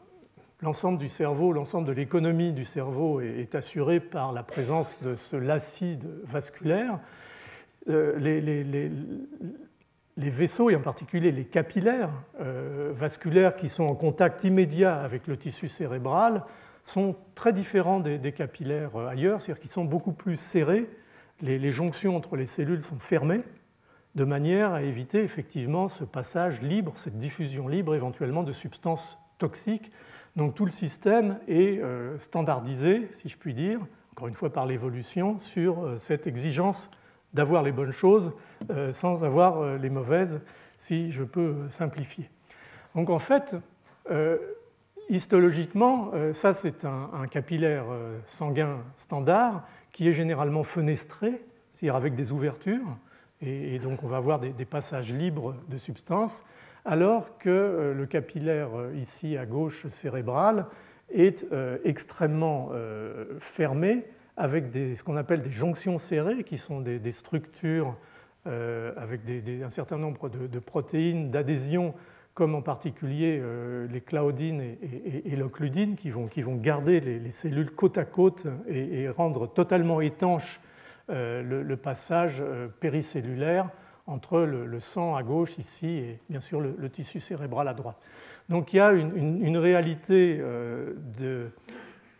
l'ensemble 0.61 0.97
du 0.97 1.09
cerveau, 1.09 1.53
l'ensemble 1.53 1.87
de 1.87 1.91
l'économie 1.91 2.51
du 2.51 2.65
cerveau 2.65 3.21
est, 3.21 3.53
assuré 3.53 3.99
par 3.99 4.33
la 4.33 4.41
présence 4.41 4.97
de 5.03 5.15
ce 5.15 5.35
lacide 5.35 6.03
vasculaire, 6.23 6.99
euh, 7.87 8.17
les, 8.17 10.29
vaisseaux, 10.29 10.71
et 10.71 10.75
en 10.75 10.81
particulier 10.81 11.31
les 11.31 11.45
capillaires 11.45 12.09
euh, 12.41 12.91
vasculaires 12.95 13.55
qui 13.55 13.69
sont 13.69 13.83
en 13.83 13.95
contact 13.95 14.43
immédiat 14.43 14.99
avec 14.99 15.27
le 15.27 15.37
tissu 15.37 15.67
cérébral, 15.67 16.43
sont 16.83 17.15
très 17.35 17.53
différents 17.53 17.99
des, 17.99 18.17
des 18.17 18.31
capillaires 18.31 18.97
ailleurs, 18.97 19.39
c'est-à-dire 19.39 19.61
qu'ils 19.61 19.71
sont 19.71 19.85
beaucoup 19.85 20.13
plus 20.13 20.37
serrés, 20.37 20.89
les 21.41 21.69
jonctions 21.69 22.15
entre 22.15 22.37
les 22.37 22.45
cellules 22.45 22.81
sont 22.81 22.97
fermées, 22.97 23.43
de 24.15 24.23
manière 24.23 24.73
à 24.73 24.81
éviter 24.81 25.21
effectivement 25.23 25.87
ce 25.87 26.03
passage 26.03 26.61
libre, 26.61 26.93
cette 26.95 27.17
diffusion 27.17 27.67
libre 27.67 27.95
éventuellement 27.95 28.43
de 28.43 28.53
substances 28.53 29.19
toxiques. 29.37 29.91
Donc 30.35 30.55
tout 30.55 30.65
le 30.65 30.71
système 30.71 31.39
est 31.47 31.79
euh, 31.79 32.17
standardisé, 32.17 33.09
si 33.13 33.29
je 33.29 33.37
puis 33.37 33.53
dire, 33.53 33.79
encore 34.13 34.27
une 34.27 34.33
fois 34.33 34.51
par 34.51 34.65
l'évolution, 34.65 35.37
sur 35.37 35.83
euh, 35.83 35.97
cette 35.97 36.27
exigence 36.27 36.89
d'avoir 37.33 37.63
les 37.63 37.73
bonnes 37.73 37.91
choses 37.91 38.31
euh, 38.71 38.93
sans 38.93 39.25
avoir 39.25 39.77
les 39.77 39.89
mauvaises, 39.89 40.41
si 40.77 41.11
je 41.11 41.23
peux 41.23 41.69
simplifier. 41.69 42.29
Donc 42.95 43.09
en 43.09 43.19
fait, 43.19 43.57
histologiquement, 45.09 46.11
ça 46.31 46.53
c'est 46.53 46.85
un, 46.85 47.09
un, 47.13 47.27
capillaire 47.27 47.85
sanguin 48.25 48.77
standard 48.95 49.65
qui 49.91 50.07
est 50.07 50.13
généralement 50.13 50.63
fenestré, 50.63 51.43
c'est-à-dire 51.71 51.95
avec 51.95 52.15
des 52.15 52.31
ouvertures 52.31 52.97
et, 53.41 53.79
donc 53.79 54.03
on 54.03 54.07
va 54.07 54.17
avoir 54.17 54.39
des, 54.39 54.65
passages 54.65 55.13
libres 55.13 55.55
de 55.69 55.77
substances, 55.77 56.43
alors 56.85 57.37
que 57.37 57.49
euh, 57.49 57.93
le 57.93 58.05
capillaire 58.05 58.69
euh, 58.75 58.95
ici 58.95 59.37
à 59.37 59.45
gauche 59.45 59.87
cérébral 59.89 60.67
est 61.13 61.45
euh, 61.51 61.77
extrêmement 61.83 62.71
fermé 63.39 64.05
avec 64.37 64.65
ce 64.73 65.03
qu'on 65.03 65.15
appelle 65.15 65.43
des 65.43 65.51
jonctions 65.51 65.97
serrées, 65.97 66.43
qui 66.43 66.57
sont 66.57 66.79
des, 66.79 67.11
structures 67.11 67.95
avec 68.45 69.21
un 69.63 69.69
certain 69.69 69.97
nombre 69.97 70.29
de, 70.29 70.59
protéines 70.59 71.29
d'adhésion, 71.29 71.93
comme 72.33 72.55
en 72.55 72.61
particulier 72.61 73.41
les 73.89 74.01
claudines 74.01 74.61
et, 74.61 75.35
l'occludine, 75.35 75.95
qui 75.95 76.09
vont, 76.09 76.27
garder 76.55 76.99
les, 76.99 77.31
cellules 77.31 77.71
côte 77.71 77.97
à 77.97 78.03
côte 78.03 78.47
et, 78.67 79.07
rendre 79.07 79.47
totalement 79.47 80.01
étanches 80.01 80.59
euh, 81.11 81.43
le, 81.43 81.77
passage 81.77 82.37
euh, 82.39 82.67
péricellulaire 82.79 83.69
entre 84.07 84.39
le, 84.39 84.79
sang 84.79 85.15
à 85.15 85.21
gauche 85.21 85.59
ici 85.59 85.87
et 85.87 86.19
bien 86.29 86.39
sûr 86.39 86.59
le, 86.59 86.89
tissu 86.89 87.19
cérébral 87.19 87.67
à 87.67 87.75
droite. 87.75 87.97
Donc 88.49 88.73
il 88.73 88.77
y 88.77 88.79
a 88.79 88.91
une, 88.91 89.57
réalité 89.57 90.39
euh, 90.39 90.93
de 91.19 91.51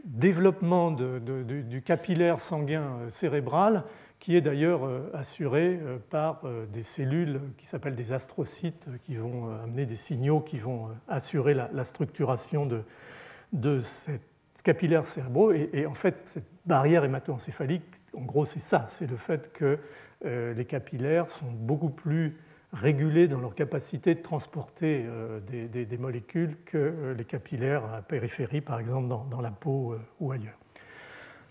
développement 0.03 0.91
du 0.91 1.81
capillaire 1.81 2.39
sanguin 2.39 3.09
cérébral 3.09 3.79
qui 4.19 4.35
est 4.35 4.41
d'ailleurs 4.41 4.87
assuré 5.15 5.79
par 6.11 6.43
des 6.71 6.83
cellules 6.83 7.41
qui 7.57 7.65
s'appellent 7.65 7.95
des 7.95 8.13
astrocytes 8.13 8.87
qui 9.03 9.15
vont 9.15 9.49
amener 9.63 9.87
des 9.87 9.95
signaux 9.95 10.41
qui 10.41 10.59
vont 10.59 10.89
assurer 11.07 11.55
la, 11.55 11.83
structuration 11.83 12.67
de, 12.67 12.83
de 13.51 13.79
cette 13.79 14.34
capillaires 14.65 15.05
cérébraux. 15.05 15.53
Et, 15.53 15.85
en 15.87 15.93
fait, 15.93 16.21
cette 16.25 16.49
barrière 16.65 17.05
hémato-encéphalique, 17.05 17.85
en 18.17 18.23
gros, 18.23 18.45
c'est 18.45 18.59
ça 18.59 18.83
c'est 18.87 19.09
le 19.09 19.15
fait 19.15 19.53
que 19.53 19.79
euh, 20.25 20.53
les 20.53 20.65
capillaires 20.65 21.29
sont 21.29 21.51
beaucoup 21.51 21.91
plus 21.91 22.37
régulés 22.73 23.29
dans 23.29 23.39
leur 23.39 23.55
capacité 23.55 24.15
de 24.15 24.21
transporter 24.21 25.05
euh, 25.07 25.39
des, 25.39 25.97
molécules 25.97 26.57
que 26.65 26.77
euh, 26.77 27.13
les 27.13 27.23
capillaires 27.23 27.83
à 27.93 28.01
périphérie, 28.01 28.59
par 28.59 28.79
exemple 28.79 29.07
dans, 29.07 29.41
la 29.41 29.51
peau 29.51 29.95
ou 30.19 30.31
ailleurs. 30.31 30.57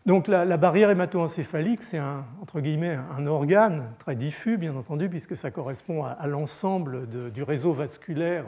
Donc 0.06 0.26
la, 0.28 0.56
barrière 0.58 0.90
hémato-encéphalique, 0.90 1.82
c'est 1.82 1.98
un, 1.98 2.26
entre 2.42 2.60
guillemets 2.60 2.98
un 3.16 3.26
organe 3.26 3.92
très 3.98 4.16
diffus, 4.16 4.58
bien 4.58 4.76
entendu, 4.76 5.08
puisque 5.08 5.36
ça 5.36 5.50
correspond 5.50 6.04
à 6.04 6.26
l'ensemble 6.26 7.08
du 7.30 7.42
réseau 7.42 7.72
vasculaire 7.72 8.44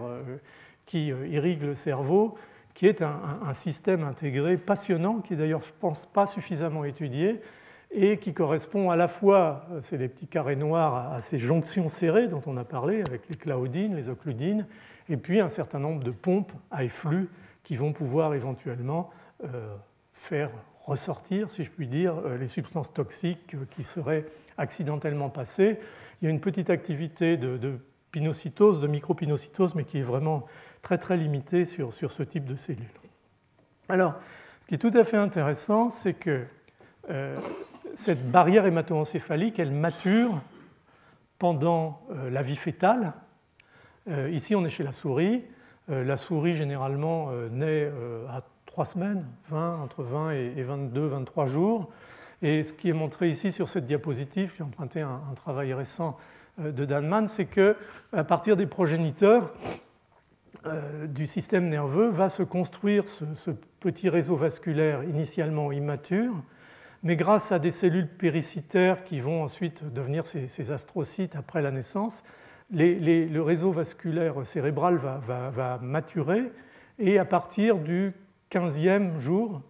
qui 0.84 1.06
irrigue 1.06 1.62
le 1.62 1.74
cerveau 1.74 2.36
qui 2.76 2.86
est 2.86 3.00
un, 3.00 3.54
système 3.54 4.04
intégré 4.04 4.58
passionnant, 4.58 5.20
qui 5.20 5.34
d'ailleurs, 5.34 5.62
je 5.62 5.72
pense, 5.80 6.04
pas 6.04 6.26
suffisamment 6.26 6.84
étudié, 6.84 7.40
et 7.90 8.18
qui 8.18 8.34
correspond 8.34 8.90
à 8.90 8.96
la 8.96 9.08
fois, 9.08 9.66
c'est 9.80 9.96
les 9.96 10.08
petits 10.08 10.26
carrés 10.26 10.56
noirs, 10.56 11.10
à 11.10 11.22
ces 11.22 11.38
jonctions 11.38 11.88
serrées 11.88 12.28
dont 12.28 12.42
on 12.44 12.58
a 12.58 12.64
parlé, 12.64 13.02
avec 13.08 13.22
les 13.30 13.36
claudines, 13.36 13.96
les 13.96 14.10
occludines, 14.10 14.66
et 15.08 15.16
puis 15.16 15.40
un 15.40 15.48
certain 15.48 15.78
nombre 15.78 16.04
de 16.04 16.10
pompes 16.10 16.52
à 16.70 16.84
efflux 16.84 17.30
qui 17.62 17.76
vont 17.76 17.94
pouvoir 17.94 18.34
éventuellement 18.34 19.08
euh, 19.42 19.74
faire 20.12 20.50
ressortir, 20.84 21.50
si 21.50 21.64
je 21.64 21.70
puis 21.70 21.86
dire, 21.86 22.18
euh, 22.26 22.36
les 22.36 22.46
substances 22.46 22.92
toxiques 22.92 23.54
euh, 23.54 23.64
qui 23.70 23.84
seraient 23.84 24.26
accidentellement 24.58 25.30
passées. 25.30 25.78
Il 26.20 26.26
y 26.26 26.28
a 26.28 26.30
une 26.30 26.40
petite 26.40 26.68
activité 26.68 27.38
de, 27.38 27.56
de 27.56 27.78
pinocytose, 28.12 28.80
de 28.80 28.86
micropinocytose, 28.86 29.74
mais 29.74 29.84
qui 29.84 29.98
est 29.98 30.02
vraiment 30.02 30.44
très 30.86 30.98
très 30.98 31.16
limité 31.16 31.64
sur, 31.64 31.92
ce 31.92 32.22
type 32.22 32.44
de 32.44 32.54
cellules. 32.54 32.86
Alors, 33.88 34.14
ce 34.60 34.68
qui 34.68 34.76
est 34.76 34.78
tout 34.78 34.96
à 34.96 35.02
fait 35.02 35.16
intéressant, 35.16 35.90
c'est 35.90 36.14
que 36.14 36.44
euh, 37.10 37.40
cette 37.94 38.30
barrière 38.30 38.66
hémato-encéphalique, 38.66 39.58
elle 39.58 39.72
mature 39.72 40.40
pendant 41.40 42.02
euh, 42.12 42.30
la 42.30 42.42
vie 42.42 42.54
fétale. 42.54 43.14
Euh, 44.06 44.30
ici, 44.30 44.54
on 44.54 44.64
est 44.64 44.70
chez 44.70 44.84
la 44.84 44.92
souris. 44.92 45.42
la 45.88 46.16
souris, 46.16 46.54
généralement, 46.54 47.32
naît 47.50 47.90
à 48.28 48.42
3 48.66 48.84
semaines, 48.84 49.26
20, 49.48 49.82
entre 49.82 50.04
20 50.04 50.30
et 50.30 50.62
22, 50.62 51.04
23 51.04 51.46
jours. 51.48 51.90
Et 52.42 52.62
ce 52.62 52.72
qui 52.72 52.90
est 52.90 52.92
montré 52.92 53.28
ici 53.28 53.50
sur 53.50 53.68
cette 53.68 53.86
diapositive, 53.86 54.54
qui 54.54 54.62
a 54.62 54.64
emprunté 54.64 55.00
un, 55.00 55.20
un 55.28 55.34
travail 55.34 55.74
récent 55.74 56.16
de 56.58 56.84
Danman, 56.84 57.26
c'est 57.26 57.46
que 57.46 57.76
à 58.12 58.22
partir 58.22 58.56
des 58.56 58.66
progéniteurs, 58.66 59.52
euh, 60.64 61.06
du 61.06 61.26
système 61.26 61.68
nerveux 61.68 62.08
va 62.08 62.28
se 62.28 62.42
construire 62.42 63.04
ce, 63.06 63.50
petit 63.80 64.08
réseau 64.08 64.36
vasculaire 64.36 65.04
initialement 65.04 65.70
immature, 65.70 66.34
mais 67.02 67.16
grâce 67.16 67.52
à 67.52 67.58
des 67.58 67.70
cellules 67.70 68.08
péricytaires 68.08 69.04
qui 69.04 69.20
vont 69.20 69.42
ensuite 69.42 69.84
devenir 69.92 70.26
ces, 70.26 70.70
astrocytes 70.72 71.36
après 71.36 71.62
la 71.62 71.70
naissance, 71.70 72.24
le 72.70 73.40
réseau 73.40 73.70
vasculaire 73.70 74.44
cérébral 74.44 74.96
va, 74.96 75.78
maturer 75.82 76.50
et 76.98 77.18
à 77.18 77.24
partir 77.24 77.78
du 77.78 78.12
15e 78.50 79.18
jour, 79.18 79.62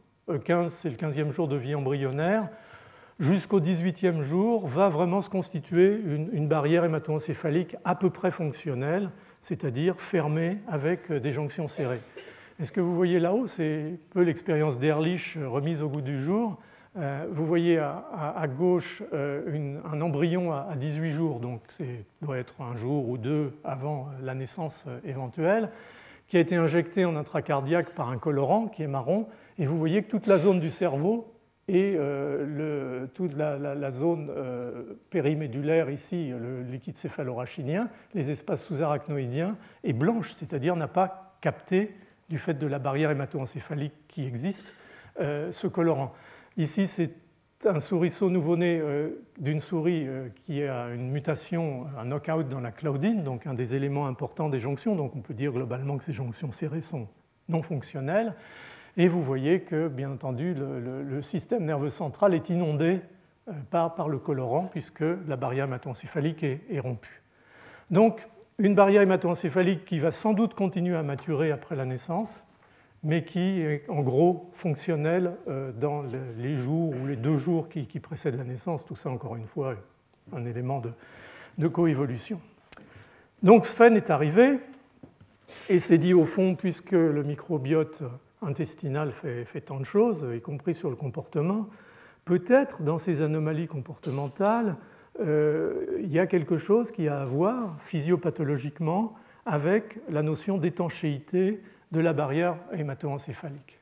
15 0.45 0.65
euh, 0.65 0.69
c'est 0.69 0.91
le 0.91 0.97
15e 0.97 1.31
jour 1.31 1.49
de 1.49 1.57
vie 1.57 1.75
embryonnaire, 1.75 2.49
jusqu'au 3.19 3.61
18e 3.61 4.21
jour 4.21 4.67
va 4.67 4.89
vraiment 4.89 5.21
se 5.21 5.29
constituer 5.29 6.01
une, 6.05 6.31
une 6.33 6.49
barrière 6.49 6.85
hémato-encéphalique 6.85 7.77
à 7.85 7.95
peu 7.95 8.11
près 8.11 8.31
fonctionnelle 8.31 9.11
c'est-à-dire 9.47 10.01
fermé 10.01 10.59
avec 10.67 11.13
des 11.13 11.31
jonctions 11.31 11.69
serrées. 11.69 12.01
Et 12.59 12.65
ce 12.65 12.73
que 12.73 12.81
vous 12.81 12.97
voyez 12.97 13.21
là-haut, 13.21 13.47
c'est 13.47 13.93
un 13.93 13.99
peu 14.11 14.23
l'expérience 14.23 14.81
d'Ehrlich 14.81 15.39
remise 15.41 15.83
au 15.83 15.89
goût 15.89 16.01
du 16.01 16.21
jour. 16.21 16.59
Euh, 16.97 17.27
vous 17.31 17.47
voyez 17.47 17.79
à, 17.79 18.45
gauche 18.49 19.05
euh, 19.13 19.79
un 19.85 20.01
embryon 20.01 20.53
à 20.53 20.75
18 20.75 21.11
jours, 21.13 21.39
donc 21.39 21.61
ça 21.71 21.85
doit 22.23 22.39
être 22.39 22.61
un 22.61 22.75
jour 22.75 23.09
ou 23.09 23.19
deux 23.19 23.53
avant 23.63 24.09
la 24.21 24.35
naissance 24.35 24.83
euh, 24.89 24.99
éventuelle, 25.05 25.71
qui 26.27 26.39
a 26.39 26.41
été 26.41 26.57
injecté 26.57 27.05
en 27.05 27.15
intracardiaque 27.15 27.95
par 27.95 28.11
un 28.11 28.19
colorant 28.19 28.67
qui 28.67 28.83
est 28.83 28.89
marron. 28.89 29.29
Et 29.61 29.67
vous 29.67 29.79
voyez 29.79 30.03
que 30.03 30.11
toute 30.11 30.27
la 30.27 30.39
zone 30.39 30.59
du 30.59 30.71
cerveau 30.71 31.33
et 31.69 31.97
euh, 31.99 33.07
toute 33.15 33.35
la, 33.35 33.91
zone 33.91 34.31
euh, 34.31 34.95
périmédulaire 35.11 35.91
ici, 35.91 36.29
le 36.29 36.63
liquide 36.63 36.97
céphalorachidien, 36.97 37.89
les 38.15 38.31
espaces 38.31 38.65
sous-arachnoïdiens, 38.65 39.57
est 39.83 39.93
blanche, 39.93 40.35
c'est-à-dire 40.37 40.77
n'a 40.77 40.89
pas 40.89 41.37
capté, 41.41 41.95
du 42.29 42.39
fait 42.39 42.55
de 42.55 42.67
la 42.67 42.79
barrière 42.79 43.11
hémato-encéphalique 43.11 43.95
qui 44.09 44.27
existe, 44.27 44.75
euh, 45.21 45.53
ce 45.53 45.67
colorant. 45.67 46.13
Ici, 46.57 46.87
c'est 46.87 47.15
un 47.65 47.81
souriceau 47.81 48.31
nouveau-né 48.31 48.83
d'une 49.39 49.61
souris 49.61 50.07
qui 50.35 50.63
a 50.63 50.89
une 50.89 51.11
mutation, 51.11 51.87
un 51.99 52.05
knockout 52.05 52.49
dans 52.49 52.61
la 52.61 52.71
claudine, 52.71 53.25
donc 53.25 53.47
un 53.47 53.55
des 53.55 53.75
éléments 53.75 54.07
importants 54.07 54.51
des 54.51 54.59
jonctions. 54.59 54.95
Donc 54.95 55.17
on 55.17 55.21
peut 55.21 55.35
dire 55.35 55.53
globalement 55.53 55.97
que 55.97 56.05
ces 56.05 56.13
jonctions 56.13 56.51
serrées 56.51 56.83
sont 56.83 57.09
non 57.49 57.63
fonctionnelles. 57.63 58.35
Et 58.97 59.09
vous 59.09 59.23
voyez 59.23 59.61
que, 59.61 59.89
bien 59.89 60.11
entendu, 60.11 60.55
le, 60.55 61.23
système 61.23 61.65
nerveux 61.65 61.91
central 61.91 62.35
est 62.35 62.49
inondé 62.49 63.01
par, 63.71 63.95
par, 63.95 64.09
le 64.09 64.19
colorant 64.19 64.69
puisque 64.71 65.05
la 65.27 65.37
barrière 65.37 65.67
hématoencéphalique 65.67 66.43
est, 66.43 66.63
est 66.71 66.81
rompue. 66.81 67.23
Donc, 67.91 68.27
une 68.59 68.75
barrière 68.75 69.03
hématoencéphalique 69.03 69.85
qui 69.85 69.99
va 69.99 70.11
sans 70.11 70.33
doute 70.33 70.55
continuer 70.55 70.97
à 70.97 71.03
maturer 71.03 71.51
après 71.51 71.77
la 71.77 71.85
naissance, 71.85 72.43
mais 73.03 73.25
qui 73.25 73.61
est 73.61 73.89
en 73.89 74.03
gros 74.03 74.51
fonctionnelle 74.55 75.37
euh, 75.49 75.73
dans 75.73 76.03
les 76.03 76.55
jours 76.55 76.95
ou 76.97 77.07
les 77.07 77.17
deux 77.17 77.37
jours 77.37 77.69
qui, 77.69 77.85
précèdent 78.01 78.37
la 78.37 78.45
naissance. 78.45 78.85
Tout 78.85 78.97
ça, 78.97 79.11
encore 79.11 79.37
une 79.37 79.47
fois, 79.47 79.75
un 80.33 80.45
élément 80.45 80.83
de, 81.59 81.69
coévolution. 81.69 82.41
Donc 83.43 83.65
Sven 83.65 83.97
est 83.97 84.11
arrivé 84.11 84.59
et 85.69 85.79
s'est 85.79 85.99
dit 85.99 86.15
au 86.15 86.25
fond, 86.25 86.57
puisque 86.57 86.93
le 86.93 87.23
microbiote 87.23 88.03
intestinal 88.43 89.13
fait, 89.13 89.61
tant 89.61 89.79
de 89.79 89.85
choses, 89.85 90.27
y 90.35 90.41
compris 90.41 90.75
sur 90.75 90.91
le 90.91 90.97
comportement, 90.97 91.69
peut-être 92.25 92.83
dans 92.83 92.99
ces 92.99 93.23
anomalies 93.23 93.69
comportementales, 93.69 94.77
euh, 95.21 95.99
il 96.01 96.13
y 96.13 96.19
a 96.19 96.27
quelque 96.27 96.57
chose 96.57 96.93
qui 96.93 97.09
a 97.09 97.21
à 97.21 97.25
voir 97.25 97.77
physiopathologiquement 97.81 99.15
avec 99.47 99.99
la 100.11 100.23
notion 100.23 100.59
d'étanchéité 100.59 101.63
de 101.93 102.01
la 102.01 102.13
barrière 102.13 102.57
hématoencéphalique. 102.73 103.79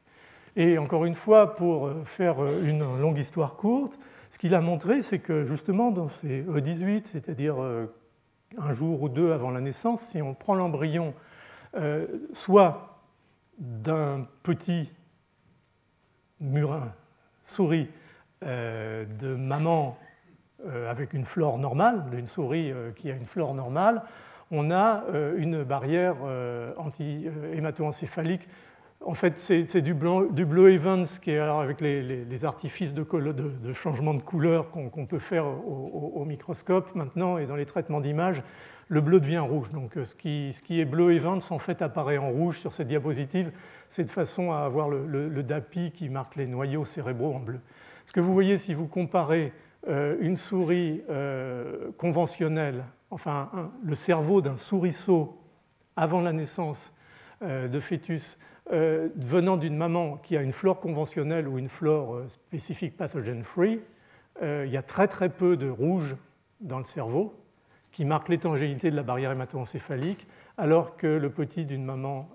Et 0.57 0.79
encore 0.79 1.05
une 1.05 1.17
fois, 1.17 1.57
pour 1.57 1.87
euh, 1.87 2.05
faire 2.05 2.41
euh, 2.41 2.63
une 2.63 3.01
longue 3.01 3.19
histoire 3.19 3.57
courte, 3.57 3.99
ce 4.31 4.39
qu'il 4.39 4.55
a 4.55 4.61
montré, 4.61 5.03
c'est 5.03 5.19
que 5.19 5.45
justement 5.45 5.91
dans 5.91 6.09
ces 6.09 6.43
E18, 6.43 7.07
c'est-à-dire 7.07 7.55
un 8.59 8.73
jour 8.73 9.01
ou 9.03 9.09
deux 9.09 9.31
avant 9.31 9.53
la 9.53 9.61
naissance, 9.61 10.09
si 10.09 10.21
on 10.23 10.35
prend 10.35 10.57
l'embryon 10.57 11.15
soit 12.33 12.94
d'un 13.59 14.27
petit 14.43 14.93
murin 16.41 16.93
souris 17.41 17.89
de 18.43 19.35
maman 19.35 19.97
euh, 20.67 20.91
avec 20.91 21.13
une 21.13 21.27
flore 21.27 21.59
normale, 21.59 22.05
d'une 22.11 22.27
souris 22.27 22.73
euh, 22.73 22.91
qui 22.93 23.11
a 23.11 23.15
une 23.15 23.27
flore 23.27 23.53
normale, 23.53 24.03
on 24.51 24.71
a 24.71 25.05
euh, 25.13 25.35
une 25.37 25.63
barrière 25.63 26.17
anti-hématoencéphalique. 26.79 28.49
En 29.05 29.13
fait, 29.13 29.39
c'est 29.39 29.83
du, 29.83 29.95
du, 30.31 30.45
Blue 30.47 30.73
Evans 30.73 31.05
qui 31.21 31.33
est 31.33 31.39
avec 31.39 31.83
les, 31.83 32.45
artifices 32.47 32.95
de, 32.95 33.03
de, 33.03 33.73
changement 33.75 34.15
de 34.15 34.21
couleur 34.21 34.71
qu'on 34.71 35.07
peut 35.07 35.19
faire 35.19 35.45
au, 35.45 36.25
microscope 36.25 36.95
maintenant 36.95 37.37
et 37.37 37.45
dans 37.45 37.57
les 37.57 37.67
traitements 37.67 38.01
d'image, 38.01 38.43
le 38.95 39.01
bleu 39.01 39.19
devient 39.19 39.39
rouge. 39.39 39.71
Donc 39.73 39.99
ce 40.03 40.15
qui, 40.15 40.53
ce 40.53 40.63
qui, 40.63 40.81
est 40.81 40.85
Blue 40.85 41.13
Evans 41.15 41.41
en 41.51 41.59
fait 41.59 41.83
apparaît 41.83 42.17
en 42.17 42.29
rouge 42.29 42.61
sur 42.61 42.73
cette 42.73 42.87
diapositive. 42.87 43.51
C'est 43.89 44.05
de 44.05 44.11
façon 44.11 44.53
à 44.53 44.59
avoir 44.59 44.89
le, 44.89 45.43
DAPI 45.43 45.91
qui 45.91 46.09
marque 46.09 46.37
les 46.37 46.47
noyaux 46.47 46.85
cérébraux 46.85 47.35
en 47.35 47.41
bleu. 47.41 47.59
Ce 48.07 48.13
que 48.13 48.21
vous 48.21 48.33
voyez 48.33 48.57
si 48.57 48.73
vous 48.73 48.87
comparez 48.87 49.53
euh, 49.89 50.17
une 50.21 50.37
souris 50.37 51.03
euh, 51.11 51.91
conventionnelle, 51.99 52.85
enfin 53.11 53.51
le 53.83 53.97
cerveau 53.97 54.41
d'un 54.41 54.57
souriceau 54.57 55.41
avant 55.97 56.21
la 56.21 56.33
naissance 56.33 56.93
euh, 57.43 57.67
de 57.69 57.81
fœtus 57.81 58.39
venant 58.71 59.59
d'une 59.59 59.77
maman 59.77 60.17
qui 60.17 60.39
a 60.39 60.41
une 60.41 60.53
flore 60.53 60.81
conventionnelle 60.81 61.47
ou 61.47 61.59
une 61.59 61.69
flore 61.69 62.23
spécifique 62.29 62.97
pathogen-free, 62.97 63.83
il 64.41 64.71
y 64.71 64.79
a 64.79 64.83
très 64.83 65.07
très 65.07 65.29
peu 65.29 65.59
de 65.59 65.69
rouge 65.69 66.17
dans 66.63 66.79
le 66.79 66.87
cerveau 66.87 67.44
qui 67.95 68.05
marque 68.05 68.29
l'étangéité 68.29 68.91
de 68.91 68.97
la 68.97 69.03
barrière 69.03 69.33
hématoencéphalique, 69.33 70.27
alors 70.59 70.99
que 70.99 71.07
le 71.07 71.31
petit 71.31 71.65
d'une 71.65 71.85
maman 71.85 72.29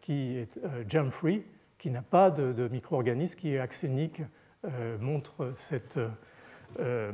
qui 0.00 0.36
est 0.36 0.58
germ-free, 0.88 1.44
qui 1.78 1.90
n'a 1.90 2.02
pas 2.02 2.30
de, 2.30 2.52
de 2.52 2.66
micro-organisme, 2.66 3.38
qui 3.38 3.54
est 3.54 3.58
axénique, 3.60 4.22
montre 5.00 5.52
cette 5.54 5.98
euh, 6.80 7.12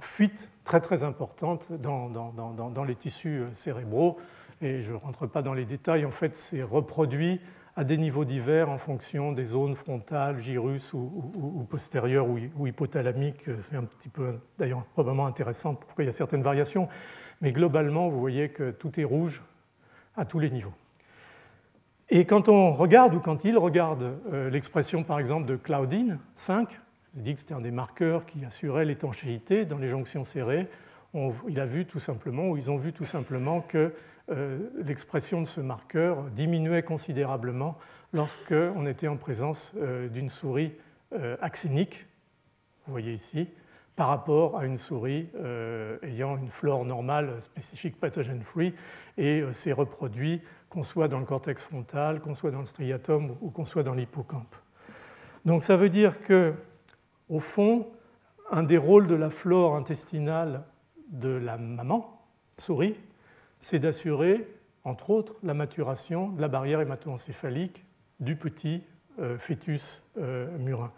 fuite 0.00 0.48
très 0.64 0.80
très 0.80 1.02
importante 1.02 1.72
dans, 1.72 2.08
dans, 2.08 2.84
les 2.84 2.94
tissus 2.94 3.40
euh, 3.40 3.52
cérébraux. 3.52 4.16
Et 4.60 4.82
je 4.82 4.92
ne 4.92 4.96
rentre 4.96 5.26
pas 5.26 5.42
dans 5.42 5.54
les 5.54 5.64
détails, 5.64 6.04
en 6.04 6.12
fait, 6.12 6.36
c'est 6.36 6.62
reproduit 6.62 7.40
à 7.78 7.84
des 7.84 7.96
niveaux 7.96 8.24
divers 8.24 8.68
en 8.70 8.76
fonction 8.76 9.30
des 9.30 9.44
zones 9.44 9.76
frontales, 9.76 10.40
gyrus 10.40 10.92
ou, 10.94 11.64
postérieures 11.70 12.26
ou, 12.28 12.66
hypothalamiques. 12.66 13.48
C'est 13.58 13.76
un 13.76 13.84
petit 13.84 14.08
peu, 14.08 14.34
d'ailleurs, 14.58 14.84
probablement 14.86 15.26
intéressant 15.26 15.76
pourquoi 15.76 16.02
il 16.02 16.08
y 16.08 16.10
a 16.10 16.12
certaines 16.12 16.42
variations. 16.42 16.88
Mais 17.40 17.52
globalement, 17.52 18.08
vous 18.08 18.18
voyez 18.18 18.48
que 18.48 18.72
tout 18.72 18.98
est 18.98 19.04
rouge 19.04 19.44
à 20.16 20.24
tous 20.24 20.40
les 20.40 20.50
niveaux. 20.50 20.72
Et 22.10 22.24
quand 22.24 22.48
on 22.48 22.72
regarde, 22.72 23.14
ou 23.14 23.20
quand 23.20 23.44
il 23.44 23.56
regarde 23.56 24.18
euh, 24.32 24.50
l'expression 24.50 25.04
par 25.04 25.20
exemple 25.20 25.46
de 25.46 25.54
Claudine 25.54 26.18
5, 26.34 26.80
il 27.14 27.22
dit 27.22 27.34
que 27.34 27.40
c'était 27.40 27.54
un 27.54 27.60
des 27.60 27.70
marqueurs 27.70 28.26
qui 28.26 28.44
assurait 28.44 28.86
l'étanchéité 28.86 29.66
dans 29.66 29.78
les 29.78 29.88
jonctions 29.88 30.24
serrées. 30.24 30.66
il 31.48 31.60
a 31.60 31.66
vu 31.66 31.86
tout 31.86 32.00
simplement, 32.00 32.48
ou 32.48 32.56
ils 32.56 32.72
ont 32.72 32.76
vu 32.76 32.92
tout 32.92 33.04
simplement 33.04 33.60
que 33.60 33.78
euh, 33.78 33.90
l'expression 34.76 35.40
de 35.40 35.46
ce 35.46 35.60
marqueur 35.60 36.24
diminuait 36.30 36.82
considérablement 36.82 37.78
lorsqu'on 38.12 38.86
était 38.86 39.08
en 39.08 39.16
présence 39.16 39.72
euh, 39.76 40.08
d'une 40.08 40.28
souris 40.28 40.72
euh, 41.12 41.36
axénique, 41.40 42.06
vous 42.86 42.92
voyez 42.92 43.12
ici, 43.12 43.48
par 43.96 44.08
rapport 44.08 44.58
à 44.58 44.64
une 44.64 44.78
souris 44.78 45.28
ayant 46.02 46.36
une 46.36 46.50
flore 46.50 46.84
normale 46.84 47.40
spécifique 47.40 47.98
pathogen-free 47.98 48.72
et 49.16 49.42
s'est 49.50 49.72
reproduit 49.72 50.40
qu'on 50.68 50.84
soit 50.84 51.08
dans 51.08 51.18
le 51.18 51.24
cortex 51.24 51.60
frontal, 51.60 52.20
qu'on 52.20 52.36
soit 52.36 52.52
dans 52.52 52.60
le 52.60 52.66
striatum 52.66 53.36
ou 53.40 53.50
qu'on 53.50 53.64
soit 53.64 53.82
dans 53.82 53.94
l'hippocampe. 53.94 54.54
Donc 55.44 55.64
ça 55.64 55.76
veut 55.76 55.88
dire 55.88 56.20
que 56.20 56.54
au 57.28 57.40
fond, 57.40 57.88
un 58.50 58.62
des 58.62 58.78
rôles 58.78 59.06
de 59.06 59.14
la 59.14 59.30
flore 59.30 59.76
intestinale 59.76 60.64
de 61.08 61.30
la 61.30 61.58
maman, 61.58 62.22
souris, 62.56 62.96
c'est 63.60 63.78
d'assurer, 63.78 64.46
entre 64.84 65.10
autres, 65.10 65.34
la 65.42 65.54
maturation 65.54 66.28
de 66.28 66.40
la 66.40 66.48
barrière 66.48 66.80
hématoencéphalique 66.80 67.84
du 68.20 68.36
petit 68.36 68.82
euh, 69.20 69.38
fœtus 69.38 70.02
euh, 70.18 70.56
murin. 70.58 70.92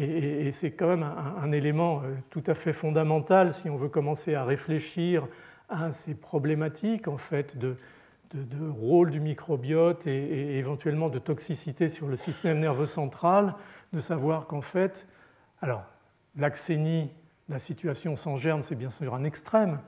Et, 0.00 0.52
c'est 0.52 0.70
quand 0.70 0.86
même 0.86 1.02
un, 1.02 1.50
élément 1.50 2.02
euh, 2.04 2.14
tout 2.30 2.44
à 2.46 2.54
fait 2.54 2.72
fondamental 2.72 3.52
si 3.52 3.68
on 3.68 3.74
veut 3.74 3.88
commencer 3.88 4.36
à 4.36 4.44
réfléchir 4.44 5.26
à 5.68 5.90
ces 5.90 6.14
problématiques 6.14 7.08
en 7.08 7.16
fait 7.16 7.58
de, 7.58 7.76
rôle 8.70 9.10
du 9.10 9.20
microbiote 9.20 10.06
et, 10.06 10.16
et, 10.16 10.58
éventuellement 10.58 11.08
de 11.08 11.18
toxicité 11.18 11.88
sur 11.88 12.06
le 12.06 12.16
système 12.16 12.58
nerveux 12.58 12.86
central, 12.86 13.54
de 13.92 13.98
savoir 13.98 14.46
qu'en 14.46 14.60
fait 14.60 15.06
alors, 15.60 15.84
l'axénie, 16.36 17.10
la 17.48 17.58
situation 17.58 18.14
sans 18.16 18.36
germe, 18.36 18.62
c'est 18.62 18.76
bien 18.76 18.90
sûr 18.90 19.14
un 19.14 19.24
extrême, 19.24 19.80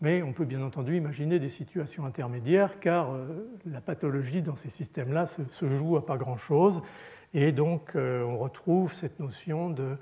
mais 0.00 0.22
on 0.22 0.32
peut 0.32 0.44
bien 0.44 0.62
entendu 0.62 0.96
imaginer 0.96 1.38
des 1.38 1.48
situations 1.48 2.04
intermédiaires, 2.04 2.80
car 2.80 3.12
euh, 3.12 3.48
la 3.64 3.80
pathologie 3.80 4.42
dans 4.42 4.54
ces 4.54 4.68
systèmes-là 4.68 5.26
se, 5.26 5.68
joue 5.70 5.96
à 5.96 6.04
pas 6.04 6.16
grand-chose, 6.16 6.82
et 7.32 7.52
donc 7.52 7.96
euh, 7.96 8.22
on 8.24 8.36
retrouve 8.36 8.92
cette 8.92 9.20
notion 9.20 9.70
de 9.70 9.96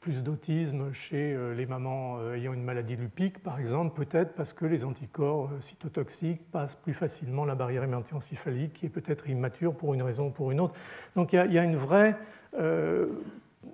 plus 0.00 0.22
d'autisme 0.22 0.92
chez 0.92 1.34
euh, 1.34 1.54
les 1.54 1.66
mamans 1.66 2.32
ayant 2.32 2.52
une 2.52 2.62
maladie 2.62 2.96
lupique, 2.96 3.42
par 3.42 3.60
exemple, 3.60 3.94
peut-être 3.94 4.34
parce 4.34 4.52
que 4.52 4.64
les 4.64 4.84
anticorps 4.84 5.50
cytotoxiques 5.60 6.50
passent 6.50 6.76
plus 6.76 6.94
facilement 6.94 7.44
la 7.44 7.54
barrière 7.54 7.84
hématoencéphalique, 7.84 8.72
qui 8.72 8.86
est 8.86 8.90
peut-être 8.90 9.28
immature 9.28 9.74
pour 9.76 9.94
une 9.94 10.02
raison 10.02 10.28
ou 10.28 10.30
pour 10.30 10.50
une 10.50 10.60
autre. 10.60 10.74
Donc 11.16 11.32
il 11.32 11.52
y 11.52 11.58
a, 11.58 11.64
une 11.64 11.76
vraie 11.76 12.16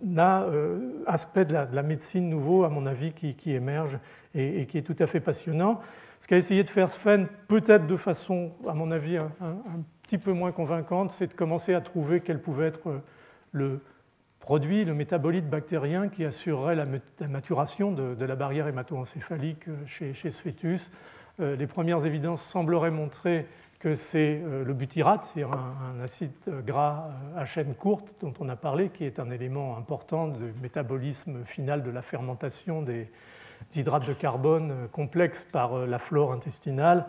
euh, 0.02 1.02
aspect 1.06 1.44
de 1.44 1.52
la, 1.52 1.82
médecine 1.82 2.28
nouveau, 2.28 2.64
à 2.64 2.68
mon 2.68 2.86
avis, 2.86 3.12
qui, 3.12 3.52
émerge 3.52 3.98
et, 4.34 4.66
qui 4.66 4.78
est 4.78 4.82
tout 4.82 4.96
à 4.98 5.06
fait 5.06 5.20
passionnant. 5.20 5.80
Ce 6.20 6.28
qu'a 6.28 6.36
essayé 6.36 6.64
de 6.64 6.68
faire 6.68 6.88
Sven, 6.88 7.28
peut-être 7.48 7.86
de 7.86 7.96
façon, 7.96 8.52
à 8.68 8.74
mon 8.74 8.90
avis, 8.90 9.16
un, 9.16 9.30
petit 10.02 10.18
peu 10.18 10.32
moins 10.32 10.52
convaincante, 10.52 11.12
c'est 11.12 11.28
de 11.28 11.34
commencer 11.34 11.74
à 11.74 11.80
trouver 11.80 12.20
quel 12.20 12.40
pouvait 12.40 12.66
être 12.66 13.02
le 13.52 13.80
produit, 14.38 14.84
le 14.84 14.92
métabolite 14.92 15.48
bactérien 15.48 16.08
qui 16.08 16.24
assurerait 16.24 16.76
la, 16.76 16.86
maturation 17.28 17.92
de, 17.92 18.24
la 18.24 18.36
barrière 18.36 18.68
hématoencéphalique 18.68 19.64
chez, 19.86 20.12
chez 20.12 20.30
ce 20.30 20.42
fœtus. 20.42 20.90
Euh, 21.40 21.56
les 21.56 21.66
premières 21.66 22.06
évidences 22.06 22.42
sembleraient 22.42 22.92
montrer 22.92 23.46
que 23.84 23.94
c'est 23.94 24.40
euh, 24.42 24.64
le 24.64 24.72
butyrate, 24.72 25.24
c'est 25.24 25.42
un, 25.42 26.00
acide 26.02 26.32
gras 26.64 27.10
euh, 27.36 27.42
à 27.42 27.44
chaîne 27.44 27.74
courte 27.74 28.14
dont 28.22 28.32
on 28.40 28.48
a 28.48 28.56
parlé, 28.56 28.88
qui 28.88 29.04
est 29.04 29.20
un 29.20 29.30
élément 29.30 29.76
important 29.76 30.28
du 30.28 30.54
métabolisme 30.62 31.44
final 31.44 31.82
de 31.82 31.90
la 31.90 32.00
fermentation 32.00 32.80
des 32.80 33.10
hydrates 33.76 34.08
de 34.08 34.14
carbone 34.14 34.70
euh, 34.70 34.86
complexes 34.86 35.44
par 35.44 35.86
la 35.86 35.98
flore 35.98 36.32
intestinale. 36.32 37.08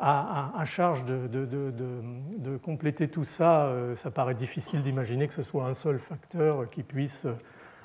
À, 0.00 0.64
charge 0.64 1.04
de, 1.04 2.56
compléter 2.62 3.08
tout 3.08 3.24
ça, 3.24 3.68
ça 3.96 4.12
paraît 4.12 4.36
difficile 4.36 4.82
d'imaginer 4.84 5.26
que 5.26 5.32
ce 5.32 5.42
soit 5.42 5.66
un 5.66 5.74
seul 5.74 5.98
facteur 5.98 6.70
qui 6.70 6.84
puisse 6.84 7.26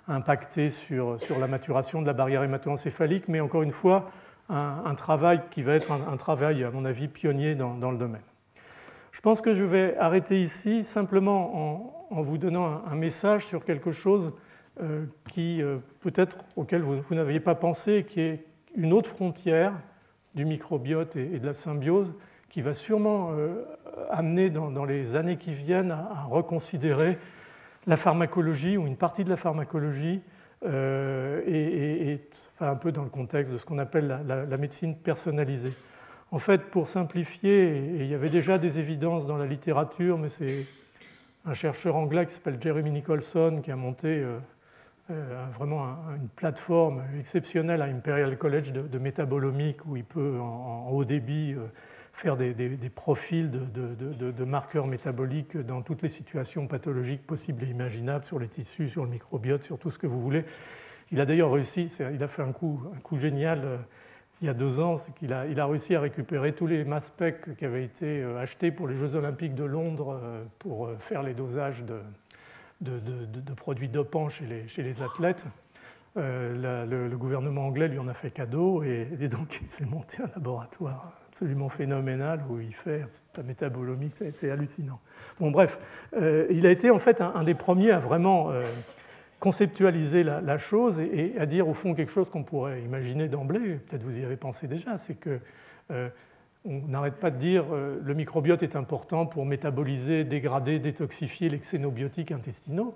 impacter 0.08 0.70
sur, 0.70 1.20
sur, 1.20 1.40
la 1.40 1.48
maturation 1.48 2.04
de 2.04 2.06
la 2.06 2.14
barrière 2.14 2.44
hémato-encéphalique, 2.44 3.28
mais 3.30 3.40
encore 3.40 3.64
une 3.64 3.72
fois, 3.72 4.12
un, 4.50 4.96
travail 4.96 5.42
qui 5.50 5.62
va 5.62 5.74
être 5.74 5.92
un, 5.92 6.18
travail, 6.18 6.64
à 6.64 6.72
mon 6.72 6.86
avis, 6.86 7.08
pionnier 7.08 7.56
dans, 7.56 7.92
le 7.92 7.98
domaine. 7.98 8.22
Je 9.12 9.22
pense 9.22 9.42
que 9.42 9.54
je 9.54 9.64
vais 9.64 9.96
arrêter 9.98 10.42
ici 10.42 10.84
simplement 10.84 12.12
en, 12.12 12.22
vous 12.22 12.38
donnant 12.38 12.84
un, 12.86 12.96
message 12.96 13.46
sur 13.46 13.64
quelque 13.64 13.92
chose 13.92 14.34
euh, 14.82 15.06
qui, 15.30 15.62
euh, 15.62 15.78
peut-être 16.00 16.38
auquel 16.56 16.82
vous, 16.82 17.16
n'aviez 17.16 17.40
pas 17.40 17.56
pensé, 17.56 18.06
qui 18.08 18.22
est 18.22 18.46
une 18.76 18.92
autre 18.94 19.10
frontière 19.10 19.74
du 20.36 20.46
microbiote 20.46 21.16
et, 21.16 21.40
de 21.40 21.46
la 21.46 21.54
symbiose, 21.54 22.16
qui 22.50 22.62
va 22.62 22.74
sûrement 22.74 23.32
euh, 23.32 23.64
amener 24.10 24.50
dans, 24.50 24.86
les 24.86 25.16
années 25.16 25.38
qui 25.38 25.54
viennent 25.54 25.92
à, 25.92 26.26
reconsidérer 26.28 27.18
la 27.86 27.98
pharmacologie 27.98 28.78
ou 28.78 28.88
une 28.88 28.98
partie 28.98 29.24
de 29.24 29.30
la 29.30 29.38
pharmacologie, 29.38 30.22
euh, 30.66 31.42
et, 31.46 32.20
un 32.60 32.76
peu 32.76 32.92
dans 32.92 33.04
le 33.04 33.10
contexte 33.10 33.52
de 33.52 33.58
ce 33.58 33.66
qu'on 33.66 33.80
appelle 33.80 34.08
la, 34.26 34.58
médecine 34.58 34.96
personnalisée. 34.96 35.74
En 36.32 36.40
fait, 36.40 36.70
pour 36.70 36.88
simplifier, 36.88 37.78
il 38.00 38.06
y 38.06 38.14
avait 38.14 38.30
déjà 38.30 38.58
des 38.58 38.80
évidences 38.80 39.28
dans 39.28 39.38
la 39.38 39.46
littérature, 39.46 40.18
mais 40.18 40.30
c'est 40.30 40.66
un 41.46 41.54
chercheur 41.54 41.96
anglais 41.96 42.26
qui 42.26 42.34
s'appelle 42.34 42.58
Jeremy 42.60 42.92
Nicholson 42.92 43.60
qui 43.62 43.72
a 43.72 43.76
monté 43.76 44.08
euh, 44.08 44.40
euh, 45.12 45.46
vraiment 45.52 45.98
une 46.16 46.30
plateforme 46.30 47.04
exceptionnelle 47.20 47.82
à 47.82 47.86
Imperial 47.86 48.38
College 48.38 48.72
de, 48.72 48.98
métabolomique 48.98 49.86
où 49.86 49.98
il 49.98 50.06
peut 50.06 50.40
en, 50.40 50.90
haut 50.90 51.04
débit 51.04 51.56
faire 52.14 52.38
des, 52.38 52.54
profils 52.94 53.50
de, 53.50 54.46
marqueurs 54.46 54.88
métaboliques 54.88 55.58
dans 55.58 55.82
toutes 55.82 56.04
les 56.04 56.10
situations 56.10 56.68
pathologiques 56.68 57.26
possibles 57.26 57.64
et 57.64 57.68
imaginables, 57.68 58.26
sur 58.26 58.40
les 58.40 58.48
tissus, 58.48 58.88
sur 58.88 59.04
le 59.04 59.10
microbiote, 59.10 59.64
sur 59.64 59.80
tout 59.80 59.90
ce 59.90 59.98
que 59.98 60.08
vous 60.08 60.22
voulez. 60.22 60.46
Il 61.12 61.20
a 61.20 61.26
d'ailleurs 61.26 61.52
réussi, 61.52 61.92
il 62.14 62.24
a 62.24 62.28
fait 62.28 62.44
un 62.44 62.52
coup, 62.52 62.82
génial 63.14 63.62
euh, 63.66 63.78
il 64.42 64.48
y 64.48 64.50
a 64.50 64.54
deux 64.54 64.80
ans, 64.80 64.96
c'est 64.96 65.14
qu'il 65.14 65.34
a, 65.34 65.48
il 65.48 65.60
a 65.60 65.66
réussi 65.66 65.96
à 65.96 66.02
récupérer 66.02 66.54
tous 66.54 66.68
les 66.68 66.84
mass 66.84 67.14
qui 67.58 67.66
avaient 67.66 67.84
été 67.84 68.24
achetés 68.24 68.72
pour 68.72 68.88
les 68.88 68.96
Jeux 68.96 69.16
olympiques 69.16 69.56
de 69.56 69.64
Londres 69.64 70.20
pour 70.60 70.90
faire 71.00 71.24
les 71.24 71.34
dosages 71.34 71.84
de, 72.82 73.54
produits 73.56 73.88
dopants 73.88 74.28
chez 74.28 74.68
les, 74.78 75.02
athlètes. 75.02 75.46
Euh, 76.18 76.86
le, 76.86 77.18
gouvernement 77.18 77.68
anglais 77.68 77.88
lui 77.88 78.00
en 78.00 78.08
a 78.08 78.14
fait 78.14 78.32
cadeau 78.32 78.84
et, 78.84 79.06
donc 79.30 79.60
il 79.62 79.68
s'est 79.68 79.86
monté 79.86 80.22
un 80.22 80.28
laboratoire 80.36 81.23
absolument 81.34 81.70
phénoménal 81.70 82.44
où 82.50 82.60
il 82.60 82.74
fait 82.74 83.06
la 83.36 83.44
métabolomique, 83.44 84.14
c'est 84.34 84.52
hallucinant. 84.52 85.00
Bon 85.40 85.52
bref, 85.52 85.80
euh, 86.16 86.46
il 86.52 86.66
a 86.66 86.72
été 86.72 86.92
en 86.92 87.00
fait 87.00 87.22
un, 87.22 87.44
des 87.44 87.56
premiers 87.56 87.92
à 87.92 88.00
vraiment 88.00 88.52
euh, 88.52 88.62
conceptualiser 89.40 90.24
la, 90.24 90.58
chose 90.58 91.00
et, 91.00 91.34
à 91.40 91.46
dire 91.46 91.68
au 91.68 91.74
fond 91.74 91.96
quelque 91.96 92.12
chose 92.12 92.30
qu'on 92.30 92.44
pourrait 92.44 92.82
imaginer 92.84 93.28
d'emblée, 93.28 93.80
peut-être 93.88 94.04
vous 94.04 94.20
y 94.20 94.24
avez 94.24 94.38
pensé 94.38 94.68
déjà, 94.68 94.98
c'est 94.98 95.16
que 95.16 95.40
on 96.66 96.82
n'arrête 96.88 97.16
pas 97.16 97.32
de 97.32 97.38
dire 97.38 97.66
euh, 97.72 98.00
le 98.04 98.14
microbiote 98.14 98.64
est 98.64 98.76
important 98.76 99.26
pour 99.26 99.46
métaboliser, 99.46 100.24
dégrader, 100.24 100.80
détoxifier 100.80 101.50
les 101.50 101.60
xénobiotiques 101.60 102.32
intestinaux. 102.32 102.96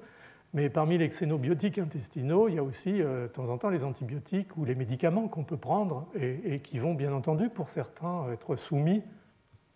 Mais 0.54 0.70
parmi 0.70 0.98
les 0.98 1.10
xénobiotiques 1.10 1.78
intestinaux, 1.78 2.48
il 2.48 2.56
y 2.56 2.58
a 2.58 2.64
aussi 2.64 3.02
euh, 3.02 3.24
de 3.24 3.28
temps 3.28 3.50
en 3.50 3.58
temps 3.58 3.70
les 3.70 3.84
antibiotiques 3.84 4.56
ou 4.58 4.66
les 4.66 4.76
médicaments 4.76 5.28
qu'on 5.28 5.44
peut 5.44 5.58
prendre 5.58 6.08
et, 6.16 6.60
qui 6.60 6.80
vont 6.80 6.94
bien 6.94 7.14
entendu 7.14 7.50
pour 7.50 7.70
certains 7.70 8.32
être 8.32 8.56
soumis 8.56 9.04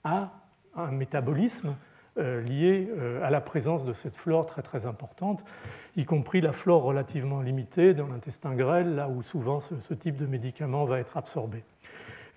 à 0.03 0.31
un 0.75 0.91
métabolisme 0.91 1.75
euh, 2.17 2.41
lié 2.41 2.89
à 3.21 3.29
la 3.29 3.41
présence 3.41 3.85
de 3.85 3.93
cette 3.93 4.15
flore 4.15 4.45
très 4.45 4.61
très 4.61 4.85
importante, 4.85 5.45
y 5.95 6.05
compris 6.05 6.41
la 6.41 6.53
flore 6.53 6.83
relativement 6.83 7.41
limitée 7.41 7.93
dans 7.93 8.07
l'intestin 8.07 8.55
grêle, 8.55 8.95
là 8.95 9.09
où 9.09 9.21
souvent 9.21 9.59
ce 9.59 9.93
type 9.93 10.17
de 10.17 10.25
médicament 10.25 10.85
va 10.85 10.99
être 10.99 11.17
absorbé. 11.17 11.63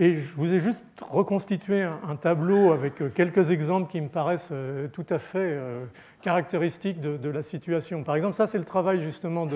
Et 0.01 0.15
je 0.15 0.35
vous 0.35 0.53
ai 0.53 0.59
juste 0.59 0.85
reconstitué 1.01 1.83
un, 1.83 2.17
tableau 2.17 2.73
avec 2.73 3.01
euh, 3.01 3.11
quelques 3.15 3.53
exemples 3.53 3.91
qui 3.91 4.01
me 4.01 4.09
paraissent 4.09 4.49
euh, 4.51 4.89
tout 4.89 5.07
à 5.09 5.21
fait 5.21 5.39
euh, 5.39 5.85
caractéristiques 6.21 7.01
de, 7.01 7.29
la 7.29 7.43
situation. 7.43 8.03
Par 8.03 8.17
exemple, 8.17 8.35
ça 8.35 8.47
c'est 8.47 8.59
le 8.59 8.65
travail 8.65 9.01
justement 9.03 9.47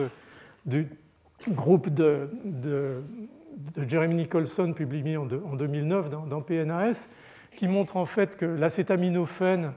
du 0.64 0.88
groupe 1.48 1.88
de, 1.88 2.28
Jeremy 3.88 4.14
Nicholson 4.14 4.72
publié 4.74 5.16
en, 5.16 5.26
2009 5.26 6.10
dans, 6.10 6.40
PNAS, 6.40 7.08
qui 7.56 7.66
montre 7.66 7.96
en 7.96 8.06
fait 8.06 8.36
que 8.36 8.46
l'acétaminophène, 8.46 9.72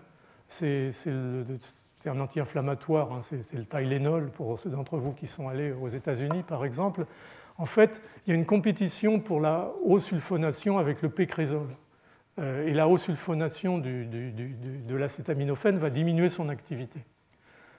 c'est 0.47 0.91
un 2.05 2.19
anti-inflammatoire, 2.19 3.11
hein, 3.13 3.21
c'est 3.21 3.53
le 3.55 3.65
Tylenol 3.65 4.29
pour 4.29 4.59
ceux 4.59 4.69
d'entre 4.69 4.97
vous 4.97 5.13
qui 5.13 5.25
sont 5.25 5.47
allés 5.47 5.71
aux 5.71 5.87
États-Unis 5.87 6.43
par 6.43 6.65
exemple, 6.65 7.05
en 7.61 7.67
fait, 7.67 8.01
il 8.25 8.31
y 8.31 8.33
a 8.33 8.35
une 8.35 8.47
compétition 8.47 9.19
pour 9.19 9.39
la 9.39 9.71
haute 9.83 10.01
sulfonation 10.01 10.79
avec 10.79 11.03
le 11.03 11.09
pécrésol. 11.09 11.67
Euh, 12.39 12.65
et 12.65 12.73
la 12.73 12.87
haute 12.87 13.01
sulfonation 13.01 13.77
de 13.77 14.95
l'acétaminophène 14.95 15.77
va 15.77 15.91
diminuer 15.91 16.29
son 16.29 16.49
activité. 16.49 17.01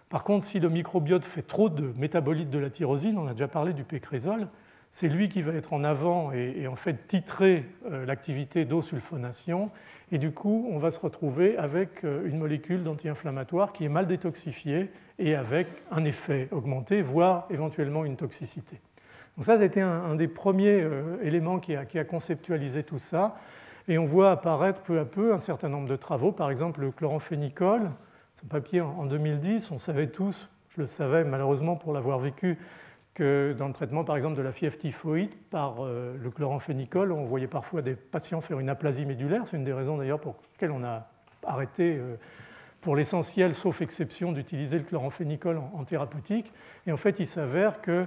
Par 0.09 0.23
contre, 0.23 0.45
si 0.45 0.61
le 0.61 0.69
microbiote 0.69 1.25
fait 1.25 1.43
trop 1.43 1.69
de 1.69 1.93
métabolites 1.97 2.49
de 2.49 2.61
la 2.61 2.71
tyrosine, 2.71 3.19
on 3.19 3.27
a 3.27 3.33
déjà 3.33 3.49
parlé 3.49 3.73
du 3.73 3.83
pécrésol, 3.83 4.47
c'est 4.93 5.09
lui 5.09 5.29
qui 5.29 5.43
va 5.43 5.53
être 5.53 5.73
en 5.73 5.83
avant 5.83 6.31
et, 6.31 6.69
en 6.69 6.77
fait 6.77 7.09
titrer 7.09 7.65
euh, 7.91 8.07
l'activité 8.07 8.65
d'eau-sulfonation. 8.65 9.71
Et 10.13 10.19
du 10.19 10.31
coup, 10.31 10.69
on 10.71 10.79
va 10.79 10.93
se 10.93 11.01
retrouver 11.01 11.57
avec 11.57 12.05
euh, 12.05 12.29
une 12.29 12.39
molécule 12.39 12.85
d'anti-inflammatoire 12.85 13.73
qui 13.73 13.85
est 13.85 13.89
mal 13.89 14.07
détoxifiée 14.07 14.93
et 15.19 15.35
avec 15.35 15.67
un 15.91 16.05
effet 16.05 16.47
augmenté, 16.53 17.03
voire 17.03 17.49
éventuellement 17.51 18.05
une 18.05 18.17
toxicité. 18.17 18.81
Donc 19.37 19.47
ça, 19.47 19.59
c'était 19.59 19.81
un, 19.81 20.05
un 20.05 20.15
des 20.15 20.29
premiers 20.29 20.81
euh, 20.81 21.17
éléments 21.23 21.59
qui 21.59 21.75
a, 21.77 22.05
conceptualisé 22.05 22.83
tout 22.83 22.99
ça. 22.99 23.37
Et 23.89 23.99
on 23.99 24.05
voit 24.05 24.31
apparaître 24.31 24.81
peu 24.83 24.99
à 24.99 25.05
peu 25.05 25.33
un 25.33 25.39
certain 25.39 25.69
nombre 25.69 25.89
de 25.89 25.97
travaux, 25.97 26.33
par 26.33 26.51
exemple 26.51 26.81
le 26.81 26.93
chloramphénicol, 26.93 27.91
c'est 28.35 28.49
papier 28.49 28.81
en 28.81 29.07
2010, 29.07 29.73
on 29.73 29.79
savait 29.79 30.07
tous, 30.07 30.49
je 30.69 30.81
le 30.81 30.87
savais 30.87 31.25
malheureusement 31.25 31.75
pour 31.75 31.93
l'avoir 31.93 32.21
vécu, 32.21 32.59
que 33.15 33.55
dans 33.59 33.67
le 33.67 33.75
traitement 33.75 34.05
par 34.05 34.17
exemple 34.17 34.37
de 34.37 34.43
la 34.43 34.53
fièvre 34.53 34.79
typhoïde 34.79 35.35
par 35.51 35.85
euh, 35.85 36.15
le 36.17 36.31
chloramphénicol, 36.31 37.11
on 37.11 37.25
voyait 37.25 37.49
parfois 37.49 37.83
des 37.83 37.95
patients 37.95 38.41
faire 38.41 38.61
une 38.61 38.69
aplasie 38.69 39.05
médulaire, 39.05 39.43
c'est 39.47 39.57
une 39.57 39.65
des 39.65 39.73
raisons 39.73 39.99
d'ailleurs 39.99 40.21
pour 40.21 40.37
lesquelles 40.53 40.71
on 40.71 40.85
a 40.85 41.09
arrêté 41.45 41.97
euh, 41.97 42.15
pour 42.81 42.97
l'essentiel, 42.97 43.55
sauf 43.55 43.81
exception, 43.81 44.33
d'utiliser 44.33 44.79
le 44.79 44.85
chloramphénicol 44.85 45.59
en, 45.59 45.85
thérapeutique. 45.85 46.51
Et 46.87 46.93
en 46.93 46.97
fait, 46.97 47.21
il 47.21 47.27
s'avère 47.27 47.81
que 47.81 48.07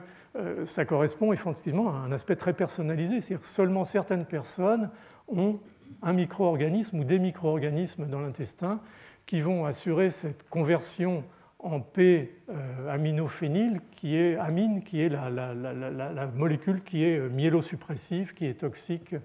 ça 0.65 0.85
correspond 0.85 1.33
effectivement 1.33 1.89
à 1.89 1.93
un 1.93 2.11
aspect 2.11 2.35
très 2.35 2.53
personnalisé, 2.53 3.21
c'est-à-dire 3.21 3.45
seulement 3.45 3.85
certaines 3.85 4.25
personnes 4.25 4.89
ont 5.27 5.53
un 6.01 6.13
micro-organisme 6.13 6.99
ou 6.99 7.03
des 7.03 7.19
micro-organismes 7.19 8.07
dans 8.07 8.19
l'intestin 8.19 8.81
qui 9.25 9.41
vont 9.41 9.65
assurer 9.65 10.09
cette 10.09 10.47
conversion 10.49 11.23
en 11.59 11.79
P-aminophényl, 11.79 13.81
qui 13.95 14.15
est 14.15 14.37
amine, 14.37 14.83
qui 14.83 15.01
est 15.01 15.09
la, 15.09 16.27
molécule 16.35 16.83
qui 16.83 17.03
est 17.03 17.19
myélosuppressive, 17.29 18.33
qui 18.33 18.45
est 18.45 18.59
toxique 18.59 19.15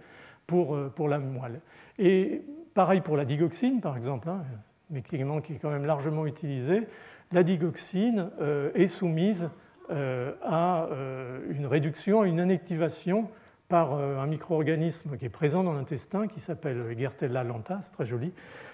pour, 0.47 0.74
euh, 0.74 0.89
pour 0.89 1.09
la 1.09 1.19
moelle. 1.19 1.61
Et 1.99 2.43
pareil 2.73 3.03
pour 3.03 3.16
la 3.16 3.27
digoxine, 3.27 3.81
par 3.81 3.97
exemple. 3.97 4.28
Hein, 4.28 4.43
médicament 4.89 5.41
qui 5.41 5.55
est 5.55 5.59
quand 5.59 5.70
même 5.70 5.85
largement 5.85 6.27
utilisé, 6.27 6.89
la 7.31 7.43
digoxine 7.43 8.31
euh, 8.41 8.70
est 8.74 8.87
soumise 8.87 9.45
euh, 9.45 9.49
à 9.91 10.87
euh, 10.87 11.41
une 11.51 11.67
réduction, 11.67 12.23
à 12.23 12.27
une 12.27 12.39
inactivation 12.39 13.29
par 13.69 13.95
un 13.95 14.27
micro-organisme 14.27 15.17
qui 15.17 15.27
est 15.27 15.29
présent 15.29 15.62
dans 15.62 15.73
l'intestin, 15.73 16.27
qui 16.27 16.41
s'appelle 16.41 16.93
Gertella 16.99 17.45
lanta, 17.45 17.79
très 17.93 18.05
joli. 18.05 18.33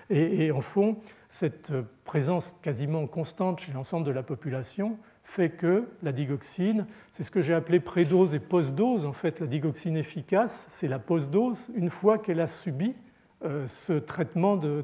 Et, 0.09 0.51
en 0.53 0.63
fond, 0.63 0.97
cette 1.29 1.71
présence 2.07 2.57
quasiment 2.63 3.07
constante 3.07 3.61
chez 3.61 3.73
l'ensemble 3.73 4.07
de 4.07 4.11
la 4.11 4.23
population 4.23 4.97
fait 5.23 5.51
que 5.51 5.85
la 6.03 6.13
digoxine, 6.13 6.87
c'est 7.13 7.25
ce 7.25 7.31
que 7.31 7.43
j'ai 7.43 7.53
appelé 7.53 7.79
prédose 7.79 8.35
et 8.35 8.39
post-dose. 8.39 9.05
En 9.05 9.13
fait, 9.13 9.39
la 9.41 9.47
digoxine 9.47 9.99
efficace, 9.99 10.67
c'est 10.71 10.89
la 10.89 10.99
post-dose 10.99 11.69
une 11.75 11.91
fois 11.91 12.17
qu'elle 12.17 12.41
a 12.41 12.47
subi 12.47 12.95
ce 13.67 13.93
traitement 13.93 14.57
de, 14.57 14.83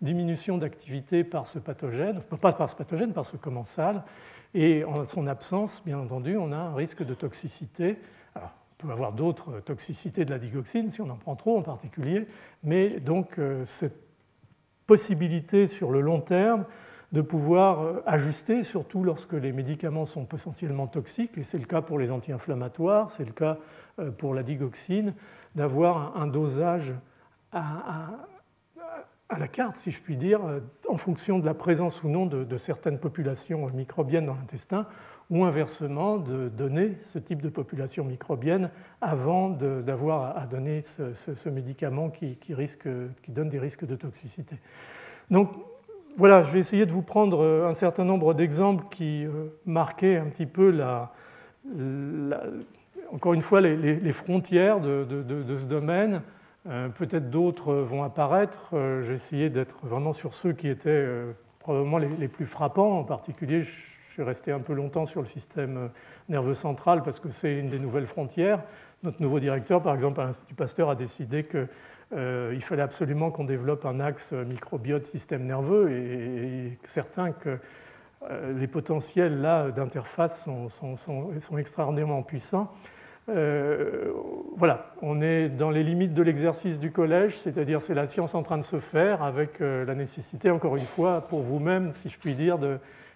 diminution 0.00 0.58
d'activité 0.58 1.22
par 1.22 1.46
ce 1.46 1.58
pathogène, 1.58 2.20
pas 2.40 2.52
par 2.52 2.68
ce 2.68 2.74
pathogène, 2.74 3.12
par 3.12 3.26
ce 3.26 3.36
commensal, 3.36 4.04
et 4.54 4.84
en 4.84 5.06
son 5.06 5.26
absence, 5.26 5.82
bien 5.84 5.98
entendu, 5.98 6.36
on 6.36 6.52
a 6.52 6.56
un 6.56 6.74
risque 6.74 7.02
de 7.02 7.14
toxicité. 7.14 7.98
On 8.36 8.86
peut 8.86 8.92
avoir 8.92 9.12
d'autres 9.12 9.60
toxicités 9.60 10.24
de 10.24 10.30
la 10.30 10.38
digoxine, 10.38 10.90
si 10.90 11.00
on 11.00 11.08
en 11.08 11.16
prend 11.16 11.36
trop 11.36 11.58
en 11.58 11.62
particulier, 11.62 12.26
mais 12.64 13.00
donc 13.00 13.38
euh, 13.38 13.64
cette 13.64 13.96
possibilité 14.86 15.68
sur 15.68 15.92
le 15.92 16.00
long 16.00 16.20
terme 16.20 16.64
de 17.12 17.20
pouvoir 17.20 17.80
euh, 17.80 18.02
ajuster, 18.06 18.64
surtout 18.64 19.04
lorsque 19.04 19.34
les 19.34 19.52
médicaments 19.52 20.04
sont 20.04 20.24
potentiellement 20.24 20.88
toxiques, 20.88 21.38
et 21.38 21.44
c'est 21.44 21.58
le 21.58 21.66
cas 21.66 21.80
pour 21.80 21.98
les 21.98 22.10
anti-inflammatoires, 22.10 23.08
c'est 23.08 23.24
le 23.24 23.32
cas 23.32 23.58
euh, 24.00 24.10
pour 24.10 24.34
la 24.34 24.42
digoxine, 24.42 25.14
d'avoir 25.54 26.16
un 26.16 26.26
dosage 26.26 26.94
à 27.52 28.16
la 29.38 29.48
carte, 29.48 29.76
si 29.76 29.90
je 29.90 30.00
puis 30.00 30.16
dire, 30.16 30.40
en 30.88 30.96
fonction 30.96 31.38
de 31.38 31.46
la 31.46 31.54
présence 31.54 32.02
ou 32.02 32.08
non 32.08 32.26
de, 32.26 32.56
certaines 32.56 32.98
populations 32.98 33.68
microbiennes 33.70 34.26
dans 34.26 34.34
l'intestin, 34.34 34.86
ou 35.30 35.44
inversement 35.44 36.18
de 36.18 36.48
donner 36.48 36.98
ce 37.02 37.18
type 37.18 37.40
de 37.40 37.48
population 37.48 38.04
microbienne 38.04 38.70
avant 39.00 39.48
d'avoir 39.48 40.36
à 40.36 40.46
donner 40.46 40.82
ce, 40.82 41.48
médicament 41.48 42.10
qui, 42.10 42.36
risque, 42.50 42.88
qui 43.22 43.30
donne 43.30 43.48
des 43.48 43.58
risques 43.58 43.86
de 43.86 43.96
toxicité. 43.96 44.56
Donc 45.30 45.52
voilà, 46.16 46.42
je 46.42 46.52
vais 46.52 46.58
essayer 46.58 46.84
de 46.84 46.92
vous 46.92 47.02
prendre 47.02 47.64
un 47.66 47.72
certain 47.72 48.04
nombre 48.04 48.34
d'exemples 48.34 48.84
qui 48.90 49.26
marquaient 49.64 50.18
un 50.18 50.26
petit 50.26 50.46
peu 50.46 50.70
la, 50.70 51.12
encore 53.12 53.34
une 53.34 53.42
fois 53.42 53.60
les, 53.60 54.12
frontières 54.12 54.80
de, 54.80 55.56
ce 55.56 55.66
domaine. 55.66 56.22
Euh, 56.68 56.88
peut-être 56.88 57.30
d'autres 57.30 57.74
vont 57.74 58.04
apparaître. 58.04 58.70
Euh, 58.74 59.02
j'ai 59.02 59.14
essayé 59.14 59.50
d'être 59.50 59.84
vraiment 59.84 60.12
sur 60.12 60.32
ceux 60.32 60.52
qui 60.52 60.68
étaient 60.68 60.90
euh, 60.90 61.32
probablement 61.58 61.98
les, 61.98 62.28
plus 62.28 62.46
frappants. 62.46 62.98
En 62.98 63.04
particulier, 63.04 63.62
je 63.62 64.12
suis 64.12 64.22
resté 64.22 64.52
un 64.52 64.60
peu 64.60 64.72
longtemps 64.72 65.06
sur 65.06 65.20
le 65.20 65.26
système 65.26 65.90
nerveux 66.28 66.54
central 66.54 67.02
parce 67.02 67.18
que 67.18 67.30
c'est 67.30 67.58
une 67.58 67.68
des 67.68 67.80
nouvelles 67.80 68.06
frontières. 68.06 68.62
Notre 69.02 69.20
nouveau 69.20 69.40
directeur, 69.40 69.82
par 69.82 69.94
exemple, 69.94 70.20
à 70.20 70.24
l'Institut 70.24 70.54
Pasteur, 70.54 70.88
a 70.88 70.94
décidé 70.94 71.44
qu'il 71.44 72.62
fallait 72.62 72.82
absolument 72.82 73.30
qu'on 73.30 73.44
développe 73.44 73.84
un 73.84 73.98
axe 73.98 74.32
microbiote 74.32 75.06
système 75.06 75.44
nerveux 75.44 75.90
et, 75.90 76.78
certain 76.84 77.32
que 77.32 77.58
les 78.54 78.68
potentiels 78.68 79.40
là 79.40 79.70
d'interface 79.70 80.48
sont, 80.68 81.58
extraordinairement 81.58 82.22
puissants. 82.22 82.70
Euh, 83.32 84.12
voilà, 84.54 84.90
on 85.00 85.22
est 85.22 85.48
dans 85.48 85.70
les 85.70 85.82
limites 85.82 86.12
de 86.12 86.22
l'exercice 86.22 86.78
du 86.78 86.90
collège, 86.90 87.38
c'est-à-dire 87.38 87.80
c'est 87.80 87.94
la 87.94 88.04
science 88.04 88.34
en 88.34 88.42
train 88.42 88.58
de 88.58 88.64
se 88.64 88.78
faire 88.78 89.22
avec 89.22 89.60
euh, 89.60 89.84
la 89.86 89.94
nécessité, 89.94 90.50
encore 90.50 90.76
une 90.76 90.84
fois, 90.84 91.22
pour 91.22 91.40
vous-même, 91.40 91.92
si 91.96 92.10
je 92.10 92.18
puis 92.18 92.34
dire, 92.34 92.58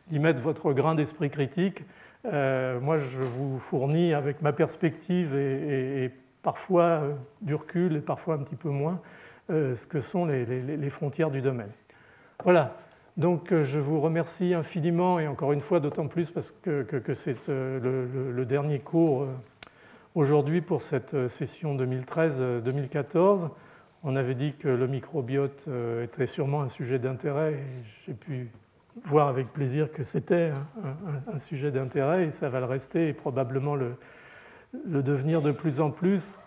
d'y 0.09 0.19
mettre 0.19 0.41
votre 0.41 0.73
grain 0.73 0.95
d'esprit 0.95 1.29
critique. 1.29 1.85
Euh, 2.25 2.81
moi, 2.81 2.97
je 2.97 3.19
vous 3.19 3.59
fournis 3.59 4.15
avec 4.15 4.41
ma 4.41 4.53
perspective 4.53 5.35
et, 5.35 6.11
parfois 6.43 7.03
du 7.43 7.57
recul 7.57 7.97
et 7.97 8.01
parfois 8.01 8.35
un 8.35 8.39
petit 8.39 8.55
peu 8.55 8.69
moins 8.69 9.01
ce 9.49 9.85
que 9.87 9.99
sont 9.99 10.25
les, 10.25 10.91
frontières 10.91 11.33
du 11.33 11.43
domaine. 11.43 11.71
Voilà, 12.45 12.77
donc 13.17 13.53
je 13.53 13.81
vous 13.81 14.01
remercie 14.01 14.55
infiniment 14.55 15.19
et 15.19 15.27
encore 15.27 15.53
une 15.53 15.61
fois 15.61 15.81
d'autant 15.81 16.07
plus 16.07 16.31
parce 16.31 16.53
que, 16.63 16.87
c'est 17.15 17.49
le, 17.49 18.45
dernier 18.45 18.79
cours 18.79 19.27
Aujourd'hui, 20.17 20.63
pour 20.63 20.81
cette 20.81 21.13
euh, 21.13 21.29
session 21.29 21.77
2013-2014, 21.77 23.51
on 24.03 24.17
avait 24.17 24.35
dit 24.35 24.55
que 24.55 24.67
le 24.67 24.87
microbiote 24.87 25.67
euh, 25.69 26.05
était 26.05 26.25
sûrement 26.25 26.63
un 26.63 26.69
sujet 26.69 26.99
d'intérêt. 26.99 27.59
J'ai 28.07 28.15
pu 28.15 28.49
voir 29.05 29.29
avec 29.29 29.53
plaisir 29.53 29.93
que 29.93 30.03
c'était 30.03 30.53
un, 31.31 31.39
sujet 31.39 31.71
d'intérêt 31.71 32.25
et 32.25 32.31
ça 32.31 32.49
va 32.49 32.61
le 32.61 32.65
rester 32.65 33.09
et 33.09 33.13
probablement 33.13 33.75
le, 33.75 33.93
devenir 34.87 35.43
de 35.43 35.53
plus 35.53 35.83
en 35.83 35.91
plus 35.91 36.41